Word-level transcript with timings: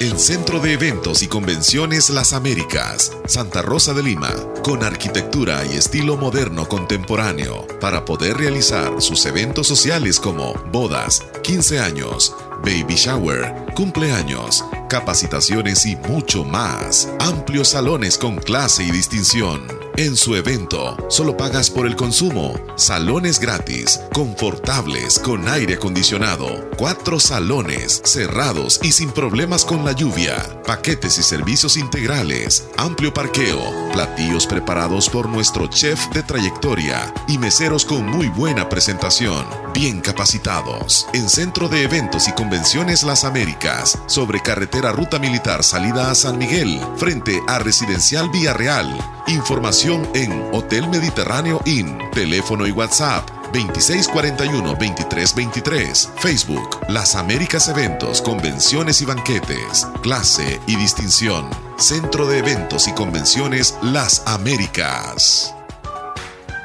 El 0.00 0.18
Centro 0.18 0.60
de 0.60 0.72
Eventos 0.72 1.22
y 1.22 1.28
Convenciones 1.28 2.08
Las 2.08 2.32
Américas, 2.32 3.12
Santa 3.26 3.60
Rosa 3.60 3.92
de 3.92 4.02
Lima, 4.02 4.32
con 4.64 4.82
arquitectura 4.82 5.62
y 5.66 5.76
estilo 5.76 6.16
moderno 6.16 6.66
contemporáneo, 6.66 7.66
para 7.82 8.06
poder 8.06 8.38
realizar 8.38 9.02
sus 9.02 9.26
eventos 9.26 9.66
sociales 9.66 10.18
como 10.18 10.54
bodas, 10.72 11.22
15 11.42 11.80
años, 11.80 12.34
baby 12.64 12.94
shower, 12.94 13.54
cumpleaños, 13.74 14.64
capacitaciones 14.88 15.84
y 15.84 15.96
mucho 15.96 16.44
más. 16.44 17.10
Amplios 17.18 17.68
salones 17.68 18.16
con 18.16 18.36
clase 18.36 18.82
y 18.84 18.90
distinción 18.92 19.79
en 20.00 20.16
su 20.16 20.34
evento, 20.34 20.96
solo 21.10 21.36
pagas 21.36 21.68
por 21.68 21.86
el 21.86 21.94
consumo. 21.94 22.58
Salones 22.74 23.38
gratis, 23.38 24.00
confortables, 24.14 25.18
con 25.18 25.46
aire 25.46 25.74
acondicionado. 25.74 26.70
Cuatro 26.78 27.20
salones, 27.20 28.00
cerrados 28.06 28.80
y 28.82 28.92
sin 28.92 29.10
problemas 29.10 29.66
con 29.66 29.84
la 29.84 29.92
lluvia. 29.92 30.62
Paquetes 30.66 31.18
y 31.18 31.22
servicios 31.22 31.76
integrales. 31.76 32.66
Amplio 32.78 33.12
parqueo. 33.12 33.60
Platillos 33.92 34.46
preparados 34.46 35.10
por 35.10 35.28
nuestro 35.28 35.66
chef 35.66 36.00
de 36.14 36.22
trayectoria. 36.22 37.12
Y 37.28 37.36
meseros 37.36 37.84
con 37.84 38.06
muy 38.06 38.28
buena 38.28 38.70
presentación. 38.70 39.44
Bien 39.74 40.00
capacitados. 40.00 41.08
En 41.12 41.28
Centro 41.28 41.68
de 41.68 41.82
Eventos 41.82 42.26
y 42.26 42.32
Convenciones 42.32 43.02
Las 43.02 43.24
Américas. 43.24 43.98
Sobre 44.06 44.40
carretera 44.40 44.92
Ruta 44.92 45.18
Militar 45.18 45.62
salida 45.62 46.10
a 46.10 46.14
San 46.14 46.38
Miguel. 46.38 46.80
Frente 46.96 47.38
a 47.48 47.58
Residencial 47.58 48.30
Villarreal. 48.30 48.96
Información 49.26 49.89
en 49.90 50.30
Hotel 50.52 50.86
Mediterráneo 50.88 51.60
Inn. 51.64 51.98
Teléfono 52.12 52.64
y 52.66 52.70
WhatsApp 52.70 53.28
2641-2323. 53.52 56.10
Facebook 56.16 56.78
Las 56.88 57.16
Américas 57.16 57.66
Eventos, 57.68 58.22
Convenciones 58.22 59.02
y 59.02 59.04
Banquetes. 59.04 59.88
Clase 60.02 60.60
y 60.66 60.76
distinción. 60.76 61.50
Centro 61.76 62.28
de 62.28 62.38
Eventos 62.38 62.86
y 62.86 62.92
Convenciones 62.92 63.76
Las 63.82 64.22
Américas. 64.26 65.56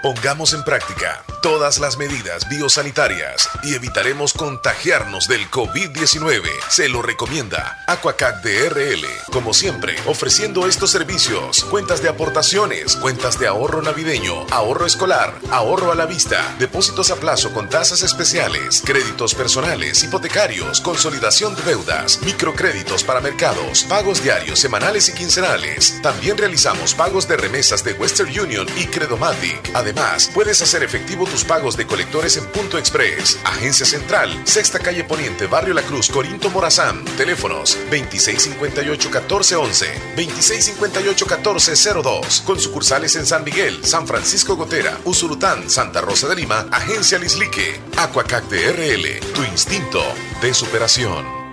Pongamos 0.05 0.53
en 0.53 0.63
práctica 0.63 1.23
todas 1.41 1.79
las 1.79 1.97
medidas 1.97 2.47
biosanitarias 2.47 3.49
y 3.63 3.73
evitaremos 3.73 4.33
contagiarnos 4.33 5.27
del 5.27 5.49
COVID-19. 5.49 6.43
Se 6.69 6.89
lo 6.89 7.01
recomienda 7.01 7.83
Aquacac 7.87 8.43
DRL. 8.43 9.03
Como 9.31 9.51
siempre, 9.53 9.95
ofreciendo 10.05 10.67
estos 10.67 10.91
servicios, 10.91 11.63
cuentas 11.65 12.03
de 12.03 12.09
aportaciones, 12.09 12.95
cuentas 12.95 13.39
de 13.39 13.47
ahorro 13.47 13.81
navideño, 13.81 14.45
ahorro 14.51 14.85
escolar, 14.85 15.33
ahorro 15.49 15.91
a 15.91 15.95
la 15.95 16.05
vista, 16.05 16.55
depósitos 16.59 17.09
a 17.09 17.15
plazo 17.15 17.51
con 17.51 17.67
tasas 17.67 18.03
especiales, 18.03 18.83
créditos 18.85 19.33
personales, 19.33 20.03
hipotecarios, 20.03 20.81
consolidación 20.81 21.55
de 21.55 21.63
deudas, 21.63 22.21
microcréditos 22.21 23.03
para 23.03 23.21
mercados, 23.21 23.83
pagos 23.85 24.21
diarios, 24.21 24.59
semanales 24.59 25.09
y 25.09 25.13
quincenales. 25.13 25.99
También 26.03 26.37
realizamos 26.37 26.93
pagos 26.93 27.27
de 27.27 27.37
remesas 27.37 27.83
de 27.83 27.93
Western 27.93 28.39
Union 28.39 28.67
y 28.77 28.85
Credomatic. 28.85 29.71
Además, 29.73 29.94
puedes 30.33 30.61
hacer 30.61 30.83
efectivo 30.83 31.25
tu 31.25 31.45
pagos 31.45 31.77
de 31.77 31.87
colectores 31.87 32.37
en 32.37 32.45
Punto 32.45 32.77
Express. 32.77 33.39
Agencia 33.43 33.85
Central, 33.85 34.41
Sexta 34.45 34.79
Calle 34.79 35.03
Poniente, 35.03 35.47
Barrio 35.47 35.73
La 35.73 35.81
Cruz, 35.81 36.09
Corinto 36.09 36.49
Morazán. 36.49 37.03
Teléfonos 37.17 37.77
2658-1411, 37.91 39.87
2658-1402. 40.15 42.43
Con 42.43 42.59
sucursales 42.59 43.15
en 43.15 43.25
San 43.25 43.43
Miguel, 43.43 43.83
San 43.85 44.07
Francisco 44.07 44.55
Gotera, 44.55 44.99
Usurután, 45.05 45.67
Santa 45.69 46.01
Rosa 46.01 46.27
de 46.27 46.35
Lima, 46.35 46.67
Agencia 46.71 47.17
Lislique. 47.17 47.79
Aquacac 47.97 48.43
DRL, 48.49 49.19
tu 49.33 49.43
instinto 49.43 50.01
de 50.41 50.53
superación. 50.53 51.44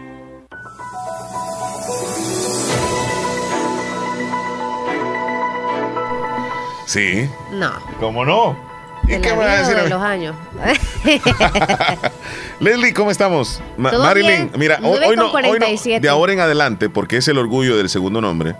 Sí. 6.86 7.28
No. 7.52 7.72
¿Cómo 8.00 8.24
no? 8.24 8.56
¿Y 9.08 9.20
qué 9.20 9.32
voy 9.32 9.44
a 9.44 9.58
decir? 9.58 9.76
De 9.76 9.88
los 9.88 10.02
años. 10.02 10.36
Leslie, 12.60 12.94
¿cómo 12.94 13.10
estamos? 13.10 13.60
Marilyn, 13.76 14.50
mira, 14.56 14.78
hoy, 14.82 15.16
no, 15.16 15.32
hoy, 15.32 15.58
no, 15.58 16.00
de 16.00 16.08
ahora 16.08 16.32
en 16.32 16.40
adelante, 16.40 16.88
porque 16.88 17.16
es 17.16 17.28
el 17.28 17.38
orgullo 17.38 17.76
del 17.76 17.88
segundo 17.88 18.20
nombre. 18.20 18.54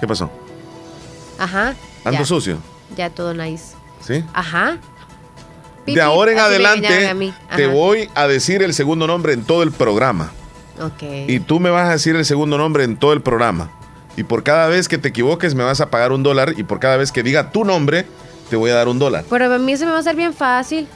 ¿Qué 0.00 0.06
pasó? 0.06 0.30
Ajá. 1.38 1.74
¿Ando 2.04 2.24
sucio? 2.24 2.58
Ya 2.96 3.10
todo 3.10 3.34
nice. 3.34 3.74
¿Sí? 4.00 4.24
Ajá. 4.32 4.78
de 5.86 6.00
ahora 6.00 6.32
en 6.32 6.38
adelante 6.38 7.34
te 7.56 7.66
voy 7.66 8.10
a 8.14 8.28
decir 8.28 8.62
el 8.62 8.74
segundo 8.74 9.06
nombre 9.06 9.32
en 9.32 9.44
todo 9.44 9.62
el 9.62 9.72
programa. 9.72 10.32
Ok. 10.80 11.02
Y 11.26 11.40
tú 11.40 11.60
me 11.60 11.70
vas 11.70 11.88
a 11.88 11.92
decir 11.92 12.14
el 12.14 12.24
segundo 12.24 12.58
nombre 12.58 12.84
en 12.84 12.96
todo 12.96 13.12
el 13.12 13.20
programa. 13.20 13.70
Y 14.18 14.24
por 14.24 14.42
cada 14.42 14.66
vez 14.66 14.88
que 14.88 14.98
te 14.98 15.10
equivoques 15.10 15.54
me 15.54 15.62
vas 15.62 15.80
a 15.80 15.90
pagar 15.90 16.10
un 16.10 16.24
dólar 16.24 16.54
y 16.56 16.64
por 16.64 16.80
cada 16.80 16.96
vez 16.96 17.12
que 17.12 17.22
diga 17.22 17.52
tu 17.52 17.64
nombre 17.64 18.04
te 18.50 18.56
voy 18.56 18.68
a 18.72 18.74
dar 18.74 18.88
un 18.88 18.98
dólar. 18.98 19.24
Pero 19.30 19.54
a 19.54 19.58
mí 19.58 19.76
se 19.76 19.84
me 19.84 19.92
va 19.92 19.98
a 19.98 20.00
hacer 20.00 20.16
bien 20.16 20.34
fácil. 20.34 20.88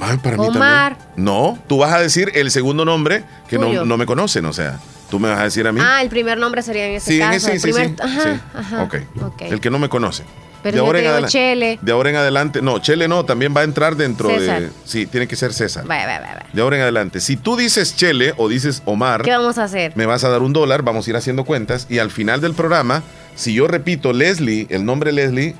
Ay, 0.00 0.16
para 0.16 0.38
mí 0.38 0.46
Omar. 0.46 0.96
No, 1.16 1.58
tú 1.66 1.76
vas 1.76 1.92
a 1.92 2.00
decir 2.00 2.32
el 2.34 2.50
segundo 2.50 2.86
nombre 2.86 3.24
que 3.46 3.58
no, 3.58 3.84
no, 3.84 3.96
me 3.98 4.06
conocen, 4.06 4.46
o 4.46 4.54
sea, 4.54 4.80
tú 5.10 5.18
me 5.18 5.28
vas 5.28 5.40
a 5.40 5.44
decir 5.44 5.66
a 5.66 5.72
mí. 5.72 5.80
Ah, 5.84 6.00
el 6.00 6.08
primer 6.08 6.38
nombre 6.38 6.62
sería 6.62 6.86
en 6.86 6.94
ese 6.94 7.12
sí, 7.12 7.18
caso. 7.18 7.46
Sí, 7.46 7.58
sí, 7.58 7.72
sí, 7.74 7.94
Ajá, 8.00 8.40
Ajá. 8.54 8.82
Okay. 8.84 9.06
ok. 9.20 9.42
El 9.42 9.60
que 9.60 9.68
no 9.68 9.78
me 9.78 9.90
conoce. 9.90 10.24
Pero 10.62 10.74
de 10.74 10.80
ahora, 10.80 11.00
en 11.00 11.06
adelante, 11.06 11.32
Chele. 11.32 11.78
de 11.80 11.92
ahora 11.92 12.10
en 12.10 12.16
adelante, 12.16 12.62
no, 12.62 12.78
Chele 12.80 13.08
no, 13.08 13.24
también 13.24 13.54
va 13.56 13.60
a 13.60 13.64
entrar 13.64 13.96
dentro 13.96 14.28
de. 14.28 14.70
Sí, 14.84 15.06
tiene 15.06 15.28
que 15.28 15.36
ser 15.36 15.52
César. 15.52 15.88
Va, 15.88 15.98
va, 16.06 16.18
va, 16.20 16.44
de 16.52 16.62
ahora 16.62 16.76
en 16.76 16.82
adelante. 16.82 17.20
Si 17.20 17.36
tú 17.36 17.56
dices 17.56 17.96
Chele 17.96 18.34
o 18.36 18.48
dices 18.48 18.82
Omar. 18.84 19.22
¿Qué 19.22 19.30
vamos 19.30 19.58
a 19.58 19.64
hacer? 19.64 19.92
Me 19.96 20.06
vas 20.06 20.24
a 20.24 20.28
dar 20.28 20.42
un 20.42 20.52
dólar, 20.52 20.82
vamos 20.82 21.06
a 21.06 21.10
ir 21.10 21.16
haciendo 21.16 21.44
cuentas 21.44 21.86
y 21.88 21.98
al 21.98 22.10
final 22.10 22.40
del 22.40 22.54
programa, 22.54 23.02
si 23.34 23.54
yo 23.54 23.68
repito 23.68 24.12
Leslie, 24.12 24.66
el 24.70 24.84
nombre 24.84 25.12
Leslie, 25.12 25.54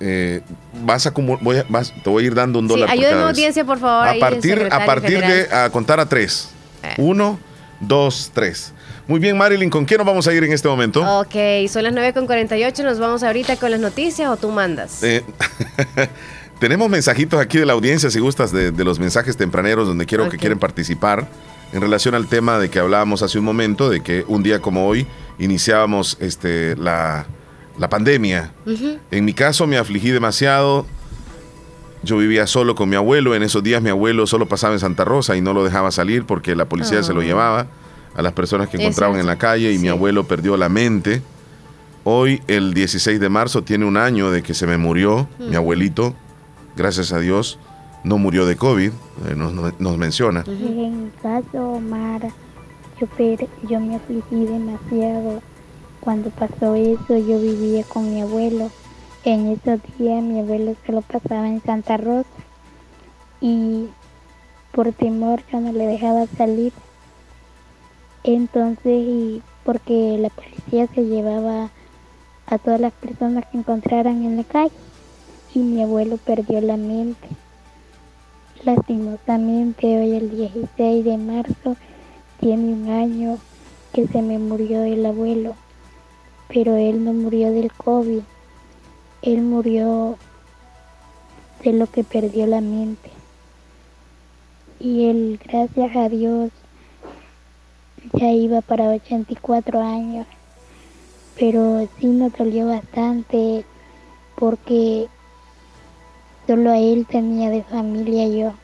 eh, 0.00 0.40
vas 0.84 1.06
a, 1.06 1.10
voy 1.10 1.62
te 2.02 2.10
voy 2.10 2.24
a 2.24 2.26
ir 2.26 2.34
dando 2.34 2.58
un 2.58 2.66
dólar. 2.66 2.90
Sí, 2.90 2.98
ayúdame 2.98 3.22
audiencia, 3.22 3.64
por 3.64 3.78
favor. 3.78 4.08
A 4.08 4.18
partir, 4.18 4.68
a 4.70 4.84
partir 4.84 5.20
de 5.20 5.54
a 5.54 5.70
contar 5.70 6.00
a 6.00 6.06
tres. 6.06 6.50
Eh. 6.82 6.94
Uno, 6.98 7.38
dos, 7.80 8.32
tres. 8.34 8.72
Muy 9.08 9.18
bien, 9.18 9.36
Marilyn, 9.36 9.68
¿con 9.68 9.84
quién 9.84 9.98
nos 9.98 10.06
vamos 10.06 10.28
a 10.28 10.32
ir 10.32 10.44
en 10.44 10.52
este 10.52 10.68
momento? 10.68 11.02
Ok, 11.20 11.34
son 11.68 11.82
las 11.82 11.92
9 11.92 12.12
con 12.12 12.26
48, 12.26 12.84
nos 12.84 13.00
vamos 13.00 13.22
ahorita 13.24 13.56
con 13.56 13.72
las 13.72 13.80
noticias 13.80 14.28
o 14.30 14.36
tú 14.36 14.50
mandas. 14.50 15.02
Eh, 15.02 15.24
tenemos 16.60 16.88
mensajitos 16.88 17.40
aquí 17.40 17.58
de 17.58 17.66
la 17.66 17.72
audiencia, 17.72 18.10
si 18.10 18.20
gustas, 18.20 18.52
de, 18.52 18.72
los 18.84 19.00
mensajes 19.00 19.36
tempraneros 19.36 19.88
donde 19.88 20.06
quiero 20.06 20.28
que 20.28 20.38
quieren 20.38 20.60
participar 20.60 21.26
en 21.72 21.80
relación 21.80 22.14
al 22.14 22.28
tema 22.28 22.58
de 22.58 22.70
que 22.70 22.78
hablábamos 22.78 23.22
hace 23.22 23.40
un 23.40 23.44
momento, 23.44 23.90
de 23.90 24.02
que 24.02 24.24
un 24.28 24.44
día 24.44 24.60
como 24.60 24.86
hoy 24.86 25.06
iniciábamos 25.40 26.16
este, 26.20 26.76
la, 26.76 27.26
la 27.78 27.88
pandemia. 27.88 28.52
En 29.10 29.24
mi 29.24 29.32
caso 29.32 29.66
me 29.66 29.78
afligí 29.78 30.10
demasiado. 30.10 30.86
Yo 32.04 32.18
vivía 32.18 32.46
solo 32.46 32.74
con 32.74 32.88
mi 32.88 32.96
abuelo. 32.96 33.34
En 33.34 33.42
esos 33.42 33.62
días 33.62 33.82
mi 33.82 33.90
abuelo 33.90 34.26
solo 34.26 34.46
pasaba 34.46 34.74
en 34.74 34.80
Santa 34.80 35.04
Rosa 35.04 35.36
y 35.36 35.40
no 35.40 35.54
lo 35.54 35.64
dejaba 35.64 35.90
salir 35.90 36.24
porque 36.24 36.54
la 36.54 36.66
policía 36.66 37.02
se 37.02 37.14
lo 37.14 37.20
ah. 37.20 37.24
llevaba 37.24 37.66
a 38.14 38.22
las 38.22 38.32
personas 38.32 38.68
que 38.68 38.76
encontraban 38.76 39.18
en 39.18 39.26
la 39.26 39.36
calle 39.36 39.72
y 39.72 39.78
mi 39.78 39.88
abuelo 39.88 40.24
perdió 40.24 40.56
la 40.56 40.68
mente. 40.68 41.22
Hoy, 42.04 42.42
el 42.48 42.74
16 42.74 43.20
de 43.20 43.28
marzo, 43.28 43.62
tiene 43.62 43.84
un 43.84 43.96
año 43.96 44.30
de 44.30 44.42
que 44.42 44.54
se 44.54 44.66
me 44.66 44.76
murió 44.76 45.28
mi 45.38 45.54
abuelito. 45.54 46.14
Gracias 46.76 47.12
a 47.12 47.18
Dios, 47.18 47.58
no 48.02 48.18
murió 48.18 48.46
de 48.46 48.56
COVID, 48.56 48.90
eh, 48.90 49.34
nos, 49.36 49.98
menciona. 49.98 50.44
En 50.46 51.04
mi 51.04 51.10
caso, 51.22 51.72
Omar, 51.72 52.22
yo, 53.00 53.06
yo 53.68 53.80
me 53.80 53.96
afligí 53.96 54.44
demasiado 54.46 55.42
cuando 56.02 56.30
pasó 56.30 56.74
eso 56.74 57.16
yo 57.16 57.40
vivía 57.40 57.84
con 57.84 58.12
mi 58.12 58.20
abuelo. 58.22 58.70
En 59.24 59.46
esos 59.46 59.80
días 59.96 60.20
mi 60.20 60.40
abuelo 60.40 60.74
se 60.84 60.90
lo 60.90 61.00
pasaba 61.02 61.46
en 61.46 61.62
Santa 61.62 61.96
Rosa 61.96 62.28
y 63.40 63.86
por 64.72 64.92
temor 64.92 65.42
yo 65.52 65.60
no 65.60 65.72
le 65.72 65.86
dejaba 65.86 66.26
salir. 66.36 66.72
Entonces, 68.24 69.06
y 69.06 69.42
porque 69.64 70.18
la 70.18 70.30
policía 70.30 70.86
se 70.94 71.04
llevaba 71.04 71.70
a 72.46 72.58
todas 72.58 72.80
las 72.80 72.92
personas 72.92 73.44
que 73.46 73.58
encontraran 73.58 74.24
en 74.24 74.36
la 74.36 74.44
calle 74.44 74.72
y 75.54 75.58
mi 75.58 75.82
abuelo 75.82 76.16
perdió 76.16 76.60
la 76.60 76.76
mente. 76.76 77.28
Lastimosamente 78.64 79.86
hoy 79.98 80.14
el 80.14 80.30
16 80.30 81.04
de 81.04 81.16
marzo 81.18 81.76
tiene 82.40 82.72
un 82.72 82.90
año 82.90 83.38
que 83.92 84.06
se 84.06 84.22
me 84.22 84.38
murió 84.38 84.82
el 84.84 85.04
abuelo 85.04 85.54
pero 86.52 86.76
él 86.76 87.02
no 87.04 87.14
murió 87.14 87.50
del 87.50 87.72
COVID, 87.72 88.20
él 89.22 89.42
murió 89.42 90.18
de 91.64 91.72
lo 91.72 91.86
que 91.86 92.04
perdió 92.04 92.46
la 92.46 92.60
mente. 92.60 93.10
Y 94.78 95.08
él, 95.08 95.40
gracias 95.42 95.96
a 95.96 96.08
Dios, 96.10 96.50
ya 98.12 98.30
iba 98.30 98.60
para 98.60 98.88
84 98.88 99.80
años, 99.80 100.26
pero 101.38 101.88
sí 101.98 102.06
nos 102.06 102.32
dolió 102.32 102.66
bastante 102.66 103.64
porque 104.36 105.08
solo 106.46 106.70
a 106.70 106.78
él 106.78 107.06
tenía 107.08 107.50
de 107.50 107.62
familia 107.62 108.28
yo 108.28 108.54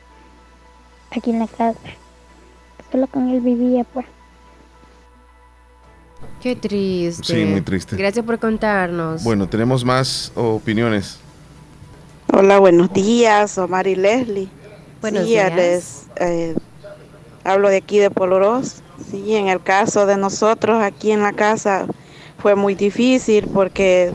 aquí 1.11 1.31
en 1.31 1.39
la 1.39 1.47
casa. 1.47 1.79
Solo 2.91 3.07
con 3.07 3.29
él 3.29 3.41
vivía 3.41 3.83
pues. 3.83 4.05
Qué 6.41 6.55
triste. 6.55 7.23
Sí, 7.23 7.45
muy 7.45 7.61
triste. 7.61 7.95
Gracias 7.95 8.25
por 8.25 8.39
contarnos. 8.39 9.23
Bueno, 9.23 9.47
tenemos 9.47 9.83
más 9.83 10.31
opiniones. 10.35 11.19
Hola, 12.31 12.59
buenos 12.59 12.93
días, 12.93 13.57
Omar 13.57 13.87
y 13.87 13.95
Leslie. 13.95 14.49
Buenos 15.01 15.23
sí, 15.23 15.29
días. 15.29 15.55
les, 15.55 16.07
eh, 16.17 16.55
hablo 17.43 17.69
de 17.69 17.77
aquí 17.77 17.99
de 17.99 18.09
Poloros. 18.11 18.83
Sí, 19.09 19.35
en 19.35 19.47
el 19.47 19.61
caso 19.61 20.05
de 20.05 20.17
nosotros 20.17 20.81
aquí 20.83 21.11
en 21.11 21.21
la 21.21 21.33
casa 21.33 21.85
fue 22.37 22.55
muy 22.55 22.75
difícil 22.75 23.47
porque 23.53 24.11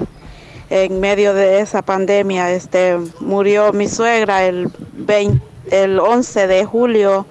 en 0.71 1.01
medio 1.01 1.35
de 1.35 1.61
esa 1.61 1.83
pandemia 1.83 2.51
este, 2.53 2.99
murió 3.21 3.73
mi 3.73 3.89
suegra 3.89 4.45
el, 4.45 4.71
20 4.93 5.55
el 5.71 5.99
11 5.99 6.47
de 6.47 6.65
julio 6.65 7.27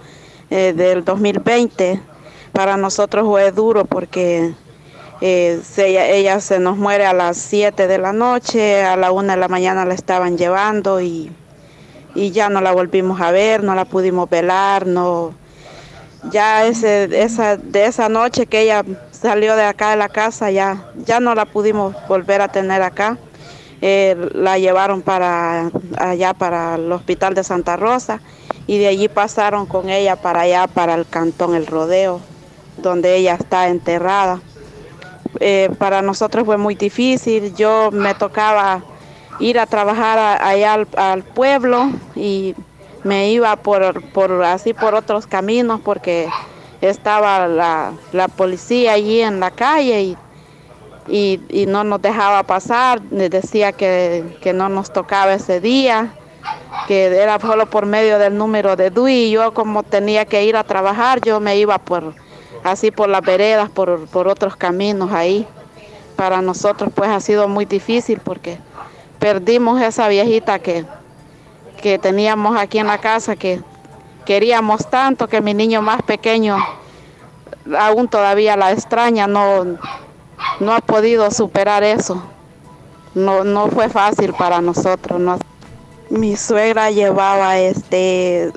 eh, 0.50 0.74
del 0.76 1.04
2020. 1.04 2.02
Para 2.52 2.78
nosotros 2.78 3.26
fue 3.26 3.52
duro 3.52 3.86
porque 3.86 4.54
eh, 5.22 5.62
ella 5.78 6.40
se 6.40 6.60
nos 6.60 6.78
muere 6.78 7.06
a 7.06 7.14
las 7.14 7.38
7 7.38 7.88
de 7.88 7.98
la 7.98 8.14
noche, 8.14 8.84
a 8.84 8.96
la 8.96 9.12
1 9.12 9.34
de 9.34 9.38
la 9.38 9.48
mañana 9.48 9.86
la 9.86 9.94
estaban 9.94 10.38
llevando 10.38 11.02
y, 11.02 11.32
y 12.16 12.32
ya 12.32 12.50
no 12.50 12.62
la 12.62 12.72
volvimos 12.72 13.22
a 13.22 13.32
ver, 13.32 13.64
no 13.64 13.76
la 13.76 13.86
pudimos 13.86 14.30
velar, 14.30 14.86
no. 14.86 15.34
Ya 16.32 16.66
ese, 16.66 17.22
esa, 17.22 17.58
de 17.58 17.86
esa 17.86 18.10
noche 18.10 18.46
que 18.46 18.62
ella 18.62 18.84
salió 19.12 19.56
de 19.56 19.64
acá 19.64 19.92
de 19.92 19.98
la 19.98 20.10
casa, 20.10 20.52
ya, 20.52 20.86
ya 21.06 21.20
no 21.20 21.36
la 21.36 21.46
pudimos 21.46 21.96
volver 22.08 22.42
a 22.42 22.48
tener 22.48 22.82
acá. 22.82 23.18
Eh, 23.82 24.30
la 24.34 24.58
llevaron 24.58 25.02
para 25.02 25.70
allá 25.98 26.34
para 26.34 26.76
el 26.76 26.92
hospital 26.92 27.34
de 27.34 27.44
Santa 27.44 27.76
Rosa 27.76 28.22
y 28.66 28.78
de 28.78 28.88
allí 28.88 29.10
pasaron 29.10 29.66
con 29.66 29.90
ella 29.90 30.16
para 30.16 30.42
allá 30.42 30.68
para 30.68 30.94
el 30.96 31.06
cantón 31.06 31.54
El 31.54 31.68
Rodeo, 31.68 32.22
donde 32.78 33.18
ella 33.18 33.36
está 33.36 33.68
enterrada 33.68 34.40
eh, 35.40 35.70
para 35.78 36.02
nosotros 36.02 36.46
fue 36.46 36.58
muy 36.58 36.76
difícil. 36.76 37.54
Yo 37.56 37.90
me 37.92 38.14
tocaba 38.14 38.84
ir 39.40 39.60
a 39.60 39.66
trabajar 39.66 40.42
allá 40.42 40.74
al, 40.74 40.88
al 40.96 41.24
pueblo 41.24 41.90
y 42.16 42.56
me 43.04 43.30
iba 43.30 43.56
por, 43.58 44.02
por 44.12 44.44
así 44.44 44.74
por 44.74 44.96
otros 44.96 45.28
caminos 45.28 45.82
porque 45.82 46.30
estaba 46.82 47.48
la, 47.48 47.94
la 48.12 48.28
policía 48.28 48.94
allí 48.94 49.22
en 49.22 49.40
la 49.40 49.52
calle 49.52 50.02
y, 50.02 50.18
y, 51.08 51.42
y 51.50 51.66
no 51.66 51.84
nos 51.84 52.02
dejaba 52.02 52.44
pasar, 52.44 53.02
decía 53.02 53.72
que, 53.72 54.38
que 54.42 54.54
no 54.54 54.70
nos 54.70 54.92
tocaba 54.92 55.34
ese 55.34 55.60
día, 55.60 56.14
que 56.88 57.06
era 57.06 57.40
solo 57.40 57.68
por 57.70 57.86
medio 57.86 58.20
del 58.20 58.38
número 58.38 58.76
de 58.76 58.90
DUI 58.90 59.32
yo 59.32 59.54
como 59.54 59.84
tenía 59.84 60.26
que 60.26 60.44
ir 60.44 60.58
a 60.58 60.64
trabajar, 60.64 61.22
yo 61.22 61.40
me 61.40 61.58
iba 61.58 61.78
por 61.78 62.14
así 62.64 62.92
por 62.92 63.10
las 63.10 63.22
veredas, 63.22 63.70
por, 63.70 64.08
por 64.08 64.28
otros 64.28 64.56
caminos 64.56 65.12
ahí. 65.12 65.46
Para 66.16 66.42
nosotros 66.42 66.92
pues 66.94 67.10
ha 67.10 67.20
sido 67.20 67.48
muy 67.48 67.66
difícil 67.66 68.20
porque 68.24 68.58
perdimos 69.20 69.82
esa 69.82 70.08
viejita 70.08 70.60
que, 70.60 70.86
que 71.84 72.00
teníamos 72.00 72.56
aquí 72.58 72.80
en 72.80 72.88
la 72.88 72.98
casa, 72.98 73.36
que 73.36 73.60
queríamos 74.26 74.90
tanto 74.90 75.28
que 75.28 75.42
mi 75.42 75.54
niño 75.54 75.82
más 75.82 76.02
pequeño 76.02 76.56
aún 77.78 78.08
todavía 78.08 78.56
la 78.56 78.72
extraña, 78.72 79.28
no, 79.28 79.66
no 80.62 80.74
ha 80.74 80.80
podido 80.80 81.30
superar 81.30 81.84
eso. 81.84 82.24
No, 83.14 83.44
no 83.44 83.68
fue 83.68 83.90
fácil 83.90 84.34
para 84.34 84.62
nosotros. 84.62 85.20
no. 85.20 85.38
Mi 86.10 86.38
suegra 86.38 86.90
llevaba 86.90 87.60
este 87.60 88.54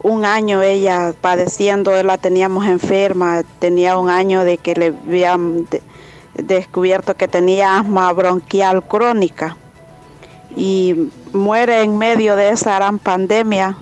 un 0.00 0.24
año 0.24 0.62
ella 0.62 1.12
padeciendo, 1.20 2.00
la 2.04 2.16
teníamos 2.16 2.64
enferma, 2.66 3.42
tenía 3.58 3.98
un 3.98 4.08
año 4.08 4.44
de 4.44 4.56
que 4.56 4.74
le 4.74 4.86
habían 4.86 5.64
de- 5.64 5.82
descubierto 6.34 7.16
que 7.16 7.26
tenía 7.26 7.76
asma 7.76 8.12
bronquial 8.12 8.84
crónica 8.84 9.56
y 10.56 11.10
muere 11.32 11.82
en 11.82 11.96
medio 11.98 12.36
de 12.36 12.50
esa 12.50 12.76
gran 12.76 12.98
pandemia. 12.98 13.76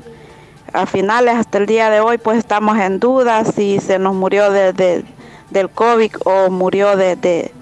A 0.73 0.87
finales 0.87 1.35
hasta 1.35 1.59
el 1.59 1.67
día 1.67 1.89
de 1.91 2.01
hoy 2.01 2.19
pues 2.19 2.39
estamos 2.39 2.79
en 2.79 3.01
duda 3.01 3.45
si 3.45 3.81
se 3.81 3.99
nos 3.99 4.15
murió 4.15 4.51
de, 4.51 4.73
de- 4.73 5.05
del 5.51 5.71
COVID 5.71 6.13
o 6.25 6.51
murió 6.51 6.95
de, 6.97 7.17
de- 7.17 7.53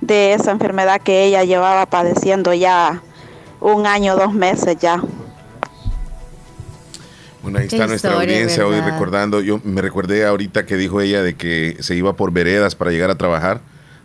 de 0.00 0.34
esa 0.34 0.50
enfermedad 0.50 1.00
que 1.00 1.24
ella 1.24 1.44
llevaba 1.44 1.86
padeciendo 1.86 2.52
ya 2.54 3.00
un 3.60 3.86
año, 3.86 4.16
dos 4.16 4.34
meses 4.34 4.76
ya. 4.80 5.00
Bueno, 7.42 7.58
ahí 7.60 7.68
Qué 7.68 7.76
está 7.76 7.86
nuestra 7.86 8.10
historia, 8.10 8.34
audiencia 8.34 8.66
hoy 8.66 8.74
¿verdad? 8.76 8.92
recordando. 8.92 9.40
Yo 9.40 9.60
me 9.62 9.80
recordé 9.80 10.26
ahorita 10.26 10.66
que 10.66 10.76
dijo 10.76 11.00
ella 11.00 11.22
de 11.22 11.36
que 11.36 11.76
se 11.80 11.94
iba 11.94 12.14
por 12.14 12.32
veredas 12.32 12.74
para 12.74 12.90
llegar 12.90 13.10
a 13.10 13.14
trabajar 13.14 13.60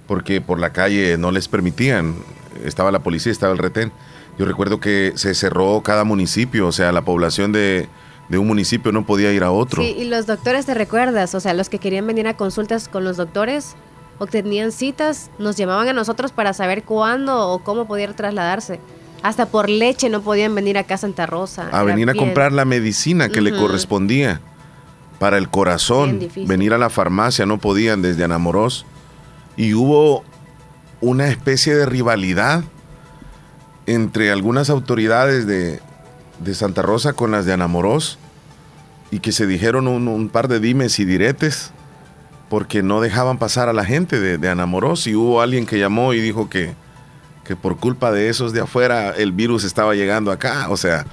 porque 0.08 0.42
por 0.42 0.60
la 0.60 0.72
calle 0.72 1.18
no 1.18 1.32
les 1.32 1.48
permitían. 1.48 2.16
Estaba 2.64 2.92
la 2.92 3.00
policía, 3.00 3.32
estaba 3.32 3.52
el 3.54 3.58
retén. 3.58 3.92
Yo 4.38 4.46
recuerdo 4.46 4.80
que 4.80 5.14
se 5.16 5.34
cerró 5.36 5.82
cada 5.82 6.04
municipio, 6.04 6.68
o 6.68 6.72
sea, 6.72 6.92
la 6.92 7.04
población 7.04 7.52
de, 7.52 7.88
de 8.30 8.38
un 8.38 8.48
municipio 8.48 8.92
no 8.92 9.06
podía 9.06 9.32
ir 9.32 9.44
a 9.44 9.52
otro. 9.52 9.84
Sí, 9.84 9.96
y 9.98 10.06
los 10.06 10.26
doctores, 10.26 10.66
¿te 10.66 10.74
recuerdas? 10.74 11.36
O 11.36 11.40
sea, 11.40 11.54
los 11.54 11.70
que 11.70 11.80
querían 11.80 12.08
venir 12.08 12.28
a 12.28 12.36
consultas 12.38 12.88
con 12.88 13.04
los 13.04 13.18
doctores 13.18 13.76
o 14.18 14.28
tenían 14.28 14.72
citas, 14.72 15.30
nos 15.40 15.58
llamaban 15.58 15.88
a 15.90 15.94
nosotros 15.94 16.32
para 16.32 16.54
saber 16.54 16.84
cuándo 16.84 17.50
o 17.50 17.60
cómo 17.60 17.86
podían 17.88 18.16
trasladarse. 18.16 18.80
Hasta 19.24 19.46
por 19.48 19.70
leche 19.70 20.10
no 20.10 20.22
podían 20.22 20.56
venir 20.56 20.78
acá 20.80 20.96
a 20.96 20.98
Santa 20.98 21.26
Rosa. 21.28 21.70
a 21.72 21.84
venir 21.84 22.10
a 22.10 22.14
bien- 22.14 22.26
comprar 22.26 22.52
la 22.52 22.66
medicina 22.66 23.30
que 23.30 23.42
le 23.42 23.52
correspondía 23.56 24.42
para 25.20 25.38
el 25.38 25.50
corazón. 25.50 26.20
Venir 26.48 26.74
a 26.74 26.80
la 26.80 26.90
farmacia 26.90 27.46
no 27.46 27.60
podían 27.60 28.02
desde 28.02 28.24
Anamorós. 28.24 28.86
Y 29.58 29.74
hubo 29.76 30.24
una 31.02 31.28
especie 31.28 31.76
de 31.76 31.86
rivalidad 31.86 32.64
entre 33.86 34.32
algunas 34.32 34.70
autoridades 34.70 35.48
de, 35.48 35.80
de 36.40 36.56
Santa 36.56 36.82
Rosa 36.82 37.14
con 37.14 37.32
las 37.32 37.46
de 37.46 37.54
Anamorós 37.54 38.18
y 39.12 39.20
que 39.20 39.32
se 39.32 39.48
dijeron 39.48 39.88
un, 39.88 40.08
un 40.08 40.30
par 40.30 40.48
de 40.48 40.60
dimes 40.60 41.00
y 41.00 41.06
diretes 41.06 41.72
porque 42.50 42.84
no 42.84 43.02
dejaban 43.02 43.38
pasar 43.38 43.70
a 43.70 43.74
la 43.74 43.86
gente 43.86 44.20
de, 44.20 44.38
de 44.38 44.50
Anamorós 44.50 45.08
y 45.08 45.16
hubo 45.16 45.42
alguien 45.42 45.66
que 45.66 45.80
llamó 45.80 46.14
y 46.14 46.22
dijo 46.22 46.50
que, 46.50 46.74
que 47.46 47.56
por 47.56 47.78
culpa 47.78 48.12
de 48.12 48.30
esos 48.30 48.54
de 48.54 48.62
afuera 48.62 49.12
el 49.18 49.32
virus 49.32 49.64
estaba 49.64 49.96
llegando 49.96 50.32
acá. 50.32 50.68
O 50.70 50.78
sea, 50.78 51.06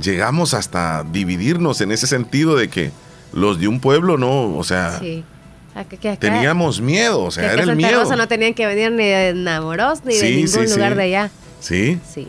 llegamos 0.00 0.54
hasta 0.54 1.04
dividirnos 1.04 1.80
en 1.82 1.92
ese 1.92 2.06
sentido 2.06 2.56
de 2.56 2.68
que 2.68 2.90
los 3.32 3.60
de 3.60 3.68
un 3.68 3.80
pueblo 3.80 4.16
no, 4.16 4.56
o 4.56 4.64
sea, 4.64 4.98
Sí. 4.98 5.24
Acá- 5.74 5.96
que 5.96 6.08
acá- 6.08 6.18
teníamos 6.20 6.80
miedo, 6.80 7.20
o 7.24 7.28
que 7.28 7.34
sea, 7.36 7.44
era 7.52 7.62
el 7.62 7.68
Santa 7.68 7.74
miedo. 7.86 8.02
Rosa 8.02 8.16
no 8.16 8.26
tenían 8.26 8.54
que 8.54 8.66
venir 8.66 8.90
ni 8.90 9.04
de 9.04 9.32
Namoros 9.34 10.04
ni 10.04 10.16
de 10.16 10.30
ningún 10.30 10.48
sí, 10.48 10.74
lugar 10.74 10.92
sí. 10.92 10.96
de 10.98 11.02
allá. 11.04 11.30
Sí, 11.60 12.00
Sí. 12.12 12.28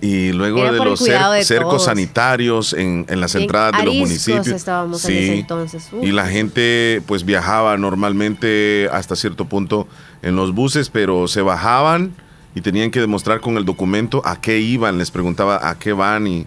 y 0.00 0.32
luego 0.32 0.58
Era 0.60 0.72
de 0.72 0.78
los 0.84 1.00
cer- 1.00 1.04
cuidado 1.06 1.32
de 1.32 1.44
cercos 1.44 1.70
todos. 1.72 1.84
sanitarios 1.84 2.72
en, 2.74 3.06
en 3.08 3.20
las 3.20 3.34
En 3.34 3.42
entradas 3.42 3.78
de 3.80 3.84
los 3.86 3.94
municipios. 3.94 4.46
estábamos 4.48 5.04
en 5.06 5.12
ese 5.16 5.38
entonces. 5.40 5.88
Uf. 5.92 6.04
Y 6.04 6.12
la 6.12 6.26
gente 6.26 7.02
pues 7.06 7.24
viajaba 7.24 7.76
normalmente 7.76 8.88
hasta 8.92 9.16
cierto 9.16 9.46
punto 9.46 9.86
en 10.22 10.36
los 10.36 10.54
buses, 10.54 10.90
pero 10.90 11.26
se 11.28 11.40
bajaban 11.42 12.14
y 12.54 12.60
tenían 12.60 12.90
que 12.90 13.00
demostrar 13.00 13.40
con 13.40 13.56
el 13.56 13.64
documento 13.64 14.20
a 14.24 14.40
qué 14.40 14.58
iban. 14.60 14.98
Les 14.98 15.10
preguntaba 15.10 15.68
a 15.68 15.78
qué 15.78 15.92
van 15.92 16.26
y 16.26 16.46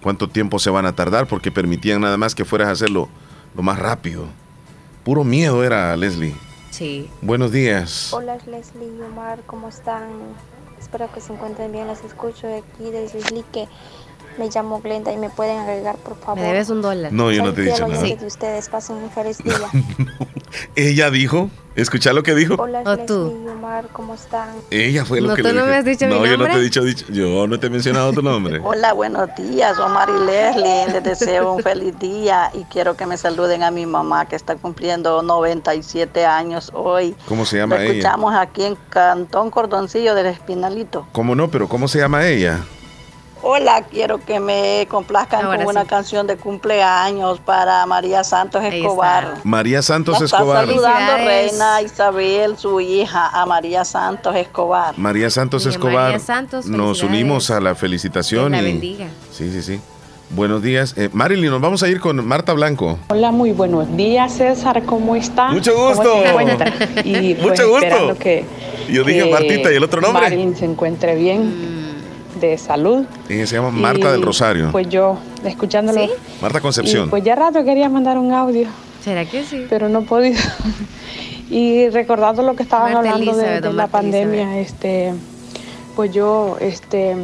cuánto 0.00 0.28
tiempo 0.28 0.58
se 0.58 0.70
van 0.70 0.86
a 0.86 0.94
tardar, 0.94 1.26
porque 1.26 1.50
permitían 1.52 2.00
nada 2.00 2.16
más 2.16 2.34
que 2.34 2.44
fueras 2.44 2.68
a 2.68 2.72
hacerlo 2.72 3.08
lo 3.56 3.62
más 3.62 3.78
rápido. 3.78 4.26
Puro 5.04 5.24
miedo 5.24 5.62
era, 5.64 5.96
Leslie. 5.96 6.34
Sí. 6.70 7.08
Buenos 7.20 7.50
días. 7.52 8.12
Hola 8.12 8.36
Leslie 8.46 8.86
y 8.98 9.02
Omar, 9.02 9.40
¿cómo 9.46 9.68
están? 9.68 10.04
Espero 10.92 11.10
que 11.10 11.22
se 11.22 11.32
encuentren 11.32 11.72
bien, 11.72 11.86
las 11.86 12.04
escucho 12.04 12.46
de 12.48 12.56
aquí 12.56 12.90
desde 12.90 13.20
Islique. 13.20 13.66
Me 14.38 14.48
llamo 14.48 14.80
Glenda 14.80 15.12
y 15.12 15.18
me 15.18 15.28
pueden 15.30 15.58
agregar 15.58 15.96
por 15.96 16.16
favor. 16.16 16.40
Me 16.40 16.46
debes 16.46 16.70
un 16.70 16.80
dólar. 16.82 17.12
No, 17.12 17.30
yo 17.30 17.42
no 17.44 17.52
te 17.52 17.60
he 17.62 17.64
dicho 17.64 17.86
nada. 17.86 18.02
de 18.02 18.26
ustedes, 18.26 18.68
pasen 18.68 18.96
un 18.96 19.10
feliz 19.10 19.38
día. 19.44 19.54
Ella 20.74 21.10
dijo, 21.10 21.50
¿escucha 21.76 22.12
lo 22.12 22.22
que 22.22 22.34
dijo? 22.34 22.54
Hola 22.54 22.80
¿O 22.84 22.90
Leslie 22.90 23.06
tú? 23.06 23.42
y 23.44 23.48
Omar, 23.48 23.88
¿cómo 23.92 24.14
están? 24.14 24.48
Ella 24.70 25.04
fue 25.04 25.20
lo 25.20 25.28
No, 25.28 25.34
que 25.34 25.42
tú 25.42 25.48
le 25.48 25.54
no 25.54 25.60
dije. 25.60 25.70
me 25.70 25.76
has 25.78 25.84
dicho 25.84 26.06
mi 26.06 26.14
No, 26.14 26.24
yo 26.26 26.36
no 26.36 26.44
te 26.46 26.52
he 26.52 26.60
dicho, 26.60 26.82
dicho- 26.82 27.06
yo 27.10 27.46
no 27.46 27.58
te 27.60 27.66
he 27.66 27.70
mencionado 27.70 28.12
tu 28.12 28.22
nombre. 28.22 28.60
Hola, 28.64 28.92
buenos 28.94 29.28
días, 29.36 29.78
Omar 29.78 30.08
y 30.10 30.24
Leslie. 30.24 30.86
Les 30.92 31.04
deseo 31.04 31.52
un 31.52 31.62
feliz 31.62 31.98
día 31.98 32.50
y 32.54 32.64
quiero 32.64 32.96
que 32.96 33.06
me 33.06 33.16
saluden 33.16 33.62
a 33.62 33.70
mi 33.70 33.84
mamá 33.86 34.26
que 34.26 34.36
está 34.36 34.56
cumpliendo 34.56 35.22
97 35.22 36.24
años 36.24 36.70
hoy. 36.74 37.14
¿Cómo 37.28 37.44
se 37.44 37.58
llama 37.58 37.76
La 37.76 37.82
ella? 37.84 37.92
escuchamos 37.92 38.34
aquí 38.34 38.64
en 38.64 38.76
Cantón 38.88 39.50
Cordoncillo 39.50 40.14
del 40.14 40.26
Espinalito. 40.26 41.06
¿Cómo 41.12 41.34
no? 41.34 41.48
Pero 41.50 41.68
¿cómo 41.68 41.86
se 41.88 41.98
llama 41.98 42.26
ella? 42.26 42.60
Hola, 43.44 43.82
quiero 43.90 44.18
que 44.24 44.38
me 44.38 44.86
complazcan 44.88 45.44
Ahora 45.46 45.64
con 45.64 45.74
una 45.74 45.84
canción 45.84 46.28
de 46.28 46.36
cumpleaños 46.36 47.40
para 47.40 47.84
María 47.86 48.22
Santos 48.22 48.62
Escobar. 48.62 49.34
María 49.42 49.82
Santos 49.82 50.20
La 50.20 50.26
está 50.26 50.36
Escobar. 50.38 50.66
saludando. 50.66 51.16
Reina 51.24 51.82
Isabel, 51.82 52.56
su 52.56 52.80
hija, 52.80 53.28
a 53.32 53.44
María 53.44 53.84
Santos 53.84 54.36
Escobar. 54.36 54.96
María 54.96 55.28
Santos 55.28 55.66
Escobar. 55.66 55.94
María 56.12 56.18
Santos, 56.20 56.66
nos 56.66 57.02
unimos 57.02 57.50
a 57.50 57.60
la 57.60 57.74
felicitación. 57.74 58.52
Dios 58.52 58.62
la 58.62 58.68
y- 58.68 58.72
bendiga. 58.72 59.06
Sí, 59.32 59.50
sí, 59.50 59.60
sí. 59.62 59.80
Buenos 60.30 60.62
días. 60.62 60.94
Eh, 60.96 61.10
Marilyn, 61.12 61.50
nos 61.50 61.60
vamos 61.60 61.82
a 61.82 61.88
ir 61.88 61.98
con 62.00 62.24
Marta 62.24 62.52
Blanco. 62.54 62.96
Hola, 63.08 63.32
muy 63.32 63.50
buenos 63.52 63.94
días, 63.96 64.32
César. 64.34 64.84
¿Cómo 64.84 65.16
está? 65.16 65.48
Mucho 65.48 65.74
¿Cómo 65.74 65.88
gusto. 65.88 66.14
Y 67.04 67.34
pues, 67.34 67.48
Mucho 67.50 67.68
gusto. 67.68 67.86
esperando 67.86 68.18
que, 68.18 68.44
Yo 68.88 69.02
dije 69.04 69.24
que 69.24 69.30
Martita, 69.30 69.72
¿y 69.72 69.76
el 69.76 69.82
otro 69.84 70.00
nombre? 70.00 70.22
Marilyn 70.22 70.56
se 70.56 70.64
encuentre 70.64 71.16
bien, 71.16 71.81
de 72.46 72.58
salud. 72.58 73.06
Ella 73.28 73.46
se 73.46 73.56
llama 73.56 73.70
Marta 73.70 74.08
Y, 74.08 74.12
del 74.12 74.22
Rosario. 74.22 74.70
Pues 74.72 74.88
yo, 74.88 75.18
escuchándolo. 75.44 76.00
¿Sí? 76.00 76.10
Marta 76.40 76.58
Y 76.58 76.60
Concepción. 76.60 77.10
pues 77.10 77.24
ya 77.24 77.34
rato 77.34 77.64
quería 77.64 77.88
mandar 77.88 78.18
un 78.18 78.32
audio, 78.32 78.68
¿Será 79.02 79.24
que 79.24 79.44
sí? 79.44 79.66
pero 79.68 79.88
no 79.88 80.00
he 80.00 80.02
podido. 80.02 80.40
y 81.50 81.88
recordando 81.88 82.42
lo 82.42 82.54
que 82.54 82.62
estaban 82.62 82.92
Marta 82.92 83.10
hablando 83.10 83.32
de, 83.32 83.42
Elizabeth, 83.42 83.62
de 83.62 83.68
don 83.68 83.76
la 83.76 83.86
pandemia, 83.86 84.58
este, 84.58 85.14
pues 85.94 86.12
yo, 86.12 86.56
este, 86.60 87.16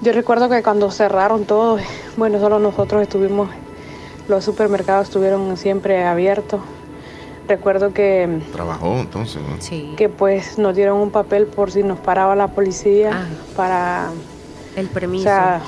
yo 0.00 0.12
recuerdo 0.12 0.48
que 0.48 0.62
cuando 0.62 0.90
cerraron 0.90 1.44
todo, 1.44 1.78
bueno, 2.16 2.38
solo 2.38 2.58
nosotros 2.58 3.02
estuvimos, 3.02 3.50
los 4.28 4.44
supermercados 4.44 5.08
estuvieron 5.08 5.56
siempre 5.56 6.04
abiertos. 6.04 6.60
Recuerdo 7.48 7.92
que, 7.94 8.40
Trabajó 8.52 8.98
entonces. 8.98 9.40
¿no? 9.42 9.56
Sí. 9.60 9.94
que 9.96 10.08
pues 10.08 10.58
nos 10.58 10.76
dieron 10.76 10.98
un 11.00 11.10
papel 11.10 11.46
por 11.46 11.70
si 11.70 11.82
nos 11.82 11.98
paraba 11.98 12.36
la 12.36 12.48
policía 12.48 13.10
Ah. 13.12 13.26
para 13.56 14.10
El 14.76 14.86
o 14.86 14.90
permiso. 14.90 15.24
sea, 15.24 15.60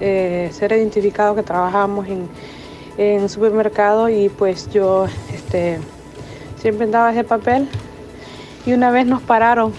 eh, 0.00 0.48
ser 0.52 0.72
identificado 0.72 1.34
que 1.34 1.42
trabajamos 1.42 2.06
en, 2.08 2.28
en 2.96 3.28
supermercado 3.28 4.08
y 4.08 4.28
pues 4.30 4.70
yo 4.70 5.06
este, 5.34 5.78
siempre 6.60 6.86
daba 6.86 7.12
ese 7.12 7.24
papel 7.24 7.68
y 8.64 8.72
una 8.72 8.90
vez 8.90 9.06
nos 9.06 9.20
pararon 9.22 9.72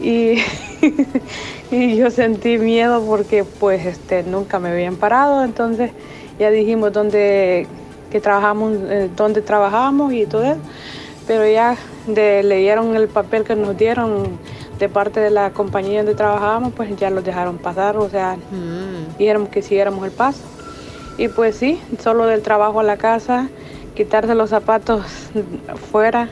y, 0.00 0.38
y 1.70 1.96
yo 1.96 2.10
sentí 2.10 2.56
miedo 2.58 3.04
porque 3.04 3.44
pues 3.44 3.84
este, 3.84 4.22
nunca 4.22 4.58
me 4.58 4.70
habían 4.70 4.96
parado, 4.96 5.44
entonces 5.44 5.90
ya 6.38 6.50
dijimos 6.50 6.92
dónde 6.92 7.66
que 8.10 8.20
trabajamos, 8.20 8.72
eh, 8.88 9.10
dónde 9.16 9.42
trabajamos 9.42 10.12
y 10.12 10.26
todo 10.26 10.44
eso, 10.44 10.60
pero 11.26 11.46
ya 11.46 11.76
de, 12.06 12.42
leyeron 12.42 12.96
el 12.96 13.08
papel 13.08 13.44
que 13.44 13.54
nos 13.54 13.76
dieron 13.76 14.38
de 14.78 14.88
parte 14.88 15.20
de 15.20 15.30
la 15.30 15.50
compañía 15.50 15.98
donde 15.98 16.14
trabajábamos, 16.14 16.72
pues 16.74 16.94
ya 16.96 17.10
los 17.10 17.24
dejaron 17.24 17.58
pasar, 17.58 17.96
o 17.96 18.08
sea, 18.08 18.36
Mm. 18.36 19.18
dijeron 19.18 19.46
que 19.46 19.60
siguiéramos 19.62 20.04
el 20.04 20.12
paso. 20.12 20.40
Y 21.18 21.28
pues 21.28 21.56
sí, 21.56 21.80
solo 21.98 22.26
del 22.26 22.42
trabajo 22.42 22.78
a 22.80 22.84
la 22.84 22.96
casa, 22.96 23.48
quitarse 23.96 24.34
los 24.36 24.50
zapatos 24.50 25.02
fuera, 25.90 26.28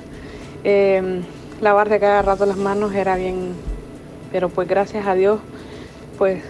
eh, 0.62 1.22
lavarse 1.60 1.98
cada 1.98 2.22
rato 2.22 2.46
las 2.46 2.56
manos 2.56 2.94
era 2.94 3.16
bien, 3.16 3.52
pero 4.30 4.48
pues 4.48 4.68
gracias 4.68 5.06
a 5.06 5.14
Dios, 5.14 5.40
pues 6.18 6.42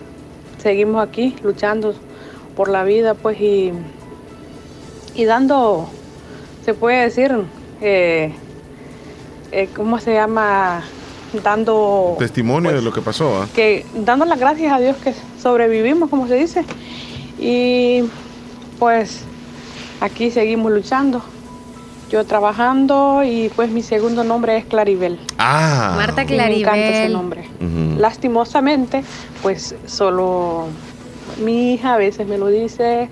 seguimos 0.58 1.02
aquí 1.02 1.34
luchando 1.42 1.94
por 2.54 2.68
la 2.68 2.84
vida, 2.84 3.14
pues 3.14 3.40
y, 3.40 3.72
y 5.16 5.24
dando, 5.24 5.88
se 6.64 6.74
puede 6.74 7.02
decir, 7.02 7.32
eh, 7.80 8.32
eh, 9.52 9.68
¿cómo 9.74 9.98
se 9.98 10.14
llama? 10.14 10.82
Dando 11.42 12.16
Testimonio 12.18 12.70
pues, 12.70 12.76
de 12.76 12.82
lo 12.82 12.92
que 12.92 13.02
pasó. 13.02 13.42
¿ah? 13.42 13.48
que 13.54 13.84
dando 13.94 14.24
las 14.24 14.38
gracias 14.38 14.72
a 14.72 14.78
Dios 14.78 14.96
que 14.96 15.12
sobrevivimos, 15.42 16.08
como 16.08 16.28
se 16.28 16.36
dice. 16.36 16.64
Y 17.38 18.04
pues 18.78 19.22
aquí 20.00 20.30
seguimos 20.30 20.70
luchando. 20.72 21.22
Yo 22.10 22.24
trabajando 22.24 23.22
y 23.24 23.50
pues 23.56 23.70
mi 23.70 23.82
segundo 23.82 24.22
nombre 24.22 24.56
es 24.56 24.64
Claribel. 24.66 25.18
Ah. 25.38 25.94
Marta 25.96 26.22
Y 26.22 26.26
me 26.28 26.60
encanta 26.60 26.76
ese 26.78 26.90
Claribel. 26.92 27.12
nombre. 27.12 27.48
Lastimosamente, 27.98 29.02
pues 29.42 29.74
solo 29.86 30.66
mi 31.44 31.74
hija 31.74 31.94
a 31.94 31.98
veces 31.98 32.26
me 32.28 32.38
lo 32.38 32.46
dice 32.46 33.08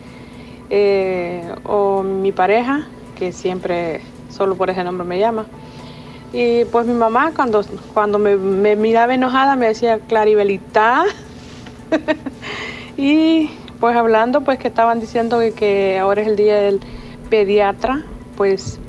eh, 0.71 1.55
o 1.65 2.03
mi 2.03 2.33
pareja, 2.33 2.87
que 3.19 3.33
siempre 3.33 4.01
solo 4.31 4.57
por 4.57 4.71
ese 4.71 4.85
nombre 4.85 5.07
me 5.07 5.19
llama. 5.19 5.47
Y 6.33 6.65
pues 6.67 6.87
mi 6.87 6.95
mamá 6.95 7.33
cuando, 7.35 7.65
cuando 7.93 8.19
me, 8.19 8.37
miraba 8.77 9.15
enojada 9.15 9.57
me 9.57 9.69
decía 9.69 10.01
Claribelita. 10.01 11.05
y 12.97 13.51
pues 13.79 13.97
hablando 13.97 14.41
pues 14.41 14.59
que 14.59 14.69
estaban 14.69 15.01
diciendo 15.01 15.39
que, 15.55 15.99
ahora 15.99 16.23
es 16.23 16.29
el 16.29 16.37
día 16.37 16.57
del 16.57 16.81
pediatra, 17.31 18.03
pues 18.37 18.81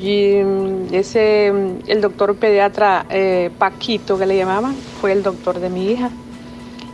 mm, 0.00 0.92
ese 0.92 1.52
mm, 1.52 1.88
el 1.88 2.00
doctor 2.00 2.34
pediatra 2.36 3.06
eh, 3.08 3.50
Paquito 3.56 4.18
que 4.18 4.26
le 4.26 4.36
llamaban 4.36 4.74
fue 5.00 5.12
el 5.12 5.22
doctor 5.22 5.60
de 5.60 5.70
mi 5.70 5.92
hija 5.92 6.10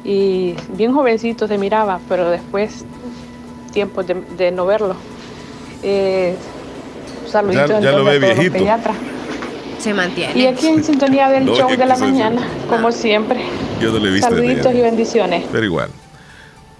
y 0.04 0.54
bien 0.76 0.92
jovencito 0.92 1.48
se 1.48 1.58
miraba 1.58 2.00
pero 2.08 2.30
después 2.30 2.84
tiempo 3.78 4.02
de, 4.02 4.14
de 4.36 4.50
no 4.50 4.66
verlo 4.66 4.96
eh, 5.84 6.34
saluditos 7.30 7.68
Ya- 7.68 7.80
ya 7.80 7.92
lo 7.92 8.02
ve 8.04 8.10
a 8.10 8.14
todos 8.14 8.20
los 8.28 8.36
viejito. 8.36 8.52
pediatras. 8.54 8.96
Se 9.78 9.94
mantiene. 9.94 10.36
y 10.36 10.46
aquí 10.46 10.66
en 10.66 10.82
sintonía 10.82 11.28
del 11.28 11.44
No, 11.44 11.54
show 11.54 11.70
de 11.70 11.76
la 11.86 11.94
eso 11.94 12.04
mañana 12.04 12.42
como 12.68 12.90
siempre 12.90 13.38
Yo 13.80 13.92
no 13.92 13.98
le 14.00 14.08
he 14.08 14.12
visto. 14.14 14.28
saluditos 14.28 14.74
y 14.74 14.80
bendiciones 14.80 15.44
Pero 15.52 15.64
igual. 15.64 15.90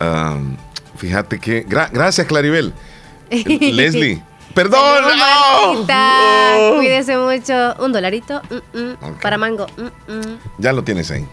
Am, 0.01 0.57
fíjate 0.97 1.39
que. 1.39 1.65
gra- 1.67 1.91
gracias, 1.93 2.27
Claribel. 2.27 2.73
Leslie. 3.31 4.21
Perdón. 4.55 4.81
¡Oh! 4.81 6.75
Cuídese 6.79 7.17
mucho. 7.17 7.75
Un 7.85 7.93
dolarito 7.93 8.41
mm, 8.75 8.79
mm, 8.79 8.95
para 9.23 9.39
mango. 9.39 9.67
mm, 9.77 10.13
mm. 10.13 10.39
Ya 10.59 10.73
lo 10.73 10.83
tienes 10.83 11.11
ahí. 11.13 11.25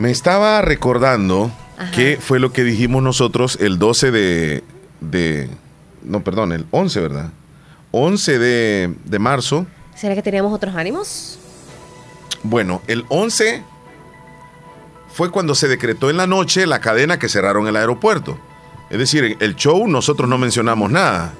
Me 0.00 0.10
estaba 0.10 0.62
recordando 0.62 1.50
Ajá. 1.78 1.90
qué 1.92 2.18
fue 2.20 2.38
lo 2.40 2.52
que 2.52 2.62
dijimos 2.64 3.02
nosotros 3.02 3.58
el 3.60 3.78
12 3.78 4.10
de, 4.10 4.64
de- 5.00 5.48
No, 6.02 6.22
perdón, 6.22 6.52
el 6.52 6.66
11, 6.70 7.00
¿verdad? 7.00 7.30
11 7.90 8.38
de, 8.38 8.94
de 9.04 9.18
marzo. 9.18 9.66
¿Será 9.94 10.14
que 10.14 10.22
teníamos 10.22 10.52
otros 10.52 10.74
ánimos? 10.74 11.38
Bueno, 12.42 12.82
el 12.88 13.04
11 13.08 13.62
fue 15.12 15.30
cuando 15.30 15.54
se 15.54 15.68
decretó 15.68 16.10
en 16.10 16.16
la 16.16 16.26
noche 16.26 16.66
la 16.66 16.80
cadena 16.80 17.18
que 17.18 17.28
cerraron 17.28 17.68
el 17.68 17.76
aeropuerto. 17.76 18.38
Es 18.90 18.98
decir, 18.98 19.36
el 19.40 19.56
show 19.56 19.86
nosotros 19.88 20.28
no 20.28 20.38
mencionamos 20.38 20.90
nada. 20.90 21.32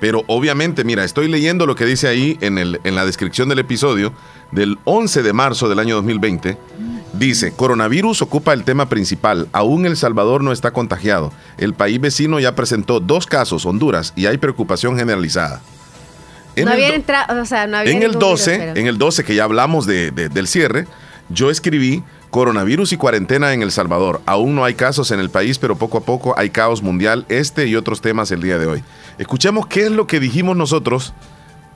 Pero 0.00 0.24
obviamente, 0.26 0.82
mira, 0.82 1.04
estoy 1.04 1.28
leyendo 1.28 1.64
lo 1.64 1.76
que 1.76 1.84
dice 1.86 2.08
ahí 2.08 2.36
en, 2.40 2.58
el, 2.58 2.80
en 2.82 2.96
la 2.96 3.06
descripción 3.06 3.48
del 3.48 3.60
episodio 3.60 4.12
del 4.50 4.76
11 4.84 5.22
de 5.22 5.32
marzo 5.32 5.68
del 5.68 5.78
año 5.78 5.94
2020. 5.96 6.58
Dice, 7.12 7.52
coronavirus 7.52 8.22
ocupa 8.22 8.52
el 8.54 8.64
tema 8.64 8.88
principal. 8.88 9.46
Aún 9.52 9.84
El 9.84 9.96
Salvador 9.98 10.42
no 10.42 10.50
está 10.52 10.70
contagiado. 10.70 11.30
El 11.58 11.74
país 11.74 12.00
vecino 12.00 12.40
ya 12.40 12.54
presentó 12.54 13.00
dos 13.00 13.26
casos, 13.26 13.66
Honduras, 13.66 14.12
y 14.16 14.26
hay 14.26 14.38
preocupación 14.38 14.96
generalizada. 14.96 15.60
En 16.56 16.64
no 16.64 16.70
el 16.70 16.76
había 16.76 16.88
do- 16.88 16.94
entrado, 16.94 17.40
o 17.42 17.44
sea, 17.44 17.66
no 17.66 17.76
había 17.78 17.92
en 17.92 17.98
el 18.02 18.08
ningún 18.12 18.20
12, 18.20 18.50
virus, 18.52 18.66
pero- 18.66 18.80
en 18.80 18.86
el 18.86 18.98
12 18.98 19.24
que 19.24 19.34
ya 19.34 19.44
hablamos 19.44 19.86
de- 19.86 20.10
de- 20.10 20.28
del 20.30 20.46
cierre, 20.48 20.86
yo 21.28 21.50
escribí 21.50 22.02
coronavirus 22.30 22.92
y 22.94 22.96
cuarentena 22.96 23.52
en 23.52 23.60
El 23.62 23.72
Salvador. 23.72 24.22
Aún 24.24 24.54
no 24.54 24.64
hay 24.64 24.72
casos 24.74 25.10
en 25.10 25.20
el 25.20 25.28
país, 25.28 25.58
pero 25.58 25.76
poco 25.76 25.98
a 25.98 26.02
poco 26.02 26.34
hay 26.38 26.48
caos 26.48 26.82
mundial, 26.82 27.26
este 27.28 27.66
y 27.66 27.76
otros 27.76 28.00
temas 28.00 28.30
el 28.30 28.40
día 28.42 28.58
de 28.58 28.66
hoy. 28.66 28.84
Escuchemos 29.18 29.66
qué 29.66 29.84
es 29.84 29.90
lo 29.90 30.06
que 30.06 30.18
dijimos 30.18 30.56
nosotros 30.56 31.12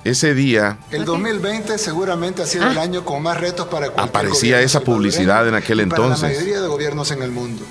ese 0.04 0.34
día. 0.34 0.78
El 0.90 1.04
2020 1.04 1.78
seguramente 1.78 2.42
ha 2.42 2.46
sido 2.46 2.68
el 2.70 2.78
año 2.78 3.04
con 3.04 3.22
más 3.22 3.40
retos 3.40 3.66
para 3.66 3.86
cualquier 3.90 4.08
Aparecía 4.08 4.56
gobierno 4.56 4.66
esa 4.66 4.80
publicidad 4.80 5.48
en 5.48 5.54
aquel 5.54 5.80
y 5.80 5.86
para 5.86 6.02
entonces. 6.02 6.22
la 6.22 6.28
mayoría 6.28 6.60
de 6.60 6.68
gobiernos 6.68 7.10
en 7.10 7.22
el 7.22 7.30
mundo. 7.32 7.64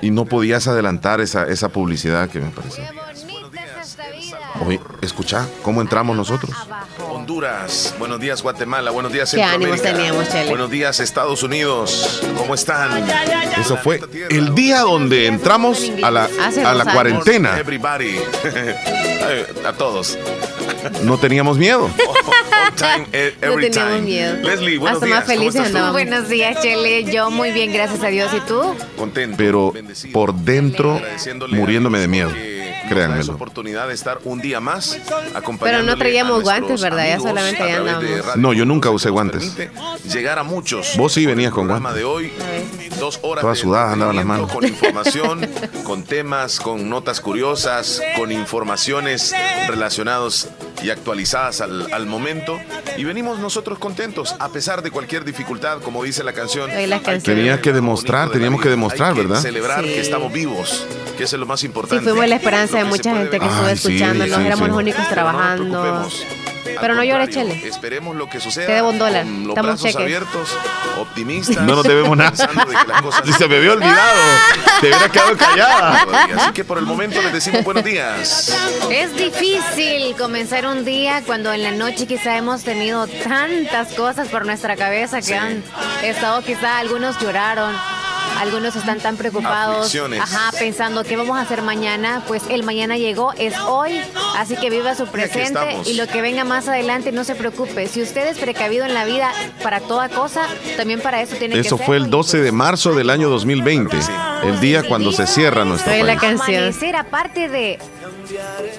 Y 0.00 0.10
no 0.10 0.26
podías 0.26 0.68
adelantar 0.68 1.20
esa, 1.20 1.46
esa 1.48 1.68
publicidad 1.70 2.28
que 2.28 2.38
me 2.40 2.50
pareció. 2.50 2.84
Oye, 4.66 4.80
escucha 5.02 5.46
cómo 5.62 5.80
entramos 5.80 6.16
nosotros. 6.16 6.50
Honduras, 7.10 7.94
buenos 7.98 8.20
días 8.20 8.42
Guatemala, 8.42 8.90
buenos 8.90 9.12
días 9.12 9.30
Qué 9.32 9.42
ánimos 9.42 9.80
Centroamérica. 9.80 10.24
teníamos. 10.28 10.48
Buenos 10.50 10.70
días 10.70 11.00
Estados 11.00 11.42
Unidos, 11.42 12.22
¿cómo 12.36 12.54
están? 12.54 13.04
Eso 13.58 13.76
fue 13.76 14.00
el 14.30 14.54
día 14.54 14.80
donde 14.80 15.26
entramos 15.26 15.90
a 16.02 16.10
la, 16.10 16.28
a 16.64 16.74
la 16.74 16.92
cuarentena. 16.92 17.58
Everybody. 17.58 18.16
A 19.66 19.72
todos. 19.74 20.16
No 21.04 21.18
teníamos 21.18 21.58
miedo. 21.58 21.90
Time, 22.76 23.06
eh, 23.12 23.34
No 23.42 23.54
teníamos 23.56 23.72
time. 23.72 24.00
miedo. 24.02 24.36
Leslie, 24.42 24.78
buenos 24.78 24.96
Hasta 25.02 25.06
días. 25.06 25.18
más 25.18 25.26
felices 25.28 25.66
andábamos. 25.66 25.92
Buenos 25.94 26.28
días, 26.28 26.60
Chele. 26.62 27.04
Yo 27.04 27.30
muy 27.30 27.50
bien, 27.50 27.72
gracias 27.72 28.02
a 28.04 28.08
Dios. 28.08 28.30
¿Y 28.36 28.40
tú? 28.40 28.62
Contento. 28.96 29.36
Pero 29.36 29.72
bendecido, 29.72 30.12
por 30.12 30.34
dentro 30.34 31.00
muriéndome 31.50 31.98
de 31.98 32.08
miedo. 32.08 32.32
que 32.32 32.67
créanmelo. 32.88 33.24
la 33.26 33.32
oportunidad 33.34 33.88
de 33.88 33.94
estar 33.94 34.18
un 34.24 34.40
día 34.40 34.60
más 34.60 34.98
acompañando. 35.34 35.58
Pero 35.64 35.82
no 35.82 35.96
traíamos 35.96 36.42
guantes, 36.42 36.80
¿verdad? 36.80 37.06
Ya 37.08 37.20
solamente 37.20 37.58
ya 37.66 37.76
andábamos. 37.78 38.36
No, 38.36 38.52
yo 38.52 38.64
nunca 38.64 38.90
usé 38.90 39.10
guantes. 39.10 39.56
Llegar 40.04 40.38
a 40.38 40.42
muchos. 40.42 40.94
Vos 40.96 41.12
sí 41.12 41.26
venías 41.26 41.52
con 41.52 41.66
guantes. 41.68 41.94
de 41.94 42.04
hoy, 42.04 42.32
dos 42.98 43.20
horas 43.22 43.42
Todas 43.42 43.58
sudadas 43.58 43.92
andaban 43.92 44.16
las 44.16 44.24
manos. 44.24 44.52
con 44.52 44.64
información, 44.64 45.48
con 45.84 46.04
temas, 46.04 46.60
con 46.60 46.88
notas 46.88 47.20
curiosas, 47.20 48.00
con 48.16 48.32
informaciones 48.32 49.34
relacionadas 49.68 50.48
y 50.82 50.90
actualizadas 50.90 51.60
al, 51.60 51.92
al 51.92 52.06
momento. 52.06 52.58
Y 52.96 53.04
venimos 53.04 53.38
nosotros 53.38 53.78
contentos, 53.78 54.34
a 54.38 54.48
pesar 54.48 54.82
de 54.82 54.90
cualquier 54.90 55.24
dificultad, 55.24 55.80
como 55.80 56.02
dice 56.02 56.22
la 56.24 56.32
canción. 56.32 56.70
Que. 56.70 57.20
Tenía 57.22 57.60
que 57.60 57.72
demostrar, 57.72 58.30
teníamos 58.30 58.60
que 58.60 58.68
demostrar, 58.68 59.14
que 59.14 59.22
¿verdad? 59.22 59.40
celebrar 59.40 59.84
Sí. 59.84 59.90
que 59.90 60.00
estamos 60.00 60.32
vivos, 60.32 60.86
que 61.16 61.24
eso 61.24 61.36
es 61.36 61.40
lo 61.40 61.46
más 61.46 61.60
Sí, 61.60 61.66
importante. 61.66 62.02
fuimos 62.04 62.26
la 62.28 62.36
esperanza 62.36 62.78
de 62.78 62.84
mucha 62.84 63.14
gente 63.16 63.38
que 63.38 63.46
estuvo 63.46 63.66
sí, 63.66 63.72
escuchándonos. 63.72 64.36
sí, 64.36 64.46
Éramos 64.46 64.64
sí. 64.64 64.68
los 64.70 64.76
únicos 64.78 65.04
Pero 65.08 65.22
no 65.58 66.08
Pero 66.80 66.94
no 66.94 67.04
llores, 67.04 67.30
Chele. 67.30 67.66
Esperemos 67.66 68.16
lo 68.16 68.28
que 68.28 68.40
suceda. 68.40 68.66
Te 68.66 68.72
debo 68.72 68.90
un 68.90 68.98
dólar. 68.98 69.24
Con 69.24 69.42
los 69.42 69.56
Estamos 69.56 69.82
brazos 69.82 69.96
abiertos, 70.00 70.56
optimistas. 70.98 71.62
No 71.64 71.76
nos 71.76 71.84
debemos 71.84 72.16
nada. 72.16 72.30
pensando 72.30 72.64
de 72.64 72.76
que 72.76 72.86
las 72.86 73.02
cosas 73.02 73.22
Si 73.26 73.32
se 73.32 73.48
me 73.48 73.56
había 73.56 73.72
olvidado, 73.72 74.20
te 74.80 74.88
hubiera 74.88 75.08
quedado 75.08 75.36
callada. 75.36 76.06
Así 76.36 76.52
que 76.52 76.64
por 76.64 76.78
el 76.78 76.86
momento 76.86 77.20
les 77.22 77.32
decimos 77.32 77.64
buenos 77.64 77.84
días. 77.84 78.56
Es 78.90 79.14
difícil 79.16 80.16
comenzar 80.16 80.66
un 80.66 80.84
día 80.84 81.22
cuando 81.26 81.52
en 81.52 81.62
la 81.62 81.72
noche 81.72 82.06
quizá 82.06 82.36
hemos 82.36 82.62
tenido 82.62 83.06
tantas 83.06 83.92
cosas 83.94 84.28
por 84.28 84.46
nuestra 84.46 84.76
cabeza 84.76 85.20
que 85.20 85.34
han 85.34 85.62
estado 86.02 86.42
quizá 86.42 86.78
algunos 86.78 87.18
lloraron. 87.20 87.74
Algunos 88.38 88.76
están 88.76 88.98
tan 89.00 89.16
preocupados, 89.16 89.94
ajá, 90.20 90.50
pensando 90.58 91.04
qué 91.04 91.16
vamos 91.16 91.36
a 91.38 91.42
hacer 91.42 91.62
mañana. 91.62 92.22
Pues 92.26 92.42
el 92.50 92.62
mañana 92.62 92.96
llegó, 92.96 93.32
es 93.32 93.58
hoy, 93.58 94.00
así 94.36 94.56
que 94.56 94.70
viva 94.70 94.94
su 94.94 95.06
presente 95.06 95.76
y 95.86 95.94
lo 95.94 96.06
que 96.06 96.20
venga 96.20 96.44
más 96.44 96.68
adelante 96.68 97.12
no 97.12 97.24
se 97.24 97.34
preocupe. 97.34 97.86
Si 97.88 98.02
usted 98.02 98.28
es 98.28 98.38
precavido 98.38 98.84
en 98.84 98.94
la 98.94 99.04
vida 99.04 99.30
para 99.62 99.80
toda 99.80 100.08
cosa, 100.08 100.42
también 100.76 101.00
para 101.00 101.20
eso 101.22 101.36
tiene 101.36 101.54
que 101.54 101.60
Eso 101.60 101.76
ser. 101.76 101.86
fue 101.86 101.96
el 101.96 102.10
12 102.10 102.38
de 102.40 102.52
marzo 102.52 102.94
del 102.94 103.10
año 103.10 103.28
2020, 103.28 103.96
el 104.44 104.60
día 104.60 104.82
cuando 104.84 105.12
se 105.12 105.26
cierra 105.26 105.64
nuestro 105.64 105.92
Soy 105.92 106.02
la 106.02 106.16
país. 106.16 106.20
canción. 106.20 106.58
Amanecer, 106.64 106.96
aparte 106.96 107.48
de 107.48 107.78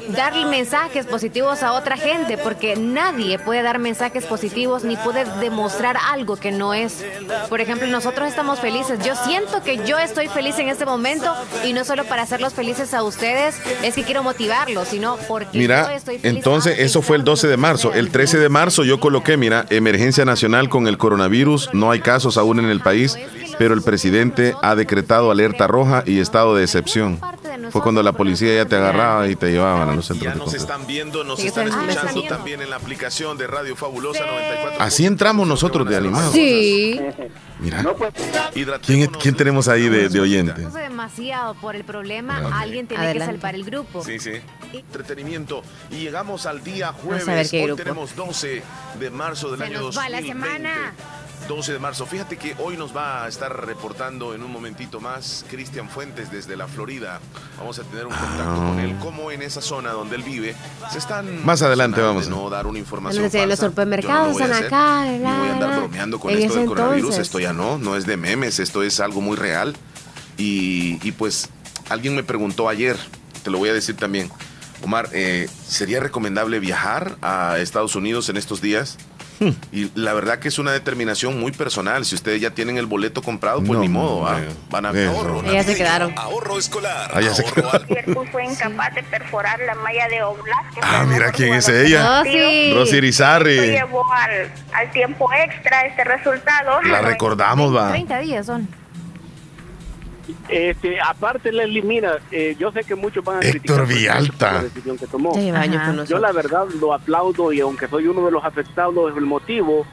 darle 0.09 0.45
mensajes 0.45 1.05
positivos 1.05 1.63
a 1.63 1.73
otra 1.73 1.97
gente, 1.97 2.37
porque 2.37 2.75
nadie 2.75 3.39
puede 3.39 3.61
dar 3.61 3.79
mensajes 3.79 4.25
positivos 4.25 4.83
ni 4.83 4.95
puede 4.97 5.25
demostrar 5.39 5.97
algo 6.11 6.35
que 6.35 6.51
no 6.51 6.73
es. 6.73 7.03
Por 7.49 7.61
ejemplo, 7.61 7.87
nosotros 7.87 8.27
estamos 8.27 8.59
felices. 8.59 8.99
Yo 9.05 9.15
siento 9.15 9.63
que 9.63 9.85
yo 9.85 9.97
estoy 9.97 10.27
feliz 10.27 10.57
en 10.59 10.69
este 10.69 10.85
momento 10.85 11.33
y 11.65 11.73
no 11.73 11.83
solo 11.83 12.05
para 12.05 12.23
hacerlos 12.23 12.53
felices 12.53 12.93
a 12.93 13.03
ustedes, 13.03 13.55
es 13.83 13.95
que 13.95 14.03
quiero 14.03 14.23
motivarlos, 14.23 14.87
sino 14.87 15.17
porque 15.27 15.57
yo 15.57 15.59
Mira, 15.61 15.95
estoy 15.95 16.19
feliz. 16.19 16.37
entonces 16.37 16.79
a 16.79 16.81
eso 16.81 17.01
fue 17.01 17.17
el 17.17 17.23
pesar 17.23 17.29
12 17.29 17.47
de 17.47 17.57
marzo. 17.57 17.93
El 17.93 18.09
13 18.11 18.39
de 18.39 18.49
marzo 18.49 18.83
yo 18.83 18.99
coloqué, 18.99 19.37
mira, 19.37 19.65
emergencia 19.69 20.25
nacional 20.25 20.69
con 20.69 20.87
el 20.87 20.97
coronavirus. 20.97 21.69
No 21.73 21.91
hay 21.91 21.99
casos 21.99 22.37
aún 22.37 22.59
en 22.59 22.65
el 22.65 22.81
país, 22.81 23.17
pero 23.57 23.73
el 23.73 23.81
presidente 23.81 24.55
ha 24.61 24.75
decretado 24.75 25.31
alerta 25.31 25.67
roja 25.67 26.03
y 26.05 26.19
estado 26.19 26.55
de 26.55 26.63
excepción. 26.63 27.19
Fue 27.71 27.81
cuando 27.81 28.01
la 28.03 28.13
policía 28.13 28.55
ya 28.55 28.65
te 28.65 28.75
agarraba 28.75 29.27
y 29.27 29.35
te 29.35 29.51
llevaban 29.51 29.89
a 29.89 29.95
los 29.95 30.05
centros 30.07 30.33
Ya 30.33 30.35
nos 30.39 30.53
están 30.53 30.87
viendo, 30.87 31.23
nos 31.23 31.39
Sí, 31.39 31.47
están 31.47 31.67
escuchando 31.67 32.23
también 32.23 32.61
en 32.61 32.69
la 32.69 32.75
aplicación 32.77 33.37
de 33.37 33.47
Radio 33.47 33.75
Fabulosa 33.75 34.25
94. 34.25 34.81
Así 34.81 35.05
entramos 35.05 35.47
nosotros 35.47 35.87
de 35.87 35.95
animados. 35.97 36.33
Sí. 36.33 36.99
Mira, 37.59 37.83
Hidratémonos. 38.55 38.81
¿quién, 38.85 39.07
quién 39.21 39.35
tenemos 39.35 39.67
ahí 39.67 39.89
de, 39.89 40.09
de 40.09 40.19
oyente? 40.19 40.61
Demasiado 40.67 41.53
por 41.55 41.75
el 41.75 41.83
problema, 41.83 42.41
Ok. 42.47 42.53
alguien 42.53 42.87
tiene 42.87 43.03
Adelante. 43.03 43.25
que 43.33 43.37
salvar 43.37 43.55
el 43.55 43.63
grupo. 43.65 44.03
Sí, 44.03 44.19
sí. 44.19 44.31
Entretenimiento. 44.73 45.61
Y 45.91 45.97
llegamos 45.97 46.45
al 46.45 46.63
día 46.63 46.91
Vamos 46.91 47.05
a 47.05 47.15
ver 47.15 47.23
jueves. 47.25 47.51
qué 47.51 47.59
Hoy 47.61 47.65
grupo. 47.67 47.83
tenemos 47.83 48.15
12 48.15 48.63
de 48.99 49.09
marzo 49.09 49.49
del 49.51 49.59
Se 49.59 49.65
año 49.65 49.81
nos 49.81 49.97
va 49.97 50.09
la 50.09 50.21
2020. 50.21 50.47
semana. 50.57 50.93
12 51.47 51.73
de 51.73 51.79
marzo. 51.79 52.05
Fíjate 52.05 52.37
que 52.37 52.55
hoy 52.59 52.77
nos 52.77 52.95
va 52.95 53.23
a 53.23 53.27
estar 53.27 53.65
reportando 53.65 54.33
en 54.33 54.43
un 54.43 54.51
momentito 54.51 54.99
más 54.99 55.45
Cristian 55.49 55.89
Fuentes 55.89 56.31
desde 56.31 56.55
la 56.55 56.67
Florida. 56.67 57.19
Vamos 57.57 57.79
a 57.79 57.83
tener 57.83 58.05
un 58.05 58.13
contacto 58.13 58.55
con 58.55 58.79
él. 58.79 58.95
Cómo 58.99 59.31
en 59.31 59.41
esa 59.41 59.61
zona 59.61 59.91
donde 59.91 60.15
él 60.15 60.23
vive 60.23 60.55
se 60.91 60.97
están. 60.97 61.45
Más 61.45 61.61
adelante 61.61 62.01
vamos. 62.01 62.27
No 62.27 62.49
dar 62.49 62.67
una 62.67 62.79
información. 62.79 63.23
Entonces, 63.23 63.41
en 63.41 63.49
los 63.49 63.59
falsa. 63.59 63.71
supermercados 63.71 64.27
no 64.27 64.27
lo 64.27 64.33
voy 64.33 64.41
a 64.43 64.59
están 64.59 64.65
acá, 64.65 65.05
Ni 65.05 65.17
voy 65.19 65.27
a 65.27 65.53
andar 65.53 65.79
bromeando 65.79 66.19
con 66.19 66.31
esto 66.31 66.55
del 66.55 66.65
coronavirus. 66.65 67.17
Esto 67.17 67.39
ya 67.39 67.53
no, 67.53 67.77
no 67.77 67.95
es 67.95 68.05
de 68.05 68.17
memes, 68.17 68.59
esto 68.59 68.83
es 68.83 68.99
algo 68.99 69.21
muy 69.21 69.35
real. 69.35 69.75
Y, 70.37 70.99
y 71.05 71.11
pues 71.11 71.49
alguien 71.89 72.15
me 72.15 72.23
preguntó 72.23 72.69
ayer, 72.69 72.97
te 73.43 73.49
lo 73.49 73.57
voy 73.57 73.69
a 73.69 73.73
decir 73.73 73.95
también, 73.97 74.29
Omar, 74.83 75.09
eh, 75.11 75.49
¿sería 75.67 75.99
recomendable 75.99 76.59
viajar 76.59 77.17
a 77.21 77.57
Estados 77.59 77.95
Unidos 77.95 78.29
en 78.29 78.37
estos 78.37 78.61
días? 78.61 78.97
Hmm. 79.39 79.49
Y 79.71 79.89
la 79.95 80.13
verdad 80.13 80.39
que 80.39 80.47
es 80.49 80.59
una 80.59 80.71
determinación 80.71 81.39
muy 81.39 81.51
personal. 81.51 82.05
Si 82.05 82.15
ustedes 82.15 82.41
ya 82.41 82.51
tienen 82.51 82.77
el 82.77 82.85
boleto 82.85 83.21
comprado, 83.21 83.59
pues 83.59 83.71
No, 83.71 83.79
ni 83.79 83.87
modo, 83.89 84.27
¿ah? 84.27 84.35
hombre. 84.35 84.49
van 84.69 84.85
a 84.85 84.91
Eso. 84.91 85.11
ahorro. 85.11 85.43
Ellas 85.49 85.65
se 85.65 85.75
quedaron. 85.75 86.13
Ahorro 86.17 86.57
escolar. 86.59 87.11
Ah, 87.13 87.21
ya 87.21 87.33
se 87.33 87.43
Cierto 87.87 88.25
fue 88.31 88.45
incapaz 88.45 88.93
de 88.95 89.03
perforar 89.03 89.59
la 89.61 89.75
malla 89.75 90.07
de 90.09 90.21
fue 90.23 90.81
Ah, 90.81 91.05
mira 91.07 91.31
quién 91.31 91.53
es 91.53 91.67
ella. 91.69 92.19
Rosy. 92.23 92.73
Rosy 92.73 92.83
Esto 92.89 92.95
Irizarry. 92.97 93.57
llevó 93.71 94.03
al, 94.11 94.51
al 94.73 94.91
tiempo 94.91 95.29
extra 95.33 95.81
este 95.85 96.03
resultado. 96.03 96.81
La 96.83 97.01
recordamos, 97.01 97.75
va. 97.75 97.89
30 97.89 98.19
días 98.19 98.45
son. 98.45 98.67
Este, 100.47 100.99
aparte, 100.99 101.51
Leslie, 101.51 101.81
mira, 101.81 102.17
eh, 102.31 102.55
yo 102.59 102.71
sé 102.71 102.83
que 102.83 102.95
muchos 102.95 103.23
van 103.23 103.37
a 103.37 103.39
Héctor 103.39 103.85
criticar 103.85 103.87
Villalta. 103.87 104.53
la 104.53 104.63
decisión 104.63 104.97
que 104.97 105.07
tomó. 105.07 105.33
Yo 106.05 106.19
la 106.19 106.31
verdad 106.31 106.67
lo 106.79 106.93
aplaudo 106.93 107.51
y 107.51 107.61
aunque 107.61 107.87
soy 107.87 108.07
uno 108.07 108.25
de 108.25 108.31
los 108.31 108.43
afectados, 108.43 109.15
el 109.15 109.25
motivo, 109.25 109.85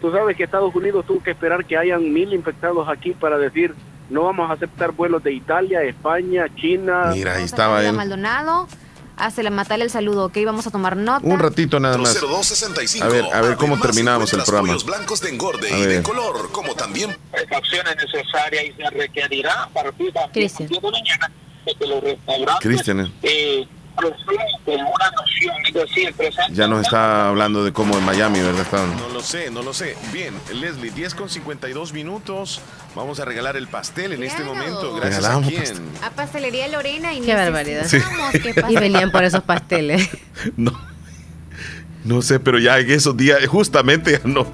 tú 0.00 0.10
sabes 0.10 0.36
que 0.36 0.44
Estados 0.44 0.74
Unidos 0.74 1.06
tuvo 1.06 1.22
que 1.22 1.30
esperar 1.30 1.64
que 1.64 1.76
hayan 1.76 2.12
mil 2.12 2.32
infectados 2.32 2.88
aquí 2.88 3.12
para 3.12 3.38
decir 3.38 3.74
no 4.10 4.24
vamos 4.24 4.50
a 4.50 4.54
aceptar 4.54 4.92
vuelos 4.92 5.22
de 5.22 5.32
Italia, 5.32 5.82
España, 5.82 6.46
China. 6.56 7.10
Mira, 7.12 7.36
ahí 7.36 7.44
estaba 7.44 7.84
él. 7.84 7.94
Maldonado, 7.94 8.66
hazle 9.18 9.50
matarle 9.50 9.84
el 9.84 9.90
saludo, 9.90 10.26
ok, 10.26 10.38
vamos 10.44 10.66
a 10.66 10.70
tomar 10.70 10.96
nota. 10.96 11.26
Un 11.26 11.38
ratito 11.38 11.78
nada 11.80 11.98
más. 11.98 12.14
0265. 12.20 13.04
A 13.04 13.08
ver, 13.08 13.24
a 13.32 13.40
ver 13.40 13.56
cómo 13.56 13.74
Además, 13.74 13.82
terminamos 13.82 14.32
el 14.32 14.42
programa. 14.42 14.76
blancos 14.84 15.20
de 15.20 15.28
engorde 15.30 15.72
A 15.72 15.78
y 15.78 15.80
de 15.82 15.86
ver. 15.86 16.02
color, 16.02 16.50
como 16.52 16.74
también 16.74 17.16
acciones 17.54 17.96
necesarias 17.96 18.64
y 18.66 18.72
se 18.72 18.90
requerirá 18.90 19.64
a 19.64 19.68
partir 19.68 20.12
de 20.12 20.20
las 20.20 20.30
Cristian. 20.30 20.68
10 20.68 20.80
de 20.82 20.86
la 20.86 20.90
mañana 20.98 21.32
de 21.66 21.74
que 21.74 21.86
los 21.86 22.02
restaurantes 22.02 22.66
Cristian, 22.66 23.12
eh. 23.22 23.68
Procedan 23.98 24.46
con 24.64 24.74
una 24.74 25.10
noción, 25.10 25.54
es 25.66 25.74
decir, 25.74 26.14
presentan 26.14 26.54
Ya 26.54 26.68
nos 26.68 26.82
está 26.82 27.28
hablando 27.28 27.64
de 27.64 27.72
cómo 27.72 27.98
en 27.98 28.04
Miami, 28.04 28.40
¿verdad? 28.40 28.62
Estaban. 28.62 28.96
No 28.96 29.08
lo 29.08 29.20
sé, 29.20 29.50
no 29.50 29.62
lo 29.62 29.72
sé. 29.74 29.96
Bien, 30.12 30.34
Leslie, 30.54 30.90
10 30.90 31.14
con 31.14 31.28
52 31.28 31.92
minutos. 31.92 32.60
Vamos 32.94 33.20
a 33.20 33.24
regalar 33.24 33.56
el 33.56 33.68
pastel 33.68 34.12
en 34.12 34.22
este 34.22 34.42
momento. 34.44 34.94
Gracias 34.96 35.16
Regalamos 35.16 35.46
a 35.46 35.50
quién. 35.50 35.60
pastel. 35.62 35.82
A 36.02 36.10
Pastelería 36.10 36.68
Lorena 36.68 37.12
y 37.14 37.20
Qué 37.20 37.34
barbaridad. 37.34 37.86
que 38.32 38.54
Y 38.68 38.76
venían 38.76 39.10
por 39.10 39.24
esos 39.24 39.42
pasteles. 39.42 40.08
No. 40.56 40.72
No 42.04 42.22
sé, 42.22 42.38
pero 42.40 42.58
ya 42.58 42.78
en 42.78 42.90
esos 42.90 43.16
días, 43.16 43.44
justamente 43.48 44.12
ya 44.12 44.20
no. 44.24 44.46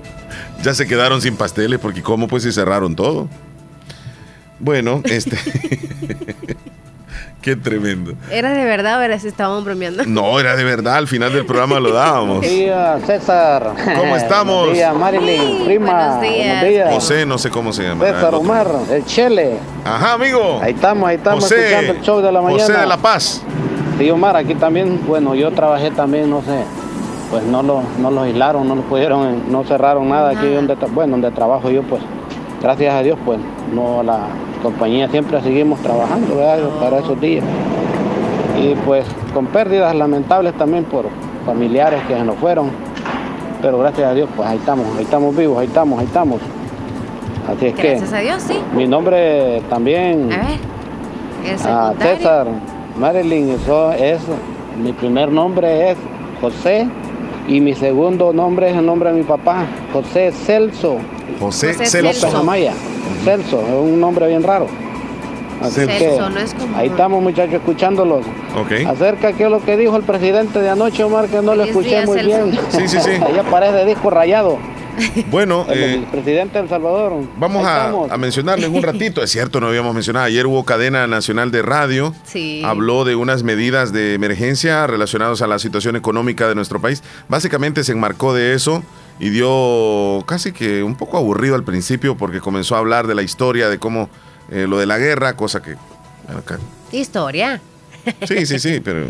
Ya 0.63 0.75
se 0.75 0.87
quedaron 0.89 1.21
sin 1.21 1.37
pasteles 1.37 1.79
porque 1.79 2.03
cómo 2.03 2.27
pues 2.27 2.43
si 2.43 2.53
cerraron 2.53 2.97
todo. 2.97 3.29
Bueno, 4.59 5.03
este. 5.05 5.37
Qué 7.45 7.57
tremendo. 7.57 8.15
¿Era 8.31 8.55
de 8.55 8.65
verdad 8.65 9.01
o 9.01 9.03
era 9.03 9.19
si 9.19 9.29
estaban 9.29 9.63
bromeando? 9.65 10.03
No, 10.07 10.41
era 10.41 10.57
de 10.57 10.65
verdad, 10.65 10.95
al 10.95 11.07
final 11.07 11.31
del 11.31 11.45
programa 11.45 11.79
lo 11.79 11.93
dábamos. 11.93 12.39
Buenos 12.39 12.51
días, 12.51 13.03
César. 13.05 13.75
¿Cómo 13.99 14.17
estamos? 14.17 14.57
Buenos 14.61 14.73
días, 14.73 14.97
Marilyn, 14.97 15.65
prima. 15.67 15.93
buenos 15.93 16.21
días. 16.23 16.47
Buenos 16.47 16.69
días. 16.71 16.95
José, 16.95 17.27
no 17.27 17.37
sé 17.37 17.51
cómo 17.51 17.75
se 17.75 17.83
llama. 17.83 18.03
César 18.03 18.19
El 18.19 18.25
otro. 18.25 18.39
Omar, 18.39 18.69
el 18.91 19.05
Chele. 19.05 19.59
Ajá, 19.85 20.15
amigo. 20.15 20.59
Ahí 20.63 20.73
estamos, 20.73 21.07
ahí 21.07 21.17
estamos 21.17 21.45
José, 21.45 21.67
escuchando 21.67 21.93
el 21.93 22.01
show 22.01 22.21
de 22.23 22.33
la 22.33 22.41
mañana. 22.41 22.63
José 22.63 22.79
de 22.79 22.87
La 22.87 22.97
Paz. 22.97 23.43
Sí, 23.99 24.11
Omar, 24.11 24.37
aquí 24.39 24.55
también, 24.55 25.03
bueno, 25.07 25.35
yo 25.35 25.51
trabajé 25.51 25.91
también, 25.91 26.31
no 26.31 26.41
sé, 26.41 26.65
pues 27.31 27.43
no 27.43 27.63
lo, 27.63 27.83
no 27.99 28.11
lo 28.11 28.23
aislaron, 28.23 28.67
no 28.67 28.75
lo 28.75 28.83
pudieron, 28.85 29.53
no 29.53 29.65
cerraron 29.65 30.09
nada 30.09 30.31
aquí 30.31 30.49
donde, 30.49 30.77
bueno, 30.95 31.11
donde 31.11 31.31
trabajo 31.31 31.71
yo, 31.71 31.83
pues, 31.83 32.01
gracias 32.63 32.95
a 32.95 33.03
Dios, 33.03 33.19
pues, 33.23 33.39
no, 33.71 34.03
la 34.03 34.29
compañía 34.65 35.09
siempre 35.09 35.41
seguimos 35.43 35.79
trabajando, 35.81 36.37
¿verdad? 36.37 36.59
Para 36.81 36.99
esos 36.99 37.21
días. 37.21 37.45
Y 38.59 38.75
pues, 38.87 39.05
con 39.35 39.47
pérdidas 39.47 39.95
lamentables 39.95 40.55
también 40.55 40.85
por 40.85 41.05
familiares 41.45 42.01
que 42.09 42.15
se 42.15 42.25
nos 42.25 42.37
fueron, 42.37 42.71
pero 43.61 43.79
gracias 43.79 44.09
a 44.09 44.15
Dios, 44.15 44.29
pues, 44.35 44.49
ahí 44.49 44.57
estamos, 44.57 44.87
ahí 44.97 45.05
estamos 45.05 45.37
vivos, 45.37 45.59
ahí 45.59 45.67
estamos, 45.67 46.01
ahí 46.01 46.07
estamos. 46.07 46.41
Así 47.47 47.67
es 47.67 47.75
que, 47.75 47.89
Gracias 47.91 48.13
a 48.15 48.19
Dios, 48.21 48.43
sí. 48.43 48.59
mi 48.75 48.87
nombre 48.87 49.61
también... 49.69 50.33
A 50.33 50.39
ver. 50.39 50.75
César, 52.01 52.47
Marilyn, 52.99 53.51
eso 53.51 53.93
es, 53.93 54.23
mi 54.83 54.95
primer 54.95 55.31
nombre 55.31 55.91
es 55.91 55.99
José 56.41 56.89
y 57.47 57.61
mi 57.61 57.75
segundo 57.75 58.33
nombre 58.33 58.71
es 58.71 58.77
el 58.79 58.87
nombre 58.87 59.13
de 59.13 59.19
mi 59.19 59.25
papá, 59.25 59.67
José 59.93 60.33
Celso 60.33 60.97
José, 61.39 61.75
José 61.75 61.85
Celso. 61.85 62.27
López 62.27 62.41
Amaya. 62.41 62.73
Celso, 63.25 63.61
es 63.61 63.93
un 63.93 64.01
nombre 64.01 64.29
bien 64.29 64.43
raro. 64.43 64.67
Así 65.61 65.87
que 65.87 66.19
ahí 66.77 66.89
estamos 66.89 67.23
muchachos 67.23 67.55
escuchándolos. 67.55 68.27
Okay. 68.65 68.85
Acerca 68.85 69.33
que 69.33 69.45
es 69.45 69.51
lo 69.51 69.65
que 69.65 69.77
dijo 69.77 69.97
el 69.97 70.03
presidente 70.03 70.61
de 70.61 70.69
anoche, 70.69 71.03
Omar, 71.05 71.29
que 71.29 71.41
no 71.41 71.55
lo 71.55 71.65
escuché 71.65 72.05
muy 72.05 72.23
bien. 72.23 72.53
Sí, 72.71 72.89
sí, 72.89 72.99
sí. 73.01 73.11
Allá 73.27 73.43
parece 73.45 73.85
disco 73.87 74.11
rayado. 74.11 74.59
Bueno, 75.31 75.67
el, 75.69 75.83
eh, 75.83 76.07
presidente 76.11 76.59
de 76.59 76.65
El 76.65 76.69
Salvador. 76.69 77.15
Vamos 77.37 77.67
a, 77.67 77.89
a, 77.89 78.17
mencionarle 78.17 78.67
en 78.67 78.77
un 78.77 78.83
ratito. 78.83 79.23
Es 79.23 79.31
cierto, 79.31 79.61
no 79.61 79.67
habíamos 79.67 79.93
mencionado. 79.93 80.27
Ayer 80.27 80.47
hubo 80.47 80.65
cadena 80.65 81.07
nacional 81.07 81.51
de 81.51 81.63
radio. 81.63 82.15
Sí. 82.25 82.63
Habló 82.65 83.05
de 83.05 83.17
unas 83.17 83.43
medidas 83.43 83.93
de 83.93 84.15
emergencia 84.15 84.87
relacionadas 84.87 85.43
a 85.43 85.49
la 85.49 85.59
situación 85.59 85.97
económica 85.97 86.47
de 86.47 86.55
nuestro 86.55 86.81
país. 86.81 87.03
Básicamente 87.29 87.83
se 87.83 87.93
enmarcó 87.93 88.35
de 88.35 88.55
eso 88.55 88.85
y 89.19 89.31
dio 89.31 90.25
casi 90.27 90.53
que 90.53 90.83
un 90.83 90.97
poco 90.97 91.19
aburrido 91.19 91.55
al 91.55 91.65
principio 91.65 92.17
porque 92.17 92.41
comenzó 92.41 92.77
a 92.77 92.79
hablar 92.79 93.07
de 93.07 93.15
la 93.15 93.23
historia, 93.23 93.69
de 93.69 93.79
cómo 93.79 94.11
eh, 94.51 94.67
lo 94.69 94.79
de 94.79 94.87
la 94.87 94.99
guerra, 94.99 95.37
cosa 95.37 95.63
que... 95.63 95.77
Historia. 96.93 97.61
Sí, 98.27 98.47
sí, 98.47 98.59
sí, 98.59 98.81
pero... 98.81 99.07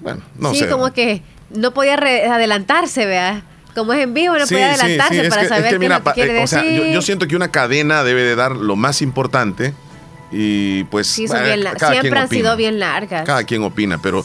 bueno, 0.00 0.22
no 0.38 0.54
sé. 0.54 0.64
Sí, 0.64 0.70
como 0.70 0.92
que 0.92 1.22
no 1.50 1.72
podía 1.72 1.94
adelantarse, 1.94 3.06
vea. 3.06 3.42
Como 3.74 3.92
es 3.92 4.04
en 4.04 4.14
vivo, 4.14 4.38
no 4.38 4.46
podía 4.46 4.72
adelantarse 4.72 5.28
para 5.28 5.48
saber 5.48 5.72
qué 5.72 5.78
mira, 5.78 6.00
quiere 6.14 6.42
o 6.42 6.46
sea, 6.46 6.64
yo, 6.64 7.02
siento 7.02 7.26
que 7.26 7.34
una 7.34 7.50
cadena 7.50 8.04
debe 8.04 8.22
de 8.22 8.36
dar 8.36 8.52
lo 8.52 8.76
más 8.76 9.02
importante 9.02 9.74
y 10.36 10.84
pues 10.84 11.06
siempre 11.06 12.18
han 12.18 12.28
sido 12.28 12.56
bien 12.56 12.80
largas. 12.80 13.24
Cada 13.24 13.44
quien 13.44 13.62
opina, 13.62 14.00
pero 14.02 14.24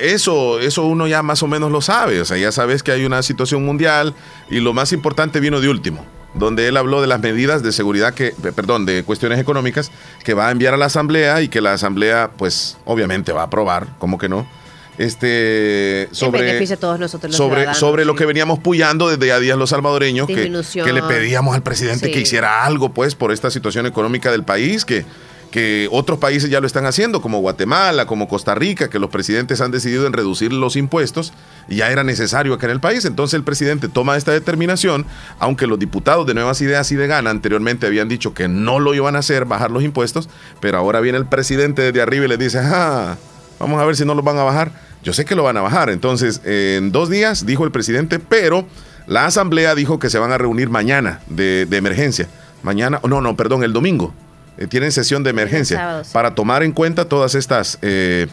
eso, 0.00 0.58
eso 0.58 0.84
uno 0.84 1.06
ya 1.06 1.22
más 1.22 1.42
o 1.42 1.46
menos 1.46 1.70
lo 1.70 1.80
sabe. 1.80 2.20
O 2.20 2.24
sea, 2.24 2.36
ya 2.36 2.50
sabes 2.50 2.82
que 2.82 2.90
hay 2.90 3.04
una 3.04 3.22
situación 3.22 3.64
mundial 3.64 4.14
y 4.50 4.58
lo 4.58 4.72
más 4.72 4.92
importante 4.92 5.38
vino 5.40 5.60
de 5.60 5.68
último 5.68 6.04
donde 6.34 6.68
él 6.68 6.76
habló 6.76 7.00
de 7.00 7.06
las 7.06 7.20
medidas 7.20 7.62
de 7.62 7.72
seguridad 7.72 8.12
que, 8.12 8.34
perdón, 8.54 8.84
de 8.84 9.04
cuestiones 9.04 9.38
económicas 9.38 9.90
que 10.22 10.34
va 10.34 10.48
a 10.48 10.50
enviar 10.50 10.74
a 10.74 10.76
la 10.76 10.86
Asamblea 10.86 11.40
y 11.40 11.48
que 11.48 11.62
la 11.62 11.72
Asamblea, 11.72 12.30
pues, 12.36 12.76
obviamente 12.84 13.32
va 13.32 13.40
a 13.40 13.44
aprobar, 13.44 13.86
¿cómo 13.98 14.18
que 14.18 14.28
no? 14.28 14.46
Este, 14.98 16.08
sobre, 16.12 16.66
todos 16.76 16.98
nosotros 16.98 17.36
sobre, 17.36 17.74
sobre 17.74 18.06
lo 18.06 18.14
que 18.14 18.24
veníamos 18.24 18.58
puyando 18.58 19.08
desde 19.08 19.30
a 19.30 19.38
días 19.38 19.58
los 19.58 19.70
salvadoreños, 19.70 20.26
que, 20.26 20.34
que, 20.34 20.92
le 20.92 21.02
pedíamos 21.02 21.54
al 21.54 21.62
presidente 21.62 22.10
que 22.10 22.20
hiciera 22.20 22.64
algo, 22.64 22.90
pues, 22.90 23.14
por 23.14 23.32
esta 23.32 23.50
situación 23.50 23.86
económica 23.86 24.30
del 24.30 24.44
país, 24.44 24.84
que 24.84 25.04
que 25.50 25.88
otros 25.90 26.18
países 26.18 26.50
ya 26.50 26.60
lo 26.60 26.66
están 26.66 26.86
haciendo, 26.86 27.20
como 27.20 27.40
Guatemala, 27.40 28.06
como 28.06 28.28
Costa 28.28 28.54
Rica, 28.54 28.90
que 28.90 28.98
los 28.98 29.10
presidentes 29.10 29.60
han 29.60 29.70
decidido 29.70 30.06
en 30.06 30.12
reducir 30.12 30.52
los 30.52 30.76
impuestos 30.76 31.32
ya 31.68 31.90
era 31.90 32.04
necesario 32.04 32.54
acá 32.54 32.66
en 32.66 32.72
el 32.72 32.80
país. 32.80 33.04
Entonces 33.04 33.34
el 33.34 33.42
presidente 33.42 33.88
toma 33.88 34.16
esta 34.16 34.32
determinación, 34.32 35.06
aunque 35.38 35.66
los 35.66 35.78
diputados 35.78 36.26
de 36.26 36.34
Nuevas 36.34 36.60
Ideas 36.60 36.90
y 36.92 36.96
de 36.96 37.06
Gana 37.06 37.30
anteriormente 37.30 37.86
habían 37.86 38.08
dicho 38.08 38.34
que 38.34 38.48
no 38.48 38.78
lo 38.78 38.94
iban 38.94 39.16
a 39.16 39.20
hacer, 39.20 39.44
bajar 39.44 39.70
los 39.70 39.82
impuestos, 39.82 40.28
pero 40.60 40.78
ahora 40.78 41.00
viene 41.00 41.18
el 41.18 41.26
presidente 41.26 41.82
desde 41.82 42.00
arriba 42.00 42.24
y 42.24 42.28
le 42.28 42.36
dice, 42.36 42.58
ah, 42.62 43.16
vamos 43.58 43.80
a 43.80 43.84
ver 43.84 43.96
si 43.96 44.04
no 44.04 44.14
los 44.14 44.24
van 44.24 44.38
a 44.38 44.44
bajar. 44.44 44.72
Yo 45.02 45.12
sé 45.12 45.24
que 45.24 45.34
lo 45.34 45.44
van 45.44 45.56
a 45.56 45.62
bajar. 45.62 45.90
Entonces, 45.90 46.40
en 46.44 46.90
dos 46.90 47.08
días, 47.08 47.46
dijo 47.46 47.64
el 47.64 47.70
presidente, 47.70 48.18
pero 48.18 48.66
la 49.06 49.26
asamblea 49.26 49.74
dijo 49.74 49.98
que 49.98 50.10
se 50.10 50.18
van 50.18 50.32
a 50.32 50.38
reunir 50.38 50.68
mañana 50.68 51.20
de 51.28 51.66
emergencia. 51.70 52.28
Mañana, 52.62 53.00
no, 53.06 53.20
no, 53.20 53.36
perdón, 53.36 53.62
el 53.62 53.72
domingo 53.72 54.12
eh, 54.58 54.66
tienen 54.66 54.90
sesión 54.90 55.22
de 55.22 55.30
emergencia 55.30 56.02
para 56.12 56.34
tomar 56.34 56.62
en 56.62 56.72
cuenta 56.72 57.06
todas 57.06 57.34
estas 57.34 57.78
eh, 57.82 58.26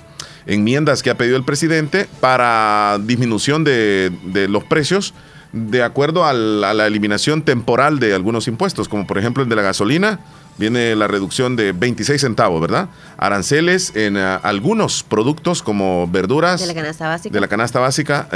enmiendas 0.45 1.03
que 1.03 1.09
ha 1.09 1.15
pedido 1.15 1.35
el 1.35 1.43
presidente 1.43 2.07
para 2.21 2.97
disminución 3.03 3.63
de, 3.63 4.11
los 4.49 4.63
precios 4.63 5.13
de 5.51 5.83
acuerdo 5.83 6.25
a 6.25 6.33
la, 6.33 6.87
eliminación 6.87 7.43
temporal 7.43 7.99
de 7.99 8.15
algunos 8.15 8.47
impuestos, 8.47 8.87
como 8.87 9.05
por 9.05 9.17
ejemplo 9.17 9.43
el 9.43 9.49
de 9.49 9.55
la 9.55 9.61
gasolina, 9.61 10.19
viene 10.57 10.95
la 10.95 11.07
reducción 11.07 11.55
de 11.55 11.73
26 11.73 12.21
centavos, 12.21 12.59
¿verdad? 12.59 12.89
Aranceles 13.17 13.95
en 13.95 14.17
eh, 14.17 14.39
algunos 14.41 15.03
productos 15.03 15.61
como 15.61 16.07
verduras. 16.07 16.61
De 16.61 16.67
la 16.67 16.73
canasta 16.73 17.07
básica. 17.07 17.33
De 17.33 17.41
la 17.41 17.47
canasta 17.47 17.79
básica 17.79 18.29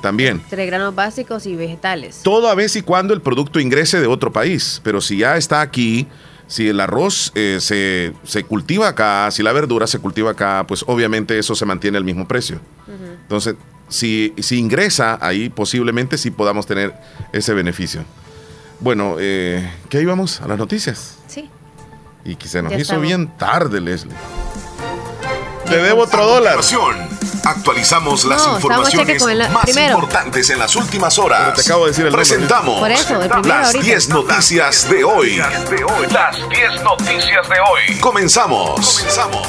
también. 0.00 0.40
Entre 0.44 0.64
granos 0.66 0.94
básicos 0.94 1.44
y 1.46 1.56
vegetales. 1.56 2.20
Todo 2.22 2.48
a 2.48 2.54
vez 2.54 2.76
y 2.76 2.82
cuando 2.82 3.12
el 3.12 3.20
producto 3.20 3.58
ingrese 3.58 4.00
de 4.00 4.06
otro 4.06 4.32
país, 4.32 4.80
pero 4.84 5.00
si 5.00 5.18
ya 5.18 5.36
está 5.36 5.60
aquí 5.60 6.08
si 6.52 6.68
el 6.68 6.80
arroz 6.80 7.32
eh, 7.34 7.60
se, 7.62 8.44
cultiva 8.44 8.88
acá, 8.88 9.30
si 9.30 9.42
la 9.42 9.52
verdura 9.52 9.86
se 9.86 9.98
cultiva 10.00 10.32
acá, 10.32 10.66
pues 10.68 10.84
obviamente 10.86 11.38
eso 11.38 11.54
se 11.54 11.64
mantiene 11.64 11.96
al 11.96 12.04
mismo 12.04 12.28
precio. 12.28 12.60
Entonces, 13.22 13.54
si, 13.88 14.34
si, 14.36 14.58
ingresa 14.58 15.16
ahí, 15.22 15.48
posiblemente 15.48 16.18
sí 16.18 16.30
podamos 16.30 16.66
tener 16.66 16.92
ese 17.32 17.54
beneficio. 17.54 18.04
Bueno, 18.80 19.16
eh, 19.18 19.66
¿qué 19.88 20.02
íbamos? 20.02 20.42
A 20.42 20.48
las 20.48 20.58
noticias. 20.58 21.16
Sí. 21.26 21.48
Y 22.22 22.36
que 22.36 22.48
se 22.48 22.60
nos 22.60 22.74
hizo 22.74 23.00
bien 23.00 23.34
tarde, 23.38 23.80
Leslie. 23.80 24.14
Te 25.64 25.78
debo 25.78 26.02
otro 26.02 26.26
dólar. 26.26 26.58
Actualizamos 27.44 28.24
las 28.24 28.46
informaciones 28.46 29.22
más 29.50 29.76
importantes 29.76 30.50
en 30.50 30.58
las 30.58 30.76
últimas 30.76 31.18
horas. 31.18 31.54
te 31.54 31.62
acabo 31.62 31.84
de 31.84 31.90
decir 31.90 32.06
el 32.06 32.12
Presentamos 32.12 32.80
las 33.44 33.72
10 33.72 34.08
noticias 34.10 34.88
de 34.88 35.04
hoy. 35.04 35.36
Las 35.36 36.48
10 36.48 36.82
noticias 36.84 37.48
de 37.48 37.60
hoy. 37.60 37.98
Comenzamos. 38.00 38.98
Comenzamos. 39.00 39.48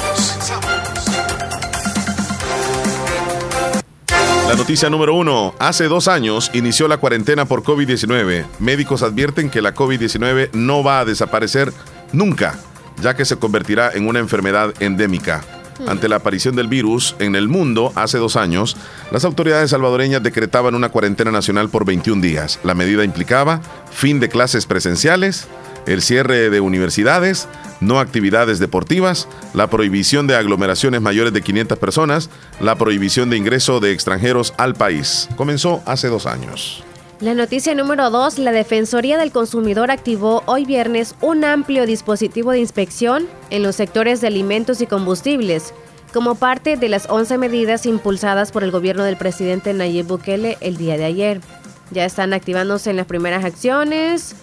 La 4.48 4.54
noticia 4.56 4.90
número 4.90 5.14
uno. 5.14 5.54
Hace 5.58 5.84
dos 5.84 6.08
años 6.08 6.50
inició 6.52 6.88
la 6.88 6.98
cuarentena 6.98 7.44
por 7.44 7.62
COVID-19. 7.62 8.44
Médicos 8.58 9.02
advierten 9.02 9.50
que 9.50 9.62
la 9.62 9.74
COVID-19 9.74 10.50
no 10.52 10.82
va 10.82 11.00
a 11.00 11.04
desaparecer 11.04 11.72
nunca, 12.12 12.58
ya 13.00 13.14
que 13.14 13.24
se 13.24 13.36
convertirá 13.36 13.92
en 13.92 14.06
una 14.08 14.18
enfermedad 14.18 14.74
endémica. 14.80 15.42
Ante 15.86 16.08
la 16.08 16.16
aparición 16.16 16.56
del 16.56 16.68
virus 16.68 17.16
en 17.18 17.34
el 17.36 17.48
mundo 17.48 17.92
hace 17.94 18.18
dos 18.18 18.36
años, 18.36 18.76
las 19.10 19.24
autoridades 19.24 19.70
salvadoreñas 19.70 20.22
decretaban 20.22 20.74
una 20.74 20.88
cuarentena 20.88 21.30
nacional 21.30 21.68
por 21.68 21.84
21 21.84 22.22
días. 22.22 22.60
La 22.62 22.74
medida 22.74 23.04
implicaba 23.04 23.60
fin 23.90 24.20
de 24.20 24.28
clases 24.28 24.66
presenciales, 24.66 25.46
el 25.86 26.02
cierre 26.02 26.50
de 26.50 26.60
universidades, 26.60 27.48
no 27.80 27.98
actividades 27.98 28.58
deportivas, 28.58 29.28
la 29.52 29.68
prohibición 29.68 30.26
de 30.26 30.36
aglomeraciones 30.36 31.00
mayores 31.00 31.32
de 31.32 31.42
500 31.42 31.78
personas, 31.78 32.30
la 32.60 32.76
prohibición 32.76 33.30
de 33.30 33.36
ingreso 33.36 33.80
de 33.80 33.92
extranjeros 33.92 34.54
al 34.56 34.74
país. 34.74 35.28
Comenzó 35.36 35.82
hace 35.86 36.08
dos 36.08 36.26
años. 36.26 36.84
La 37.20 37.32
noticia 37.32 37.74
número 37.76 38.10
2, 38.10 38.40
la 38.40 38.50
Defensoría 38.50 39.16
del 39.16 39.30
Consumidor 39.30 39.92
activó 39.92 40.42
hoy 40.46 40.64
viernes 40.64 41.14
un 41.20 41.44
amplio 41.44 41.86
dispositivo 41.86 42.50
de 42.50 42.58
inspección 42.58 43.28
en 43.50 43.62
los 43.62 43.76
sectores 43.76 44.20
de 44.20 44.26
alimentos 44.26 44.80
y 44.80 44.86
combustibles, 44.86 45.72
como 46.12 46.34
parte 46.34 46.76
de 46.76 46.88
las 46.88 47.08
11 47.08 47.38
medidas 47.38 47.86
impulsadas 47.86 48.50
por 48.50 48.64
el 48.64 48.72
gobierno 48.72 49.04
del 49.04 49.16
presidente 49.16 49.72
Nayib 49.72 50.06
Bukele 50.06 50.58
el 50.60 50.76
día 50.76 50.96
de 50.96 51.04
ayer. 51.04 51.40
Ya 51.92 52.04
están 52.04 52.32
activándose 52.32 52.90
en 52.90 52.96
las 52.96 53.06
primeras 53.06 53.44
acciones 53.44 54.34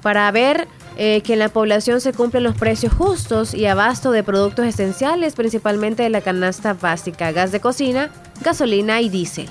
para 0.00 0.30
ver 0.30 0.68
eh, 0.96 1.22
que 1.22 1.32
en 1.32 1.40
la 1.40 1.48
población 1.48 2.00
se 2.00 2.12
cumplen 2.12 2.44
los 2.44 2.56
precios 2.56 2.92
justos 2.92 3.54
y 3.54 3.66
abasto 3.66 4.12
de 4.12 4.22
productos 4.22 4.66
esenciales, 4.66 5.34
principalmente 5.34 6.04
de 6.04 6.10
la 6.10 6.20
canasta 6.20 6.74
básica, 6.74 7.32
gas 7.32 7.50
de 7.50 7.60
cocina, 7.60 8.12
gasolina 8.40 9.00
y 9.00 9.08
diésel. 9.08 9.48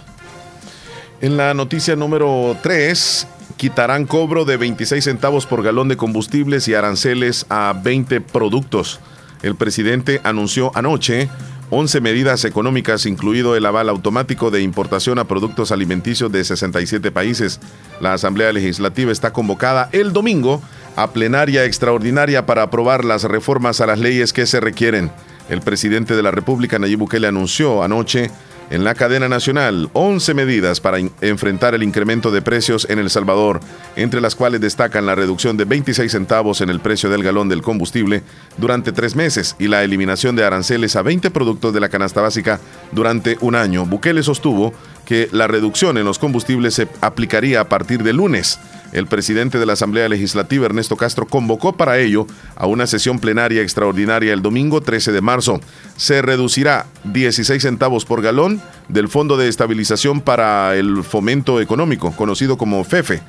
En 1.21 1.35
la 1.35 1.53
noticia 1.53 1.97
número 1.97 2.55
3, 2.63 3.27
quitarán 3.57 4.05
cobro 4.05 4.45
de 4.45 4.55
26 4.55 5.03
centavos 5.03 5.45
por 5.45 5.63
galón 5.63 5.89
de 5.89 5.97
combustibles 5.97 6.69
y 6.69 6.75
aranceles 6.75 7.45
a 7.49 7.73
20 7.83 8.21
productos. 8.21 9.01
El 9.41 9.55
presidente 9.55 10.21
anunció 10.23 10.71
anoche 10.75 11.27
11 11.71 11.99
medidas 11.99 12.45
económicas, 12.45 13.05
incluido 13.05 13.57
el 13.57 13.65
aval 13.65 13.89
automático 13.89 14.49
de 14.49 14.61
importación 14.61 15.19
a 15.19 15.25
productos 15.25 15.73
alimenticios 15.73 16.31
de 16.31 16.41
67 16.43 17.11
países. 17.11 17.59
La 17.99 18.13
Asamblea 18.13 18.53
Legislativa 18.53 19.11
está 19.11 19.33
convocada 19.33 19.89
el 19.91 20.13
domingo 20.13 20.61
a 20.95 21.11
plenaria 21.11 21.65
extraordinaria 21.65 22.45
para 22.45 22.63
aprobar 22.63 23.03
las 23.03 23.23
reformas 23.23 23.81
a 23.81 23.87
las 23.87 23.99
leyes 23.99 24.31
que 24.31 24.45
se 24.45 24.61
requieren. 24.61 25.11
El 25.49 25.59
presidente 25.61 26.15
de 26.15 26.23
la 26.23 26.31
República, 26.31 26.79
Nayib 26.79 26.99
Bukele, 26.99 27.27
anunció 27.27 27.83
anoche 27.83 28.31
en 28.69 28.83
la 28.83 28.95
cadena 28.95 29.27
nacional 29.27 29.89
11 29.93 30.33
medidas 30.33 30.79
para 30.79 30.99
enfrentar 31.21 31.73
el 31.73 31.83
incremento 31.83 32.31
de 32.31 32.41
precios 32.41 32.87
en 32.89 32.99
El 32.99 33.09
Salvador, 33.09 33.59
entre 33.95 34.21
las 34.21 34.35
cuales 34.35 34.61
destacan 34.61 35.05
la 35.05 35.15
reducción 35.15 35.57
de 35.57 35.65
26 35.65 36.11
centavos 36.11 36.61
en 36.61 36.69
el 36.69 36.79
precio 36.79 37.09
del 37.09 37.23
galón 37.23 37.49
del 37.49 37.61
combustible 37.61 38.23
durante 38.57 38.91
tres 38.91 39.15
meses 39.15 39.55
y 39.59 39.67
la 39.67 39.83
eliminación 39.83 40.35
de 40.35 40.45
aranceles 40.45 40.95
a 40.95 41.01
20 41.01 41.31
productos 41.31 41.73
de 41.73 41.79
la 41.79 41.89
canasta 41.89 42.21
básica 42.21 42.59
durante 42.91 43.37
un 43.41 43.55
año. 43.55 43.85
Bukele 43.85 44.23
sostuvo 44.23 44.73
que 45.05 45.27
la 45.31 45.47
reducción 45.47 45.97
en 45.97 46.05
los 46.05 46.19
combustibles 46.19 46.75
se 46.75 46.87
aplicaría 47.01 47.61
a 47.61 47.69
partir 47.69 48.03
de 48.03 48.13
lunes 48.13 48.59
el 48.91 49.07
presidente 49.07 49.59
de 49.59 49.65
la 49.65 49.73
Asamblea 49.73 50.09
Legislativa, 50.09 50.65
Ernesto 50.65 50.97
Castro, 50.97 51.27
convocó 51.27 51.73
para 51.73 51.99
ello 51.99 52.27
a 52.55 52.67
una 52.67 52.87
sesión 52.87 53.19
plenaria 53.19 53.61
extraordinaria 53.61 54.33
el 54.33 54.41
domingo 54.41 54.81
13 54.81 55.11
de 55.11 55.21
marzo. 55.21 55.59
Se 55.95 56.21
reducirá 56.21 56.85
16 57.05 57.61
centavos 57.61 58.05
por 58.05 58.21
galón 58.21 58.61
del 58.87 59.07
Fondo 59.07 59.37
de 59.37 59.47
Estabilización 59.47 60.21
para 60.21 60.75
el 60.75 61.03
Fomento 61.03 61.61
Económico, 61.61 62.11
conocido 62.15 62.57
como 62.57 62.83
FEFE, 62.83 63.21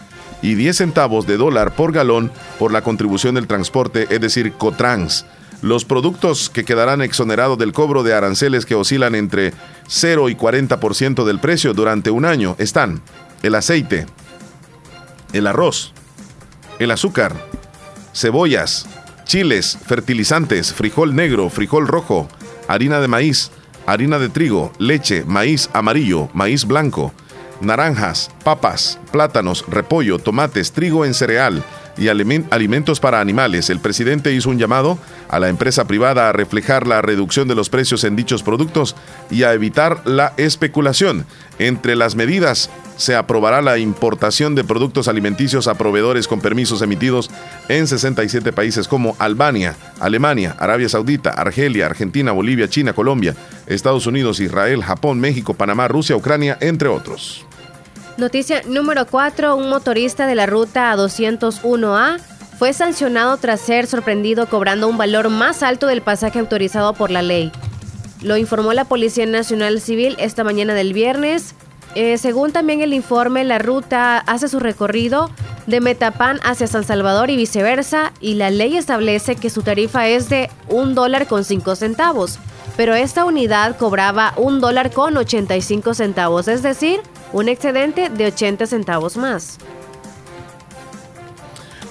y 0.42 0.54
10 0.54 0.76
centavos 0.76 1.26
de 1.26 1.36
dólar 1.36 1.74
por 1.74 1.92
galón 1.92 2.32
por 2.58 2.72
la 2.72 2.82
contribución 2.82 3.34
del 3.34 3.46
transporte, 3.46 4.06
es 4.10 4.20
decir, 4.20 4.52
Cotrans. 4.52 5.26
Los 5.62 5.84
productos 5.84 6.48
que 6.48 6.64
quedarán 6.64 7.02
exonerados 7.02 7.58
del 7.58 7.74
cobro 7.74 8.02
de 8.02 8.14
aranceles 8.14 8.64
que 8.64 8.74
oscilan 8.74 9.14
entre 9.14 9.52
0 9.88 10.30
y 10.30 10.34
40% 10.34 11.24
del 11.24 11.38
precio 11.38 11.74
durante 11.74 12.10
un 12.10 12.24
año 12.24 12.56
están 12.58 13.02
el 13.42 13.54
aceite, 13.54 14.06
el 15.32 15.46
arroz, 15.46 15.92
el 16.78 16.90
azúcar, 16.90 17.34
cebollas, 18.12 18.86
chiles, 19.24 19.78
fertilizantes, 19.86 20.72
frijol 20.72 21.14
negro, 21.14 21.50
frijol 21.50 21.86
rojo, 21.86 22.28
harina 22.68 23.00
de 23.00 23.08
maíz, 23.08 23.50
harina 23.86 24.18
de 24.18 24.28
trigo, 24.28 24.72
leche, 24.78 25.24
maíz 25.24 25.70
amarillo, 25.72 26.28
maíz 26.32 26.64
blanco, 26.64 27.12
naranjas, 27.60 28.30
papas, 28.44 28.98
plátanos, 29.12 29.64
repollo, 29.68 30.18
tomates, 30.18 30.72
trigo 30.72 31.04
en 31.04 31.14
cereal, 31.14 31.62
y 31.96 32.08
alimentos 32.08 33.00
para 33.00 33.20
animales, 33.20 33.70
el 33.70 33.80
presidente 33.80 34.32
hizo 34.32 34.50
un 34.50 34.58
llamado 34.58 34.98
a 35.28 35.38
la 35.38 35.48
empresa 35.48 35.86
privada 35.86 36.28
a 36.28 36.32
reflejar 36.32 36.86
la 36.86 37.02
reducción 37.02 37.48
de 37.48 37.54
los 37.54 37.70
precios 37.70 38.04
en 38.04 38.16
dichos 38.16 38.42
productos 38.42 38.96
y 39.30 39.42
a 39.42 39.52
evitar 39.52 40.02
la 40.06 40.32
especulación. 40.36 41.26
Entre 41.58 41.94
las 41.94 42.14
medidas 42.14 42.70
se 42.96 43.16
aprobará 43.16 43.62
la 43.62 43.78
importación 43.78 44.54
de 44.54 44.64
productos 44.64 45.08
alimenticios 45.08 45.68
a 45.68 45.74
proveedores 45.74 46.28
con 46.28 46.40
permisos 46.40 46.82
emitidos 46.82 47.30
en 47.68 47.86
67 47.86 48.52
países 48.52 48.88
como 48.88 49.16
Albania, 49.18 49.74
Alemania, 50.00 50.56
Arabia 50.58 50.88
Saudita, 50.88 51.30
Argelia, 51.30 51.86
Argentina, 51.86 52.32
Bolivia, 52.32 52.68
China, 52.68 52.92
Colombia, 52.92 53.34
Estados 53.66 54.06
Unidos, 54.06 54.40
Israel, 54.40 54.82
Japón, 54.82 55.20
México, 55.20 55.54
Panamá, 55.54 55.88
Rusia, 55.88 56.16
Ucrania, 56.16 56.58
entre 56.60 56.88
otros. 56.88 57.46
Noticia 58.16 58.62
número 58.66 59.06
4. 59.06 59.56
Un 59.56 59.68
motorista 59.68 60.26
de 60.26 60.34
la 60.34 60.46
ruta 60.46 60.94
201A 60.94 62.18
fue 62.58 62.72
sancionado 62.72 63.36
tras 63.38 63.60
ser 63.60 63.86
sorprendido 63.86 64.46
cobrando 64.46 64.88
un 64.88 64.98
valor 64.98 65.30
más 65.30 65.62
alto 65.62 65.86
del 65.86 66.02
pasaje 66.02 66.38
autorizado 66.38 66.92
por 66.92 67.10
la 67.10 67.22
ley. 67.22 67.50
Lo 68.20 68.36
informó 68.36 68.74
la 68.74 68.84
Policía 68.84 69.24
Nacional 69.24 69.80
Civil 69.80 70.16
esta 70.18 70.44
mañana 70.44 70.74
del 70.74 70.92
viernes. 70.92 71.54
Eh, 71.94 72.18
según 72.18 72.52
también 72.52 72.82
el 72.82 72.92
informe, 72.92 73.44
la 73.44 73.58
ruta 73.58 74.18
hace 74.18 74.48
su 74.48 74.60
recorrido 74.60 75.30
de 75.66 75.80
Metapán 75.80 76.38
hacia 76.42 76.66
San 76.66 76.84
Salvador 76.84 77.30
y 77.30 77.36
viceversa, 77.36 78.12
y 78.20 78.34
la 78.34 78.50
ley 78.50 78.76
establece 78.76 79.36
que 79.36 79.50
su 79.50 79.62
tarifa 79.62 80.08
es 80.08 80.28
de 80.28 80.50
un 80.68 80.94
dólar 80.94 81.26
con 81.26 81.44
cinco 81.44 81.76
centavos, 81.76 82.38
pero 82.76 82.94
esta 82.94 83.24
unidad 83.24 83.76
cobraba 83.76 84.34
un 84.36 84.60
dólar 84.60 84.90
con 84.90 85.16
85 85.16 85.94
centavos, 85.94 86.48
es 86.48 86.62
decir, 86.62 87.00
un 87.32 87.48
excedente 87.48 88.08
de 88.08 88.26
80 88.26 88.66
centavos 88.66 89.16
más. 89.16 89.58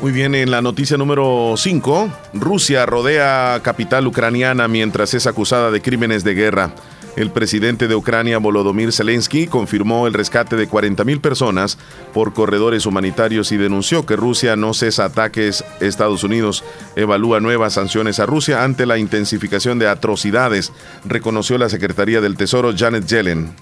Muy 0.02 0.14
bien, 0.14 0.34
en 0.34 0.50
la 0.50 0.62
noticia 0.62 0.98
número 0.98 1.56
5, 1.58 2.10
Rusia 2.34 2.86
rodea 2.86 3.60
capital 3.62 4.08
ucraniana 4.08 4.70
mientras 4.70 5.14
es 5.14 5.28
acusada 5.28 5.72
de 5.72 5.82
crímenes 5.82 6.24
de 6.24 6.36
guerra. 6.36 6.74
El 7.18 7.32
presidente 7.32 7.90
de 7.90 7.96
Ucrania, 7.96 8.38
Volodymyr 8.38 8.94
Zelensky, 8.94 9.48
confirmó 9.48 10.08
el 10.08 10.14
rescate 10.14 10.56
de 10.56 10.70
40.000 10.70 11.20
personas 11.20 11.78
por 12.14 12.34
corredores 12.34 12.86
humanitarios 12.86 13.52
y 13.52 13.58
denunció 13.58 14.06
que 14.06 14.16
Rusia 14.16 14.56
no 14.56 14.74
cesa 14.74 15.04
ataques. 15.04 15.66
Estados 15.82 16.24
Unidos 16.24 16.64
evalúa 16.96 17.42
nuevas 17.42 17.74
sanciones 17.74 18.22
a 18.22 18.26
Rusia 18.26 18.64
ante 18.64 18.86
la 18.86 18.98
intensificación 18.98 19.80
de 19.80 19.90
atrocidades, 19.90 20.72
reconoció 21.04 21.58
la 21.58 21.68
Secretaría 21.68 22.22
del 22.22 22.38
Tesoro 22.38 22.74
Janet 22.74 23.06
Yellen. 23.06 23.54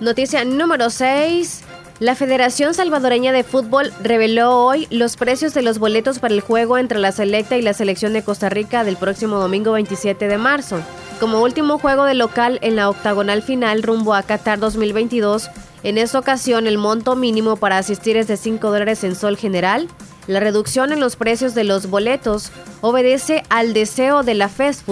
Noticia 0.00 0.44
número 0.44 0.90
6. 0.90 1.62
La 1.98 2.14
Federación 2.14 2.72
Salvadoreña 2.72 3.32
de 3.32 3.42
Fútbol 3.42 3.92
reveló 4.00 4.56
hoy 4.56 4.86
los 4.90 5.16
precios 5.16 5.54
de 5.54 5.62
los 5.62 5.80
boletos 5.80 6.20
para 6.20 6.32
el 6.32 6.40
juego 6.40 6.78
entre 6.78 7.00
la 7.00 7.10
Selecta 7.10 7.56
y 7.56 7.62
la 7.62 7.74
Selección 7.74 8.12
de 8.12 8.22
Costa 8.22 8.48
Rica 8.48 8.84
del 8.84 8.96
próximo 8.96 9.40
domingo 9.40 9.72
27 9.72 10.28
de 10.28 10.38
marzo. 10.38 10.80
Como 11.18 11.42
último 11.42 11.80
juego 11.80 12.04
de 12.04 12.14
local 12.14 12.60
en 12.62 12.76
la 12.76 12.88
octagonal 12.88 13.42
final 13.42 13.82
rumbo 13.82 14.14
a 14.14 14.22
Qatar 14.22 14.60
2022, 14.60 15.50
en 15.82 15.98
esta 15.98 16.20
ocasión 16.20 16.68
el 16.68 16.78
monto 16.78 17.16
mínimo 17.16 17.56
para 17.56 17.78
asistir 17.78 18.16
es 18.16 18.28
de 18.28 18.36
5 18.36 18.70
dólares 18.70 19.02
en 19.02 19.16
sol 19.16 19.36
general. 19.36 19.88
La 20.28 20.38
reducción 20.38 20.92
en 20.92 21.00
los 21.00 21.16
precios 21.16 21.56
de 21.56 21.64
los 21.64 21.90
boletos 21.90 22.52
obedece 22.82 23.42
al 23.48 23.72
deseo 23.72 24.22
de 24.22 24.34
la 24.34 24.48
fast 24.48 24.86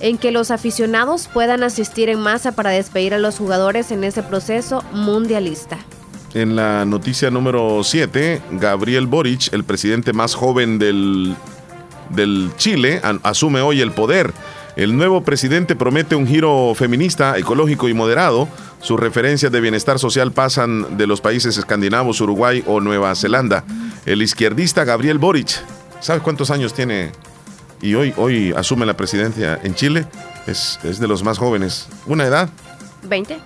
en 0.00 0.18
que 0.18 0.30
los 0.30 0.50
aficionados 0.50 1.28
puedan 1.32 1.62
asistir 1.62 2.08
en 2.08 2.20
masa 2.20 2.52
para 2.52 2.70
despedir 2.70 3.14
a 3.14 3.18
los 3.18 3.38
jugadores 3.38 3.90
en 3.90 4.04
ese 4.04 4.22
proceso 4.22 4.84
mundialista. 4.92 5.78
En 6.34 6.54
la 6.54 6.84
noticia 6.84 7.30
número 7.30 7.82
7, 7.82 8.42
Gabriel 8.52 9.06
Boric, 9.06 9.52
el 9.52 9.64
presidente 9.64 10.12
más 10.12 10.34
joven 10.34 10.78
del, 10.78 11.34
del 12.10 12.50
Chile, 12.56 13.00
asume 13.22 13.62
hoy 13.62 13.80
el 13.80 13.92
poder. 13.92 14.34
El 14.76 14.94
nuevo 14.98 15.22
presidente 15.22 15.74
promete 15.74 16.14
un 16.14 16.26
giro 16.26 16.74
feminista, 16.74 17.38
ecológico 17.38 17.88
y 17.88 17.94
moderado. 17.94 18.48
Sus 18.82 19.00
referencias 19.00 19.50
de 19.50 19.62
bienestar 19.62 19.98
social 19.98 20.32
pasan 20.32 20.98
de 20.98 21.06
los 21.06 21.22
países 21.22 21.56
escandinavos, 21.56 22.20
Uruguay 22.20 22.62
o 22.66 22.82
Nueva 22.82 23.14
Zelanda. 23.14 23.64
El 24.04 24.20
izquierdista 24.20 24.84
Gabriel 24.84 25.18
Boric, 25.18 25.48
¿sabes 26.00 26.22
cuántos 26.22 26.50
años 26.50 26.74
tiene 26.74 27.12
y 27.80 27.94
hoy, 27.94 28.12
hoy 28.16 28.52
asume 28.56 28.86
la 28.86 28.96
presidencia 28.96 29.58
en 29.62 29.74
Chile, 29.74 30.06
es, 30.46 30.78
de 30.82 31.08
los 31.08 31.22
más 31.22 31.38
jóvenes. 31.38 31.88
¿Una 32.06 32.24
edad? 32.24 32.48
20. 33.08 33.38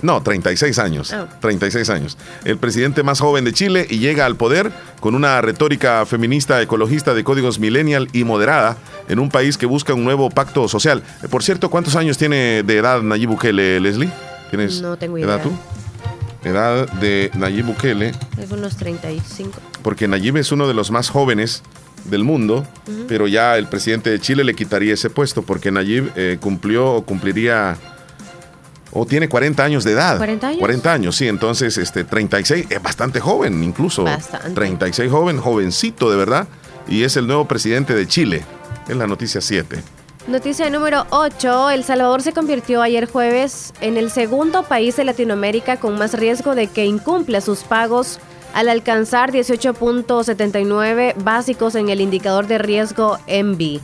no, 0.00 0.22
36 0.22 0.78
años. 0.78 1.14
36 1.40 1.90
años. 1.90 2.16
El 2.44 2.56
presidente 2.56 3.02
más 3.02 3.20
joven 3.20 3.44
de 3.44 3.52
Chile 3.52 3.86
y 3.90 3.98
llega 3.98 4.24
al 4.24 4.36
poder 4.36 4.72
con 5.00 5.14
una 5.14 5.40
retórica 5.42 6.06
feminista 6.06 6.62
ecologista 6.62 7.12
de 7.12 7.22
códigos 7.22 7.58
millennial 7.58 8.08
y 8.14 8.24
moderada 8.24 8.78
en 9.08 9.18
un 9.18 9.28
país 9.28 9.58
que 9.58 9.66
busca 9.66 9.92
un 9.92 10.04
nuevo 10.04 10.30
pacto 10.30 10.66
social. 10.66 11.02
Por 11.30 11.42
cierto, 11.42 11.68
¿cuántos 11.68 11.94
años 11.94 12.16
tiene 12.16 12.62
de 12.62 12.78
edad 12.78 13.02
Nayib 13.02 13.30
Bukele, 13.30 13.80
Leslie? 13.80 14.10
¿Tienes 14.48 14.80
no 14.80 14.96
tengo 14.96 15.18
idea. 15.18 15.34
edad 15.34 15.42
tú? 15.42 15.52
Edad 16.44 16.90
de 16.94 17.30
Nayib 17.34 17.66
Bukele. 17.66 18.12
Es 18.38 18.50
unos 18.50 18.76
35. 18.76 19.58
Porque 19.82 20.08
Nayib 20.08 20.38
es 20.38 20.52
uno 20.52 20.66
de 20.66 20.74
los 20.74 20.90
más 20.90 21.10
jóvenes 21.10 21.62
del 22.04 22.24
mundo, 22.24 22.66
pero 23.08 23.26
ya 23.26 23.56
el 23.56 23.66
presidente 23.66 24.10
de 24.10 24.20
Chile 24.20 24.44
le 24.44 24.54
quitaría 24.54 24.94
ese 24.94 25.10
puesto 25.10 25.42
porque 25.42 25.70
Nayib 25.70 26.10
eh, 26.16 26.38
cumplió 26.40 26.92
o 26.92 27.02
cumpliría 27.04 27.76
o 28.92 29.06
tiene 29.06 29.28
40 29.28 29.64
años 29.64 29.84
de 29.84 29.92
edad. 29.92 30.18
40 30.18 30.46
años. 30.48 30.58
40 30.58 30.92
años, 30.92 31.16
sí, 31.16 31.28
entonces 31.28 31.78
este 31.78 32.04
36 32.04 32.66
es 32.68 32.82
bastante 32.82 33.20
joven 33.20 33.62
incluso. 33.64 34.04
Bastante. 34.04 34.50
36 34.50 35.10
joven, 35.10 35.38
jovencito 35.38 36.10
de 36.10 36.16
verdad 36.16 36.46
y 36.88 37.04
es 37.04 37.16
el 37.16 37.26
nuevo 37.26 37.46
presidente 37.46 37.94
de 37.94 38.06
Chile. 38.06 38.44
Es 38.88 38.96
la 38.96 39.06
noticia 39.06 39.40
7. 39.40 39.82
Noticia 40.26 40.70
número 40.70 41.06
8. 41.10 41.70
El 41.70 41.84
Salvador 41.84 42.22
se 42.22 42.32
convirtió 42.32 42.82
ayer 42.82 43.10
jueves 43.10 43.72
en 43.80 43.96
el 43.96 44.10
segundo 44.10 44.62
país 44.62 44.96
de 44.96 45.04
Latinoamérica 45.04 45.78
con 45.78 45.98
más 45.98 46.14
riesgo 46.14 46.54
de 46.54 46.68
que 46.68 46.84
incumpla 46.84 47.40
sus 47.40 47.60
pagos 47.60 48.20
al 48.54 48.68
alcanzar 48.68 49.32
18.79 49.32 51.14
básicos 51.22 51.74
en 51.74 51.88
el 51.88 52.00
indicador 52.00 52.46
de 52.46 52.58
riesgo 52.58 53.18
MB, 53.26 53.80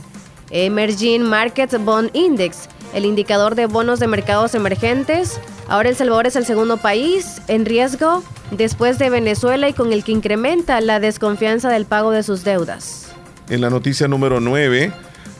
Emerging 0.51 1.23
Markets 1.23 1.83
Bond 1.83 2.11
Index, 2.13 2.69
el 2.93 3.05
indicador 3.05 3.55
de 3.55 3.65
bonos 3.65 3.99
de 3.99 4.07
mercados 4.07 4.55
emergentes. 4.55 5.39
Ahora 5.67 5.89
El 5.89 5.95
Salvador 5.95 6.27
es 6.27 6.35
el 6.35 6.45
segundo 6.45 6.77
país 6.77 7.41
en 7.47 7.65
riesgo 7.65 8.23
después 8.51 8.97
de 8.97 9.09
Venezuela 9.09 9.69
y 9.69 9.73
con 9.73 9.93
el 9.93 10.03
que 10.03 10.11
incrementa 10.11 10.81
la 10.81 10.99
desconfianza 10.99 11.69
del 11.69 11.85
pago 11.85 12.11
de 12.11 12.23
sus 12.23 12.43
deudas. 12.43 13.11
En 13.49 13.61
la 13.61 13.69
noticia 13.69 14.07
número 14.07 14.39
9, 14.39 14.91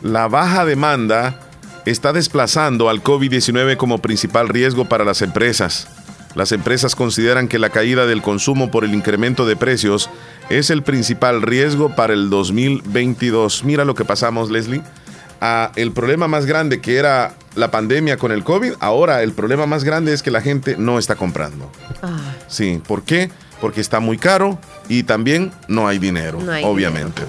la 0.01 0.27
baja 0.27 0.65
demanda 0.65 1.39
está 1.85 2.13
desplazando 2.13 2.89
al 2.89 3.03
COVID-19 3.03 3.77
como 3.77 3.99
principal 3.99 4.49
riesgo 4.49 4.85
para 4.85 5.03
las 5.03 5.21
empresas. 5.21 5.87
Las 6.35 6.51
empresas 6.51 6.95
consideran 6.95 7.47
que 7.47 7.59
la 7.59 7.69
caída 7.69 8.05
del 8.05 8.21
consumo 8.21 8.69
por 8.69 8.83
el 8.83 8.93
incremento 8.93 9.45
de 9.45 9.55
precios 9.55 10.09
es 10.49 10.69
el 10.69 10.83
principal 10.83 11.41
riesgo 11.41 11.95
para 11.95 12.13
el 12.13 12.29
2022. 12.29 13.63
Mira 13.63 13.85
lo 13.85 13.95
que 13.95 14.05
pasamos, 14.05 14.51
Leslie. 14.51 14.83
A 15.41 15.71
el 15.75 15.91
problema 15.91 16.27
más 16.27 16.45
grande 16.45 16.81
que 16.81 16.97
era 16.97 17.33
la 17.55 17.71
pandemia 17.71 18.17
con 18.17 18.31
el 18.31 18.43
COVID, 18.43 18.73
ahora 18.79 19.23
el 19.23 19.31
problema 19.31 19.65
más 19.65 19.83
grande 19.83 20.13
es 20.13 20.21
que 20.21 20.31
la 20.31 20.41
gente 20.41 20.75
no 20.77 20.99
está 20.99 21.15
comprando. 21.15 21.71
Ah. 22.01 22.35
Sí, 22.47 22.81
¿por 22.85 23.03
qué? 23.03 23.31
Porque 23.61 23.79
está 23.81 23.99
muy 23.99 24.17
caro 24.17 24.59
y 24.89 25.03
también 25.03 25.51
no 25.67 25.87
hay 25.87 25.97
dinero, 25.97 26.39
obviamente. 26.63 27.23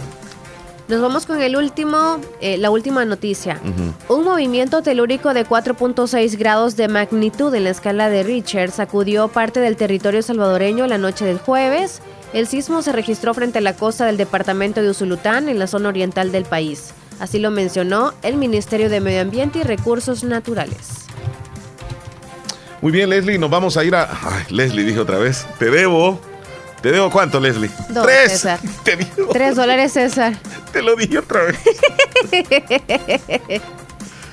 Nos 0.90 1.00
vamos 1.00 1.24
con 1.24 1.40
el 1.40 1.54
último, 1.54 2.20
eh, 2.40 2.58
la 2.58 2.70
última 2.70 3.04
noticia. 3.04 3.60
Un 4.08 4.24
movimiento 4.24 4.82
telúrico 4.82 5.32
de 5.34 5.46
4.6 5.46 6.36
grados 6.36 6.74
de 6.74 6.88
magnitud 6.88 7.54
en 7.54 7.62
la 7.62 7.70
escala 7.70 8.10
de 8.10 8.24
Richter 8.24 8.72
sacudió 8.72 9.28
parte 9.28 9.60
del 9.60 9.76
territorio 9.76 10.20
salvadoreño 10.20 10.88
la 10.88 10.98
noche 10.98 11.24
del 11.24 11.38
jueves. 11.38 12.02
El 12.32 12.48
sismo 12.48 12.82
se 12.82 12.90
registró 12.90 13.34
frente 13.34 13.58
a 13.58 13.60
la 13.60 13.76
costa 13.76 14.04
del 14.04 14.16
departamento 14.16 14.82
de 14.82 14.90
Usulután, 14.90 15.48
en 15.48 15.60
la 15.60 15.68
zona 15.68 15.90
oriental 15.90 16.32
del 16.32 16.44
país. 16.44 16.92
Así 17.20 17.38
lo 17.38 17.52
mencionó 17.52 18.12
el 18.22 18.34
Ministerio 18.34 18.90
de 18.90 19.00
Medio 19.00 19.20
Ambiente 19.20 19.60
y 19.60 19.62
Recursos 19.62 20.24
Naturales. 20.24 21.06
Muy 22.82 22.90
bien, 22.90 23.10
Leslie, 23.10 23.38
nos 23.38 23.50
vamos 23.50 23.76
a 23.76 23.84
ir 23.84 23.94
a... 23.94 24.08
Ay, 24.10 24.44
Leslie 24.50 24.82
dije 24.82 24.98
otra 24.98 25.18
vez, 25.18 25.46
te 25.60 25.70
debo. 25.70 26.18
¿Te 26.82 26.90
debo 26.92 27.10
cuánto, 27.10 27.38
Leslie? 27.40 27.70
Tres. 28.02 28.46
Tres 29.32 29.56
dólares, 29.56 29.92
César. 29.92 30.34
Te 30.72 30.80
lo 30.82 30.96
dije 30.96 31.18
otra 31.18 31.42
vez. 31.42 31.58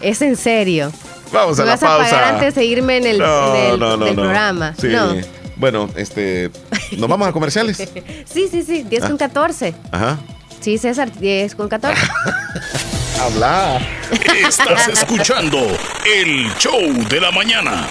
es 0.01 0.21
en 0.21 0.35
serio. 0.37 0.91
Vamos 1.31 1.59
a 1.59 1.65
la 1.65 1.71
vas 1.71 1.79
pausa. 1.81 1.95
A 2.07 2.09
pagar 2.09 2.33
antes 2.35 2.55
de 2.55 2.63
irme 2.65 2.97
en 2.97 3.05
el, 3.07 3.17
No, 3.19 3.55
en 3.55 3.73
el- 3.73 3.79
no, 3.79 3.97
no, 3.97 4.05
del 4.05 4.15
no. 4.15 4.21
programa. 4.21 4.73
Sí. 4.79 4.87
No. 4.87 5.13
Bueno, 5.57 5.89
este. 5.95 6.51
¿Nos 6.97 7.09
vamos 7.09 7.27
a 7.27 7.31
comerciales? 7.31 7.77
Sí, 8.31 8.47
sí, 8.49 8.63
sí. 8.63 8.83
10 8.83 9.03
Ah. 9.03 9.07
con 9.07 9.17
14. 9.17 9.73
Ajá. 9.91 10.17
Sí, 10.61 10.77
César, 10.77 11.11
10 11.11 11.55
con 11.55 11.67
14. 11.67 11.99
Habla. 13.19 13.79
Estás 14.11 14.87
escuchando 14.89 15.57
el 16.05 16.53
show 16.57 16.79
de 17.09 17.19
la 17.19 17.31
mañana. 17.31 17.87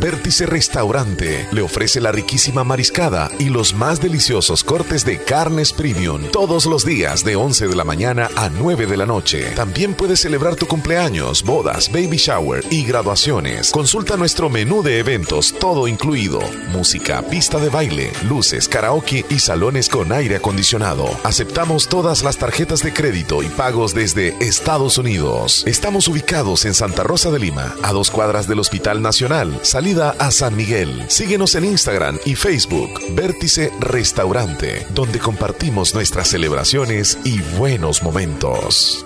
Vértice 0.00 0.46
Restaurante 0.46 1.48
le 1.50 1.62
ofrece 1.62 2.00
la 2.00 2.12
riquísima 2.12 2.64
mariscada 2.64 3.30
y 3.38 3.48
los 3.48 3.74
más 3.74 4.00
deliciosos 4.00 4.62
cortes 4.62 5.04
de 5.04 5.18
carnes 5.18 5.72
premium 5.72 6.22
todos 6.30 6.66
los 6.66 6.84
días 6.84 7.24
de 7.24 7.36
11 7.36 7.68
de 7.68 7.76
la 7.76 7.84
mañana 7.84 8.28
a 8.36 8.48
9 8.48 8.86
de 8.86 8.96
la 8.96 9.06
noche. 9.06 9.50
También 9.56 9.94
puedes 9.94 10.20
celebrar 10.20 10.56
tu 10.56 10.66
cumpleaños, 10.66 11.42
bodas, 11.42 11.90
baby 11.90 12.16
shower 12.16 12.64
y 12.70 12.84
graduaciones. 12.84 13.70
Consulta 13.70 14.16
nuestro 14.16 14.48
menú 14.48 14.82
de 14.82 14.98
eventos, 14.98 15.54
todo 15.58 15.88
incluido. 15.88 16.40
Música, 16.70 17.22
pista 17.22 17.58
de 17.58 17.68
baile, 17.68 18.12
luces, 18.28 18.68
karaoke 18.68 19.24
y 19.28 19.38
salones 19.38 19.88
con 19.88 20.12
aire 20.12 20.36
acondicionado. 20.36 21.08
Aceptamos 21.24 21.88
todas 21.88 22.22
las 22.22 22.38
tarjetas 22.38 22.82
de 22.82 22.92
crédito 22.92 23.42
y 23.42 23.48
pagos 23.48 23.94
desde 23.94 24.36
Estados 24.40 24.98
Unidos. 24.98 25.64
Estamos 25.66 26.08
ubicados 26.08 26.64
en 26.64 26.74
Santa 26.74 27.02
Rosa 27.02 27.30
de 27.30 27.38
Lima, 27.38 27.74
a 27.82 27.92
dos 27.92 28.10
cuadras 28.10 28.46
del 28.46 28.60
Hospital 28.60 29.02
Nacional, 29.02 29.58
salida 29.68 30.16
a 30.18 30.30
San 30.30 30.56
Miguel. 30.56 31.04
Síguenos 31.08 31.54
en 31.54 31.64
Instagram 31.66 32.18
y 32.24 32.34
Facebook, 32.34 33.00
Vértice 33.10 33.70
Restaurante, 33.80 34.86
donde 34.90 35.18
compartimos 35.18 35.94
nuestras 35.94 36.28
celebraciones 36.28 37.18
y 37.24 37.40
buenos 37.58 38.02
momentos. 38.02 39.04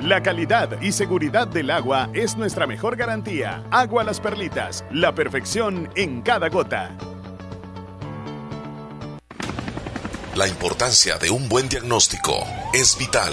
La 0.00 0.22
calidad 0.22 0.80
y 0.80 0.92
seguridad 0.92 1.46
del 1.46 1.70
agua 1.70 2.08
es 2.14 2.36
nuestra 2.36 2.66
mejor 2.66 2.96
garantía. 2.96 3.64
Agua 3.70 4.02
Las 4.02 4.20
Perlitas, 4.20 4.84
la 4.90 5.14
perfección 5.14 5.90
en 5.94 6.22
cada 6.22 6.48
gota. 6.48 6.96
La 10.34 10.48
importancia 10.48 11.18
de 11.18 11.30
un 11.30 11.48
buen 11.48 11.68
diagnóstico 11.68 12.46
es 12.72 12.96
vital. 12.98 13.32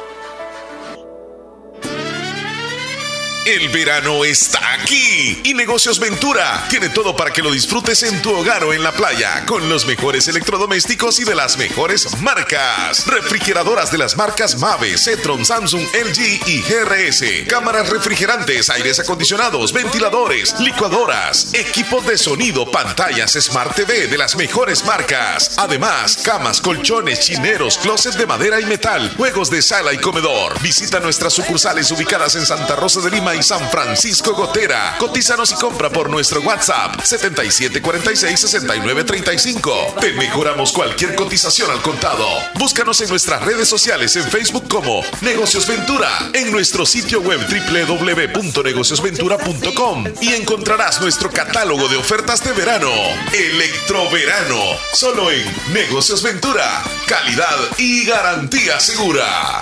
El 3.43 3.69
verano 3.69 4.23
está 4.23 4.59
aquí 4.73 5.41
y 5.43 5.55
Negocios 5.55 5.97
Ventura 5.97 6.63
tiene 6.69 6.89
todo 6.89 7.15
para 7.15 7.33
que 7.33 7.41
lo 7.41 7.49
disfrutes 7.51 8.03
en 8.03 8.21
tu 8.21 8.31
hogar 8.35 8.63
o 8.63 8.71
en 8.71 8.83
la 8.83 8.91
playa 8.91 9.43
con 9.47 9.67
los 9.67 9.87
mejores 9.87 10.27
electrodomésticos 10.27 11.19
y 11.19 11.23
de 11.23 11.33
las 11.33 11.57
mejores 11.57 12.21
marcas. 12.21 13.07
Refrigeradoras 13.07 13.91
de 13.91 13.97
las 13.97 14.15
marcas 14.15 14.59
Mave, 14.59 14.95
Cetron, 14.95 15.43
Samsung, 15.43 15.81
LG 15.81 16.47
y 16.47 16.61
GRS. 16.61 17.47
Cámaras 17.49 17.89
refrigerantes, 17.89 18.69
aires 18.69 18.99
acondicionados, 18.99 19.73
ventiladores, 19.73 20.59
licuadoras, 20.59 21.51
equipos 21.55 22.05
de 22.05 22.19
sonido, 22.19 22.69
pantallas 22.69 23.31
Smart 23.31 23.75
TV 23.75 24.05
de 24.05 24.19
las 24.19 24.35
mejores 24.35 24.85
marcas. 24.85 25.55
Además, 25.57 26.17
camas, 26.23 26.61
colchones, 26.61 27.21
chineros, 27.21 27.79
closets 27.79 28.19
de 28.19 28.27
madera 28.27 28.61
y 28.61 28.65
metal, 28.67 29.15
juegos 29.17 29.49
de 29.49 29.63
sala 29.63 29.93
y 29.93 29.97
comedor. 29.97 30.61
Visita 30.61 30.99
nuestras 30.99 31.33
sucursales 31.33 31.89
ubicadas 31.89 32.35
en 32.35 32.45
Santa 32.45 32.75
Rosa 32.75 33.01
de 33.01 33.09
Lima 33.09 33.30
y 33.35 33.43
San 33.43 33.69
Francisco 33.69 34.33
Gotera. 34.33 34.95
Cotízanos 34.99 35.51
y 35.51 35.55
compra 35.55 35.89
por 35.89 36.09
nuestro 36.09 36.39
WhatsApp 36.41 37.01
7746-6935. 37.01 39.95
Te 39.99 40.13
mejoramos 40.13 40.71
cualquier 40.71 41.15
cotización 41.15 41.69
al 41.71 41.81
contado. 41.81 42.25
Búscanos 42.55 43.01
en 43.01 43.09
nuestras 43.09 43.43
redes 43.43 43.67
sociales 43.67 44.15
en 44.15 44.23
Facebook 44.23 44.67
como 44.67 45.03
Negocios 45.21 45.65
Ventura, 45.67 46.09
en 46.33 46.51
nuestro 46.51 46.85
sitio 46.85 47.21
web 47.21 47.39
www.negociosventura.com 47.39 50.05
y 50.21 50.33
encontrarás 50.33 51.01
nuestro 51.01 51.29
catálogo 51.29 51.87
de 51.87 51.97
ofertas 51.97 52.43
de 52.43 52.51
verano. 52.53 52.91
Electroverano, 53.33 54.61
solo 54.93 55.31
en 55.31 55.43
Negocios 55.73 56.23
Ventura. 56.23 56.83
Calidad 57.07 57.57
y 57.77 58.05
garantía 58.05 58.79
segura. 58.79 59.61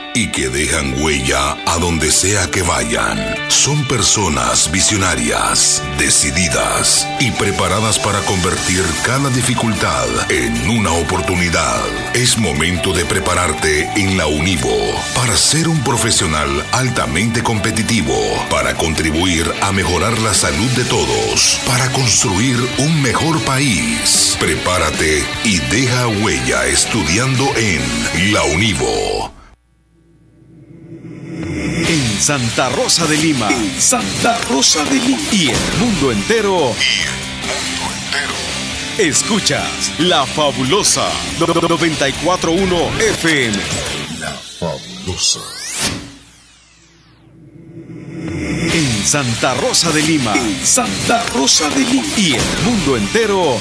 y 0.13 0.27
que 0.27 0.49
dejan 0.49 1.01
huella 1.01 1.57
a 1.65 1.77
donde 1.79 2.11
sea 2.11 2.49
que 2.49 2.61
vayan. 2.61 3.17
Son 3.49 3.85
personas 3.87 4.71
visionarias, 4.71 5.81
decididas 5.97 7.07
y 7.19 7.31
preparadas 7.31 7.99
para 7.99 8.19
convertir 8.21 8.83
cada 9.05 9.29
dificultad 9.29 10.07
en 10.29 10.69
una 10.69 10.91
oportunidad. 10.91 11.81
Es 12.13 12.37
momento 12.37 12.93
de 12.93 13.05
prepararte 13.05 13.89
en 13.95 14.17
la 14.17 14.27
Univo 14.27 14.75
para 15.15 15.35
ser 15.37 15.67
un 15.67 15.81
profesional 15.83 16.65
altamente 16.71 17.43
competitivo, 17.43 18.15
para 18.49 18.75
contribuir 18.75 19.51
a 19.61 19.71
mejorar 19.71 20.17
la 20.19 20.33
salud 20.33 20.69
de 20.71 20.85
todos, 20.85 21.59
para 21.65 21.91
construir 21.91 22.57
un 22.79 23.01
mejor 23.01 23.41
país. 23.43 24.35
Prepárate 24.39 25.23
y 25.43 25.59
deja 25.59 26.07
huella 26.07 26.65
estudiando 26.65 27.45
en 27.55 28.33
la 28.33 28.43
Univo. 28.43 29.40
Santa 32.21 32.69
Rosa 32.69 33.07
de 33.07 33.17
Lima. 33.17 33.49
Santa 33.79 34.37
Rosa 34.47 34.85
de 34.85 34.99
Lima. 34.99 35.19
Y 35.31 35.49
el 35.49 35.77
mundo 35.79 36.11
entero. 36.11 36.71
Escuchas 38.99 39.91
La 39.97 40.27
Fabulosa 40.27 41.09
941 41.39 42.75
FM. 42.99 43.57
La 44.19 44.37
Fabulosa. 44.59 45.39
En 48.71 49.03
Santa 49.03 49.55
Rosa 49.55 49.89
de 49.91 50.03
Lima. 50.03 50.35
Santa 50.63 51.25
Rosa 51.33 51.71
de 51.71 51.79
Lima. 51.79 52.07
Y 52.17 52.33
el 52.33 52.63
mundo 52.63 52.97
entero. 52.97 53.57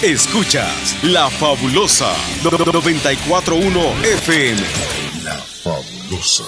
Escuchas 0.00 0.96
La 1.02 1.28
Fabulosa 1.28 2.14
941 2.42 3.92
FM. 4.04 4.99
La 5.24 5.34
Fabulosa. 5.34 6.44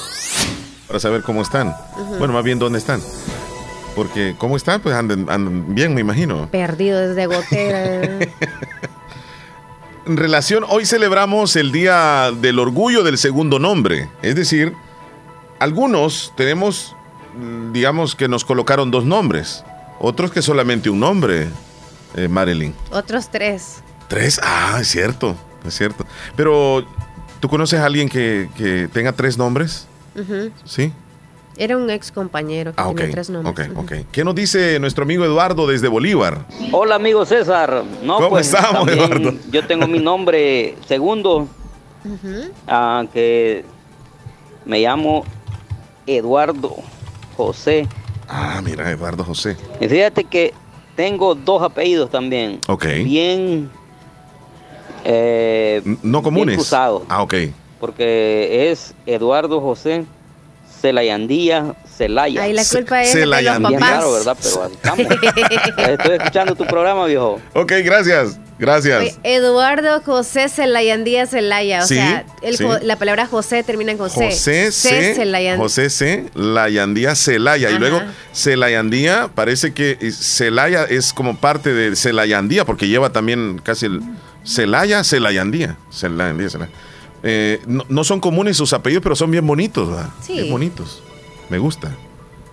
Para 0.87 1.01
saber 1.01 1.23
cómo 1.23 1.43
están. 1.43 1.75
Bueno, 2.19 2.33
más 2.33 2.45
bien 2.45 2.59
dónde 2.59 2.79
están. 2.79 3.01
Porque, 3.95 4.35
¿cómo 4.39 4.57
están? 4.57 4.81
Pues 4.81 4.95
andan, 4.95 5.29
andan 5.29 5.75
bien, 5.75 5.95
me 5.95 6.01
imagino. 6.01 6.49
Perdido 6.51 6.99
desde 6.99 7.27
gotera. 7.27 8.03
en 10.07 10.17
relación, 10.17 10.65
hoy 10.69 10.87
celebramos 10.87 11.57
el 11.57 11.73
Día 11.73 12.31
del 12.41 12.59
Orgullo 12.59 13.03
del 13.03 13.19
Segundo 13.19 13.59
Nombre. 13.59 14.09
Es 14.23 14.35
decir, 14.35 14.75
algunos 15.59 16.33
tenemos, 16.37 16.97
digamos 17.73 18.15
que 18.15 18.29
nos 18.29 18.45
colocaron 18.45 18.91
dos 18.91 19.05
nombres, 19.05 19.65
otros 20.01 20.33
que 20.33 20.43
solamente 20.43 20.89
un 20.91 21.01
nombre, 21.01 21.49
eh, 22.17 22.29
Marilyn. 22.29 22.75
Otros 22.91 23.31
tres. 23.31 23.83
¿Tres? 24.09 24.41
Ah, 24.43 24.79
es 24.81 24.89
cierto, 24.89 25.37
es 25.67 25.77
cierto. 25.77 26.07
Pero, 26.37 26.85
¿tú 27.43 27.49
conoces 27.49 27.81
a 27.81 27.87
alguien 27.87 28.09
que, 28.09 28.49
que 28.57 28.89
tenga 28.93 29.11
tres 29.11 29.37
nombres? 29.37 29.89
¿Sí? 30.65 30.93
Era 31.57 31.77
un 31.77 31.91
ex 31.91 32.13
compañero 32.13 32.73
que 32.73 32.81
ah, 32.81 32.93
tenía 32.95 33.11
tres 33.11 33.31
nombres. 33.31 33.69
Ok, 33.69 33.79
ok. 33.79 33.93
¿Qué 34.13 34.25
nos 34.25 34.37
dice 34.37 34.79
nuestro 34.79 35.03
amigo 35.03 35.25
Eduardo 35.25 35.67
desde 35.67 35.89
Bolívar? 35.89 36.47
Hola, 36.71 36.95
amigo 36.95 37.27
César. 37.27 37.83
No, 38.05 38.19
¿Cómo 38.19 38.31
pues, 38.31 38.47
estamos, 38.47 38.89
Eduardo? 38.89 39.35
Yo 39.51 39.67
tengo 39.67 39.89
mi 39.89 39.99
nombre 39.99 40.77
segundo, 40.87 41.49
que 43.13 43.65
me 44.65 44.81
llamo 44.81 45.25
Eduardo 46.07 46.77
José. 47.37 47.89
Ah, 48.29 48.63
mira, 48.65 48.89
Eduardo 48.89 49.25
José. 49.25 49.57
Y 49.81 49.89
fíjate 49.89 50.23
que 50.23 50.55
tengo 50.95 51.35
dos 51.35 51.61
apellidos 51.61 52.09
también. 52.09 52.61
Ok. 52.69 52.87
Bien. 53.03 53.69
Eh, 55.05 55.83
no 56.03 56.23
comunes. 56.23 56.73
Ah, 56.73 57.23
ok. 57.23 57.35
Porque 57.81 58.71
es 58.71 58.95
Eduardo 59.07 59.61
José 59.61 60.05
Celayandía, 60.83 61.77
Celaya. 61.97 62.43
Ahí 62.43 62.53
la 62.53 62.65
culpa 62.65 63.03
es 63.03 63.15
de 63.15 63.27
los 63.27 63.41
papás. 63.41 63.73
Claro, 63.79 64.13
¿verdad? 64.13 64.37
Pero 64.43 64.67
estamos. 64.67 65.07
Estoy 65.89 66.17
escuchando 66.17 66.55
tu 66.57 66.67
programa, 66.67 67.07
viejo. 67.07 67.41
Ok, 67.55 67.73
gracias. 67.85 68.39
Gracias. 68.59 69.19
Eduardo 69.25 70.01
José 70.03 70.49
Celayandía 70.49 71.27
Celaya. 71.27 71.83
O 71.83 71.87
sea, 71.87 72.25
la 72.83 72.97
palabra 72.97 73.27
José 73.27 73.65
termina 73.65 73.93
en 73.93 73.99
José. 73.99 74.27
José 74.27 74.71
C. 74.71 75.15
Celayandía. 75.15 75.57
José 75.63 75.91
C. 75.91 76.31
Layandía 76.35 77.17
Celaya. 77.17 77.71
Y 77.71 77.79
luego 77.79 78.01
Celayandía, 78.33 79.31
parece 79.35 79.73
que 79.73 79.99
Celaya 80.13 80.85
es 80.85 81.13
como 81.13 81.37
parte 81.37 81.73
de 81.73 81.97
Celayandía, 81.97 82.65
porque 82.65 82.87
lleva 82.87 83.11
también 83.11 83.61
casi 83.65 83.87
el 83.87 84.01
Celaya, 84.45 85.05
Celayandía. 85.05 85.77
Celayandía, 85.91 86.51
Celaya. 86.51 86.73
Eh, 87.23 87.61
no, 87.67 88.05
son 88.05 88.21
comunes 88.21 88.57
sus 88.57 88.73
apellidos, 88.73 89.03
pero 89.03 89.15
son 89.15 89.31
bien 89.31 89.47
bonitos, 89.47 89.89
¿verdad? 89.89 90.09
Sí. 90.21 90.35
Bien 90.35 90.51
bonitos. 90.51 91.03
Me 91.49 91.59
gusta. 91.59 91.91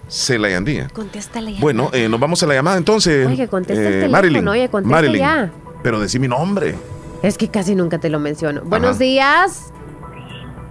Celayandía. 0.07 0.89
Contesta 0.93 1.39
la 1.41 1.49
llamada. 1.49 1.61
Bueno, 1.61 1.89
eh, 1.93 2.09
nos 2.09 2.19
vamos 2.19 2.41
a 2.43 2.47
la 2.47 2.53
llamada 2.55 2.77
entonces. 2.77 3.27
Oye, 3.27 3.47
contesta 3.47 3.81
el 3.81 3.87
eh, 3.87 3.91
teléfono, 3.91 4.11
Marilyn, 4.11 4.47
oye, 4.47 4.69
contesta 4.69 4.95
Marilyn, 4.95 5.19
ya. 5.19 5.51
Pero 5.83 5.99
decí 5.99 6.19
mi 6.19 6.27
nombre. 6.27 6.75
Es 7.21 7.37
que 7.37 7.47
casi 7.47 7.75
nunca 7.75 7.99
te 7.99 8.09
lo 8.09 8.19
menciono. 8.19 8.61
Buenos 8.63 8.97
días. 8.97 9.71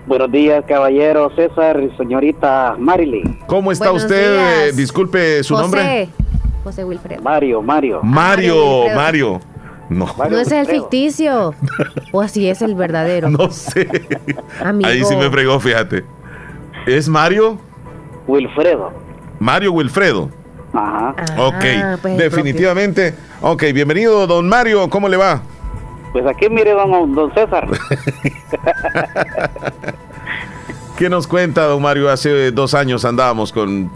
Buenos 0.07 0.33
días, 0.33 0.65
caballero 0.67 1.31
César 1.37 1.81
y 1.83 1.95
señorita 1.97 2.77
Marilyn. 2.79 3.41
¿Cómo 3.47 3.71
está 3.71 3.93
usted? 3.93 4.75
Disculpe 4.75 5.45
su 5.45 5.55
nombre. 5.55 6.09
José 6.65 6.85
Wilfredo. 6.85 7.23
Mario, 7.23 7.63
Mario. 7.63 8.01
Mario, 8.03 8.85
Mario. 8.95 9.41
No. 9.89 10.07
no 10.31 10.39
es 10.39 10.53
el 10.53 10.67
ficticio. 10.67 11.55
o 12.13 12.21
así 12.21 12.49
es 12.49 12.63
el 12.63 12.75
verdadero. 12.75 13.31
No 13.31 13.51
sé. 13.51 13.89
Ahí 14.85 15.05
sí 15.05 15.17
me 15.17 15.31
fregó, 15.31 15.59
fíjate. 15.61 16.05
¿Es 16.87 17.09
Mario? 17.09 17.59
Wilfredo. 18.27 18.93
Mario 19.39 19.73
Wilfredo. 19.73 20.31
Ajá. 20.73 21.15
ok, 21.39 21.65
ah, 21.83 21.99
pues 22.01 22.19
definitivamente. 22.19 23.15
Ok, 23.41 23.65
bienvenido, 23.73 24.27
don 24.27 24.49
Mario. 24.49 24.91
¿Cómo 24.91 25.09
le 25.09 25.17
va? 25.17 25.41
Pues 26.13 26.27
aquí 26.27 26.49
mire, 26.51 26.73
don, 26.73 27.15
don 27.15 27.33
César. 27.35 27.69
¿Qué 30.99 31.09
nos 31.09 31.27
cuenta, 31.27 31.65
don 31.65 31.81
Mario? 31.81 32.11
Hace 32.11 32.51
dos 32.51 32.75
años 32.75 33.05
andábamos 33.05 33.53
con, 33.53 33.91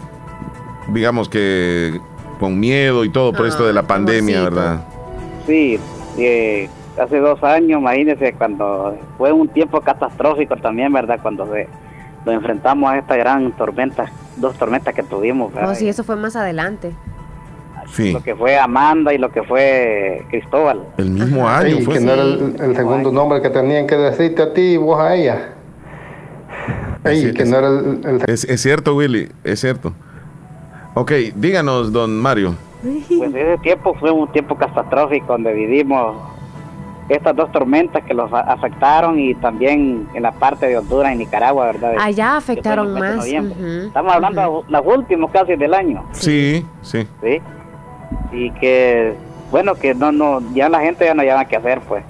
digamos 0.87 1.29
que, 1.29 1.99
con 2.39 2.59
miedo 2.59 3.03
y 3.03 3.09
todo 3.09 3.33
por 3.33 3.45
esto 3.45 3.67
de 3.67 3.73
la 3.73 3.81
ah, 3.81 3.87
pandemia, 3.87 4.41
¿verdad? 4.43 4.92
Sí, 5.45 5.79
eh, 6.17 6.69
hace 6.97 7.19
dos 7.19 7.43
años, 7.43 7.79
imagínese, 7.79 8.33
cuando 8.33 8.97
fue 9.17 9.31
un 9.31 9.47
tiempo 9.47 9.81
catastrófico 9.81 10.55
también, 10.57 10.93
¿verdad? 10.93 11.19
Cuando 11.21 11.51
se, 11.51 11.67
nos 12.25 12.35
enfrentamos 12.35 12.91
a 12.91 12.99
esta 12.99 13.15
gran 13.15 13.51
tormenta, 13.53 14.11
dos 14.37 14.55
tormentas 14.57 14.93
que 14.93 15.03
tuvimos. 15.03 15.53
¿verdad? 15.53 15.71
Oh, 15.71 15.75
sí, 15.75 15.87
eso 15.87 16.03
fue 16.03 16.15
más 16.15 16.35
adelante. 16.35 16.91
Sí. 17.91 18.11
Lo 18.11 18.23
que 18.23 18.35
fue 18.35 18.57
Amanda 18.57 19.13
y 19.13 19.17
lo 19.17 19.31
que 19.31 19.43
fue 19.43 20.25
Cristóbal. 20.29 20.83
El 20.97 21.11
mismo 21.11 21.47
año. 21.47 21.79
fue. 21.81 21.95
que 21.95 21.99
no 21.99 22.13
era 22.13 22.23
el, 22.23 22.75
segundo 22.75 23.11
nombre 23.11 23.41
que 23.41 23.49
tenían 23.49 23.85
que 23.85 23.95
decirte 23.95 24.41
a 24.41 24.53
ti 24.53 24.61
y 24.61 24.77
vos 24.77 24.99
a 24.99 25.13
ella. 25.15 25.49
es, 27.03 28.45
es 28.45 28.61
cierto, 28.61 28.95
Willy, 28.95 29.29
es 29.43 29.59
cierto. 29.59 29.93
Ok, 30.95 31.11
díganos, 31.35 31.91
don 31.91 32.17
Mario. 32.19 32.55
Pues 32.83 33.33
ese 33.35 33.57
tiempo 33.59 33.93
fue 33.95 34.11
un 34.11 34.27
tiempo 34.31 34.55
catastrófico 34.55 35.27
donde 35.33 35.53
vivimos 35.53 36.15
estas 37.09 37.35
dos 37.35 37.51
tormentas 37.51 38.03
que 38.03 38.13
los 38.13 38.31
afectaron 38.31 39.19
y 39.19 39.33
también 39.35 40.07
en 40.13 40.23
la 40.23 40.31
parte 40.31 40.67
de 40.67 40.77
Honduras 40.77 41.13
y 41.13 41.17
Nicaragua, 41.17 41.67
¿verdad? 41.67 41.95
Allá 41.99 42.37
afectaron 42.37 42.93
más. 42.93 43.25
Estamos 43.25 44.13
hablando 44.13 44.63
de 44.65 44.71
los 44.71 44.85
últimos 44.85 45.31
casi 45.31 45.55
del 45.55 45.73
año. 45.73 46.03
Sí, 46.11 46.65
sí. 46.81 47.07
Sí. 47.21 47.41
Y 48.31 48.51
que, 48.51 49.13
bueno, 49.51 49.75
que 49.75 49.93
no, 49.93 50.11
no, 50.11 50.41
ya 50.53 50.69
la 50.69 50.79
gente 50.79 51.05
ya 51.05 51.13
no 51.13 51.23
sabía 51.23 51.45
qué 51.45 51.57
hacer, 51.57 51.81
pues. 51.81 52.03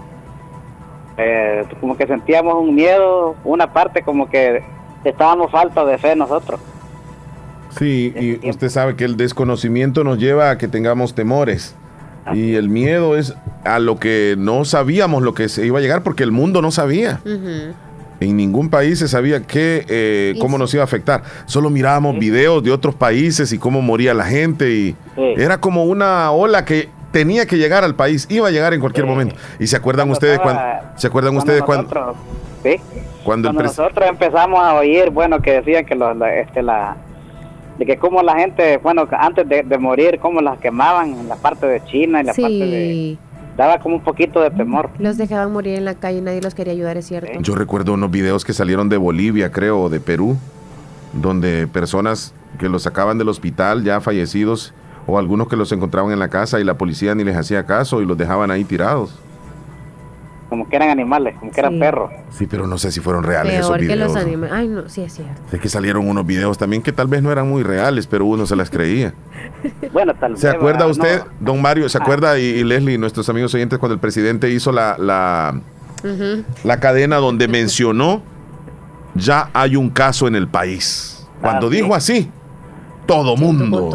Eh, 1.18 1.66
como 1.80 1.96
que 1.96 2.08
sentíamos 2.08 2.56
un 2.56 2.74
miedo, 2.74 3.36
una 3.44 3.72
parte 3.72 4.02
como 4.02 4.30
que 4.30 4.64
estábamos 5.04 5.52
falta 5.52 5.86
de 5.86 5.98
fe 5.98 6.16
nosotros. 6.16 6.60
Sí, 7.78 8.14
y 8.44 8.50
usted 8.50 8.70
sabe 8.70 8.96
que 8.96 9.06
el 9.06 9.18
desconocimiento 9.18 10.04
nos 10.04 10.20
lleva 10.20 10.52
a 10.52 10.58
que 10.58 10.68
tengamos 10.68 11.16
temores. 11.16 11.76
Y 12.34 12.56
el 12.56 12.70
miedo 12.70 13.18
es 13.18 13.34
a 13.66 13.80
lo 13.80 13.98
que 13.98 14.36
no 14.38 14.64
sabíamos 14.64 15.24
lo 15.24 15.34
que 15.34 15.50
se 15.50 15.66
iba 15.66 15.80
a 15.80 15.82
llegar 15.82 16.04
porque 16.04 16.24
el 16.24 16.32
mundo 16.32 16.62
no 16.62 16.72
sabía. 16.72 17.20
En 18.20 18.38
ningún 18.38 18.70
país 18.70 19.00
se 19.00 19.10
sabía 19.10 19.42
qué, 19.42 19.86
eh, 19.90 20.36
cómo 20.40 20.58
nos 20.58 20.74
iba 20.74 20.84
a 20.84 20.86
afectar. 20.86 21.24
Solo 21.46 21.70
mirábamos 21.70 22.18
videos 22.18 22.64
de 22.64 22.72
otros 22.72 22.96
países 22.96 23.52
y 23.52 23.58
cómo 23.58 23.82
moría 23.82 24.14
la 24.14 24.26
gente 24.26 24.72
y 24.72 24.96
era 25.18 25.60
como 25.60 25.84
una 25.84 26.32
ola 26.32 26.64
que 26.64 26.90
tenía 27.12 27.46
que 27.46 27.58
llegar 27.58 27.84
al 27.84 27.96
país, 27.96 28.26
iba 28.30 28.48
a 28.48 28.52
llegar 28.52 28.74
en 28.74 28.80
cualquier 28.80 29.06
momento. 29.06 29.36
Y 29.60 29.68
se 29.68 29.76
acuerdan 29.76 30.10
ustedes 30.10 30.40
cuando, 30.40 30.62
se 30.96 31.08
acuerdan 31.08 31.38
ustedes 31.38 31.62
cuando, 31.62 32.16
cuando, 33.24 33.54
nosotros 33.54 34.10
empezamos 34.10 34.60
a 34.62 34.74
oír, 34.76 35.10
bueno, 35.10 35.42
que 35.42 35.62
decían 35.62 35.86
que 35.86 35.96
los, 35.96 36.16
este, 36.36 36.64
la 36.64 36.98
de 37.78 37.86
que 37.86 37.98
como 37.98 38.22
la 38.22 38.36
gente, 38.36 38.78
bueno, 38.78 39.08
antes 39.12 39.48
de, 39.48 39.78
morir, 39.78 40.20
como 40.20 40.42
las 40.42 40.60
quemaban 40.60 41.14
en 41.14 41.30
la 41.30 41.36
parte 41.36 41.66
de 41.66 41.84
China 41.86 42.22
y 42.22 42.24
la 42.24 42.34
parte 42.34 42.48
de... 42.48 43.18
Daba 43.58 43.78
como 43.80 43.98
un 43.98 44.02
poquito 44.02 44.42
de 44.42 44.50
temor. 44.50 44.90
Los 44.98 45.16
dejaban 45.18 45.54
morir 45.54 45.78
en 45.78 45.86
la 45.86 45.94
calle, 45.94 46.22
nadie 46.22 46.42
los 46.42 46.56
quería 46.56 46.74
ayudar, 46.74 46.98
es 46.98 47.06
cierto. 47.06 47.40
Yo 47.40 47.54
recuerdo 47.54 47.94
unos 47.94 48.10
videos 48.10 48.44
que 48.46 48.52
salieron 48.52 48.90
de 48.90 48.98
Bolivia, 48.98 49.52
creo, 49.52 49.80
o 49.80 49.90
de 49.90 50.00
Perú, 50.00 50.38
donde 51.14 51.68
personas 51.68 52.34
que 52.58 52.68
los 52.68 52.82
sacaban 52.82 53.20
del 53.20 53.30
hospital 53.30 53.84
ya 53.84 54.02
fallecidos, 54.02 54.74
o 55.06 55.20
algunos 55.20 55.50
que 55.50 55.56
los 55.56 55.72
encontraban 55.72 56.12
en 56.12 56.18
la 56.18 56.30
casa 56.30 56.60
y 56.60 56.64
la 56.64 56.80
policía 56.80 57.14
ni 57.14 57.24
les 57.24 57.38
hacía 57.38 57.66
caso 57.66 58.02
y 58.02 58.08
los 58.08 58.18
dejaban 58.18 58.50
ahí 58.50 58.64
tirados 58.64 59.20
como 60.54 60.70
que 60.70 60.76
eran 60.76 60.90
animales, 60.90 61.36
como 61.40 61.52
que 61.52 61.60
eran 61.60 61.80
perros. 61.80 62.12
Sí, 62.30 62.46
pero 62.46 62.68
no 62.68 62.78
sé 62.78 62.92
si 62.92 63.00
fueron 63.00 63.24
reales 63.24 63.56
esos 63.56 63.76
videos. 63.76 63.90
que 63.92 63.96
los 63.96 64.16
animales. 64.16 64.54
Ay, 64.54 64.68
no, 64.68 64.88
sí 64.88 65.02
es 65.02 65.12
cierto. 65.12 65.42
Es 65.52 65.60
que 65.60 65.68
salieron 65.68 66.08
unos 66.08 66.28
videos 66.28 66.60
también 66.60 66.84
que 66.84 66.92
tal 66.92 67.08
vez 67.08 67.24
no 67.24 67.32
eran 67.32 67.50
muy 67.50 67.64
reales, 67.64 68.06
pero 68.06 68.26
uno 68.26 68.46
se 68.46 68.56
las 68.56 68.70
creía. 68.70 69.16
bueno, 69.94 70.14
tal 70.14 70.34
vez. 70.34 70.42
¿Se 70.42 70.50
acuerda 70.50 70.86
usted, 70.86 71.24
don 71.40 71.60
Mario, 71.60 71.90
se 71.90 71.98
ah. 71.98 72.02
acuerda 72.04 72.38
y, 72.38 72.64
Leslie, 72.64 73.00
nuestros 73.00 73.28
amigos 73.30 73.52
oyentes, 73.56 73.80
cuando 73.80 73.96
el 73.96 74.00
presidente 74.00 74.52
hizo 74.52 74.72
la, 74.72 74.96
la, 75.00 75.60
la 76.64 76.80
cadena 76.80 77.16
donde 77.16 77.48
mencionó 77.48 78.22
ya 79.16 79.50
hay 79.54 79.76
un 79.76 79.90
caso 79.90 80.28
en 80.28 80.36
el 80.36 80.48
país? 80.48 81.28
Cuando 81.42 81.66
ah, 81.66 81.70
dijo 81.72 81.96
así, 81.96 82.30
todo 83.06 83.36
mundo. 83.36 83.90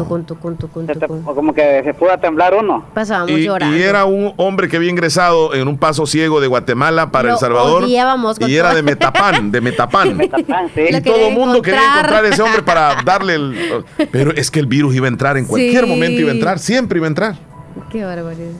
Como 1.25 1.53
que 1.53 1.81
se 1.83 1.93
pudo 1.93 2.17
temblar 2.17 2.53
uno. 2.53 2.85
Pasábamos 2.93 3.31
y, 3.31 3.43
llorando. 3.43 3.77
Y 3.77 3.81
era 3.81 4.05
un 4.05 4.33
hombre 4.37 4.67
que 4.67 4.77
había 4.77 4.89
ingresado 4.89 5.53
en 5.53 5.67
un 5.67 5.77
paso 5.77 6.05
ciego 6.05 6.39
de 6.41 6.47
Guatemala 6.47 7.11
para 7.11 7.31
El 7.31 7.37
Salvador. 7.37 7.85
y 7.87 7.95
era 7.95 8.15
de 8.75 8.83
Metapán, 8.83 9.51
de 9.51 9.61
Metapán. 9.61 10.19
Y 10.21 11.01
todo 11.01 11.27
el 11.27 11.33
mundo 11.33 11.61
quería 11.61 11.91
encontrar 11.91 12.25
a 12.25 12.27
ese 12.27 12.41
hombre 12.41 12.63
para 12.63 13.01
darle 13.05 13.35
el... 13.35 13.85
Pero 14.11 14.31
es 14.31 14.51
que 14.51 14.59
el 14.59 14.65
virus 14.65 14.95
iba 14.95 15.05
a 15.05 15.09
entrar 15.09 15.37
en 15.37 15.45
cualquier 15.45 15.87
momento, 15.87 16.21
iba 16.21 16.31
a 16.31 16.33
entrar, 16.33 16.59
siempre 16.59 16.97
iba 16.97 17.07
a 17.07 17.09
entrar. 17.09 17.35
Qué 17.91 18.03
barbaridad. 18.03 18.51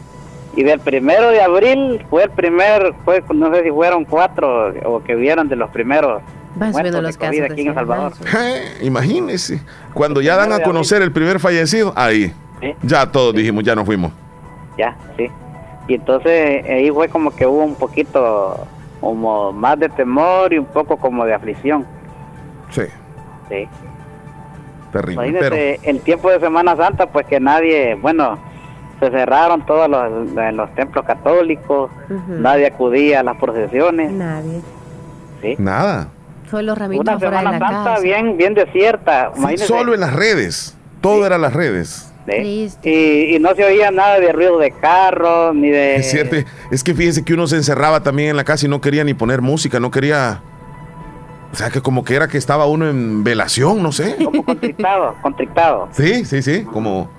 Y 0.56 0.64
del 0.64 0.80
primero 0.80 1.30
de 1.30 1.42
abril 1.42 2.02
fue 2.10 2.24
el 2.24 2.32
primer, 2.32 2.94
fue, 3.06 3.24
no 3.34 3.54
sé 3.54 3.64
si 3.64 3.70
fueron 3.70 4.04
cuatro 4.04 4.74
o 4.86 5.04
que 5.04 5.16
vieron 5.16 5.48
de 5.48 5.56
los 5.56 5.70
primeros 5.70 6.22
Viendo 6.56 6.92
de 6.98 7.02
los 7.02 7.18
casos 7.18 7.42
aquí 7.50 7.62
en 7.62 7.68
El 7.70 7.74
Salvador. 7.76 8.14
Eh, 8.38 8.78
imagínese. 8.82 9.62
Cuando 9.94 10.22
ya 10.22 10.36
dan 10.36 10.52
a 10.54 10.60
conocer 10.62 11.02
el 11.02 11.12
primer 11.12 11.40
fallecido, 11.40 11.94
ahí. 11.96 12.34
Sí. 12.62 12.74
Ya 12.84 13.06
todos 13.12 13.34
dijimos, 13.34 13.64
ya 13.64 13.76
nos 13.76 13.86
fuimos. 13.86 14.12
Ya, 14.78 14.96
sí. 15.18 15.30
Y 15.88 15.96
entonces 15.96 16.66
ahí 16.66 16.90
fue 16.92 17.10
como 17.10 17.32
que 17.36 17.46
hubo 17.46 17.64
un 17.64 17.76
poquito 17.76 18.68
como 19.00 19.52
más 19.54 19.80
de 19.80 19.90
temor 19.90 20.54
y 20.54 20.58
un 20.58 20.66
poco 20.66 20.98
como 20.98 21.26
de 21.26 21.34
aflicción. 21.34 21.86
Sí, 22.72 22.84
Sí. 23.50 23.68
terrible. 24.92 25.28
Imagínate, 25.28 25.80
Pero, 25.82 25.90
el 25.98 26.02
tiempo 26.02 26.30
de 26.30 26.40
Semana 26.40 26.76
Santa, 26.76 27.08
pues 27.08 27.26
que 27.26 27.40
nadie, 27.40 27.96
bueno, 27.96 28.38
se 29.00 29.10
cerraron 29.10 29.66
todos 29.66 29.90
los, 29.90 30.32
los 30.54 30.76
templos 30.76 31.06
católicos, 31.06 31.90
nadie 32.28 32.68
acudía 32.68 33.22
a 33.22 33.24
las 33.24 33.38
procesiones. 33.38 34.12
Nadie. 34.12 34.62
¿sí? 35.42 35.56
nada. 35.58 36.10
Solo 36.50 36.64
los 36.64 36.78
ramitos 36.78 37.02
Una 37.04 37.20
fuera 37.20 37.32
de 37.32 37.38
Semana 37.46 37.60
la 37.60 37.66
Santa 37.68 37.90
casa. 37.92 38.02
bien, 38.04 38.38
bien 38.38 38.54
desierta. 38.54 39.32
Sí, 39.36 39.58
solo 39.60 39.94
en 39.94 40.00
las 40.00 40.14
redes. 40.14 40.76
Todo 41.02 41.26
era 41.26 41.38
las 41.38 41.54
redes. 41.54 42.12
¿sí? 42.28 42.70
Y, 42.84 43.36
y 43.36 43.40
no 43.40 43.56
se 43.56 43.64
oía 43.64 43.92
nada 43.92 44.20
de 44.20 44.32
ruido 44.32 44.58
de 44.60 44.72
carros, 44.72 45.56
ni 45.56 45.70
de... 45.70 45.96
Es 45.98 46.12
cierto. 46.12 46.36
Es 46.72 46.84
que 46.84 46.94
fíjese 46.94 47.24
que 47.24 47.34
uno 47.34 47.48
se 47.48 47.56
encerraba 47.56 48.02
también 48.04 48.30
en 48.30 48.38
la 48.38 48.44
casa 48.44 48.66
y 48.66 48.70
no 48.70 48.82
quería 48.82 49.04
ni 49.04 49.14
poner 49.14 49.42
música, 49.42 49.80
no 49.80 49.92
quería. 49.92 50.42
O 51.52 51.56
sea, 51.56 51.70
que 51.72 51.82
como 51.82 52.04
que 52.04 52.16
era 52.16 52.28
que 52.28 52.38
estaba 52.38 52.68
uno 52.68 52.88
en 52.90 53.24
velación, 53.24 53.82
no 53.82 53.92
sé. 53.92 54.16
Como 54.24 54.44
contrictado, 54.44 55.16
contrictado. 55.22 55.90
Sí, 55.94 56.26
sí, 56.26 56.42
sí. 56.44 56.64
Como, 56.64 57.10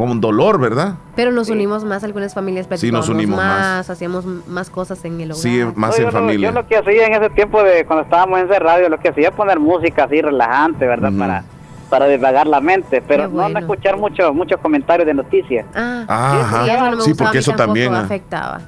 como 0.00 0.12
un 0.12 0.20
dolor, 0.22 0.58
¿verdad? 0.58 0.94
Pero 1.14 1.30
nos 1.30 1.50
unimos 1.50 1.84
más, 1.84 2.02
algunas 2.04 2.32
familias 2.32 2.66
Sí, 2.76 2.90
nos 2.90 3.10
unimos 3.10 3.36
más. 3.36 3.58
más, 3.58 3.90
hacíamos 3.90 4.24
más 4.24 4.70
cosas 4.70 5.04
en 5.04 5.20
el 5.20 5.32
hogar. 5.32 5.42
Sí, 5.42 5.62
más 5.74 5.90
No, 5.90 5.96
en 5.96 6.00
yo, 6.00 6.06
lo, 6.06 6.12
familia. 6.12 6.48
yo 6.48 6.54
lo 6.54 6.66
que 6.66 6.76
hacía 6.78 7.06
en 7.06 7.14
ese 7.14 7.28
tiempo 7.30 7.62
de 7.62 7.84
cuando 7.84 8.04
estábamos 8.04 8.40
encerrados, 8.40 8.80
yo 8.80 8.88
lo 8.88 8.98
que 8.98 9.10
hacía 9.10 9.28
es 9.28 9.34
poner 9.34 9.60
música 9.60 10.04
así 10.04 10.22
relajante, 10.22 10.86
¿verdad? 10.86 11.12
Para 11.18 11.44
para 11.90 12.06
divagar 12.06 12.46
la 12.46 12.60
mente, 12.60 13.02
pero 13.02 13.26
no, 13.28 13.48
no 13.48 13.58
escuchar 13.58 13.96
mucho, 13.98 14.32
muchos 14.32 14.58
comentarios 14.60 15.06
de 15.06 15.12
noticias. 15.12 15.66
Ah, 15.74 16.04
Ajá. 16.08 16.64
sí, 16.64 16.70
eso 16.70 16.84
no 16.84 16.96
me 16.96 17.02
Sí, 17.02 17.10
gustaba, 17.10 17.28
porque 17.28 17.38
eso 17.40 17.52
también, 17.52 17.90
me 17.92 17.98
ah. 17.98 18.02
afectaba. 18.02 18.60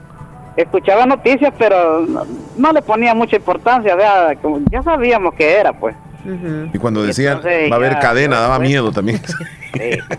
Escuchaba 0.56 1.06
noticias, 1.06 1.54
pero 1.56 2.00
no, 2.00 2.24
no 2.58 2.72
le 2.72 2.82
ponía 2.82 3.14
mucha 3.14 3.36
importancia, 3.36 3.94
¿verdad? 3.94 4.36
Como 4.42 4.58
ya 4.70 4.82
sabíamos 4.82 5.32
que 5.34 5.50
era, 5.56 5.72
pues. 5.72 5.94
Y 6.72 6.78
cuando 6.78 7.02
decían, 7.02 7.36
entonces 7.38 7.70
va 7.70 7.74
a 7.74 7.78
haber 7.78 7.92
ya- 7.94 8.00
cadena, 8.00 8.40
daba 8.40 8.56
pues, 8.58 8.68
miedo 8.68 8.92
también. 8.92 9.20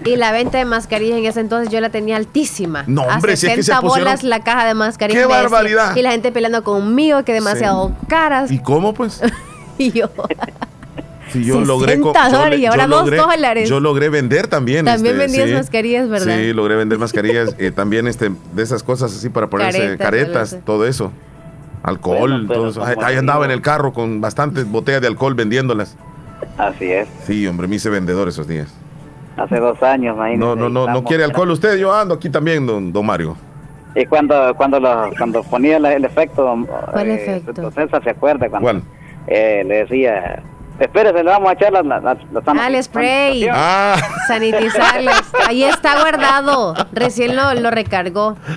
Y 0.06 0.16
la 0.16 0.32
venta 0.32 0.58
de 0.58 0.66
mascarillas 0.66 1.20
en 1.20 1.26
ese 1.26 1.39
entonces 1.39 1.72
yo 1.72 1.80
la 1.80 1.89
tenía 1.89 2.18
altísima. 2.18 2.84
No, 2.88 3.04
hombre, 3.04 3.34
a 3.34 3.36
si 3.36 3.45
es 3.45 3.51
que 3.54 3.58
se 3.64 3.72
60 3.72 3.82
pusieron- 3.82 3.99
bolas 4.06 4.24
la 4.24 4.43
caja 4.43 4.66
de 4.66 4.74
mascarillas. 4.74 5.22
¡Qué 5.22 5.28
decía. 5.28 5.41
barbaridad! 5.43 5.95
Y 5.95 6.01
la 6.01 6.12
gente 6.12 6.32
peleando 6.32 6.64
conmigo, 6.64 7.24
que 7.24 7.34
demasiado 7.34 7.95
caras. 8.08 8.51
¿Y 8.51 8.58
cómo, 8.60 8.93
pues? 8.95 9.22
Y 9.78 9.91
yo, 9.91 10.10
Si 11.32 11.43
yo 11.43 11.54
60 11.60 11.68
logré. 11.68 11.99
co- 11.99 12.14
yo 12.14 12.30
dólares 12.32 12.60
y 12.60 12.66
ahora 12.66 12.88
dos 12.88 13.06
logré- 13.08 13.18
dólares. 13.18 13.70
Yo 13.70 13.80
logré 13.80 14.10
vender 14.10 14.47
también. 14.47 14.86
También 14.86 15.16
este, 15.16 15.26
vendías 15.28 15.49
sí. 15.49 15.56
mascarillas, 15.56 16.10
¿verdad? 16.10 16.36
Sí, 16.38 16.54
logré 16.54 16.76
vender 16.76 16.97
mascarillas. 16.99 17.56
eh, 17.60 17.72
también 17.72 18.08
este, 18.08 18.32
de 18.54 18.64
esas 18.64 18.82
cosas 18.84 19.16
así 19.16 19.30
para 19.30 19.47
ponerse 19.47 19.80
Caretas, 19.97 19.99
caretas, 20.51 20.58
todo 20.66 20.86
eso. 20.88 21.12
Alcohol, 21.84 22.46
Bueno, 22.48 22.54
todo 22.54 22.70
eso. 22.70 22.84
Ahí 23.04 23.18
andaba 23.18 23.46
en 23.46 23.52
el 23.52 23.62
carro 23.62 23.92
con 23.94 24.22
bastantes 24.22 24.70
botellas 24.70 25.02
de 25.02 25.08
alcohol 25.08 25.36
vendiéndolas. 25.36 25.98
Así 26.58 26.92
es. 26.92 27.08
Sí, 27.26 27.46
hombre, 27.48 27.68
me 27.68 27.76
hice 27.76 27.90
vendedor 27.90 28.28
esos 28.30 28.48
días. 28.48 28.74
Hace 29.36 29.60
dos 29.60 29.82
años, 29.84 30.16
imagínate. 30.16 30.40
No, 30.40 30.56
no, 30.56 30.70
no, 30.70 30.88
no 30.92 31.04
quiere 31.04 31.24
alcohol 31.24 31.50
usted, 31.52 31.78
yo 31.78 31.94
ando 31.94 32.16
aquí 32.16 32.30
también, 32.30 32.66
don, 32.66 32.94
don 32.94 33.06
Mario. 33.06 33.36
Y 33.96 34.06
cuando 34.06 34.54
cuando 34.56 34.80
lo, 34.80 35.12
cuando 35.18 35.44
ponía 35.44 35.80
la- 35.80 35.94
el 35.94 36.06
efecto, 36.06 36.56
¿Cuál 36.92 37.08
eh, 37.10 37.16
efecto? 37.42 37.70
César 37.72 38.04
se 38.04 38.10
acuerda 38.12 38.50
cuando 38.50 38.66
¿Cuál? 38.68 38.84
eh, 39.28 39.64
le 39.66 39.76
decía, 39.86 40.42
espérese, 40.80 41.24
le 41.24 41.30
vamos 41.30 41.50
a 41.50 41.54
echar 41.54 41.72
las 41.74 41.86
la, 41.86 42.00
la, 42.00 42.14
la 42.32 42.42
ah, 42.46 42.68
el 42.68 42.84
spray. 42.84 43.48
Ah. 43.52 43.96
Sanitizarles. 44.28 45.22
Ahí 45.48 45.64
está 45.64 46.00
guardado. 46.02 46.74
Recién 46.92 47.36
lo, 47.36 47.54
lo 47.56 47.70
recargó. 47.72 48.36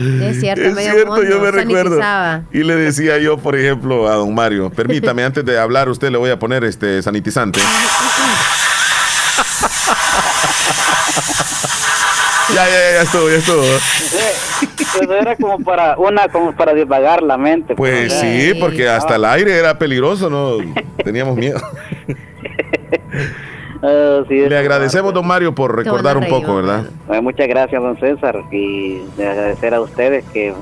Es 0.00 0.40
cierto, 0.40 0.64
Es 0.64 0.74
medio 0.74 0.92
cierto, 0.92 1.22
yo 1.22 1.40
me 1.40 1.50
recuerdo. 1.50 2.00
Y 2.52 2.64
le 2.64 2.74
decía 2.76 3.18
yo, 3.18 3.38
por 3.38 3.56
ejemplo, 3.56 4.08
a 4.08 4.14
don 4.14 4.34
Mario, 4.34 4.70
permítame, 4.70 5.24
antes 5.26 5.44
de 5.44 5.58
hablar, 5.58 5.88
usted 5.88 6.10
le 6.10 6.18
voy 6.18 6.30
a 6.30 6.38
poner 6.38 6.64
este 6.64 7.02
sanitizante. 7.02 7.60
ya, 12.48 12.54
ya, 12.54 12.66
ya, 12.66 12.92
ya 12.94 13.02
estuvo, 13.02 13.28
ya 13.28 13.36
estuvo. 13.36 13.62
Pues 14.96 15.10
era 15.10 15.36
como 15.36 15.58
para 15.60 15.96
una 15.96 16.28
como 16.28 16.54
para 16.54 16.72
divagar 16.74 17.22
la 17.22 17.36
mente. 17.36 17.74
Pues 17.74 18.12
¿verdad? 18.12 18.20
sí, 18.20 18.54
porque 18.60 18.88
hasta 18.88 19.16
el 19.16 19.24
aire 19.24 19.56
era 19.56 19.78
peligroso, 19.78 20.30
¿no? 20.30 20.58
Teníamos 21.04 21.36
miedo. 21.36 21.60
Ah, 23.86 24.22
sí, 24.28 24.34
Le 24.48 24.56
agradecemos, 24.56 25.12
don 25.12 25.26
Mario, 25.26 25.54
por 25.54 25.76
recordar 25.76 26.16
un 26.16 26.26
poco, 26.26 26.56
¿verdad? 26.56 26.84
Muchas 27.22 27.46
gracias, 27.48 27.82
don 27.82 27.98
César, 27.98 28.40
y 28.50 28.98
de 29.16 29.28
agradecer 29.28 29.74
a 29.74 29.80
ustedes 29.82 30.24
que 30.32 30.54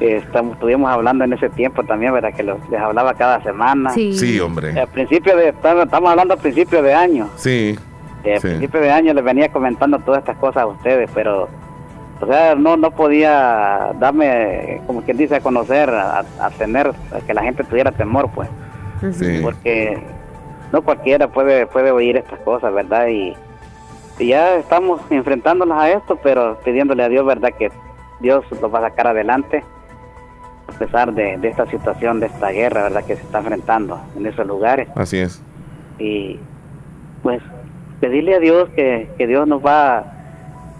estamos, 0.00 0.54
estuvimos 0.54 0.90
hablando 0.90 1.24
en 1.24 1.32
ese 1.34 1.50
tiempo 1.50 1.82
también, 1.84 2.12
¿verdad? 2.14 2.32
Que 2.34 2.42
los- 2.42 2.58
les 2.70 2.80
hablaba 2.80 3.14
cada 3.14 3.42
semana. 3.42 3.90
Sí. 3.90 4.12
Sí, 4.14 4.40
hombre. 4.40 4.78
Al 4.80 4.88
principio 4.88 5.36
de, 5.36 5.48
estamos 5.50 6.10
hablando 6.10 6.34
al 6.34 6.40
principio 6.40 6.82
de 6.82 6.94
año. 6.94 7.28
Sí. 7.36 7.78
Eh, 8.24 8.34
al 8.34 8.40
Sí. 8.40 8.48
principio 8.48 8.80
de 8.80 8.90
año 8.90 9.12
les 9.14 9.24
venía 9.24 9.50
comentando 9.50 9.98
todas 9.98 10.20
estas 10.20 10.36
cosas 10.38 10.62
a 10.62 10.66
ustedes, 10.66 11.10
pero, 11.14 11.48
o 12.20 12.26
sea, 12.26 12.54
no, 12.54 12.76
no 12.78 12.90
podía 12.92 13.90
darme, 14.00 14.80
como 14.86 15.02
quien 15.02 15.16
dice, 15.18 15.36
a 15.36 15.40
conocer, 15.40 15.90
a, 15.90 16.24
a 16.40 16.50
tener, 16.50 16.88
a 16.88 17.20
que 17.26 17.34
la 17.34 17.42
gente 17.42 17.62
tuviera 17.64 17.92
temor, 17.92 18.30
pues. 18.34 18.48
Sí. 19.12 19.40
Porque 19.42 20.02
no 20.74 20.82
cualquiera 20.82 21.28
puede, 21.28 21.66
puede 21.68 21.92
oír 21.92 22.16
estas 22.16 22.40
cosas, 22.40 22.74
¿verdad? 22.74 23.06
Y, 23.06 23.32
y 24.18 24.26
ya 24.26 24.56
estamos 24.56 25.00
enfrentándolas 25.08 25.78
a 25.78 25.90
esto, 25.90 26.18
pero 26.20 26.58
pidiéndole 26.64 27.04
a 27.04 27.08
Dios, 27.08 27.24
¿verdad? 27.24 27.52
Que 27.56 27.70
Dios 28.18 28.44
los 28.60 28.74
va 28.74 28.80
a 28.80 28.90
sacar 28.90 29.06
adelante, 29.06 29.62
a 30.66 30.72
pesar 30.76 31.12
de, 31.14 31.38
de 31.38 31.48
esta 31.48 31.66
situación, 31.66 32.18
de 32.18 32.26
esta 32.26 32.50
guerra, 32.50 32.82
¿verdad? 32.82 33.04
Que 33.04 33.14
se 33.14 33.22
está 33.22 33.38
enfrentando 33.38 34.00
en 34.16 34.26
esos 34.26 34.44
lugares 34.48 34.88
Así 34.96 35.18
es. 35.18 35.40
y 36.00 36.40
pues 37.22 37.40
pedirle 38.00 38.34
a 38.34 38.40
Dios 38.40 38.68
que, 38.70 39.08
que 39.16 39.28
Dios 39.28 39.46
nos 39.46 39.64
va, 39.64 40.04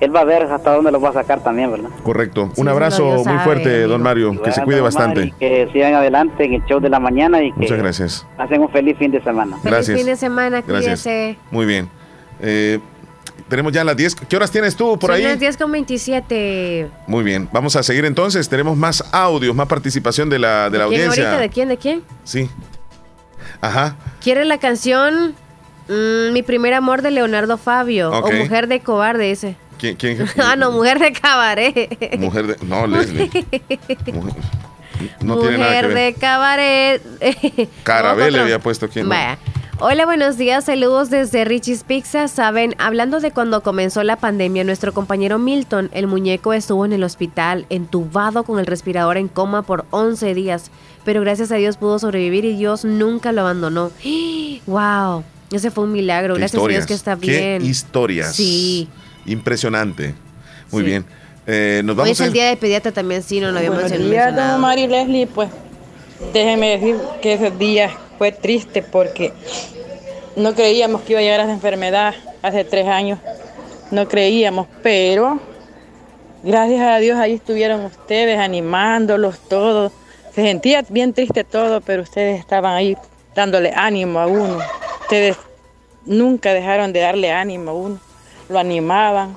Él 0.01 0.15
va 0.15 0.21
a 0.21 0.25
ver 0.25 0.43
hasta 0.43 0.75
dónde 0.75 0.91
los 0.91 1.03
va 1.03 1.11
a 1.11 1.13
sacar 1.13 1.43
también, 1.43 1.71
¿verdad? 1.71 1.89
Correcto. 2.03 2.51
Sí, 2.55 2.61
un 2.61 2.69
abrazo 2.69 3.05
muy 3.05 3.25
sabe, 3.25 3.39
fuerte, 3.41 3.75
amigo. 3.75 3.89
don 3.89 4.03
Mario. 4.03 4.43
Que 4.43 4.51
se 4.53 4.63
cuide 4.63 4.81
bastante. 4.81 5.27
y 5.27 5.31
que 5.33 5.69
sigan 5.73 5.95
adelante 5.95 6.45
en 6.45 6.55
el 6.55 6.65
show 6.67 6.81
de 6.81 6.89
la 6.91 6.99
mañana 7.01 7.43
y 7.43 7.53
que 7.53 7.61
Muchas 7.61 7.79
gracias. 7.79 8.27
pasen 8.37 8.61
un 8.61 8.69
feliz 8.71 8.97
fin 8.99 9.11
de 9.13 9.23
semana. 9.23 9.57
Gracias. 9.63 9.87
Feliz 9.87 10.01
fin 10.03 10.07
de 10.07 10.17
semana, 10.17 10.63
Gracias. 10.67 11.03
cuídese. 11.03 11.39
Muy 11.51 11.65
bien. 11.67 11.89
Eh, 12.41 12.81
tenemos 13.49 13.73
ya 13.73 13.85
las 13.85 13.97
10. 13.97 14.17
¿Qué 14.29 14.37
horas 14.37 14.51
tienes 14.51 14.75
tú 14.75 14.99
por 14.99 15.11
Son 15.11 15.17
ahí? 15.17 15.23
las 15.23 15.39
10 15.39 15.57
con 15.57 15.71
27. 15.73 16.89
Muy 17.07 17.23
bien. 17.23 17.49
Vamos 17.53 17.77
a 17.77 17.83
seguir 17.83 18.05
entonces. 18.05 18.49
Tenemos 18.49 18.77
más 18.77 19.05
audios, 19.13 19.55
más 19.55 19.69
participación 19.69 20.29
de 20.29 20.39
la, 20.41 20.71
de 20.71 20.79
la 20.79 20.87
¿Quién 20.89 21.01
audiencia. 21.03 21.25
ahorita? 21.25 21.41
¿De 21.43 21.49
quién? 21.51 21.69
¿De 21.69 21.77
quién? 21.77 22.03
Sí. 22.25 22.51
Ajá. 23.61 23.97
¿Quiere 24.23 24.45
la 24.45 24.59
canción 24.59 25.35
mm, 25.89 26.33
Mi 26.33 26.43
primer 26.43 26.75
amor 26.75 27.03
de 27.03 27.11
Leonardo 27.11 27.57
Fabio? 27.59 28.11
O 28.11 28.31
Mujer 28.33 28.67
de 28.69 28.81
cobarde, 28.81 29.31
ese. 29.31 29.57
¿Quién? 29.79 29.97
quién? 29.97 30.19
ah, 30.43 30.57
no, 30.57 30.71
Mujer 30.73 30.99
de 30.99 31.13
cabaret. 31.13 32.19
Mujer 32.19 32.47
de. 32.47 32.67
No, 32.67 32.87
Leslie. 32.87 33.31
Mujer- 34.13 34.35
No 35.21 35.39
tiene 35.39 35.59
nada 35.59 35.71
que 35.81 35.89
Mujer 35.89 35.89
ver. 35.89 35.95
de 35.95 36.15
cabaret. 36.15 37.03
Carabel 37.83 38.33
le 38.33 38.41
había 38.41 38.59
puesto 38.59 38.87
aquí. 38.87 39.03
Vaya. 39.03 39.39
Hola, 39.81 40.07
buenos 40.07 40.39
días, 40.39 40.67
saludos 40.67 41.11
desde 41.11 41.45
Richie's 41.45 41.83
Pizza. 41.83 42.29
Saben, 42.29 42.77
hablando 42.79 43.19
de 43.19 43.33
cuando 43.33 43.63
comenzó 43.65 44.05
la 44.05 44.15
pandemia, 44.17 44.63
nuestro 44.63 44.95
compañero 44.95 45.39
Milton, 45.41 45.91
el 45.93 46.07
muñeco, 46.07 46.53
estuvo 46.53 46.85
en 46.87 46.93
el 46.93 47.03
hospital, 47.03 47.67
entubado 47.71 48.45
con 48.45 48.61
el 48.61 48.67
respirador 48.67 49.17
en 49.17 49.27
coma 49.27 49.63
por 49.63 49.85
11 49.91 50.33
días, 50.33 50.71
pero 51.05 51.21
gracias 51.23 51.51
a 51.51 51.57
Dios 51.57 51.77
pudo 51.77 51.99
sobrevivir 51.99 52.45
y 52.45 52.57
Dios 52.57 52.85
nunca 52.85 53.33
lo 53.33 53.41
abandonó. 53.41 53.91
¡Wow! 54.67 55.25
Ese 55.51 55.73
fue 55.73 55.85
un 55.85 55.93
milagro, 55.93 56.35
Qué 56.35 56.41
gracias 56.41 56.63
a 56.63 56.67
Dios 56.69 56.87
que 56.87 56.95
está 56.95 57.17
Qué 57.17 57.27
bien. 57.59 57.65
historias. 57.65 58.35
Sí. 58.37 58.89
Impresionante. 59.27 60.15
Muy 60.71 60.83
Sí. 60.83 60.87
bien. 60.87 61.05
Eh, 61.47 61.83
nos 61.85 61.99
Hoy 61.99 62.11
es 62.11 62.21
el 62.21 62.33
día 62.33 62.49
de 62.49 62.57
pediatra 62.57 62.91
también, 62.93 63.23
sí, 63.23 63.39
no 63.41 63.51
lo 63.51 63.59
habíamos 63.59 63.81
Buenos 63.83 63.99
días, 63.99 64.27
mencionado. 64.27 64.53
don 64.53 64.61
Mari 64.63 64.87
Leslie. 64.87 65.27
Pues 65.27 65.51
déjeme 66.33 66.71
decir 66.79 66.97
que 67.21 67.35
ese 67.35 67.51
día 67.51 67.91
fue 68.19 68.33
triste 68.33 68.83
porque 68.83 69.33
no 70.37 70.55
creíamos 70.55 71.03
que 71.03 71.13
iba 71.13 71.21
a 71.21 71.23
llegar 71.23 71.41
a 71.41 71.45
esa 71.45 71.53
enfermedad 71.53 72.15
hace 72.43 72.65
tres 72.65 72.87
años. 72.87 73.19
No 73.91 74.09
creíamos, 74.09 74.67
pero 74.83 75.39
gracias 76.43 76.81
a 76.81 76.97
Dios 76.97 77.19
ahí 77.19 77.35
estuvieron 77.35 77.85
ustedes 77.85 78.39
animándolos 78.39 79.39
todos. 79.49 79.93
Se 80.35 80.43
sentía 80.43 80.83
bien 80.89 81.13
triste 81.13 81.45
todo, 81.45 81.81
pero 81.83 82.03
ustedes 82.03 82.41
estaban 82.41 82.73
ahí 82.75 82.97
dándole 83.35 83.71
ánimo 83.77 84.19
a 84.19 84.27
uno. 84.27 84.59
Ustedes 85.03 85.37
nunca 86.07 86.55
dejaron 86.55 86.93
de 86.93 87.01
darle 87.01 87.31
ánimo 87.31 87.71
a 87.71 87.75
uno. 87.75 88.01
Lo 88.49 88.59
animaban 88.59 89.37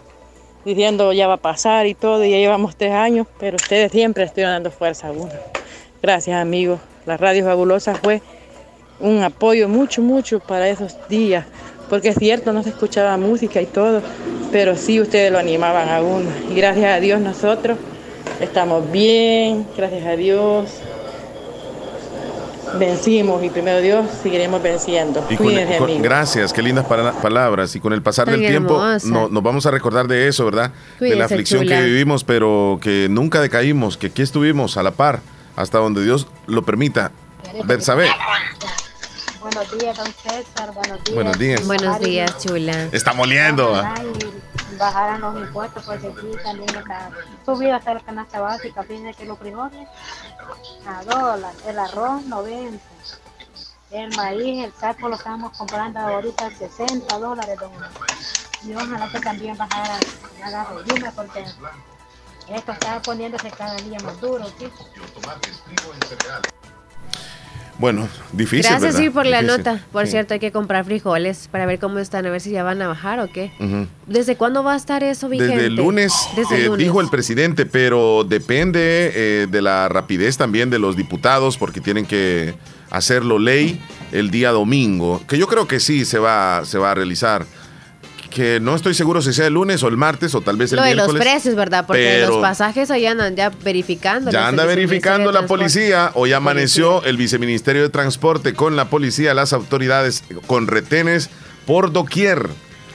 diciendo 0.66 1.14
ya 1.14 1.28
va 1.28 1.36
a 1.36 1.38
pasar 1.38 1.88
y 1.88 1.94
todo, 1.94 2.26
y 2.26 2.32
ya 2.32 2.38
llevamos 2.38 2.76
tres 2.76 2.92
años, 2.92 3.26
pero 3.40 3.56
ustedes 3.56 3.92
siempre 3.92 4.26
estuvieron 4.26 4.56
dando 4.56 4.70
fuerza 4.70 5.08
a 5.08 5.12
uno. 5.12 5.32
Gracias 6.02 6.36
amigos, 6.40 6.82
la 7.06 7.16
radio 7.16 7.46
fabulosa 7.46 7.96
fue 7.96 8.22
un 9.00 9.24
apoyo 9.24 9.70
mucho, 9.70 10.02
mucho 10.02 10.40
para 10.40 10.68
esos 10.68 10.98
días, 11.08 11.46
porque 11.90 12.10
es 12.10 12.16
cierto, 12.18 12.52
no 12.52 12.64
se 12.64 12.70
escuchaba 12.70 13.16
música 13.16 13.62
y 13.62 13.66
todo, 13.66 14.02
pero 14.52 14.76
sí 14.76 15.00
ustedes 15.00 15.32
lo 15.32 15.40
animaban 15.40 15.88
a 15.88 16.02
uno. 16.02 16.30
Y 16.52 16.56
gracias 16.56 16.92
a 16.92 17.00
Dios 17.00 17.22
nosotros 17.22 17.78
estamos 18.42 18.92
bien, 18.92 19.66
gracias 19.78 20.06
a 20.06 20.18
Dios 20.18 20.82
vencimos 22.78 23.44
y 23.44 23.50
primero 23.50 23.80
Dios 23.82 24.06
seguiremos 24.22 24.62
venciendo. 24.62 25.26
Y 25.30 26.00
gracias, 26.00 26.54
qué 26.54 26.62
lindas 26.62 26.86
palabras. 26.86 27.76
Y 27.76 27.80
con 27.80 27.94
el 27.94 28.02
pasar 28.02 28.30
del 28.30 28.40
tiempo 28.40 28.82
no, 29.06 29.30
nos 29.30 29.44
vamos 29.44 29.66
a 29.66 29.72
recordar 29.72 30.08
de 30.08 30.28
eso, 30.28 30.46
¿verdad? 30.46 30.72
de 31.00 31.16
la 31.16 31.26
aflicción 31.26 31.66
que 31.66 31.82
vivimos, 31.82 32.24
pero 32.24 32.80
que 32.82 33.08
nunca 33.10 33.42
decaímos, 33.42 33.98
que 33.98 34.08
aquí 34.08 34.22
estuvimos 34.22 34.78
a 34.78 34.84
la 34.84 34.92
par 34.92 35.22
hasta 35.56 35.80
donde 35.80 36.04
Dios 36.04 36.28
lo 36.46 36.64
permita. 36.64 37.12
saber 37.80 38.10
Buenos 39.42 39.80
días, 39.80 39.98
don 39.98 40.08
César. 40.08 40.74
Buenos 40.74 41.04
días. 41.04 41.16
Buenos 41.16 41.40
días. 41.40 41.68
Buenos 41.68 42.00
días, 42.00 42.38
chula. 42.38 42.90
Está 42.92 43.14
moliendo. 43.14 43.82
Bajaran 44.78 45.22
los 45.22 45.38
impuestos, 45.38 45.84
pues 45.86 46.04
aquí 46.04 46.32
también 46.44 46.76
está 46.76 47.12
subida 47.46 47.78
hasta 47.78 47.94
la 47.96 48.00
canasta 48.02 48.40
básica. 48.40 48.84
Fíjense 48.84 49.14
que 49.16 49.26
los 49.26 49.38
frijoles 49.40 49.88
a 50.86 51.04
dólar, 51.04 51.56
el 51.66 51.80
arroz 51.80 52.24
90, 52.26 52.84
el 53.90 54.12
maíz, 54.12 54.66
el 54.66 54.74
saco 54.74 55.10
lo 55.10 55.16
estamos 55.16 55.54
comprando 55.54 56.00
ahorita 56.00 56.48
a 56.48 56.52
60 56.52 57.20
dólares, 57.20 57.60
don. 57.60 57.72
Y 58.62 58.74
ojalá 58.76 59.10
que 59.10 59.20
también 59.22 59.58
bajara 59.58 60.08
la 60.40 60.50
gasolina 60.50 61.12
porque 61.16 61.46
esto 62.48 62.72
está 62.72 63.04
poniéndose 63.04 63.54
cada 63.54 63.82
día 63.82 64.00
más 64.00 64.20
duro, 64.20 64.52
¿sí? 64.58 64.74
Bueno, 67.80 68.08
difícil. 68.32 68.66
Gracias 68.70 68.96
sí 68.96 69.10
por 69.10 69.26
la 69.26 69.42
nota. 69.42 69.84
Por 69.92 70.08
cierto, 70.08 70.34
hay 70.34 70.40
que 70.40 70.52
comprar 70.52 70.86
frijoles 70.86 71.48
para 71.52 71.66
ver 71.66 71.80
cómo 71.80 72.00
están, 72.00 72.26
a 72.26 72.30
ver 72.30 72.42
si 72.42 72.52
ya 72.52 72.64
van 72.64 72.82
a 72.82 72.88
bajar 72.88 73.20
o 73.20 73.32
qué. 73.32 73.52
¿Desde 74.08 74.36
cuándo 74.36 74.64
va 74.64 74.74
a 74.74 74.78
estar 74.78 75.04
eso 75.04 75.30
vigente? 75.30 75.54
Desde 75.56 75.68
el 75.68 75.76
lunes, 75.76 76.14
eh, 76.52 76.70
dijo 76.78 77.02
el 77.02 77.10
presidente, 77.10 77.66
pero 77.66 78.24
depende 78.24 79.12
eh, 79.14 79.48
de 79.50 79.62
la 79.62 79.90
rapidez 79.90 80.38
también 80.38 80.70
de 80.70 80.80
los 80.80 80.96
diputados 80.96 81.58
porque 81.58 81.82
tienen 81.82 82.06
que 82.06 82.56
hacerlo 82.90 83.38
ley 83.38 83.82
el 84.12 84.32
día 84.32 84.52
domingo, 84.52 85.22
que 85.28 85.38
yo 85.38 85.48
creo 85.48 85.68
que 85.68 85.80
sí 85.80 86.06
se 86.06 86.20
va, 86.20 86.64
se 86.66 86.78
va 86.78 86.92
a 86.92 86.96
realizar 86.96 87.46
que 88.38 88.60
no 88.60 88.76
estoy 88.76 88.94
seguro 88.94 89.20
si 89.24 89.34
sea 89.34 89.48
el 89.48 89.54
lunes 89.54 89.82
o 89.82 89.88
el 89.88 89.98
martes 89.98 90.36
o 90.36 90.42
tal 90.42 90.58
vez 90.58 90.72
el 90.72 90.80
miércoles. 90.80 91.08
Lo 91.08 91.14
de 91.14 91.14
los 91.14 91.20
precios, 91.20 91.56
¿verdad? 91.56 91.88
Porque 91.88 92.24
los 92.28 92.38
pasajes 92.38 92.92
allá 92.92 93.10
andan 93.10 93.36
ya 93.36 93.50
verificando. 93.50 94.30
Ya 94.30 94.48
anda 94.48 94.64
verificando 94.66 95.32
la 95.32 95.48
policía. 95.48 96.12
Hoy 96.14 96.34
amaneció 96.34 97.04
el 97.04 97.18
viceministerio 97.18 97.82
de 97.82 97.90
Transporte 97.90 98.54
con 98.54 98.76
la 98.76 98.92
policía, 98.92 99.34
las 99.34 99.54
autoridades 99.54 100.24
con 100.46 100.68
retenes 100.68 101.32
por 101.66 101.92
doquier. 101.92 102.48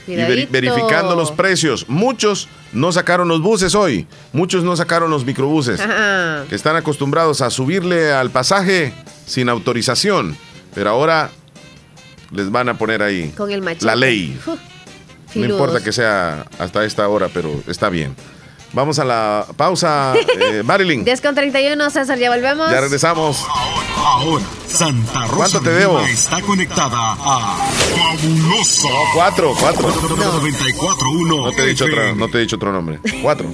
Y 0.07 0.15
verificando 0.15 1.13
los 1.17 1.31
precios. 1.31 1.89
Muchos 1.89 2.47
no 2.71 2.93
sacaron 2.93 3.27
los 3.27 3.41
buses 3.41 3.75
hoy. 3.75 4.07
Muchos 4.31 4.63
no 4.63 4.77
sacaron 4.77 5.11
los 5.11 5.25
microbuses. 5.25 5.81
Que 6.47 6.55
están 6.55 6.77
acostumbrados 6.77 7.41
a 7.41 7.49
subirle 7.49 8.13
al 8.13 8.29
pasaje 8.29 8.93
sin 9.25 9.49
autorización. 9.49 10.37
Pero 10.73 10.89
ahora 10.89 11.31
les 12.31 12.49
van 12.49 12.69
a 12.69 12.77
poner 12.77 13.03
ahí 13.03 13.33
con 13.35 13.51
el 13.51 13.61
la 13.81 13.95
ley. 13.97 14.39
No 15.35 15.45
importa 15.45 15.83
que 15.83 15.91
sea 15.91 16.45
hasta 16.59 16.85
esta 16.85 17.07
hora, 17.07 17.29
pero 17.33 17.51
está 17.67 17.89
bien. 17.89 18.15
Vamos 18.73 18.97
a 18.97 19.05
la 19.05 19.45
pausa, 19.55 20.15
eh, 20.39 20.63
Marilyn. 20.63 21.03
10 21.05 21.21
con 21.21 21.35
31, 21.35 21.89
César, 21.91 22.17
ya 22.17 22.31
volvemos. 22.31 22.71
Ya 22.71 22.81
regresamos. 22.81 23.45
Ahora, 23.95 24.43
Santa 24.67 25.27
Rosa 25.27 25.35
¿Cuánto 25.35 25.61
te 25.61 25.69
debo? 25.69 25.99
está 26.01 26.41
conectada 26.41 27.13
a 27.13 27.57
Fabuloso. 27.95 28.89
No, 28.89 28.95
cuatro, 29.13 29.53
cuatro. 29.59 29.87
No. 29.89 30.41
94.1 30.41 31.43
no 31.45 31.51
te 31.51 31.61
he 31.61 31.65
dicho 31.67 31.85
otro, 31.85 32.15
no 32.15 32.27
te 32.29 32.37
he 32.37 32.41
dicho 32.41 32.55
otro 32.55 32.71
nombre. 32.71 32.99
Cuatro. 33.21 33.47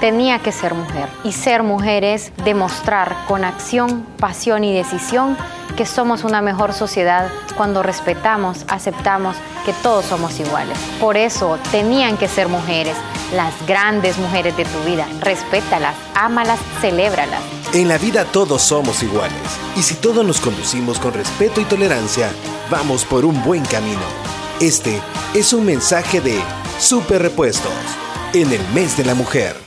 Tenía 0.00 0.40
que 0.40 0.50
ser 0.50 0.74
mujer 0.74 1.08
y 1.22 1.30
ser 1.30 1.62
mujer 1.62 2.02
es 2.02 2.32
demostrar 2.44 3.14
con 3.28 3.44
acción, 3.44 4.04
pasión 4.18 4.64
y 4.64 4.74
decisión 4.74 5.36
que 5.76 5.86
somos 5.86 6.24
una 6.24 6.42
mejor 6.42 6.72
sociedad 6.72 7.30
cuando 7.56 7.84
respetamos, 7.84 8.64
aceptamos 8.66 9.36
que 9.64 9.72
todos 9.84 10.04
somos 10.04 10.40
iguales. 10.40 10.76
Por 10.98 11.16
eso 11.16 11.60
tenían 11.70 12.16
que 12.16 12.26
ser 12.26 12.48
mujeres, 12.48 12.96
las 13.36 13.54
grandes 13.68 14.18
mujeres 14.18 14.56
de 14.56 14.64
tu 14.64 14.80
vida. 14.80 15.06
Respétalas, 15.20 15.94
ámalas, 16.16 16.58
celébralas. 16.80 17.40
En 17.72 17.86
la 17.86 17.98
vida 17.98 18.24
todos 18.24 18.62
somos 18.62 19.00
iguales 19.04 19.60
y 19.76 19.82
si 19.82 19.94
todos 19.94 20.26
nos 20.26 20.40
conducimos 20.40 20.98
con 20.98 21.14
respeto 21.14 21.60
y 21.60 21.64
tolerancia, 21.66 22.32
vamos 22.68 23.04
por 23.04 23.24
un 23.24 23.44
buen 23.44 23.64
camino. 23.64 24.33
Este 24.60 25.02
es 25.34 25.52
un 25.52 25.66
mensaje 25.66 26.20
de 26.20 26.40
Super 26.78 27.22
Repuestos 27.22 27.72
en 28.34 28.52
el 28.52 28.60
mes 28.72 28.96
de 28.96 29.04
la 29.04 29.14
mujer. 29.14 29.63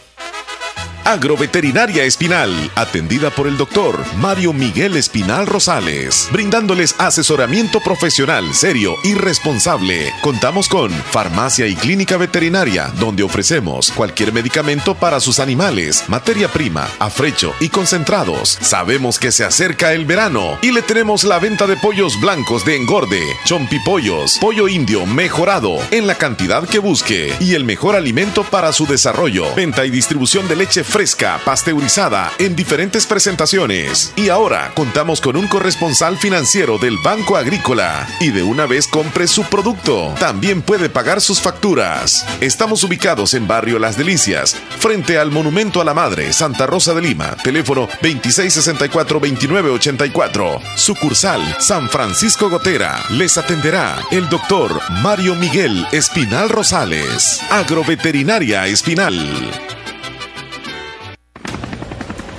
Agroveterinaria 1.07 2.03
Espinal, 2.03 2.51
atendida 2.75 3.29
por 3.29 3.47
el 3.47 3.55
doctor 3.55 3.97
Mario 4.17 4.51
Miguel 4.51 4.97
Espinal 4.97 5.47
Rosales, 5.47 6.27
brindándoles 6.33 6.95
asesoramiento 6.97 7.79
profesional, 7.79 8.53
serio 8.53 8.93
y 9.05 9.13
responsable. 9.13 10.11
Contamos 10.21 10.67
con 10.67 10.91
farmacia 10.91 11.65
y 11.65 11.77
clínica 11.77 12.17
veterinaria, 12.17 12.91
donde 12.99 13.23
ofrecemos 13.23 13.89
cualquier 13.91 14.33
medicamento 14.33 14.95
para 14.95 15.21
sus 15.21 15.39
animales, 15.39 16.03
materia 16.09 16.49
prima, 16.49 16.89
afrecho 16.99 17.53
y 17.61 17.69
concentrados. 17.69 18.57
Sabemos 18.59 19.17
que 19.17 19.31
se 19.31 19.45
acerca 19.45 19.93
el 19.93 20.03
verano 20.03 20.59
y 20.61 20.73
le 20.73 20.81
tenemos 20.81 21.23
la 21.23 21.39
venta 21.39 21.67
de 21.67 21.77
pollos 21.77 22.19
blancos 22.19 22.65
de 22.65 22.75
engorde, 22.75 23.21
chompipollos, 23.45 24.39
pollo 24.41 24.67
indio 24.67 25.05
mejorado 25.05 25.77
en 25.91 26.05
la 26.05 26.15
cantidad 26.15 26.67
que 26.67 26.79
busque 26.79 27.33
y 27.39 27.53
el 27.53 27.63
mejor 27.63 27.95
alimento 27.95 28.43
para 28.43 28.73
su 28.73 28.85
desarrollo. 28.85 29.55
Venta 29.55 29.85
y 29.85 29.89
distribución 29.89 30.49
de 30.49 30.57
leche 30.57 30.83
fresca, 30.83 30.96
pasteurizada 31.45 32.33
en 32.39 32.55
diferentes 32.55 33.05
presentaciones. 33.05 34.11
Y 34.15 34.29
ahora 34.29 34.71
contamos 34.73 35.21
con 35.21 35.37
un 35.37 35.47
corresponsal 35.47 36.17
financiero 36.17 36.79
del 36.79 36.97
Banco 37.03 37.37
Agrícola. 37.37 38.07
Y 38.19 38.31
de 38.31 38.41
una 38.41 38.65
vez 38.65 38.87
compre 38.87 39.27
su 39.27 39.43
producto, 39.43 40.15
también 40.19 40.63
puede 40.63 40.89
pagar 40.89 41.21
sus 41.21 41.39
facturas. 41.39 42.25
Estamos 42.41 42.83
ubicados 42.83 43.35
en 43.35 43.47
Barrio 43.47 43.77
Las 43.77 43.95
Delicias, 43.95 44.55
frente 44.79 45.19
al 45.19 45.29
Monumento 45.29 45.81
a 45.81 45.85
la 45.85 45.93
Madre, 45.93 46.33
Santa 46.33 46.65
Rosa 46.65 46.95
de 46.95 47.03
Lima. 47.03 47.37
Teléfono 47.43 47.87
2664-2984. 48.01 50.61
Sucursal 50.77 51.57
San 51.59 51.89
Francisco 51.89 52.49
Gotera. 52.49 53.03
Les 53.11 53.37
atenderá 53.37 53.99
el 54.09 54.27
doctor 54.29 54.81
Mario 55.03 55.35
Miguel 55.35 55.85
Espinal 55.91 56.49
Rosales. 56.49 57.39
Agroveterinaria 57.51 58.65
Espinal. 58.65 59.76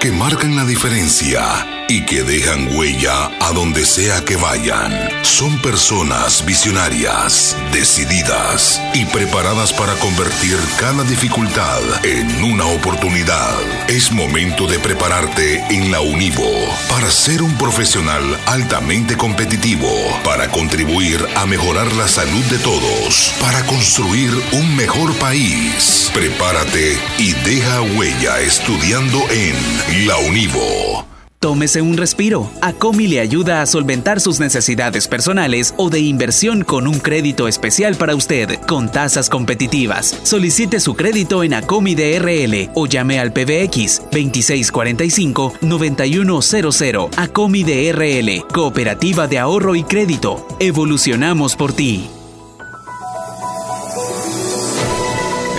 que 0.00 0.12
marcan 0.12 0.54
la 0.54 0.64
diferencia 0.64 1.77
y 1.88 2.02
que 2.02 2.22
dejan 2.22 2.76
huella 2.76 3.30
a 3.40 3.52
donde 3.52 3.84
sea 3.86 4.24
que 4.24 4.36
vayan. 4.36 4.92
Son 5.22 5.58
personas 5.60 6.44
visionarias, 6.44 7.56
decididas 7.72 8.80
y 8.94 9.06
preparadas 9.06 9.72
para 9.72 9.94
convertir 9.94 10.58
cada 10.78 11.02
dificultad 11.04 11.80
en 12.04 12.44
una 12.44 12.66
oportunidad. 12.66 13.58
Es 13.88 14.12
momento 14.12 14.66
de 14.66 14.78
prepararte 14.78 15.64
en 15.70 15.90
la 15.90 16.00
Univo 16.00 16.50
para 16.90 17.10
ser 17.10 17.42
un 17.42 17.56
profesional 17.56 18.38
altamente 18.46 19.16
competitivo, 19.16 19.90
para 20.24 20.50
contribuir 20.50 21.26
a 21.36 21.46
mejorar 21.46 21.90
la 21.94 22.06
salud 22.06 22.44
de 22.44 22.58
todos, 22.58 23.34
para 23.40 23.64
construir 23.64 24.30
un 24.52 24.76
mejor 24.76 25.14
país. 25.14 26.10
Prepárate 26.12 26.98
y 27.18 27.32
deja 27.32 27.80
huella 27.80 28.40
estudiando 28.40 29.18
en 29.30 30.06
la 30.06 30.18
Univo. 30.18 31.17
Tómese 31.40 31.82
un 31.82 31.96
respiro. 31.96 32.50
Acomi 32.62 33.06
le 33.06 33.20
ayuda 33.20 33.62
a 33.62 33.66
solventar 33.66 34.20
sus 34.20 34.40
necesidades 34.40 35.06
personales 35.06 35.72
o 35.76 35.88
de 35.88 36.00
inversión 36.00 36.64
con 36.64 36.88
un 36.88 36.98
crédito 36.98 37.46
especial 37.46 37.94
para 37.94 38.16
usted, 38.16 38.58
con 38.66 38.90
tasas 38.90 39.30
competitivas. 39.30 40.18
Solicite 40.24 40.80
su 40.80 40.94
crédito 40.94 41.44
en 41.44 41.54
Acomi 41.54 41.94
DRL 41.94 42.70
o 42.74 42.86
llame 42.86 43.20
al 43.20 43.32
PBX 43.32 44.02
2645-9100. 44.10 47.10
Acomi 47.16 47.62
DRL, 47.62 48.44
Cooperativa 48.52 49.28
de 49.28 49.38
Ahorro 49.38 49.76
y 49.76 49.84
Crédito. 49.84 50.44
Evolucionamos 50.58 51.54
por 51.54 51.72
ti. 51.72 52.10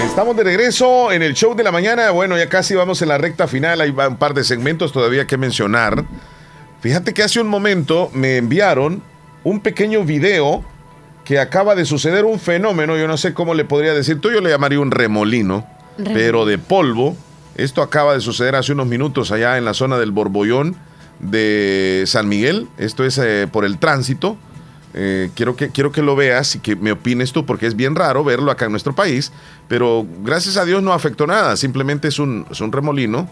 Estamos 0.10 0.36
de 0.36 0.44
regreso 0.44 1.12
en 1.12 1.22
el 1.22 1.34
show 1.34 1.56
de 1.56 1.64
la 1.64 1.72
mañana. 1.72 2.10
Bueno, 2.10 2.38
ya 2.38 2.50
casi 2.50 2.76
vamos 2.76 3.02
en 3.02 3.08
la 3.08 3.18
recta 3.18 3.48
final. 3.48 3.80
Hay 3.80 3.92
un 3.92 4.18
par 4.18 4.34
de 4.34 4.44
segmentos 4.44 4.92
todavía 4.92 5.28
que 5.28 5.38
mencionar. 5.38 6.04
Fíjate 6.82 7.14
que 7.14 7.24
hace 7.24 7.40
un 7.40 7.48
momento 7.48 8.10
me 8.12 8.36
enviaron 8.36 9.02
un 9.46 9.62
pequeño 9.62 10.04
video 10.04 10.66
que 11.24 11.40
acaba 11.40 11.76
de 11.76 11.86
suceder 11.86 12.26
un 12.26 12.40
fenómeno. 12.40 12.98
Yo 12.98 13.08
no 13.08 13.16
sé 13.16 13.34
cómo 13.34 13.54
le 13.54 13.64
podría 13.64 13.94
decir. 13.94 14.20
Tú 14.20 14.32
yo 14.32 14.42
le 14.42 14.50
llamaría 14.50 14.82
un 14.82 14.92
remolino, 14.92 15.66
pero 16.04 16.46
de 16.46 16.58
polvo. 16.58 17.16
Esto 17.56 17.82
acaba 17.82 18.14
de 18.14 18.20
suceder 18.20 18.56
hace 18.56 18.74
unos 18.74 18.88
minutos 18.88 19.32
allá 19.32 19.58
en 19.58 19.64
la 19.64 19.74
zona 19.74 19.98
del 20.00 20.12
Borbollón 20.12 20.76
de 21.20 22.04
San 22.08 22.28
Miguel. 22.28 22.68
Esto 22.78 23.06
es 23.06 23.18
eh, 23.20 23.48
por 23.50 23.64
el 23.64 23.78
tránsito. 23.78 24.38
Eh, 24.94 25.30
quiero, 25.36 25.56
que, 25.56 25.70
quiero 25.70 25.92
que 25.92 26.02
lo 26.02 26.16
veas 26.16 26.56
y 26.56 26.60
que 26.60 26.76
me 26.76 26.92
opines 26.92 27.32
tú, 27.32 27.46
porque 27.46 27.68
es 27.68 27.76
bien 27.76 27.96
raro 27.96 28.24
verlo 28.24 28.52
acá 28.52 28.66
en 28.66 28.72
nuestro 28.72 28.96
país, 28.96 29.32
pero 29.68 30.06
gracias 30.24 30.58
a 30.58 30.66
Dios 30.66 30.82
no 30.82 30.94
afectó 30.94 31.28
nada, 31.28 31.56
simplemente 31.58 32.08
es 32.08 32.18
un, 32.18 32.46
es 32.50 32.60
un 32.60 32.72
remolino 32.72 33.30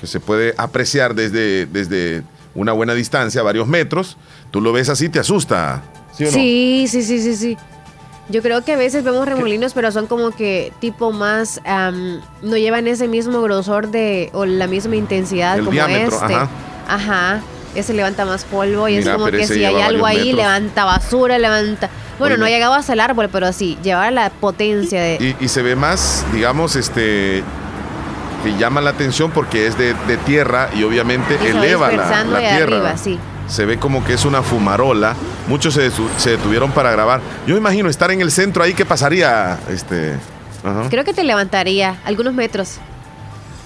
que 0.00 0.06
se 0.06 0.20
puede 0.20 0.54
apreciar 0.58 1.14
desde, 1.14 1.66
desde 1.66 2.22
una 2.54 2.72
buena 2.72 2.94
distancia, 2.94 3.42
varios 3.42 3.68
metros. 3.68 4.16
Tú 4.50 4.60
lo 4.60 4.72
ves 4.72 4.88
así, 4.88 5.08
te 5.08 5.18
asusta. 5.18 5.82
¿sí, 6.16 6.24
o 6.24 6.26
no? 6.26 6.32
Sí, 6.32 6.86
sí, 6.88 7.02
sí, 7.02 7.20
sí, 7.20 7.36
sí. 7.36 7.56
Yo 8.28 8.42
creo 8.42 8.64
que 8.64 8.72
a 8.72 8.76
veces 8.76 9.04
vemos 9.04 9.26
remolinos, 9.26 9.74
pero 9.74 9.90
son 9.92 10.06
como 10.06 10.30
que 10.30 10.72
tipo 10.80 11.12
más, 11.12 11.60
am, 11.64 12.20
no 12.42 12.56
llevan 12.56 12.86
ese 12.86 13.08
mismo 13.08 13.42
grosor 13.42 13.90
de, 13.90 14.30
o 14.32 14.44
la 14.44 14.66
misma 14.66 14.96
intensidad 14.96 15.58
El 15.58 15.64
como 15.64 15.72
diámetro, 15.72 16.16
este. 16.16 16.34
ajá. 16.34 16.48
Ajá. 16.88 17.42
Ese 17.74 17.94
levanta 17.94 18.24
más 18.24 18.44
polvo 18.44 18.88
y 18.88 18.96
es 18.96 19.08
como 19.08 19.26
que 19.26 19.46
si 19.46 19.64
hay 19.64 19.80
algo 19.80 20.04
ahí, 20.06 20.18
metros. 20.18 20.36
levanta 20.36 20.84
basura, 20.84 21.38
levanta... 21.38 21.88
Bueno, 22.18 22.36
no 22.36 22.44
Oíme. 22.44 22.54
llegaba 22.54 22.76
hasta 22.76 22.92
el 22.92 23.00
árbol, 23.00 23.28
pero 23.32 23.52
sí, 23.52 23.78
llevaba 23.82 24.10
la 24.10 24.30
potencia 24.30 25.00
de... 25.00 25.36
Y, 25.40 25.44
y 25.44 25.48
se 25.48 25.62
ve 25.62 25.74
más, 25.74 26.24
digamos, 26.32 26.76
este 26.76 27.42
que 28.44 28.56
llama 28.58 28.80
la 28.80 28.90
atención 28.90 29.30
porque 29.30 29.66
es 29.68 29.78
de, 29.78 29.94
de 30.08 30.16
tierra 30.18 30.68
y 30.74 30.82
obviamente 30.82 31.38
y 31.42 31.46
eleva 31.46 31.92
la, 31.92 32.24
la 32.24 32.38
tierra. 32.40 32.62
arriba, 32.64 32.96
sí. 32.96 33.18
Se 33.48 33.64
ve 33.64 33.78
como 33.78 34.04
que 34.04 34.14
es 34.14 34.24
una 34.24 34.42
fumarola. 34.42 35.14
Muchos 35.48 35.74
se, 35.74 35.90
se 36.18 36.30
detuvieron 36.30 36.72
para 36.72 36.90
grabar. 36.90 37.20
Yo 37.46 37.54
me 37.54 37.60
imagino 37.60 37.88
estar 37.88 38.10
en 38.10 38.20
el 38.20 38.30
centro 38.32 38.62
ahí, 38.62 38.74
¿qué 38.74 38.84
pasaría? 38.84 39.58
Este. 39.68 40.16
Creo 40.90 41.04
que 41.04 41.12
te 41.12 41.24
levantaría 41.24 41.96
algunos 42.04 42.34
metros. 42.34 42.78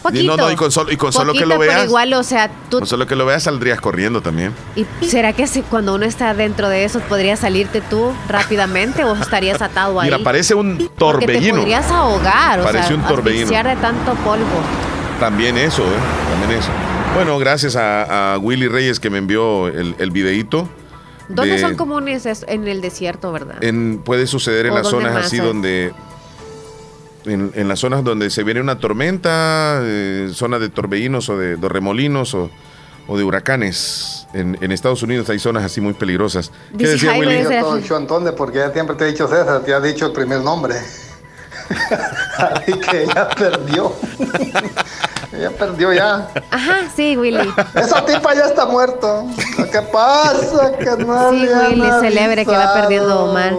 Y 0.09 0.13
Poquito. 0.13 0.37
no, 0.37 0.45
no, 0.45 0.51
y 0.53 0.57
con 0.57 0.71
solo, 0.71 0.93
y 0.93 0.97
con 0.97 1.13
solo 1.13 1.33
que 1.33 1.41
lo 1.47 1.59
pero 1.59 1.73
veas, 1.73 1.85
igual, 1.87 2.13
o 2.15 2.23
sea, 2.23 2.51
tú... 2.71 2.79
con 2.79 2.87
solo 2.87 3.07
que 3.07 3.17
lo 3.17 3.27
veas 3.27 3.43
saldrías 3.45 3.81
corriendo 3.81 4.21
también. 4.21 4.53
¿Y 4.77 4.85
será 5.07 5.33
que 5.33 5.47
si 5.47 5.63
cuando 5.63 5.95
uno 5.95 6.05
está 6.05 6.33
dentro 6.35 6.69
de 6.69 6.85
eso 6.85 7.01
podrías 7.01 7.41
salirte 7.41 7.81
tú 7.81 8.13
rápidamente 8.29 9.05
o 9.05 9.15
estarías 9.15 9.61
atado 9.63 10.01
ahí? 10.01 10.11
Mira, 10.11 10.23
parece 10.23 10.55
un 10.55 10.77
Porque 10.99 11.27
te 11.27 11.33
torbellino. 11.33 11.57
podrías 11.59 11.91
ahogar, 11.91 12.61
o 12.61 12.65
Parece 12.65 12.89
sea, 12.89 12.97
un 12.97 13.03
torbellino. 13.03 13.51
de 13.51 13.77
tanto 13.77 14.15
polvo. 14.25 14.45
También 15.21 15.57
eso, 15.57 15.83
¿eh? 15.83 15.97
También 16.31 16.61
eso. 16.61 16.69
Bueno, 17.15 17.39
gracias 17.39 17.75
a, 17.77 18.35
a 18.35 18.39
Willy 18.39 18.69
Reyes 18.69 19.01
que 19.01 19.09
me 19.11 19.19
envió 19.19 19.69
el, 19.69 19.95
el 19.99 20.11
videíto. 20.11 20.69
¿Dónde 21.29 21.55
de- 21.55 21.59
son 21.61 21.75
comunes 21.75 22.27
es- 22.27 22.45
en 22.47 22.69
el 22.69 22.81
desierto, 22.81 23.33
verdad? 23.33 23.57
en- 23.65 24.01
puede 24.05 24.27
suceder 24.27 24.67
en 24.67 24.73
¿O 24.73 24.77
las 24.77 24.89
zonas 24.89 25.17
así 25.17 25.41
hay? 25.41 25.47
donde 25.47 25.93
en, 27.27 27.51
en 27.55 27.69
las 27.69 27.81
zonas 27.81 28.03
donde 28.05 28.31
se 28.31 28.43
viene 28.45 28.61
una 28.61 28.79
tormenta, 28.79 29.81
eh, 29.83 30.31
zonas 30.33 30.61
de 30.61 30.69
torbellinos 30.69 31.29
o 31.29 31.37
de, 31.39 31.57
de 31.57 31.69
remolinos 31.69 32.35
o, 32.35 32.51
o 33.07 33.17
de 33.19 33.25
huracanes. 33.25 34.27
En, 34.35 34.59
en 34.61 34.73
Estados 34.73 35.03
Unidos 35.03 35.29
hay 35.31 35.39
zonas 35.39 35.65
así 35.65 35.81
muy 35.81 35.93
peligrosas. 35.95 36.51
¿Qué 36.73 36.79
Dice 36.79 36.93
decía 36.93 37.15
Willy? 37.19 37.35
ese- 37.35 37.61
Don 37.61 37.83
Chuantonde, 37.83 38.33
porque 38.33 38.59
ya 38.59 38.73
siempre 38.73 38.97
te 38.97 39.05
he 39.05 39.09
dicho 39.09 39.29
César, 39.29 39.63
te 39.65 39.73
ha 39.75 39.81
dicho 39.81 40.07
el 40.07 40.13
primer 40.13 40.41
nombre. 40.41 40.75
Así 42.39 42.73
que 42.73 43.03
ella 43.05 43.29
perdió. 43.29 43.93
ella 45.33 45.51
perdió 45.51 45.93
ya. 45.93 46.29
Ajá, 46.51 46.89
sí, 46.95 47.17
Willy. 47.17 47.53
Esa 47.75 48.05
tipa 48.05 48.35
ya 48.35 48.47
está 48.47 48.67
muerto. 48.67 49.25
Lo 49.59 49.71
que 49.71 49.83
pasa 49.83 50.73
que 50.79 51.05
no 51.05 51.31
Sí, 51.31 51.49
Willy, 51.49 51.91
celebre 52.01 52.45
que 52.45 52.53
va 52.53 52.75
perdiendo 52.75 53.25
Omar. 53.25 53.55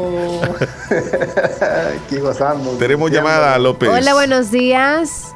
Aquí 2.05 2.17
gozando. 2.19 2.71
Tenemos 2.77 3.11
llamada, 3.11 3.57
López. 3.59 3.89
Hola, 3.89 4.13
buenos 4.13 4.51
días. 4.51 5.33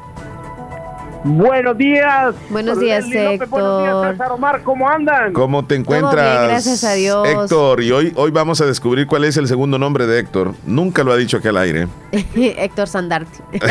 Buenos 1.24 1.78
días. 1.78 2.34
Buenos 2.50 2.80
días, 2.80 3.04
López, 3.04 3.48
Buenos 3.48 3.82
días, 3.82 3.94
Héctor. 3.94 4.12
César 4.12 4.32
Omar. 4.32 4.62
¿Cómo 4.62 4.88
andan? 4.88 5.32
¿Cómo 5.32 5.64
te 5.64 5.76
encuentras? 5.76 6.38
bien, 6.38 6.48
gracias 6.48 6.84
a 6.84 6.94
Dios. 6.94 7.28
Héctor, 7.28 7.80
y 7.82 7.92
hoy, 7.92 8.12
hoy 8.16 8.30
vamos 8.32 8.60
a 8.60 8.66
descubrir 8.66 9.06
cuál 9.06 9.24
es 9.24 9.36
el 9.36 9.46
segundo 9.46 9.78
nombre 9.78 10.06
de 10.06 10.18
Héctor. 10.18 10.54
Nunca 10.66 11.04
lo 11.04 11.12
ha 11.12 11.16
dicho 11.16 11.36
aquí 11.36 11.46
al 11.46 11.58
aire. 11.58 11.86
Héctor 12.34 12.88
Sandarte. 12.88 13.38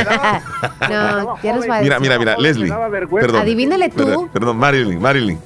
no, 0.89 1.35
¿quieres 1.41 1.65
para 1.65 1.81
Mira, 1.81 1.99
mira, 1.99 2.17
mira, 2.17 2.37
Leslie. 2.37 2.71
Perdón. 3.11 3.41
Adivínale 3.41 3.89
tú. 3.89 3.97
Perdón, 3.97 4.29
perdón, 4.29 4.57
Marilyn, 4.57 5.01
Marilyn. 5.01 5.39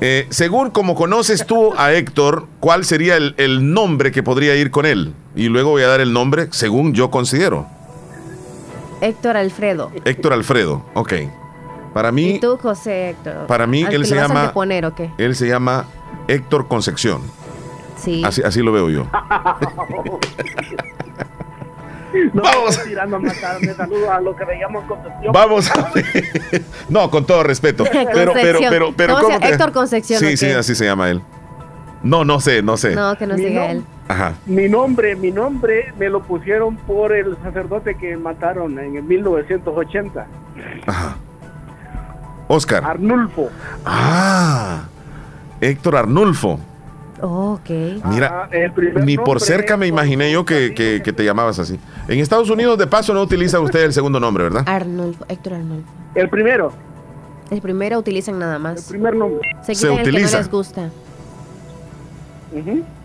Eh, 0.00 0.26
según 0.30 0.70
como 0.70 0.94
conoces 0.94 1.46
tú 1.46 1.74
a 1.76 1.92
Héctor, 1.92 2.46
¿cuál 2.58 2.84
sería 2.84 3.16
el, 3.16 3.34
el 3.36 3.72
nombre 3.72 4.12
que 4.12 4.22
podría 4.22 4.56
ir 4.56 4.70
con 4.70 4.86
él? 4.86 5.12
Y 5.36 5.48
luego 5.48 5.70
voy 5.70 5.82
a 5.82 5.88
dar 5.88 6.00
el 6.00 6.12
nombre 6.12 6.48
según 6.50 6.94
yo 6.94 7.10
considero. 7.10 7.66
Héctor 9.02 9.36
Alfredo. 9.36 9.90
Héctor 10.04 10.32
Alfredo, 10.32 10.82
ok. 10.94 11.12
Para 11.92 12.10
mí, 12.12 12.30
¿Y 12.36 12.40
tú, 12.40 12.56
José 12.56 13.10
Héctor? 13.10 13.46
para 13.46 13.66
mí 13.66 13.84
¿Al 13.84 13.92
él 13.92 14.06
se 14.06 14.14
llama, 14.14 14.40
anteponer 14.42 14.86
o 14.86 14.94
qué? 14.94 15.10
él 15.18 15.36
se 15.36 15.46
llama 15.46 15.84
Héctor 16.28 16.66
Concepción. 16.68 17.20
Sí. 17.96 18.22
Así, 18.24 18.42
así 18.42 18.62
lo 18.62 18.72
veo 18.72 18.88
yo. 18.88 19.06
No, 22.34 22.42
Vamos. 22.42 22.78
tirando 22.84 23.16
a 23.16 23.18
matarme. 23.20 23.72
Saludos 23.72 24.08
a 24.10 24.20
los 24.20 24.36
que 24.36 24.44
veíamos 24.44 24.84
Concepción. 24.84 25.32
Vamos 25.32 25.70
a 25.70 25.90
No, 26.90 27.10
con 27.10 27.24
todo 27.24 27.42
respeto. 27.42 27.84
Pero, 27.92 28.32
pero, 28.34 28.58
pero, 28.68 28.92
pero, 28.94 29.14
¿Cómo 29.14 29.26
se- 29.28 29.32
¿cómo 29.34 29.40
te- 29.40 29.48
Héctor 29.48 29.72
Concepción, 29.72 30.20
Sí, 30.20 30.26
¿o 30.26 30.36
sí, 30.36 30.46
qué? 30.46 30.54
así 30.54 30.74
se 30.74 30.84
llama 30.84 31.08
él. 31.08 31.22
No, 32.02 32.22
no 32.24 32.38
sé, 32.40 32.62
no 32.62 32.76
sé. 32.76 32.94
No, 32.94 33.16
que 33.16 33.26
diga 33.48 33.66
nom- 33.66 33.70
él. 33.70 33.84
Ajá. 34.08 34.34
Mi 34.46 34.68
nombre, 34.68 35.14
mi 35.16 35.30
nombre 35.30 35.92
me 35.98 36.08
lo 36.10 36.22
pusieron 36.22 36.76
por 36.76 37.12
el 37.12 37.36
sacerdote 37.42 37.94
que 37.96 38.16
mataron 38.16 38.78
en 38.78 38.96
el 38.96 39.02
1980. 39.02 40.26
Ajá. 40.86 41.16
Oscar. 42.48 42.84
Arnulfo. 42.84 43.48
Ah, 43.86 44.82
Héctor 45.60 45.96
Arnulfo. 45.96 46.58
ok. 47.20 47.70
Mira, 48.06 48.48
el 48.50 48.72
primer 48.72 49.04
ni 49.04 49.16
por 49.16 49.40
cerca 49.40 49.76
me 49.76 49.86
imaginé 49.86 50.30
yo 50.32 50.44
que, 50.44 50.74
que- 50.74 51.00
que 51.02 51.12
te 51.12 51.24
llamabas 51.24 51.58
así. 51.58 51.78
En 52.08 52.18
Estados 52.18 52.50
Unidos, 52.50 52.76
de 52.78 52.86
paso, 52.86 53.14
no 53.14 53.22
utiliza 53.22 53.60
usted 53.60 53.84
el 53.84 53.92
segundo 53.92 54.18
nombre, 54.20 54.44
¿verdad? 54.44 54.64
Arnulfo, 54.66 55.24
Héctor 55.28 55.54
Arnulfo. 55.54 55.88
El 56.14 56.28
primero. 56.28 56.72
El 57.50 57.60
primero 57.62 57.98
utilizan 57.98 58.38
nada 58.38 58.58
más. 58.58 58.78
El 58.84 58.84
primer 58.96 59.14
nombre. 59.14 59.40
Se, 59.62 59.74
Se 59.74 59.86
quitan 59.86 59.98
el 59.98 60.02
que 60.04 60.10
utiliza. 60.10 60.36
no 60.36 60.42
les 60.42 60.50
gusta. 60.50 60.90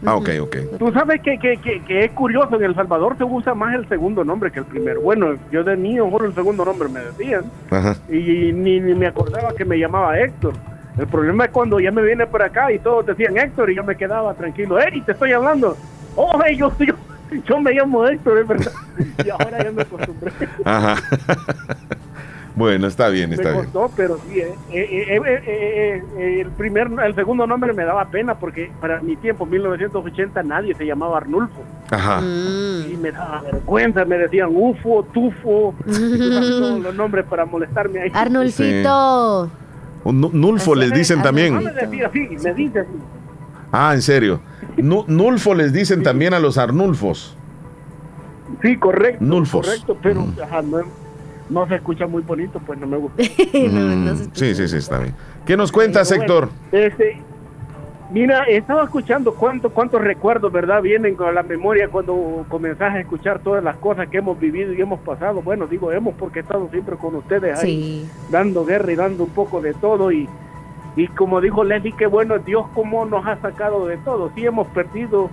Ah, 0.05 0.15
ok, 0.15 0.29
ok. 0.41 0.57
Tú 0.77 0.91
sabes 0.91 1.21
que, 1.21 1.37
que, 1.39 1.57
que, 1.57 1.81
que 1.83 2.05
es 2.05 2.11
curioso, 2.11 2.55
en 2.55 2.63
El 2.63 2.75
Salvador 2.75 3.17
se 3.17 3.23
usa 3.23 3.53
más 3.53 3.75
el 3.75 3.87
segundo 3.87 4.23
nombre 4.23 4.51
que 4.51 4.59
el 4.59 4.65
primero. 4.65 5.01
Bueno, 5.01 5.35
yo 5.51 5.63
de 5.63 5.77
niño 5.77 6.09
solo 6.09 6.25
el 6.25 6.35
segundo 6.35 6.65
nombre 6.65 6.89
me 6.89 6.99
decían 6.99 7.43
Ajá. 7.69 7.95
y 8.09 8.51
ni, 8.53 8.79
ni 8.79 8.93
me 8.93 9.07
acordaba 9.07 9.53
que 9.53 9.65
me 9.65 9.77
llamaba 9.77 10.19
Héctor. 10.19 10.53
El 10.97 11.07
problema 11.07 11.45
es 11.45 11.51
cuando 11.51 11.79
ya 11.79 11.91
me 11.91 12.01
viene 12.01 12.25
por 12.25 12.41
acá 12.41 12.71
y 12.71 12.79
todos 12.79 13.05
decían 13.05 13.37
Héctor 13.37 13.69
y 13.69 13.75
yo 13.75 13.83
me 13.83 13.95
quedaba 13.95 14.33
tranquilo. 14.33 14.79
Eri, 14.79 15.01
te 15.01 15.11
estoy 15.11 15.31
hablando. 15.31 15.77
Oh, 16.15 16.39
hey, 16.43 16.57
yo, 16.57 16.71
yo, 16.79 16.95
yo 17.45 17.59
me 17.61 17.71
llamo 17.73 18.05
Héctor, 18.07 18.39
es 18.39 18.47
verdad. 18.47 18.71
Y 19.23 19.29
ahora 19.29 19.63
ya 19.63 19.71
me 19.71 19.83
acostumbré. 19.83 20.31
Ajá. 20.65 20.95
bueno, 22.57 22.87
está 22.87 23.07
bien, 23.09 23.31
está 23.31 23.49
me 23.49 23.51
bien. 23.53 23.63
costó, 23.65 23.91
pero 23.95 24.17
sí, 24.27 24.39
eh, 24.39 24.55
eh, 24.71 24.73
eh, 24.73 25.17
eh, 25.17 25.43
eh, 25.45 26.03
eh, 26.17 26.41
el 26.41 26.49
primer, 26.51 26.89
el 27.05 27.15
segundo 27.15 27.45
nombre 27.47 27.71
me 27.73 27.85
daba 27.85 28.05
pena 28.09 28.35
porque 28.35 28.71
para 28.81 28.99
mi 29.01 29.15
tiempo, 29.15 29.45
1980, 29.45 30.43
nadie 30.43 30.73
se 30.75 30.85
llamaba 30.85 31.17
Arnulfo. 31.17 31.61
Ajá. 31.91 32.19
Mm. 32.19 32.91
Y 32.91 32.97
me 32.97 33.11
daba 33.11 33.41
vergüenza, 33.41 34.03
me 34.05 34.17
decían 34.17 34.49
UFO, 34.51 35.03
Tufo, 35.13 35.73
todos 35.85 36.79
los 36.81 36.95
nombres 36.95 37.25
para 37.29 37.45
molestarme 37.45 38.01
ahí. 38.01 38.11
Arnulfito. 38.13 39.49
Nulfo 40.03 40.73
les 40.75 40.91
dicen 40.93 41.17
No 41.19 41.23
también. 41.23 41.63
me 41.63 41.71
decía 41.71 42.07
así, 42.07 42.27
me 42.43 42.53
dice 42.53 42.79
así. 42.79 42.89
Ah, 43.71 43.91
en 43.93 44.01
serio. 44.01 44.39
Nu- 44.77 45.05
Nulfo 45.07 45.53
les 45.53 45.73
dicen 45.73 46.01
también 46.03 46.33
a 46.33 46.39
los 46.39 46.57
Arnulfos. 46.57 47.35
Sí, 48.61 48.77
correcto. 48.77 49.23
Nulfos. 49.23 49.65
Correcto, 49.67 49.97
pero 50.01 50.25
ajá, 50.41 50.61
no, 50.61 50.77
no 51.49 51.67
se 51.67 51.75
escucha 51.75 52.07
muy 52.07 52.21
bonito, 52.23 52.59
pues 52.65 52.79
no 52.79 52.87
me 52.87 52.97
gusta. 52.97 53.21
Mm, 53.53 54.29
sí, 54.33 54.53
sí, 54.55 54.67
sí, 54.67 54.77
está 54.77 54.99
bien. 54.99 55.13
¿Qué 55.45 55.55
nos 55.57 55.71
cuentas, 55.71 56.09
Pero 56.09 56.21
Héctor? 56.21 56.49
bueno, 56.71 56.85
este, 56.87 57.21
mira, 58.11 58.43
estaba 58.45 58.83
escuchando 58.83 59.33
cuánto, 59.33 59.69
cuántos 59.71 60.01
recuerdos, 60.01 60.51
¿verdad? 60.51 60.81
Vienen 60.81 61.15
con 61.15 61.33
la 61.33 61.43
memoria 61.43 61.87
cuando 61.89 62.45
comenzás 62.49 62.95
a 62.95 62.99
escuchar 62.99 63.39
todas 63.39 63.63
las 63.63 63.77
cosas 63.77 64.07
que 64.09 64.17
hemos 64.17 64.39
vivido 64.39 64.73
y 64.73 64.81
hemos 64.81 64.99
pasado. 64.99 65.41
Bueno, 65.41 65.67
digo 65.67 65.91
hemos 65.91 66.13
porque 66.15 66.39
he 66.39 66.41
estado 66.41 66.67
siempre 66.69 66.95
con 66.97 67.15
ustedes 67.15 67.57
ahí, 67.59 68.05
Sí. 68.05 68.09
dando 68.31 68.65
guerra 68.65 68.91
y 68.91 68.95
dando 68.95 69.23
un 69.23 69.29
poco 69.31 69.61
de 69.61 69.73
todo. 69.73 70.11
Y, 70.11 70.27
y 70.95 71.07
como 71.07 71.41
dijo 71.41 71.63
Leslie, 71.63 71.93
qué 71.97 72.07
bueno 72.07 72.37
Dios 72.39 72.65
cómo 72.73 73.05
nos 73.05 73.25
ha 73.25 73.37
sacado 73.41 73.85
de 73.87 73.97
todo. 73.97 74.31
Sí 74.35 74.45
hemos 74.45 74.67
perdido 74.67 75.29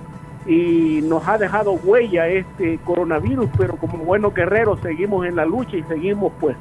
y 0.47 1.01
nos 1.03 1.27
ha 1.27 1.39
dejado 1.39 1.73
huella 1.73 2.29
este 2.29 2.79
coronavirus, 2.85 3.49
pero 3.57 3.77
como 3.77 3.99
buenos 3.99 4.35
guerreros 4.35 4.79
seguimos 4.83 5.27
en 5.27 5.37
la 5.37 5.45
lucha 5.47 5.77
y 5.77 5.83
seguimos 5.85 6.33
pues 6.41 6.57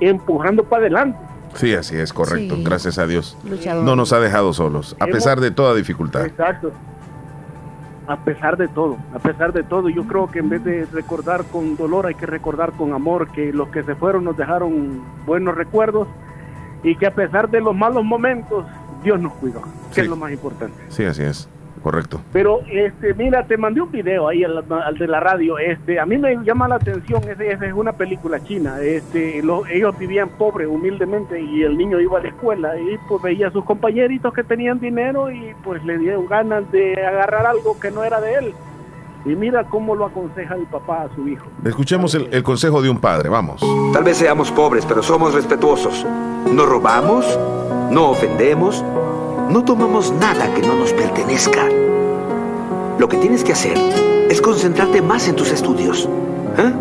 empujando 0.00 0.64
para 0.64 0.82
adelante. 0.82 1.18
Sí, 1.54 1.72
así 1.74 1.96
es, 1.96 2.12
correcto. 2.12 2.56
Sí. 2.56 2.64
Gracias 2.64 2.98
a 2.98 3.06
Dios. 3.06 3.38
Luchador. 3.48 3.84
No 3.84 3.94
nos 3.94 4.12
ha 4.12 4.18
dejado 4.18 4.52
solos, 4.52 4.96
a 4.98 5.06
pesar 5.06 5.40
de 5.40 5.50
toda 5.52 5.74
dificultad. 5.74 6.26
Exacto. 6.26 6.72
A 8.06 8.16
pesar 8.18 8.58
de 8.58 8.68
todo, 8.68 8.98
a 9.14 9.18
pesar 9.18 9.52
de 9.54 9.62
todo, 9.62 9.88
yo 9.88 10.04
creo 10.04 10.30
que 10.30 10.40
en 10.40 10.50
vez 10.50 10.62
de 10.62 10.84
recordar 10.92 11.44
con 11.44 11.74
dolor 11.76 12.04
hay 12.06 12.14
que 12.14 12.26
recordar 12.26 12.72
con 12.72 12.92
amor 12.92 13.28
que 13.28 13.50
los 13.52 13.68
que 13.68 13.82
se 13.82 13.94
fueron 13.94 14.24
nos 14.24 14.36
dejaron 14.36 15.00
buenos 15.24 15.54
recuerdos 15.54 16.06
y 16.82 16.96
que 16.96 17.06
a 17.06 17.14
pesar 17.14 17.48
de 17.48 17.62
los 17.62 17.74
malos 17.74 18.04
momentos 18.04 18.66
Dios 19.02 19.18
nos 19.20 19.32
cuidó, 19.34 19.62
que 19.62 19.94
Sí. 19.94 20.00
es 20.02 20.08
lo 20.08 20.16
más 20.16 20.32
importante. 20.32 20.76
Sí, 20.90 21.04
así 21.04 21.22
es. 21.22 21.48
Correcto. 21.84 22.18
Pero 22.32 22.62
este, 22.72 23.12
mira, 23.12 23.46
te 23.46 23.58
mandé 23.58 23.82
un 23.82 23.92
video 23.92 24.26
ahí 24.26 24.42
al, 24.42 24.64
al 24.70 24.96
de 24.96 25.06
la 25.06 25.20
radio. 25.20 25.58
Este, 25.58 26.00
a 26.00 26.06
mí 26.06 26.16
me 26.16 26.34
llama 26.42 26.66
la 26.66 26.76
atención. 26.76 27.22
Esa 27.28 27.66
es 27.66 27.72
una 27.74 27.92
película 27.92 28.42
china. 28.42 28.80
Este, 28.80 29.42
lo- 29.42 29.66
ellos 29.66 29.96
vivían 29.98 30.30
pobres, 30.30 30.66
humildemente, 30.66 31.38
y 31.38 31.62
el 31.62 31.76
niño 31.76 32.00
iba 32.00 32.18
a 32.18 32.22
la 32.22 32.28
escuela 32.28 32.72
y 32.78 32.96
pues 33.06 33.20
veía 33.22 33.48
a 33.48 33.50
sus 33.50 33.66
compañeritos 33.66 34.32
que 34.32 34.42
tenían 34.42 34.80
dinero 34.80 35.30
y 35.30 35.52
pues 35.62 35.84
le 35.84 35.98
dieron 35.98 36.26
ganas 36.26 36.72
de 36.72 36.94
agarrar 37.04 37.44
algo 37.44 37.78
que 37.78 37.90
no 37.90 38.02
era 38.02 38.18
de 38.18 38.32
él. 38.36 38.54
Y 39.24 39.30
mira 39.30 39.64
cómo 39.64 39.94
lo 39.94 40.04
aconseja 40.04 40.54
el 40.54 40.66
papá 40.66 41.04
a 41.04 41.14
su 41.14 41.26
hijo. 41.26 41.46
Escuchemos 41.64 42.14
el, 42.14 42.28
el 42.32 42.42
consejo 42.42 42.82
de 42.82 42.90
un 42.90 42.98
padre, 42.98 43.30
vamos. 43.30 43.62
Tal 43.92 44.04
vez 44.04 44.18
seamos 44.18 44.50
pobres, 44.50 44.84
pero 44.86 45.02
somos 45.02 45.32
respetuosos. 45.32 46.04
No 46.52 46.66
robamos, 46.66 47.38
no 47.90 48.10
ofendemos, 48.10 48.84
no 49.48 49.64
tomamos 49.64 50.12
nada 50.12 50.52
que 50.54 50.60
no 50.60 50.74
nos 50.74 50.92
pertenezca. 50.92 51.66
Lo 52.98 53.08
que 53.08 53.16
tienes 53.16 53.42
que 53.44 53.52
hacer 53.52 53.78
es 54.28 54.40
concentrarte 54.40 55.00
más 55.00 55.26
en 55.28 55.36
tus 55.36 55.50
estudios. 55.52 56.08
¿eh? 56.58 56.72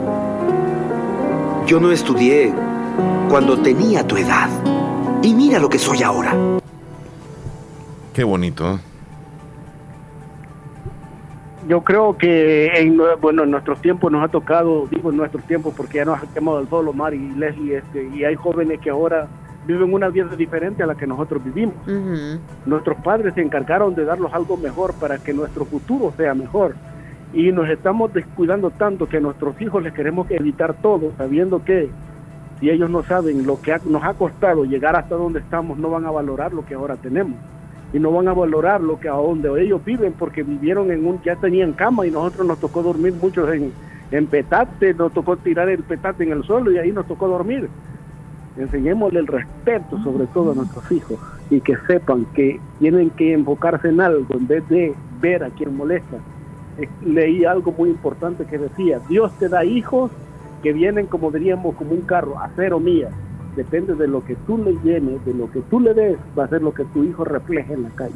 Yo 1.66 1.80
no 1.80 1.92
estudié 1.92 2.54
cuando 3.30 3.58
tenía 3.60 4.06
tu 4.06 4.18
edad. 4.18 4.50
Y 5.22 5.34
mira 5.34 5.60
lo 5.60 5.70
que 5.70 5.80
soy 5.80 6.04
ahora. 6.04 6.36
Qué 8.14 8.24
bonito. 8.24 8.74
¿eh? 8.74 8.80
Yo 11.66 11.84
creo 11.84 12.18
que 12.18 12.68
en, 12.68 12.98
bueno, 13.22 13.44
en 13.44 13.52
nuestros 13.52 13.80
tiempos 13.82 14.12
nos 14.12 14.24
ha 14.24 14.30
tocado, 14.30 14.88
digo 14.88 15.12
en 15.12 15.18
nuestros 15.18 15.46
tiempos 15.46 15.74
porque 15.76 15.98
ya 16.00 16.06
nos 16.06 16.22
ha 16.22 16.28
quemado 16.28 16.60
el 16.60 16.68
sol, 16.70 16.88
Omar 16.90 17.14
y 17.14 17.34
Leslie, 17.36 17.78
este, 17.78 18.06
y 18.10 18.24
hay 18.26 18.36
jóvenes 18.36 18.80
que 18.82 18.90
ahora 18.90 19.32
viven 19.62 19.94
una 19.94 20.10
vida 20.10 20.36
diferente 20.36 20.84
a 20.84 20.88
la 20.88 20.96
que 20.96 21.08
nosotros 21.08 21.42
vivimos. 21.44 21.78
Nuestros 22.66 23.00
padres 23.00 23.34
se 23.36 23.42
encargaron 23.42 23.96
de 23.96 24.06
darnos 24.06 24.34
algo 24.34 24.58
mejor 24.58 24.98
para 24.98 25.20
que 25.20 25.34
nuestro 25.34 25.66
futuro 25.68 26.14
sea 26.18 26.34
mejor. 26.36 26.80
Y 27.32 27.52
nos 27.52 27.70
estamos 27.70 28.14
descuidando 28.14 28.72
tanto 28.72 29.08
que 29.08 29.18
a 29.18 29.22
nuestros 29.22 29.60
hijos 29.62 29.84
les 29.84 29.94
queremos 29.94 30.28
evitar 30.32 30.76
todo, 30.76 31.14
sabiendo 31.18 31.64
que 31.64 31.96
si 32.60 32.70
ellos 32.70 32.90
no 32.90 33.04
saben 33.06 33.46
lo 33.46 33.62
que 33.62 33.74
ha- 33.74 33.82
nos 33.86 34.04
ha 34.04 34.14
costado 34.16 34.66
llegar 34.66 34.96
hasta 34.98 35.16
donde 35.16 35.40
estamos, 35.40 35.78
no 35.78 35.90
van 35.90 36.06
a 36.06 36.12
valorar 36.12 36.54
lo 36.54 36.64
que 36.66 36.76
ahora 36.76 36.98
tenemos. 36.98 37.42
Y 37.94 38.00
no 38.00 38.12
van 38.12 38.28
a 38.28 38.34
valorar 38.34 38.82
lo 38.82 39.00
que 39.00 39.08
a 39.08 39.14
donde 39.14 39.50
ellos 39.62 39.84
viven, 39.86 40.14
porque 40.14 40.44
vivieron 40.44 40.92
en 40.92 41.06
un, 41.06 41.22
ya 41.22 41.36
tenían 41.36 41.74
cama 41.74 42.06
y 42.06 42.12
nosotros 42.12 42.48
nos 42.48 42.60
tocó 42.60 42.82
dormir 42.82 43.14
muchos 43.14 43.54
en, 43.54 43.72
en 44.12 44.28
petate, 44.28 44.94
nos 44.94 45.14
tocó 45.14 45.38
tirar 45.38 45.70
el 45.70 45.84
petate 45.84 46.24
en 46.24 46.32
el 46.32 46.44
suelo 46.44 46.72
y 46.72 46.78
ahí 46.80 46.92
nos 46.92 47.06
tocó 47.06 47.28
dormir 47.28 47.70
enseñémosle 48.58 49.20
el 49.20 49.28
respeto 49.28 50.02
sobre 50.04 50.28
todo 50.28 50.52
a 50.52 50.56
nuestros 50.56 50.92
hijos 50.92 51.20
y 51.50 51.62
que 51.62 51.76
sepan 51.88 52.26
que 52.34 52.60
tienen 52.80 53.10
que 53.12 53.34
enfocarse 53.34 53.90
en 53.90 54.02
algo 54.02 54.36
en 54.36 54.48
vez 54.48 54.68
de 54.70 54.94
ver 55.20 55.44
a 55.44 55.50
quien 55.50 55.76
molesta. 55.76 56.18
Eh, 56.78 56.90
Leí 57.06 57.46
algo 57.46 57.72
muy 57.72 57.90
importante 57.90 58.46
que 58.46 58.58
decía, 58.58 59.00
Dios 59.10 59.32
te 59.40 59.50
da 59.50 59.64
hijos 59.64 60.12
que 60.62 60.74
vienen 60.74 61.08
como 61.08 61.32
diríamos 61.32 61.76
como 61.76 61.92
un 61.92 62.02
carro 62.02 62.40
a 62.40 62.50
cero. 62.56 62.80
Depende 63.56 63.94
de 63.96 64.08
lo 64.08 64.24
que 64.26 64.36
tú 64.48 64.58
le 64.58 64.74
llenes, 64.84 65.24
de 65.26 65.34
lo 65.34 65.50
que 65.52 65.62
tú 65.70 65.80
le 65.80 65.94
des, 65.94 66.18
va 66.38 66.46
a 66.46 66.48
ser 66.50 66.62
lo 66.62 66.74
que 66.74 66.84
tu 66.86 67.04
hijo 67.04 67.24
refleje 67.24 67.74
en 67.74 67.84
la 67.84 67.90
calle. 67.90 68.14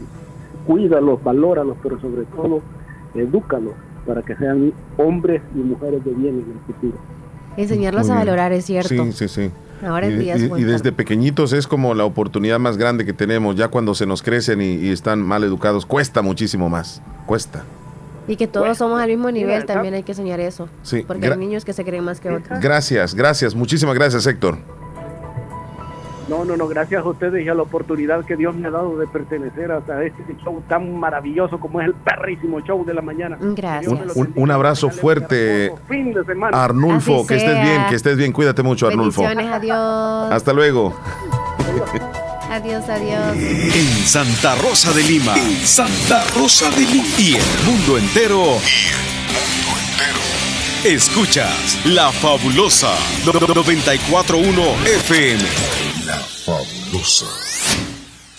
Cuídalos, 0.65 1.23
valóralos, 1.23 1.77
pero 1.83 1.99
sobre 2.01 2.23
todo 2.35 2.61
edúcalos 3.15 3.73
para 4.05 4.21
que 4.21 4.35
sean 4.35 4.73
hombres 4.97 5.41
y 5.55 5.59
mujeres 5.59 6.03
de 6.03 6.11
bien 6.11 6.35
en 6.45 6.51
el 6.53 6.59
futuro. 6.73 6.97
Enseñarlos 7.55 8.09
a 8.09 8.15
valorar, 8.15 8.51
es 8.53 8.65
cierto. 8.65 8.89
Sí, 8.89 9.11
sí, 9.13 9.27
sí. 9.27 9.51
Ahora 9.85 10.07
y, 10.07 10.15
día 10.17 10.35
es 10.35 10.41
y- 10.43 10.61
y 10.61 10.63
desde 10.63 10.91
pequeñitos 10.91 11.53
es 11.53 11.67
como 11.67 11.93
la 11.93 12.05
oportunidad 12.05 12.59
más 12.59 12.77
grande 12.77 13.05
que 13.05 13.13
tenemos. 13.13 13.55
Ya 13.55 13.67
cuando 13.67 13.93
se 13.95 14.05
nos 14.05 14.23
crecen 14.23 14.61
y, 14.61 14.75
y 14.75 14.89
están 14.91 15.21
mal 15.21 15.43
educados, 15.43 15.85
cuesta 15.85 16.21
muchísimo 16.21 16.69
más. 16.69 17.01
Cuesta. 17.25 17.63
Y 18.27 18.35
que 18.35 18.47
todos 18.47 18.77
somos 18.77 18.99
al 18.99 19.07
mismo 19.09 19.31
nivel, 19.31 19.65
también 19.65 19.93
hay 19.93 20.03
que 20.03 20.11
enseñar 20.11 20.39
eso. 20.39 20.67
Sí, 20.83 21.03
Porque 21.07 21.27
hay 21.27 21.37
niños 21.37 21.63
que 21.63 21.73
se 21.73 21.85
creen 21.85 22.03
más 22.03 22.19
que 22.19 22.29
otros. 22.29 22.59
Gracias, 22.59 23.15
gracias. 23.15 23.55
Muchísimas 23.55 23.95
gracias, 23.95 24.25
Héctor. 24.27 24.57
No, 26.29 26.43
no, 26.43 26.57
no, 26.57 26.67
gracias 26.67 27.03
a 27.05 27.07
ustedes 27.07 27.45
y 27.45 27.49
a 27.49 27.53
la 27.53 27.61
oportunidad 27.61 28.25
que 28.25 28.35
Dios 28.35 28.53
me 28.55 28.67
ha 28.67 28.71
dado 28.71 28.97
de 28.97 29.07
pertenecer 29.07 29.71
hasta 29.71 30.03
este 30.03 30.23
show 30.43 30.61
tan 30.67 30.99
maravilloso 30.99 31.57
como 31.59 31.79
es 31.79 31.87
el 31.87 31.93
perrísimo 31.93 32.59
show 32.61 32.83
de 32.85 32.93
la 32.93 33.01
mañana. 33.01 33.37
Gracias. 33.39 33.91
Un, 33.91 34.11
un- 34.15 34.33
un 34.35 34.51
abrazo 34.51 34.89
fuerte, 34.89 35.71
Fin 35.87 36.13
de 36.13 36.23
semana. 36.25 36.63
Arnulfo. 36.63 37.19
Así 37.19 37.27
Que 37.27 37.35
estés 37.37 37.61
bien, 37.61 37.81
que 37.89 37.95
estés 37.95 38.17
bien. 38.17 38.31
Cuídate 38.33 38.61
mucho, 38.63 38.87
Arnulfo. 38.87 39.25
Adiós. 39.25 40.31
Hasta 40.31 40.51
luego. 40.53 40.93
Adiós, 42.51 42.87
adiós. 42.89 43.35
En 43.35 44.05
Santa 44.05 44.55
Rosa 44.55 44.91
de 44.93 45.03
Lima. 45.03 45.33
En 45.37 45.65
Santa 45.65 46.23
Rosa 46.37 46.69
de 46.71 46.81
Lima. 46.81 47.05
Y 47.19 47.35
el 47.35 47.65
mundo 47.65 47.97
entero. 47.97 48.57
Escuchas 50.83 51.79
La 51.85 52.11
Fabulosa 52.11 52.93
941 53.25 54.61
FM. 54.85 55.43
La 56.05 56.15
fabulosa. 56.19 57.25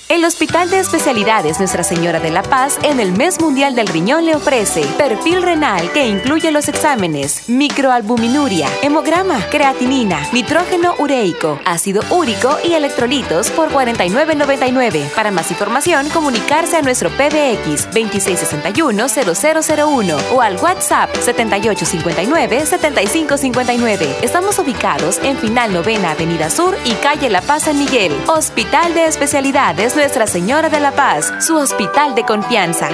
El 0.08 0.24
Hospital 0.24 0.70
de 0.70 0.78
Especialidades 0.78 1.58
Nuestra 1.58 1.82
Señora 1.82 2.18
de 2.18 2.30
la 2.30 2.42
Paz 2.42 2.78
en 2.82 2.98
el 2.98 3.12
Mes 3.12 3.38
Mundial 3.42 3.74
del 3.74 3.88
Riñón 3.88 4.24
le 4.24 4.34
ofrece 4.34 4.80
perfil 4.96 5.42
renal 5.42 5.92
que 5.92 6.08
incluye 6.08 6.50
los 6.50 6.66
exámenes 6.68 7.46
microalbuminuria, 7.46 8.70
hemograma, 8.80 9.38
creatinina, 9.50 10.18
nitrógeno 10.32 10.94
ureico, 10.98 11.60
ácido 11.66 12.00
úrico 12.08 12.56
y 12.64 12.72
electrolitos 12.72 13.50
por 13.50 13.68
49.99. 13.68 15.10
Para 15.10 15.30
más 15.30 15.50
información, 15.50 16.08
comunicarse 16.08 16.78
a 16.78 16.82
nuestro 16.82 17.10
PBX 17.10 17.90
2661-0001 17.90 20.18
o 20.32 20.40
al 20.40 20.56
WhatsApp 20.56 21.14
7859-7559. 21.16 24.06
Estamos 24.22 24.58
ubicados 24.58 25.20
en 25.22 25.36
Final 25.36 25.74
Novena 25.74 26.12
Avenida 26.12 26.48
Sur 26.48 26.78
y 26.86 26.94
Calle 26.94 27.28
La 27.28 27.42
Paz 27.42 27.64
San 27.64 27.78
Miguel. 27.78 28.16
Hospital 28.26 28.94
de 28.94 29.04
Especialidades 29.04 29.97
Nuestra 29.98 30.28
Señora 30.28 30.68
de 30.68 30.78
la 30.78 30.92
Paz, 30.92 31.44
su 31.44 31.56
hospital 31.56 32.14
de 32.14 32.22
confianza. 32.22 32.88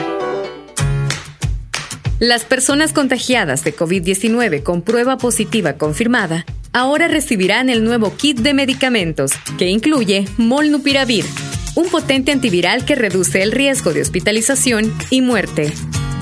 Las 2.18 2.46
personas 2.46 2.94
contagiadas 2.94 3.62
de 3.62 3.76
COVID-19 3.76 4.62
con 4.62 4.80
prueba 4.80 5.18
positiva 5.18 5.74
confirmada 5.74 6.46
ahora 6.72 7.06
recibirán 7.06 7.68
el 7.68 7.84
nuevo 7.84 8.16
kit 8.16 8.38
de 8.38 8.54
medicamentos 8.54 9.32
que 9.58 9.68
incluye 9.68 10.24
Molnupiravir, 10.38 11.26
un 11.74 11.90
potente 11.90 12.32
antiviral 12.32 12.86
que 12.86 12.94
reduce 12.94 13.42
el 13.42 13.52
riesgo 13.52 13.92
de 13.92 14.00
hospitalización 14.00 14.90
y 15.10 15.20
muerte. 15.20 15.74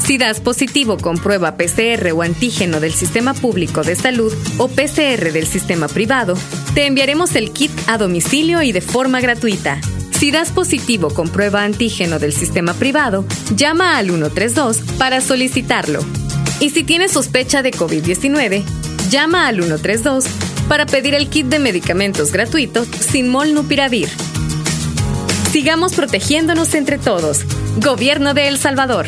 Si 0.04 0.18
das 0.18 0.40
positivo 0.40 0.98
con 0.98 1.16
prueba 1.16 1.56
PCR 1.56 2.10
o 2.10 2.22
antígeno 2.22 2.80
del 2.80 2.92
Sistema 2.92 3.34
Público 3.34 3.84
de 3.84 3.94
Salud 3.94 4.32
o 4.58 4.66
PCR 4.66 5.30
del 5.32 5.46
Sistema 5.46 5.86
Privado, 5.86 6.34
te 6.74 6.86
enviaremos 6.86 7.36
el 7.36 7.52
kit 7.52 7.70
a 7.86 7.98
domicilio 7.98 8.62
y 8.62 8.72
de 8.72 8.80
forma 8.80 9.20
gratuita. 9.20 9.80
Si 10.22 10.30
das 10.30 10.52
positivo 10.52 11.12
con 11.12 11.28
prueba 11.28 11.64
antígeno 11.64 12.20
del 12.20 12.32
sistema 12.32 12.74
privado, 12.74 13.24
llama 13.56 13.96
al 13.96 14.06
132 14.06 14.78
para 14.96 15.20
solicitarlo. 15.20 15.98
Y 16.60 16.70
si 16.70 16.84
tienes 16.84 17.10
sospecha 17.10 17.60
de 17.60 17.72
COVID-19, 17.72 18.62
llama 19.10 19.48
al 19.48 19.56
132 19.56 20.26
para 20.68 20.86
pedir 20.86 21.14
el 21.14 21.28
kit 21.28 21.48
de 21.48 21.58
medicamentos 21.58 22.30
gratuitos 22.30 22.86
sin 22.86 23.30
molnupiravir. 23.30 24.08
Sigamos 25.50 25.94
protegiéndonos 25.94 26.72
entre 26.74 26.98
todos. 26.98 27.40
Gobierno 27.78 28.32
de 28.32 28.46
El 28.46 28.58
Salvador. 28.58 29.06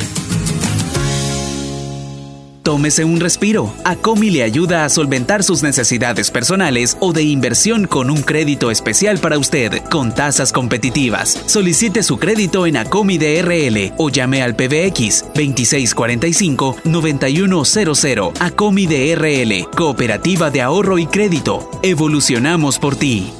Tómese 2.64 3.04
un 3.04 3.20
respiro. 3.20 3.72
Acomi 3.84 4.30
le 4.30 4.42
ayuda 4.42 4.84
a 4.86 4.88
solventar 4.88 5.44
sus 5.44 5.62
necesidades 5.62 6.30
personales 6.30 6.96
o 6.98 7.12
de 7.12 7.22
inversión 7.22 7.86
con 7.86 8.08
un 8.08 8.22
crédito 8.22 8.70
especial 8.70 9.18
para 9.18 9.36
usted, 9.36 9.82
con 9.90 10.14
tasas 10.14 10.50
competitivas. 10.50 11.42
Solicite 11.44 12.02
su 12.02 12.16
crédito 12.16 12.66
en 12.66 12.78
Acomi 12.78 13.18
DRL 13.18 13.92
o 13.98 14.08
llame 14.08 14.42
al 14.42 14.56
PBX 14.56 15.26
2645-9100. 15.34 18.32
Acomi 18.40 18.86
DRL, 18.86 19.68
Cooperativa 19.76 20.50
de 20.50 20.62
Ahorro 20.62 20.98
y 20.98 21.06
Crédito. 21.06 21.70
Evolucionamos 21.82 22.78
por 22.78 22.96
ti. 22.96 23.30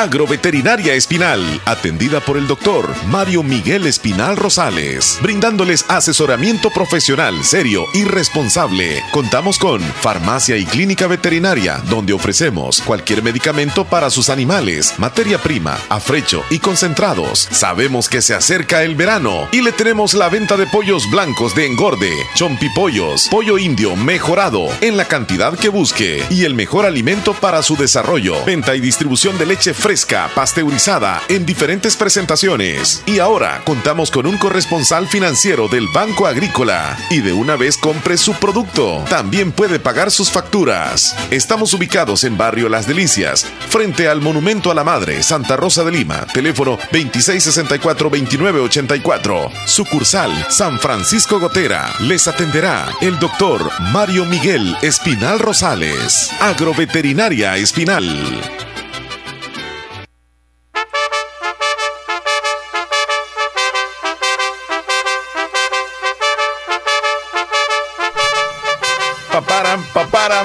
Agroveterinaria 0.00 0.94
Espinal, 0.94 1.60
atendida 1.66 2.20
por 2.20 2.38
el 2.38 2.46
doctor 2.46 2.88
Mario 3.08 3.42
Miguel 3.42 3.86
Espinal 3.86 4.34
Rosales, 4.38 5.18
brindándoles 5.20 5.84
asesoramiento 5.88 6.70
profesional, 6.70 7.44
serio 7.44 7.84
y 7.92 8.04
responsable. 8.04 9.02
Contamos 9.12 9.58
con 9.58 9.82
farmacia 9.82 10.56
y 10.56 10.64
clínica 10.64 11.06
veterinaria, 11.06 11.82
donde 11.90 12.14
ofrecemos 12.14 12.80
cualquier 12.80 13.22
medicamento 13.22 13.84
para 13.84 14.08
sus 14.08 14.30
animales, 14.30 14.94
materia 14.96 15.36
prima, 15.36 15.76
afrecho 15.90 16.44
y 16.48 16.60
concentrados. 16.60 17.46
Sabemos 17.50 18.08
que 18.08 18.22
se 18.22 18.34
acerca 18.34 18.82
el 18.84 18.94
verano 18.94 19.48
y 19.52 19.60
le 19.60 19.72
tenemos 19.72 20.14
la 20.14 20.30
venta 20.30 20.56
de 20.56 20.66
pollos 20.66 21.10
blancos 21.10 21.54
de 21.54 21.66
engorde, 21.66 22.10
chompipollos, 22.34 23.28
pollo 23.28 23.58
indio 23.58 23.96
mejorado 23.96 24.66
en 24.80 24.96
la 24.96 25.04
cantidad 25.04 25.58
que 25.58 25.68
busque 25.68 26.24
y 26.30 26.44
el 26.44 26.54
mejor 26.54 26.86
alimento 26.86 27.34
para 27.34 27.62
su 27.62 27.76
desarrollo. 27.76 28.42
Venta 28.46 28.74
y 28.74 28.80
distribución 28.80 29.36
de 29.36 29.44
leche 29.44 29.74
fresca, 29.74 29.89
pasteurizada, 30.34 31.20
en 31.28 31.44
diferentes 31.44 31.96
presentaciones. 31.96 33.02
Y 33.06 33.18
ahora 33.18 33.60
contamos 33.64 34.12
con 34.12 34.24
un 34.24 34.38
corresponsal 34.38 35.08
financiero 35.08 35.66
del 35.66 35.88
Banco 35.88 36.28
Agrícola. 36.28 36.96
Y 37.10 37.22
de 37.22 37.32
una 37.32 37.56
vez 37.56 37.76
compre 37.76 38.16
su 38.16 38.34
producto, 38.34 39.04
también 39.08 39.50
puede 39.50 39.80
pagar 39.80 40.12
sus 40.12 40.30
facturas. 40.30 41.16
Estamos 41.32 41.74
ubicados 41.74 42.22
en 42.22 42.38
Barrio 42.38 42.68
Las 42.68 42.86
Delicias, 42.86 43.44
frente 43.68 44.08
al 44.08 44.20
Monumento 44.20 44.70
a 44.70 44.74
la 44.74 44.84
Madre, 44.84 45.24
Santa 45.24 45.56
Rosa 45.56 45.82
de 45.82 45.90
Lima. 45.90 46.24
Teléfono 46.32 46.78
2664-2984. 46.92 49.50
Sucursal 49.66 50.46
San 50.50 50.78
Francisco 50.78 51.40
Gotera. 51.40 51.92
Les 51.98 52.28
atenderá 52.28 52.86
el 53.00 53.18
doctor 53.18 53.68
Mario 53.92 54.24
Miguel 54.24 54.76
Espinal 54.82 55.40
Rosales. 55.40 56.30
Agroveterinaria 56.40 57.56
Espinal. 57.56 58.69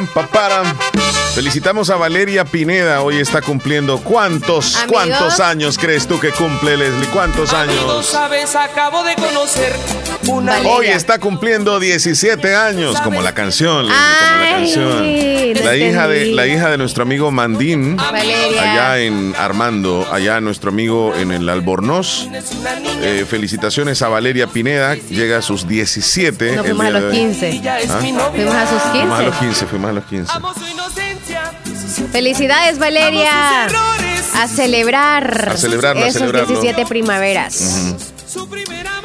Paparam, 0.08 0.66
paparam. 0.66 1.16
Felicitamos 1.34 1.90
a 1.90 1.98
Valeria 1.98 2.46
Pineda, 2.46 3.02
hoy 3.02 3.20
está 3.20 3.42
cumpliendo. 3.42 3.98
¿Cuántos, 4.00 4.76
Amigos. 4.78 4.92
cuántos 4.92 5.40
años 5.40 5.78
crees 5.78 6.08
tú 6.08 6.20
que 6.20 6.32
cumple, 6.32 6.78
Leslie? 6.78 7.08
¿Cuántos 7.10 7.54
años? 7.54 8.06
sabes, 8.06 8.56
acabo 8.56 9.04
de 9.04 9.16
conocer 9.16 9.76
una 10.28 10.60
Hoy 10.62 10.88
está 10.88 11.20
cumpliendo 11.20 11.80
17 11.80 12.56
años, 12.56 13.00
como 13.02 13.22
la 13.22 13.34
canción, 13.34 13.88
Leslie, 13.88 13.96
como 13.96 14.42
la 14.42 14.50
canción. 14.50 15.66
La 15.66 15.76
hija, 15.76 16.08
de, 16.08 16.26
la 16.28 16.48
hija 16.48 16.70
de 16.70 16.78
nuestro 16.78 17.04
amigo 17.04 17.32
Mandín, 17.32 17.96
Valeria. 17.98 18.62
allá 18.62 19.00
en 19.00 19.34
Armando, 19.38 20.08
allá 20.12 20.40
nuestro 20.42 20.70
amigo 20.70 21.14
en 21.16 21.32
el 21.32 21.48
Albornoz. 21.50 22.28
Eh, 23.02 23.26
felicitaciones 23.30 24.02
a 24.02 24.10
Valeria 24.10 24.48
Pineda, 24.48 24.96
llega 24.96 25.38
a 25.38 25.42
sus 25.42 25.68
17. 25.68 26.56
No 26.56 26.62
el 26.62 26.68
fuimos 26.68 26.86
a 26.86 26.90
los 26.90 27.02
de 27.02 27.08
hoy. 27.08 27.16
15. 27.16 27.62
¿Ah? 27.66 27.78
Fuimos 28.00 28.56
a 28.56 28.70
sus 28.70 28.82
Fuimos 28.82 29.20
a 29.20 29.24
los 29.24 29.36
15. 29.36 29.46
15, 29.46 29.66
fuimos 29.68 29.90
a 29.90 29.94
los 29.94 30.06
15. 30.06 30.32
Felicidades, 32.12 32.80
Valeria. 32.80 33.66
A 34.36 34.48
celebrar. 34.48 35.50
A 35.50 35.58
celebrarlo, 35.58 36.04
a 36.04 36.08
esos 36.08 36.20
celebrarlo. 36.20 36.60
17 36.60 36.86
primaveras. 36.86 38.15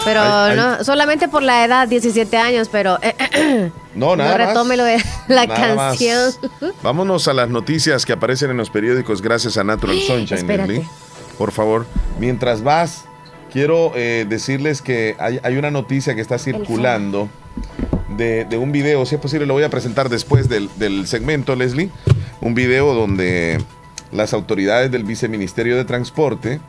Pero 0.05 0.21
Ay, 0.23 0.53
ay. 0.53 0.57
no, 0.57 0.83
solamente 0.85 1.29
por 1.29 1.43
la 1.43 1.65
edad, 1.65 1.87
17 1.89 2.37
años, 2.37 2.69
pero 2.71 2.99
No, 3.95 4.17
nada 4.17 4.33
no 4.33 4.39
más. 4.39 4.49
retome 4.49 4.77
lo 4.77 4.85
de 4.85 4.97
la 5.29 5.47
Nada 5.47 5.75
más. 5.75 5.99
canción. 5.99 6.33
Vámonos 6.83 7.29
a 7.29 7.33
las 7.35 7.49
noticias 7.51 8.07
que 8.07 8.13
aparecen 8.15 8.51
en 8.51 8.57
los 8.57 8.71
periódicos 8.71 9.21
gracias 9.21 9.57
a 9.59 9.65
Natural 9.65 9.99
Sunshine. 10.07 10.47
Leslie. 10.47 10.85
Por 11.37 11.53
favor, 11.53 11.87
mientras 12.19 12.63
vas, 12.63 13.05
quiero 13.53 13.93
eh, 13.95 14.27
decirles 14.29 14.81
que 14.83 15.17
hay, 15.19 15.41
hay 15.43 15.57
una 15.57 15.71
noticia 15.71 16.15
que 16.15 16.21
está 16.21 16.39
circulando 16.39 17.29
de, 18.17 18.45
de 18.45 18.57
un 18.59 18.73
video, 18.73 19.05
si 19.07 19.15
es 19.17 19.21
posible 19.21 19.47
lo 19.47 19.55
voy 19.55 19.63
a 19.65 19.71
presentar 19.71 20.09
después 20.09 20.49
del, 20.49 20.69
del 20.77 21.07
segmento, 21.07 21.57
Leslie. 21.57 21.91
Un 22.41 22.55
video 22.55 22.95
donde 22.95 23.63
las 24.13 24.33
autoridades 24.35 24.91
del 24.91 25.05
Viceministerio 25.05 25.77
de 25.77 25.85
Transporte 25.85 26.61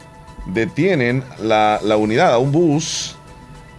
detienen 0.48 1.24
la, 1.42 1.80
la 1.84 1.98
unidad 1.98 2.34
a 2.34 2.38
un 2.40 2.52
bus 2.52 3.16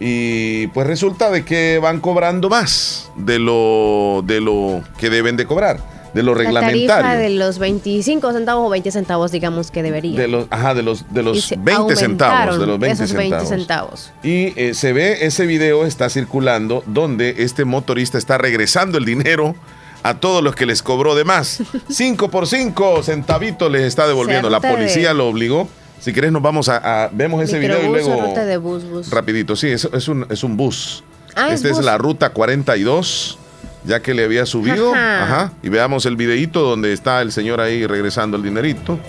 y 0.05 0.67
pues 0.67 0.85
resulta 0.85 1.31
de 1.31 1.45
que 1.45 1.79
van 1.81 2.01
cobrando 2.01 2.49
más 2.49 3.09
de 3.15 3.39
lo, 3.39 4.21
de 4.25 4.41
lo 4.41 4.81
que 4.97 5.09
deben 5.09 5.37
de 5.37 5.45
cobrar, 5.45 5.79
de 6.13 6.23
lo 6.23 6.33
La 6.35 6.39
reglamentario. 6.39 6.87
tarifa 6.87 7.15
de 7.15 7.29
los 7.29 7.57
25 7.57 8.33
centavos 8.33 8.67
o 8.67 8.69
20 8.69 8.91
centavos, 8.91 9.31
digamos 9.31 9.71
que 9.71 9.81
debería. 9.81 10.19
De 10.19 10.27
los, 10.27 10.47
ajá, 10.49 10.73
de 10.73 10.83
los, 10.83 11.11
de 11.13 11.23
los 11.23 11.41
se 11.45 11.55
20 11.55 11.95
centavos. 11.95 12.59
De 12.59 12.65
los 12.67 12.77
20 12.79 13.03
esos 13.03 13.15
20 13.15 13.45
centavos. 13.45 13.49
centavos. 13.49 14.11
Y 14.23 14.59
eh, 14.59 14.73
se 14.73 14.91
ve 14.91 15.25
ese 15.25 15.45
video, 15.45 15.85
está 15.85 16.09
circulando, 16.09 16.83
donde 16.85 17.35
este 17.37 17.63
motorista 17.63 18.17
está 18.17 18.37
regresando 18.37 18.97
el 18.97 19.05
dinero 19.05 19.55
a 20.03 20.15
todos 20.15 20.43
los 20.43 20.53
que 20.53 20.65
les 20.65 20.83
cobró 20.83 21.15
de 21.15 21.23
más. 21.23 21.61
5 21.89 22.29
por 22.29 22.45
5 22.45 23.03
centavitos 23.03 23.71
les 23.71 23.83
está 23.83 24.05
devolviendo. 24.05 24.49
La 24.49 24.59
de- 24.59 24.69
policía 24.69 25.13
lo 25.13 25.29
obligó. 25.29 25.69
Si 26.03 26.11
querés 26.11 26.31
nos 26.33 26.41
vamos 26.41 26.67
a, 26.67 27.05
a- 27.05 27.09
vemos 27.13 27.41
ese 27.41 27.57
video 27.59 27.77
y 27.81 27.87
Microbús 27.87 28.07
o 28.07 28.09
luego 28.15 28.27
ruta 28.29 28.45
de 28.45 28.57
bus, 28.57 28.83
bus. 28.83 29.09
rapidito. 29.09 29.55
Sí, 29.55 29.69
es, 29.69 29.85
es 29.93 30.07
un, 30.09 30.25
es 30.29 30.43
un 30.43 30.57
bus. 30.57 31.01
Ah, 31.33 31.47
es 31.47 31.55
Esta 31.55 31.69
es, 31.69 31.75
bus. 31.77 31.85
la 31.85 31.97
ruta 31.97 32.31
42, 32.31 33.37
ya 33.85 34.01
que 34.01 34.13
le 34.13 34.25
había 34.25 34.45
subido. 34.45 34.93
Ajá. 34.93 35.23
Ajá. 35.23 35.51
Y 35.63 35.69
veamos 35.69 36.05
el 36.05 36.17
videito 36.17 36.61
donde 36.61 36.91
está 36.91 37.21
el 37.21 37.31
señor 37.31 37.61
ahí 37.61 37.87
regresando 37.87 38.35
el 38.35 38.43
dinerito. 38.43 38.99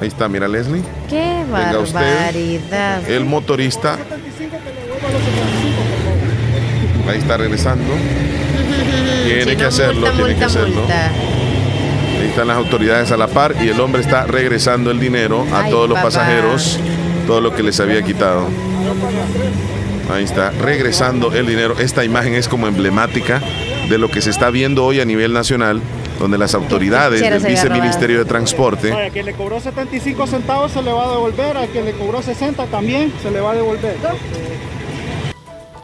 Ahí 0.00 0.08
está, 0.08 0.28
mira 0.28 0.48
Leslie. 0.48 0.82
Qué 1.08 1.44
Venga 1.46 1.78
usted. 1.78 1.94
barbaridad. 1.94 3.08
El 3.08 3.24
motorista. 3.24 3.96
Ahí 7.08 7.18
está 7.18 7.36
regresando. 7.36 7.84
Tiene 9.24 9.56
que 9.56 9.64
hacerlo, 9.64 10.00
multa, 10.00 10.12
tiene 10.16 10.28
que 10.28 10.34
multa, 10.34 10.46
hacerlo. 10.46 10.74
multa. 10.80 11.10
Ahí 12.38 12.42
están 12.42 12.56
las 12.56 12.64
autoridades 12.64 13.10
a 13.10 13.16
la 13.16 13.26
par 13.26 13.56
y 13.60 13.68
el 13.68 13.80
hombre 13.80 14.00
está 14.00 14.24
regresando 14.24 14.92
el 14.92 15.00
dinero 15.00 15.44
a 15.52 15.64
Ay, 15.64 15.72
todos 15.72 15.88
los 15.88 15.98
papá. 15.98 16.06
pasajeros 16.06 16.78
todo 17.26 17.40
lo 17.40 17.52
que 17.52 17.64
les 17.64 17.80
había 17.80 18.00
quitado. 18.02 18.46
Ahí 20.14 20.22
está, 20.22 20.52
regresando 20.52 21.32
el 21.32 21.48
dinero. 21.48 21.74
Esta 21.80 22.04
imagen 22.04 22.34
es 22.34 22.46
como 22.46 22.68
emblemática 22.68 23.42
de 23.88 23.98
lo 23.98 24.08
que 24.08 24.22
se 24.22 24.30
está 24.30 24.50
viendo 24.50 24.84
hoy 24.84 25.00
a 25.00 25.04
nivel 25.04 25.32
nacional, 25.32 25.80
donde 26.20 26.38
las 26.38 26.54
autoridades 26.54 27.20
del 27.20 27.42
Viceministerio 27.42 28.20
de 28.20 28.24
Transporte... 28.24 28.92
A 28.92 29.10
quien 29.10 29.26
le 29.26 29.32
cobró 29.32 29.58
75 29.58 30.28
centavos 30.28 30.70
se 30.70 30.80
le 30.80 30.92
va 30.92 31.06
a 31.06 31.10
devolver, 31.10 31.56
a 31.56 31.66
quien 31.66 31.86
le 31.86 31.92
cobró 31.94 32.22
60 32.22 32.66
también 32.66 33.12
se 33.20 33.32
le 33.32 33.40
va 33.40 33.50
a 33.50 33.54
devolver. 33.56 33.96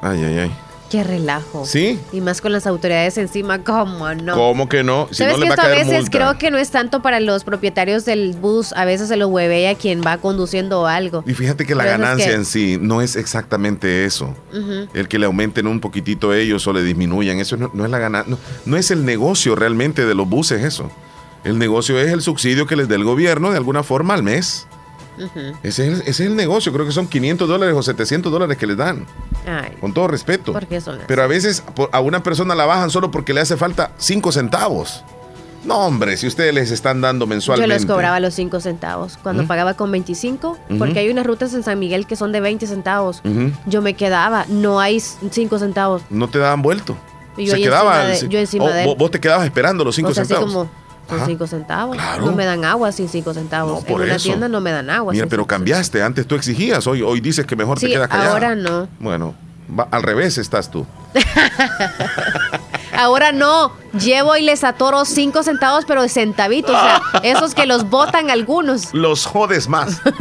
Ay, 0.01 0.23
ay, 0.23 0.39
ay. 0.39 0.64
Qué 0.95 1.03
relajo. 1.03 1.67
¿Sí? 1.67 1.99
Y 2.13 2.21
más 2.21 2.41
con 2.41 2.53
las 2.53 2.69
autoridades 2.69 3.19
encima, 3.19 3.65
¿cómo 3.65 4.15
no? 4.15 4.35
¿Cómo 4.37 4.69
que 4.69 4.85
no? 4.85 5.09
Si 5.11 5.17
¿Sabes 5.17 5.39
no 5.39 5.43
que 5.43 5.49
a 5.49 5.55
esto 5.55 5.63
a 5.63 5.69
veces 5.69 5.93
multa. 6.03 6.11
creo 6.13 6.39
que 6.39 6.51
no 6.53 6.59
es 6.59 6.71
tanto 6.71 7.03
para 7.03 7.19
los 7.19 7.43
propietarios 7.43 8.05
del 8.05 8.35
bus, 8.35 8.73
a 8.75 8.85
veces 8.85 9.09
se 9.09 9.17
lo 9.17 9.27
hueve 9.27 9.69
a 9.69 9.75
quien 9.75 10.03
va 10.03 10.19
conduciendo 10.19 10.87
algo. 10.87 11.25
Y 11.27 11.35
fíjate 11.35 11.67
que 11.67 11.75
la 11.75 11.83
Pero 11.83 11.95
eso 11.97 12.03
es 12.03 12.09
ganancia 12.09 12.29
que- 12.29 12.35
en 12.35 12.45
sí 12.45 12.79
no 12.81 13.03
es 13.03 13.17
exactamente 13.17 14.05
eso. 14.05 14.33
El 14.95 15.09
que 15.09 15.19
le 15.19 15.27
aumenten 15.27 15.67
un 15.67 15.81
poquitito 15.81 16.33
ellos 16.33 16.65
o 16.69 16.73
le 16.73 16.85
disminuyan, 16.85 17.41
eso 17.41 17.57
no, 17.57 17.73
no 17.75 17.85
es 17.85 17.91
la 17.91 17.99
ganancia. 17.99 18.31
No, 18.31 18.39
no 18.65 18.77
es 18.77 18.93
el 18.93 19.05
negocio 19.05 19.57
realmente 19.57 20.07
de 20.07 20.15
los 20.15 20.29
buses 20.29 20.63
eso. 20.63 20.93
El 21.43 21.59
negocio 21.59 21.99
es 21.99 22.13
el 22.13 22.23
subsidio 22.23 22.69
que 22.69 22.77
les 22.77 22.87
da 22.89 22.95
el 22.95 23.03
gobierno 23.03 23.51
de 23.51 23.57
alguna 23.57 23.83
forma 23.83 24.15
al 24.15 24.23
mes. 24.23 24.69
Ese 25.63 25.87
es, 25.87 25.89
el, 25.89 26.01
ese 26.03 26.11
es 26.11 26.21
el 26.21 26.37
negocio, 26.37 26.73
creo 26.73 26.85
que 26.87 26.93
son 26.93 27.07
500 27.07 27.49
dólares 27.49 27.75
o 27.77 27.83
700 27.83 28.31
dólares 28.33 28.57
que 28.59 28.67
les 28.67 28.77
dan, 28.77 29.07
Ay, 29.47 29.77
con 29.81 29.93
todo 29.95 30.09
respeto. 30.09 30.55
Pero 31.07 31.23
a 31.23 31.27
veces 31.27 31.63
a 31.93 32.01
una 32.01 32.23
persona 32.23 32.55
la 32.55 32.67
bajan 32.67 32.91
solo 32.91 33.11
porque 33.11 33.33
le 33.35 33.41
hace 33.41 33.57
falta 33.57 33.93
5 33.99 34.33
centavos. 34.33 35.05
No, 35.65 35.79
hombre, 35.87 36.19
si 36.19 36.27
ustedes 36.27 36.53
les 36.53 36.71
están 36.71 37.01
dando 37.01 37.25
Yo 37.25 37.29
mensualmente. 37.29 37.75
les 37.75 37.87
cobraba 37.87 38.21
los 38.21 38.35
5 38.35 38.61
centavos. 38.61 39.17
Cuando 39.23 39.47
pagaba 39.47 39.73
con 39.75 39.91
25, 39.91 40.59
Ujú. 40.69 40.79
porque 40.79 40.99
hay 40.99 41.09
unas 41.09 41.25
rutas 41.27 41.55
en 41.55 41.63
San 41.63 41.79
Miguel 41.79 42.07
que 42.07 42.17
son 42.17 42.33
de 42.33 42.41
20 42.41 42.67
centavos. 42.67 43.23
Yo 43.65 43.81
me 43.81 43.95
quedaba, 43.95 44.45
no 44.49 44.79
hay 44.81 45.01
5 45.01 45.59
centavos. 45.59 46.03
No 46.11 46.29
te 46.29 46.39
daban 46.39 46.61
vuelto. 46.61 46.97
Y 47.39 47.47
yo 47.47 47.55
Se 47.55 47.63
quedaba. 47.63 47.95
encima 48.03 48.09
de- 48.13 48.17
sí. 48.19 48.29
yo 48.29 48.39
encima 48.39 48.71
de 48.71 48.83
él. 48.83 48.87
vos, 48.89 48.97
vos 48.99 49.11
te 49.11 49.21
quedabas 49.21 49.45
esperando 49.47 49.85
los 49.85 49.95
5 49.97 50.11
o 50.11 50.15
sea, 50.15 50.25
centavos. 50.27 50.45
así 50.49 50.55
como 50.55 50.71
con 51.09 51.19
Ajá. 51.19 51.27
5 51.27 51.47
centavos. 51.47 51.97
Claro. 51.97 52.27
No 52.27 52.33
me 52.33 52.45
dan 52.45 52.65
agua 52.65 52.91
sin 52.93 53.09
5 53.09 53.35
centavos. 53.35 53.85
por 53.85 54.01
en 54.01 54.07
una 54.09 54.17
eso. 54.17 54.29
tienda 54.29 54.49
no 54.49 54.61
me 54.61 54.71
dan 54.73 54.91
agua. 54.91 55.13
Mira, 55.13 55.25
sin 55.25 55.29
pero 55.31 55.43
cinco 55.43 55.49
cambiaste. 55.49 56.03
Antes 56.03 56.27
tú 56.27 56.35
exigías. 56.35 56.87
Hoy, 56.87 57.03
hoy 57.03 57.21
dices 57.21 57.47
que 57.47 57.57
mejor 57.57 57.79
te 57.79 57.89
quedas 57.89 58.09
callado. 58.09 58.33
ahora 58.33 58.55
no. 58.55 58.89
Bueno, 58.99 59.35
va- 59.79 59.89
al 59.91 60.03
revés 60.03 60.39
estás 60.39 60.71
tú. 60.71 60.87
Ahora 62.97 63.33
no, 63.33 63.73
llevo 63.99 64.37
y 64.37 64.43
les 64.43 64.63
atoro 64.63 65.05
5 65.05 65.43
centavos, 65.43 65.85
pero 65.85 66.01
de 66.03 66.09
centavitos. 66.09 66.77
O 66.77 66.81
sea, 66.81 67.03
esos 67.25 67.53
que 67.55 67.67
los 67.67 67.91
botan 67.91 68.31
algunos. 68.31 68.95
Los 68.95 69.27
jodes 69.27 69.69
más. 69.69 70.01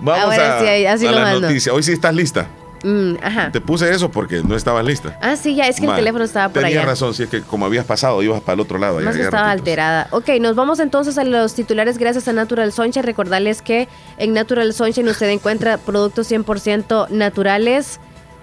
Vamos 0.00 0.24
Ahora 0.24 0.58
a, 0.58 0.60
sí, 0.60 0.86
así 0.86 1.06
a 1.06 1.10
lo 1.10 1.18
la 1.18 1.24
mando. 1.24 1.40
noticia. 1.48 1.72
Hoy 1.72 1.82
sí 1.82 1.92
estás 1.92 2.14
lista. 2.14 2.46
Mm, 2.82 3.14
ajá. 3.22 3.50
Te 3.52 3.60
puse 3.60 3.92
eso 3.92 4.10
porque 4.10 4.42
no 4.42 4.54
estabas 4.54 4.84
lista. 4.84 5.18
Ah, 5.20 5.36
sí, 5.36 5.54
ya, 5.54 5.66
es 5.66 5.80
que 5.80 5.86
el 5.86 5.94
teléfono 5.94 6.24
estaba 6.24 6.48
por 6.52 6.62
Tenías 6.62 6.82
allá. 6.82 6.90
razón, 6.90 7.14
si 7.14 7.24
es 7.24 7.28
que 7.28 7.42
como 7.42 7.66
habías 7.66 7.84
pasado, 7.84 8.22
ibas 8.22 8.40
para 8.40 8.54
el 8.54 8.60
otro 8.60 8.78
lado. 8.78 9.00
Más 9.00 9.16
estaba 9.16 9.50
alterada. 9.50 10.08
Ok, 10.10 10.28
nos 10.40 10.54
vamos 10.54 10.78
entonces 10.80 11.18
a 11.18 11.24
los 11.24 11.54
titulares 11.54 11.98
gracias 11.98 12.28
a 12.28 12.32
Natural 12.32 12.72
Sunshine. 12.72 13.04
Recordarles 13.04 13.62
que 13.62 13.88
en 14.18 14.32
Natural 14.32 14.72
Sunshine 14.72 15.08
usted 15.08 15.28
encuentra 15.28 15.78
productos 15.78 16.30
100% 16.30 17.08
naturales. 17.10 18.00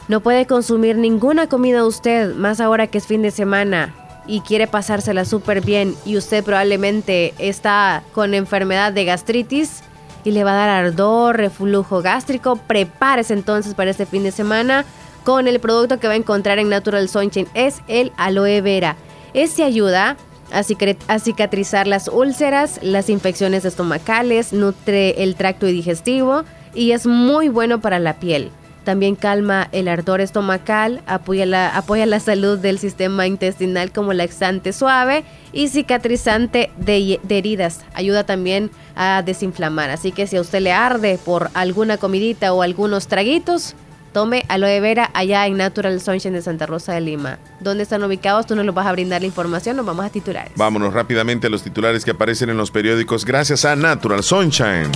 No 0.08 0.20
puede 0.20 0.46
consumir 0.46 0.98
ninguna 0.98 1.48
comida 1.48 1.84
usted, 1.86 2.36
más 2.36 2.60
ahora 2.60 2.88
que 2.88 3.00
es 3.00 3.08
fin 3.08 3.24
de 3.24 3.32
semana 3.32 3.94
y 4.28 4.42
quiere 4.42 4.68
pasársela 4.68 5.26
súper 5.26 5.62
bien 5.62 5.96
y 6.06 6.18
usted 6.18 6.44
probablemente 6.44 7.34
está 7.38 8.04
con 8.14 8.34
enfermedad 8.34 8.92
de 8.92 9.06
gastritis 9.06 9.82
y 10.26 10.32
le 10.32 10.44
va 10.44 10.52
a 10.52 10.68
dar 10.68 10.70
ardor, 10.86 11.38
reflujo 11.38 12.02
gástrico. 12.02 12.58
Prepárese 12.58 13.34
entonces 13.34 13.74
para 13.76 13.92
este 13.92 14.06
fin 14.06 14.24
de 14.24 14.32
semana 14.32 14.86
con 15.24 15.48
el 15.48 15.60
producto 15.60 16.00
que 16.00 16.08
va 16.08 16.14
a 16.14 16.18
encontrar 16.18 16.60
en 16.60 16.70
Natural 16.70 17.08
Sunshine. 17.08 17.48
Es 17.54 17.82
el 17.88 18.12
aloe 18.18 18.62
vera. 18.62 18.98
Este 19.34 19.64
ayuda 19.64 20.18
a, 20.52 21.20
cicatrizar 21.20 21.88
las 21.88 22.08
úlceras, 22.08 22.80
las 22.82 23.10
infecciones 23.10 23.66
estomacales, 23.66 24.54
nutre 24.54 25.24
el 25.24 25.36
tracto 25.36 25.66
digestivo 25.66 26.44
y 26.74 26.92
es 26.92 27.06
muy 27.06 27.50
bueno 27.50 27.80
para 27.80 28.00
la 28.00 28.16
piel. 28.16 28.52
También 28.86 29.16
calma 29.16 29.68
el 29.72 29.88
ardor 29.88 30.22
estomacal, 30.22 31.02
apoya 31.08 31.48
la, 31.48 31.76
apoya 31.76 32.06
la 32.06 32.20
salud 32.20 32.60
del 32.60 32.78
sistema 32.78 33.26
intestinal 33.26 33.92
como 33.92 34.14
laxante 34.14 34.74
suave 34.74 35.24
y 35.52 35.70
cicatrizante 35.70 36.70
de, 36.78 37.20
heridas. 37.28 37.82
Ayuda 37.96 38.26
también 38.26 38.70
a 38.96 39.24
desinflamar. 39.26 39.90
Así 39.90 40.12
que 40.12 40.28
si 40.28 40.38
a 40.38 40.42
usted 40.42 40.60
le 40.62 40.72
arde 40.72 41.18
por 41.18 41.50
alguna 41.56 41.98
comidita 41.98 42.54
o 42.54 42.62
algunos 42.62 43.08
traguitos, 43.08 43.74
tome 44.14 44.46
aloe 44.50 44.80
vera 44.80 45.10
allá 45.16 45.48
en 45.48 45.58
Natural 45.58 46.00
Sunshine 46.00 46.34
de 46.34 46.44
Santa 46.44 46.68
Rosa 46.68 46.94
de 46.94 47.02
Lima. 47.02 47.40
¿Dónde 47.60 47.82
están 47.82 48.04
ubicados? 48.04 48.46
Tú 48.46 48.56
nos 48.56 48.68
los 48.68 48.76
vas 48.76 48.86
a 48.86 48.92
brindar 48.92 49.22
la 49.22 49.28
información. 49.28 49.78
Nos 49.78 49.86
vamos 49.88 50.06
a 50.06 50.10
titulares. 50.12 50.52
Vámonos 50.58 50.94
rápidamente 50.94 51.48
a 51.48 51.50
los 51.50 51.64
titulares 51.64 52.06
que 52.06 52.12
aparecen 52.12 52.52
en 52.52 52.58
los 52.58 52.70
periódicos 52.70 53.26
gracias 53.26 53.66
a 53.66 53.76
Natural 53.76 54.22
Sunshine. 54.22 54.92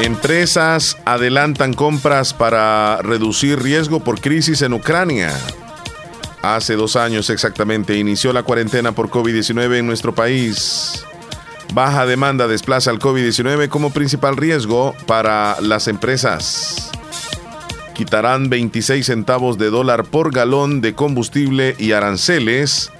Empresas 0.00 0.96
adelantan 1.04 1.74
compras 1.74 2.32
para 2.32 3.00
reducir 3.02 3.60
riesgo 3.60 4.00
por 4.00 4.20
crisis 4.20 4.62
en 4.62 4.72
Ucrania. 4.72 5.32
Hace 6.42 6.76
dos 6.76 6.96
años 6.96 7.30
exactamente 7.30 7.96
inició 7.96 8.32
la 8.32 8.42
cuarentena 8.44 8.92
por 8.92 9.10
COVID-19 9.10 9.78
en 9.78 9.86
nuestro 9.86 10.14
país. 10.14 11.04
Baja 11.74 12.06
demanda 12.06 12.48
desplaza 12.48 12.90
al 12.90 12.98
COVID-19 12.98 13.68
como 13.68 13.92
principal 13.92 14.36
riesgo 14.36 14.94
para 15.06 15.60
las 15.60 15.88
empresas. 15.88 16.90
Quitarán 17.94 18.48
26 18.48 19.04
centavos 19.04 19.58
de 19.58 19.70
dólar 19.70 20.04
por 20.04 20.32
galón 20.32 20.80
de 20.80 20.94
combustible 20.94 21.74
y 21.78 21.92
aranceles 21.92 22.90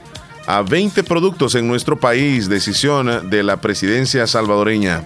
a 0.46 0.62
20 0.62 1.04
productos 1.04 1.54
en 1.54 1.68
nuestro 1.68 2.00
país, 2.00 2.48
decisión 2.48 3.30
de 3.30 3.42
la 3.44 3.58
presidencia 3.58 4.26
salvadoreña. 4.26 5.04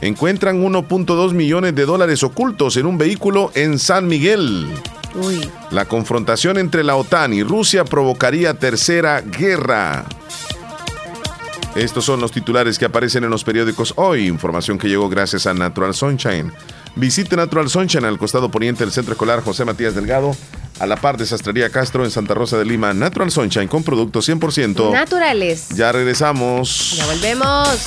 Encuentran 0.00 0.62
1.2 0.62 1.32
millones 1.32 1.74
de 1.74 1.84
dólares 1.84 2.22
ocultos 2.22 2.76
en 2.76 2.86
un 2.86 2.96
vehículo 2.96 3.50
en 3.54 3.78
San 3.78 4.06
Miguel. 4.06 4.66
Uy. 5.14 5.50
La 5.70 5.84
confrontación 5.86 6.56
entre 6.56 6.84
la 6.84 6.96
OTAN 6.96 7.32
y 7.32 7.42
Rusia 7.42 7.84
provocaría 7.84 8.54
tercera 8.54 9.20
guerra. 9.20 10.06
Estos 11.74 12.04
son 12.04 12.20
los 12.20 12.32
titulares 12.32 12.78
que 12.78 12.86
aparecen 12.86 13.24
en 13.24 13.30
los 13.30 13.44
periódicos 13.44 13.92
hoy. 13.96 14.26
Información 14.26 14.78
que 14.78 14.88
llegó 14.88 15.08
gracias 15.08 15.46
a 15.46 15.54
Natural 15.54 15.94
Sunshine. 15.94 16.52
Visite 16.96 17.36
Natural 17.36 17.68
Sunshine 17.68 18.04
al 18.04 18.18
costado 18.18 18.50
poniente 18.50 18.84
del 18.84 18.92
Centro 18.92 19.12
Escolar 19.12 19.42
José 19.42 19.64
Matías 19.64 19.94
Delgado, 19.94 20.34
a 20.80 20.86
la 20.86 20.96
par 20.96 21.16
de 21.16 21.26
Sastrería 21.26 21.70
Castro 21.70 22.04
en 22.04 22.10
Santa 22.10 22.34
Rosa 22.34 22.58
de 22.58 22.64
Lima. 22.64 22.92
Natural 22.92 23.30
Sunshine 23.30 23.68
con 23.68 23.84
productos 23.84 24.28
100%. 24.28 24.92
Naturales. 24.92 25.68
Ya 25.76 25.92
regresamos. 25.92 26.96
Ya 26.96 27.06
volvemos. 27.06 27.84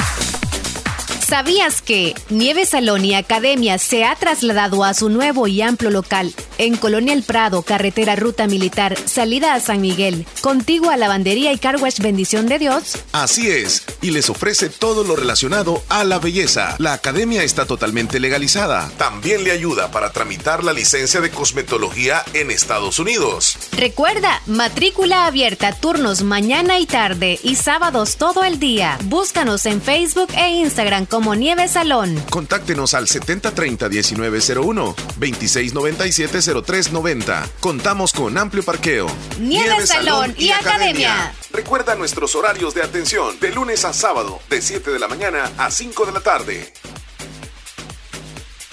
¿Sabías 1.34 1.82
que 1.82 2.14
Nieve 2.30 2.64
Salón 2.64 3.04
y 3.04 3.16
Academia 3.16 3.80
se 3.80 4.04
ha 4.04 4.16
trasladado 4.16 4.84
a 4.84 4.94
su 4.94 5.10
nuevo 5.10 5.48
y 5.48 5.64
amplio 5.64 5.90
local 5.90 6.32
en 6.60 6.78
Colonia 6.78 7.12
El 7.16 7.24
Prado, 7.24 7.64
carretera 7.64 8.16
Ruta 8.16 8.46
Militar, 8.46 8.96
salida 9.06 9.56
a 9.56 9.60
San 9.60 9.82
Miguel, 9.82 10.28
contigo 10.42 10.92
a 10.92 10.96
Lavandería 10.96 11.52
y 11.52 11.58
Carwash 11.58 12.02
Bendición 12.02 12.46
de 12.46 12.60
Dios? 12.60 13.00
Así 13.14 13.50
es, 13.50 13.84
y 14.04 14.12
les 14.12 14.30
ofrece 14.30 14.70
todo 14.70 15.04
lo 15.04 15.16
relacionado 15.16 15.82
a 15.90 16.04
la 16.04 16.20
belleza. 16.20 16.76
La 16.78 16.94
academia 16.94 17.42
está 17.42 17.66
totalmente 17.66 18.20
legalizada. 18.20 18.92
También 19.00 19.44
le 19.44 19.50
ayuda 19.50 19.90
para 19.90 20.12
tramitar 20.12 20.64
la 20.64 20.72
licencia 20.72 21.20
de 21.20 21.32
cosmetología 21.32 22.24
en 22.36 22.52
Estados 22.52 23.00
Unidos. 23.00 23.58
Recuerda, 23.72 24.44
matrícula 24.46 25.26
abierta, 25.26 25.74
turnos 25.74 26.22
mañana 26.22 26.78
y 26.78 26.86
tarde 26.86 27.40
y 27.42 27.56
sábados 27.56 28.18
todo 28.18 28.44
el 28.44 28.60
día. 28.60 29.00
Búscanos 29.06 29.66
en 29.66 29.82
Facebook 29.82 30.30
e 30.38 30.50
Instagram 30.58 31.08
como 31.08 31.23
Nieve 31.32 31.70
Salón. 31.70 32.22
Contáctenos 32.30 32.94
al 32.94 33.08
7030-1901, 33.08 34.96
2697-0390. 35.20 37.50
Contamos 37.62 38.12
con 38.12 38.38
amplio 38.38 38.64
parqueo. 38.64 39.08
Nieve 39.40 39.88
Salón 39.88 40.36
y 40.38 40.52
Academia. 40.52 41.34
Recuerda 41.52 41.96
nuestros 41.96 42.36
horarios 42.36 42.74
de 42.74 42.84
atención 42.84 43.40
de 43.40 43.54
lunes 43.54 43.86
a 43.86 43.94
sábado, 43.94 44.42
de 44.50 44.62
7 44.62 44.92
de 44.92 45.00
la 45.00 45.08
mañana 45.08 45.50
a 45.58 45.72
5 45.72 46.06
de 46.06 46.12
la 46.12 46.20
tarde. 46.20 46.74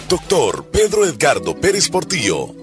Doctor 0.09 0.67
Pedro 0.73 1.07
Edgardo 1.07 1.55
Pérez 1.55 1.89
Portillo, 1.89 2.57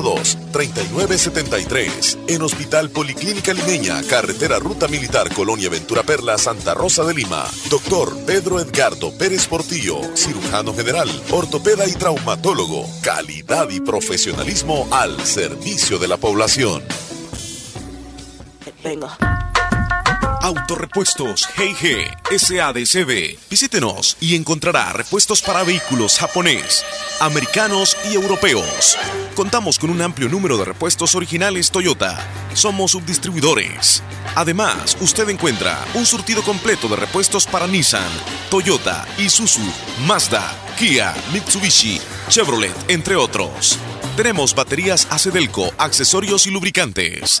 7202-3973. 0.00 2.18
En 2.28 2.42
Hospital 2.42 2.90
Policlínica 2.90 3.54
Limeña, 3.54 4.02
Carretera 4.08 4.58
Ruta 4.58 4.88
Militar 4.88 5.32
Colonia 5.34 5.68
Ventura 5.68 6.02
Perla, 6.02 6.38
Santa 6.38 6.74
Rosa 6.74 7.04
de 7.04 7.14
Lima. 7.14 7.44
Doctor 7.68 8.16
Pedro 8.24 8.58
Edgardo 8.60 9.16
Pérez 9.16 9.46
Portillo, 9.46 10.00
cirujano 10.14 10.74
general, 10.74 11.08
ortopeda 11.30 11.86
y 11.86 11.92
traumatólogo. 11.92 12.86
Calidad 13.02 13.68
y 13.70 13.80
profesionalismo 13.80 14.88
al 14.90 15.24
servicio 15.24 15.98
de 15.98 16.08
la 16.08 16.16
población. 16.16 16.82
Venga. 18.82 19.49
Autorepuestos 20.50 21.48
GG 21.56 22.36
SADCB. 22.36 23.38
Visítenos 23.48 24.16
y 24.20 24.34
encontrará 24.34 24.92
repuestos 24.92 25.42
para 25.42 25.62
vehículos 25.62 26.18
japonés, 26.18 26.84
americanos 27.20 27.96
y 28.10 28.14
europeos. 28.14 28.98
Contamos 29.36 29.78
con 29.78 29.90
un 29.90 30.02
amplio 30.02 30.28
número 30.28 30.58
de 30.58 30.64
repuestos 30.64 31.14
originales 31.14 31.70
Toyota. 31.70 32.18
Somos 32.52 32.90
subdistribuidores. 32.90 34.02
Además, 34.34 34.96
usted 35.00 35.28
encuentra 35.28 35.78
un 35.94 36.04
surtido 36.04 36.42
completo 36.42 36.88
de 36.88 36.96
repuestos 36.96 37.46
para 37.46 37.68
Nissan, 37.68 38.10
Toyota, 38.50 39.06
Isuzu, 39.18 39.62
Mazda, 40.04 40.52
Kia, 40.76 41.14
Mitsubishi, 41.32 42.00
Chevrolet, 42.28 42.74
entre 42.88 43.14
otros. 43.14 43.78
Tenemos 44.16 44.56
baterías 44.56 45.06
Acedelco, 45.10 45.72
accesorios 45.78 46.48
y 46.48 46.50
lubricantes. 46.50 47.40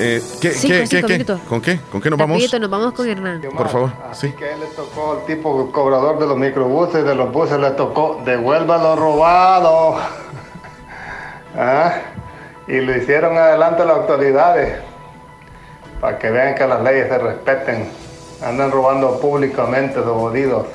Eh, 0.00 0.22
¿qué, 0.40 0.50
cinco 0.50 1.06
qué? 1.06 1.24
¿Con 1.48 1.60
qué? 1.60 1.78
¿Con 1.90 2.00
qué 2.00 2.10
nos 2.10 2.18
vamos? 2.18 2.36
Rapidito, 2.36 2.58
nos 2.58 2.70
vamos 2.70 2.92
con 2.94 3.08
Hernán. 3.08 3.40
Por 3.56 3.68
favor, 3.68 3.92
sí. 4.12 4.32
Que 4.32 4.52
él 4.52 4.60
le 4.60 4.66
tocó 4.66 5.12
al 5.12 5.26
tipo 5.26 5.70
cobrador 5.70 6.18
de 6.18 6.26
los 6.26 6.36
microbuses, 6.36 7.04
de 7.04 7.14
los 7.14 7.32
buses, 7.32 7.58
le 7.60 7.70
tocó, 7.72 8.20
devuelva 8.24 8.78
lo 8.78 8.96
robado. 8.96 9.96
¿Ah? 11.56 11.94
Y 12.66 12.80
lo 12.80 12.96
hicieron 12.96 13.36
adelante 13.36 13.84
las 13.84 13.98
autoridades, 13.98 14.80
para 16.00 16.18
que 16.18 16.30
vean 16.30 16.54
que 16.54 16.66
las 16.66 16.82
leyes 16.82 17.08
se 17.08 17.18
respeten. 17.18 17.88
Andan 18.42 18.72
robando 18.72 19.20
públicamente 19.20 19.96
los 20.00 20.18
jodidos. 20.18 20.66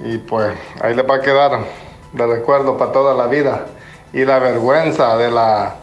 Y 0.00 0.18
pues 0.18 0.54
ahí 0.82 0.94
les 0.94 1.08
va 1.08 1.16
a 1.16 1.20
quedar 1.20 1.60
de 2.12 2.26
recuerdo 2.26 2.76
para 2.76 2.92
toda 2.92 3.14
la 3.14 3.26
vida. 3.26 3.66
Y 4.12 4.24
la 4.24 4.38
vergüenza 4.38 5.16
de 5.16 5.30
la 5.30 5.76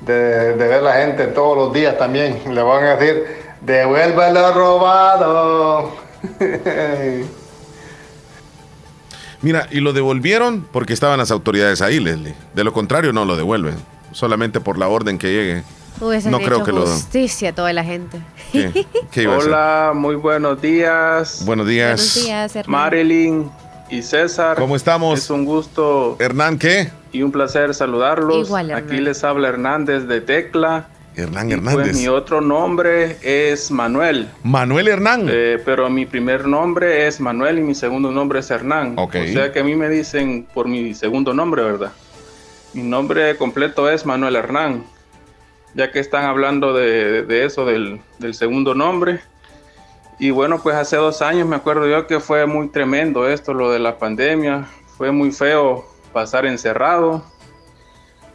de, 0.00 0.54
de 0.56 0.68
ver 0.68 0.82
la 0.82 0.94
gente 0.94 1.26
todos 1.28 1.56
los 1.56 1.72
días 1.72 1.96
también. 1.98 2.40
Le 2.54 2.62
van 2.62 2.84
a 2.84 2.96
decir, 2.96 3.24
devuelve 3.60 4.32
lo 4.32 4.52
robado. 4.52 5.92
Mira, 9.42 9.66
y 9.70 9.80
lo 9.80 9.92
devolvieron 9.92 10.66
porque 10.70 10.92
estaban 10.92 11.18
las 11.18 11.30
autoridades 11.30 11.80
ahí, 11.80 11.98
Leslie. 11.98 12.34
De 12.54 12.62
lo 12.64 12.72
contrario, 12.72 13.12
no 13.12 13.24
lo 13.24 13.36
devuelven. 13.36 13.76
Solamente 14.12 14.60
por 14.60 14.76
la 14.78 14.88
orden 14.88 15.16
que 15.18 15.28
llegue. 15.28 15.62
No 16.00 16.38
creo 16.38 16.56
hecho 16.56 16.64
que 16.64 16.72
lo. 16.72 16.86
justicia 16.86 17.50
a 17.50 17.54
toda 17.54 17.72
la 17.72 17.84
gente. 17.84 18.20
¿Qué? 18.52 18.86
¿Qué 19.10 19.22
iba 19.22 19.34
a 19.34 19.38
hacer? 19.38 19.50
Hola, 19.50 19.92
muy 19.94 20.14
buenos 20.16 20.60
días. 20.60 21.42
Buenos 21.44 21.66
días. 21.66 22.00
Buenos 22.00 22.14
días, 22.26 22.56
Hernán. 22.56 22.70
Marilyn 22.70 23.50
y 23.90 24.02
César. 24.02 24.56
¿Cómo 24.56 24.76
estamos? 24.76 25.18
Es 25.18 25.30
un 25.30 25.44
gusto. 25.44 26.16
Hernán, 26.18 26.58
¿qué? 26.58 26.90
Y 27.12 27.22
un 27.22 27.32
placer 27.32 27.74
saludarlos. 27.74 28.48
Igual. 28.48 28.72
Aquí 28.72 28.98
les 28.98 29.24
habla 29.24 29.48
Hernández 29.48 30.06
de 30.06 30.20
Tecla. 30.20 30.88
Hernán 31.16 31.50
Y 31.50 31.52
Hernández. 31.54 31.88
Pues 31.88 31.96
mi 31.98 32.08
otro 32.08 32.40
nombre 32.40 33.16
es 33.22 33.70
Manuel. 33.70 34.28
Manuel 34.44 34.88
Hernán. 34.88 35.26
Eh, 35.28 35.60
pero 35.64 35.90
mi 35.90 36.06
primer 36.06 36.46
nombre 36.46 37.06
es 37.06 37.20
Manuel 37.20 37.58
y 37.58 37.62
mi 37.62 37.74
segundo 37.74 38.12
nombre 38.12 38.38
es 38.38 38.50
Hernán. 38.50 38.94
Ok. 38.96 39.16
O 39.16 39.32
sea 39.32 39.52
que 39.52 39.60
a 39.60 39.64
mí 39.64 39.74
me 39.74 39.88
dicen 39.88 40.46
por 40.54 40.68
mi 40.68 40.94
segundo 40.94 41.34
nombre, 41.34 41.62
¿verdad? 41.62 41.92
Mi 42.74 42.82
nombre 42.82 43.36
completo 43.36 43.90
es 43.90 44.06
Manuel 44.06 44.36
Hernán. 44.36 44.84
Ya 45.74 45.90
que 45.90 45.98
están 45.98 46.24
hablando 46.24 46.72
de, 46.72 47.22
de 47.24 47.44
eso, 47.44 47.64
del, 47.64 48.00
del 48.18 48.34
segundo 48.34 48.74
nombre. 48.74 49.20
Y 50.20 50.30
bueno, 50.30 50.60
pues 50.62 50.76
hace 50.76 50.96
dos 50.96 51.22
años 51.22 51.48
me 51.48 51.56
acuerdo 51.56 51.88
yo 51.88 52.06
que 52.06 52.20
fue 52.20 52.46
muy 52.46 52.68
tremendo 52.68 53.28
esto, 53.28 53.54
lo 53.54 53.70
de 53.70 53.78
la 53.78 53.98
pandemia. 53.98 54.66
Fue 54.96 55.10
muy 55.10 55.32
feo 55.32 55.86
pasar 56.12 56.46
encerrado. 56.46 57.24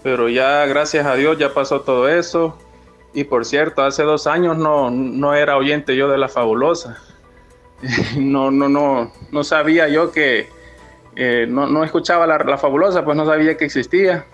Pero 0.04 0.30
ya, 0.30 0.66
gracias 0.66 1.06
a 1.06 1.16
Dios, 1.16 1.38
ya 1.38 1.54
pasó 1.54 1.82
todo 1.82 2.08
eso. 2.08 2.58
Y 3.14 3.24
por 3.24 3.46
cierto, 3.46 3.82
hace 3.84 4.04
dos 4.04 4.28
años 4.28 4.58
no, 4.58 4.92
no 4.92 5.34
era 5.34 5.58
oyente 5.58 5.96
yo 5.96 6.10
de 6.10 6.18
la 6.18 6.28
fabulosa. 6.30 7.02
No, 8.18 8.52
no, 8.52 8.70
no, 8.70 9.12
no 9.32 9.44
sabía 9.44 9.88
yo 9.90 10.12
que, 10.12 10.50
eh, 11.16 11.46
no, 11.48 11.68
no 11.68 11.84
escuchaba 11.84 12.26
la, 12.26 12.38
la 12.40 12.58
fabulosa, 12.58 13.04
pues 13.04 13.16
no 13.18 13.26
sabía 13.26 13.58
que 13.58 13.66
existía. 13.66 14.26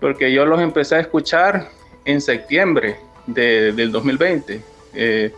Porque 0.00 0.32
yo 0.32 0.44
los 0.44 0.60
empecé 0.60 0.96
a 0.96 1.00
escuchar 1.00 1.68
en 2.04 2.20
septiembre 2.20 2.96
de- 3.26 3.72
del 3.72 3.90
2020, 3.92 4.60
eh, 4.94 5.32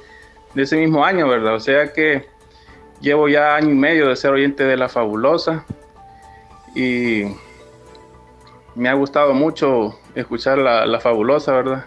de 0.54 0.62
ese 0.62 0.76
mismo 0.76 1.04
año, 1.04 1.28
¿verdad? 1.28 1.54
O 1.54 1.60
sea 1.60 1.92
que 1.92 2.26
llevo 3.00 3.28
ya 3.28 3.54
año 3.54 3.70
y 3.70 3.74
medio 3.76 4.08
de 4.08 4.16
ser 4.16 4.32
oyente 4.32 4.64
de 4.64 4.76
la 4.76 4.88
fabulosa. 4.88 5.64
Y 6.78 7.24
me 8.76 8.88
ha 8.88 8.92
gustado 8.94 9.34
mucho 9.34 9.98
escuchar 10.14 10.58
la, 10.58 11.00
fabulosa, 11.00 11.50
¿verdad? 11.54 11.86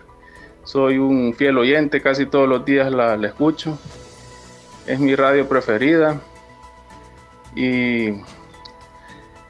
Soy 0.66 0.98
un 0.98 1.34
fiel 1.34 1.58
oyente, 1.58 2.02
casi 2.02 2.26
todos 2.26 2.50
los 2.50 2.66
días 2.66 2.92
la, 2.92 3.16
escucho. 3.26 3.80
Es 4.86 5.00
mi 5.00 5.16
radio 5.16 5.48
preferida. 5.48 6.20
Y 7.56 8.10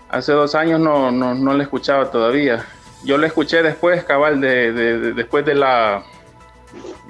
hace 0.09 0.31
dos 0.33 0.53
años 0.53 0.79
no, 0.79 1.11
no, 1.11 1.33
no 1.33 1.53
la 1.55 1.63
escuchaba 1.63 2.11
todavía. 2.11 2.63
Yo 3.03 3.17
la 3.17 3.25
escuché 3.25 3.63
después, 3.63 4.03
cabal, 4.03 4.39
de, 4.41 4.71
de- 4.73 4.99
de- 4.99 5.13
después 5.13 5.43
de 5.43 5.55
la 5.55 6.03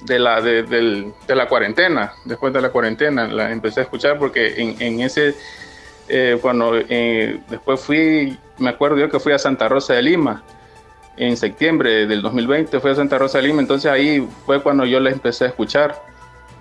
de 0.04 0.18
la 0.20 0.40
de, 0.42 0.64
de 0.64 1.36
la 1.36 1.50
cuarentena. 1.50 2.14
Después 2.24 2.54
de 2.54 2.62
la 2.62 2.70
cuarentena 2.70 3.28
la 3.28 3.52
empecé 3.52 3.82
a 3.82 3.84
escuchar 3.84 4.18
porque 4.18 4.54
en, 4.62 4.82
en 4.82 5.02
ese 5.02 5.36
eh, 6.12 6.38
cuando 6.42 6.74
eh, 6.76 7.40
después 7.50 7.80
fui, 7.80 8.38
me 8.58 8.70
acuerdo 8.70 8.98
yo 8.98 9.10
que 9.10 9.20
fui 9.20 9.32
a 9.32 9.40
Santa 9.40 9.70
Rosa 9.70 9.94
de 9.94 10.02
Lima 10.02 10.44
en 11.18 11.38
septiembre 11.38 12.06
del 12.06 12.22
2020, 12.22 12.80
fui 12.80 12.92
a 12.92 12.96
Santa 12.96 13.18
Rosa 13.18 13.38
de 13.38 13.48
Lima, 13.48 13.62
entonces 13.62 13.90
ahí 13.90 14.28
fue 14.46 14.62
cuando 14.62 14.86
yo 14.86 15.00
la 15.00 15.10
empecé 15.10 15.46
a 15.46 15.48
escuchar 15.48 16.04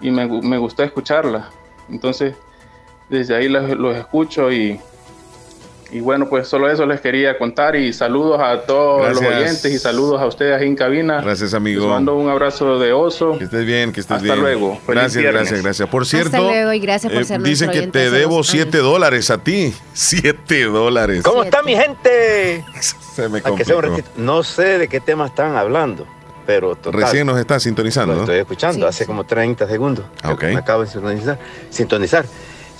y 0.01 0.11
me, 0.11 0.27
me 0.27 0.59
gustó 0.59 0.83
escucharla. 0.83 1.51
Entonces, 1.89 2.35
desde 3.09 3.35
ahí 3.35 3.49
los, 3.49 3.69
los 3.71 3.97
escucho 3.97 4.53
y, 4.53 4.81
y 5.93 6.01
bueno, 6.01 6.29
pues 6.29 6.47
solo 6.47 6.71
eso 6.71 6.87
les 6.87 7.01
quería 7.01 7.37
contar 7.37 7.75
y 7.75 7.93
saludos 7.93 8.41
a 8.41 8.61
todos 8.62 9.09
los 9.09 9.21
oyentes 9.21 9.65
y 9.67 9.79
saludos 9.79 10.21
a 10.21 10.27
ustedes 10.27 10.61
ahí 10.61 10.67
en 10.69 10.77
cabina. 10.77 11.21
Gracias, 11.21 11.53
amigo. 11.55 11.83
Les 11.83 11.91
mando 11.91 12.15
un 12.15 12.29
abrazo 12.29 12.79
de 12.79 12.93
oso. 12.93 13.37
Que 13.39 13.45
estés 13.45 13.67
bien, 13.67 13.93
que 13.93 14.01
estés 14.01 14.17
Hasta 14.19 14.35
bien. 14.35 14.41
luego. 14.41 14.79
Feliz 14.87 14.87
Gracias, 14.87 15.15
viernes. 15.23 15.43
gracias, 15.43 15.62
gracias. 15.62 15.89
Por 15.89 16.07
cierto, 16.07 16.39
luego 16.39 16.73
y 16.73 16.79
gracias 16.79 17.12
por 17.12 17.23
eh, 17.23 17.25
ser 17.25 17.43
dicen 17.43 17.71
que 17.71 17.87
te 17.89 18.11
debo 18.11 18.37
dos 18.37 18.47
7 18.49 18.79
dólares 18.79 19.31
a 19.31 19.39
ti. 19.39 19.75
7 19.93 20.65
dólares. 20.65 21.23
¿Cómo 21.25 21.43
está 21.43 21.62
mi 21.62 21.75
gente? 21.75 22.65
Se 23.15 23.29
me 23.29 23.41
sea 23.41 23.51
complicó. 23.51 23.83
No 24.17 24.43
sé 24.43 24.79
de 24.79 24.89
qué 24.89 25.01
tema 25.01 25.27
están 25.27 25.57
hablando, 25.57 26.07
pero 26.47 26.77
total. 26.77 27.01
Recién 27.03 27.27
nos 27.27 27.39
está 27.39 27.59
sintonizando. 27.59 28.15
Lo 28.15 28.21
estoy 28.21 28.39
escuchando 28.39 28.87
hace 28.87 29.07
como 29.07 29.25
30 29.25 29.67
segundos. 29.67 30.05
Ah, 30.23 30.33
ok. 30.33 30.43
Me 30.45 30.57
acabo 30.57 30.83
de 30.83 30.89
sintonizar. 30.89 31.39
sintonizar. 31.71 32.25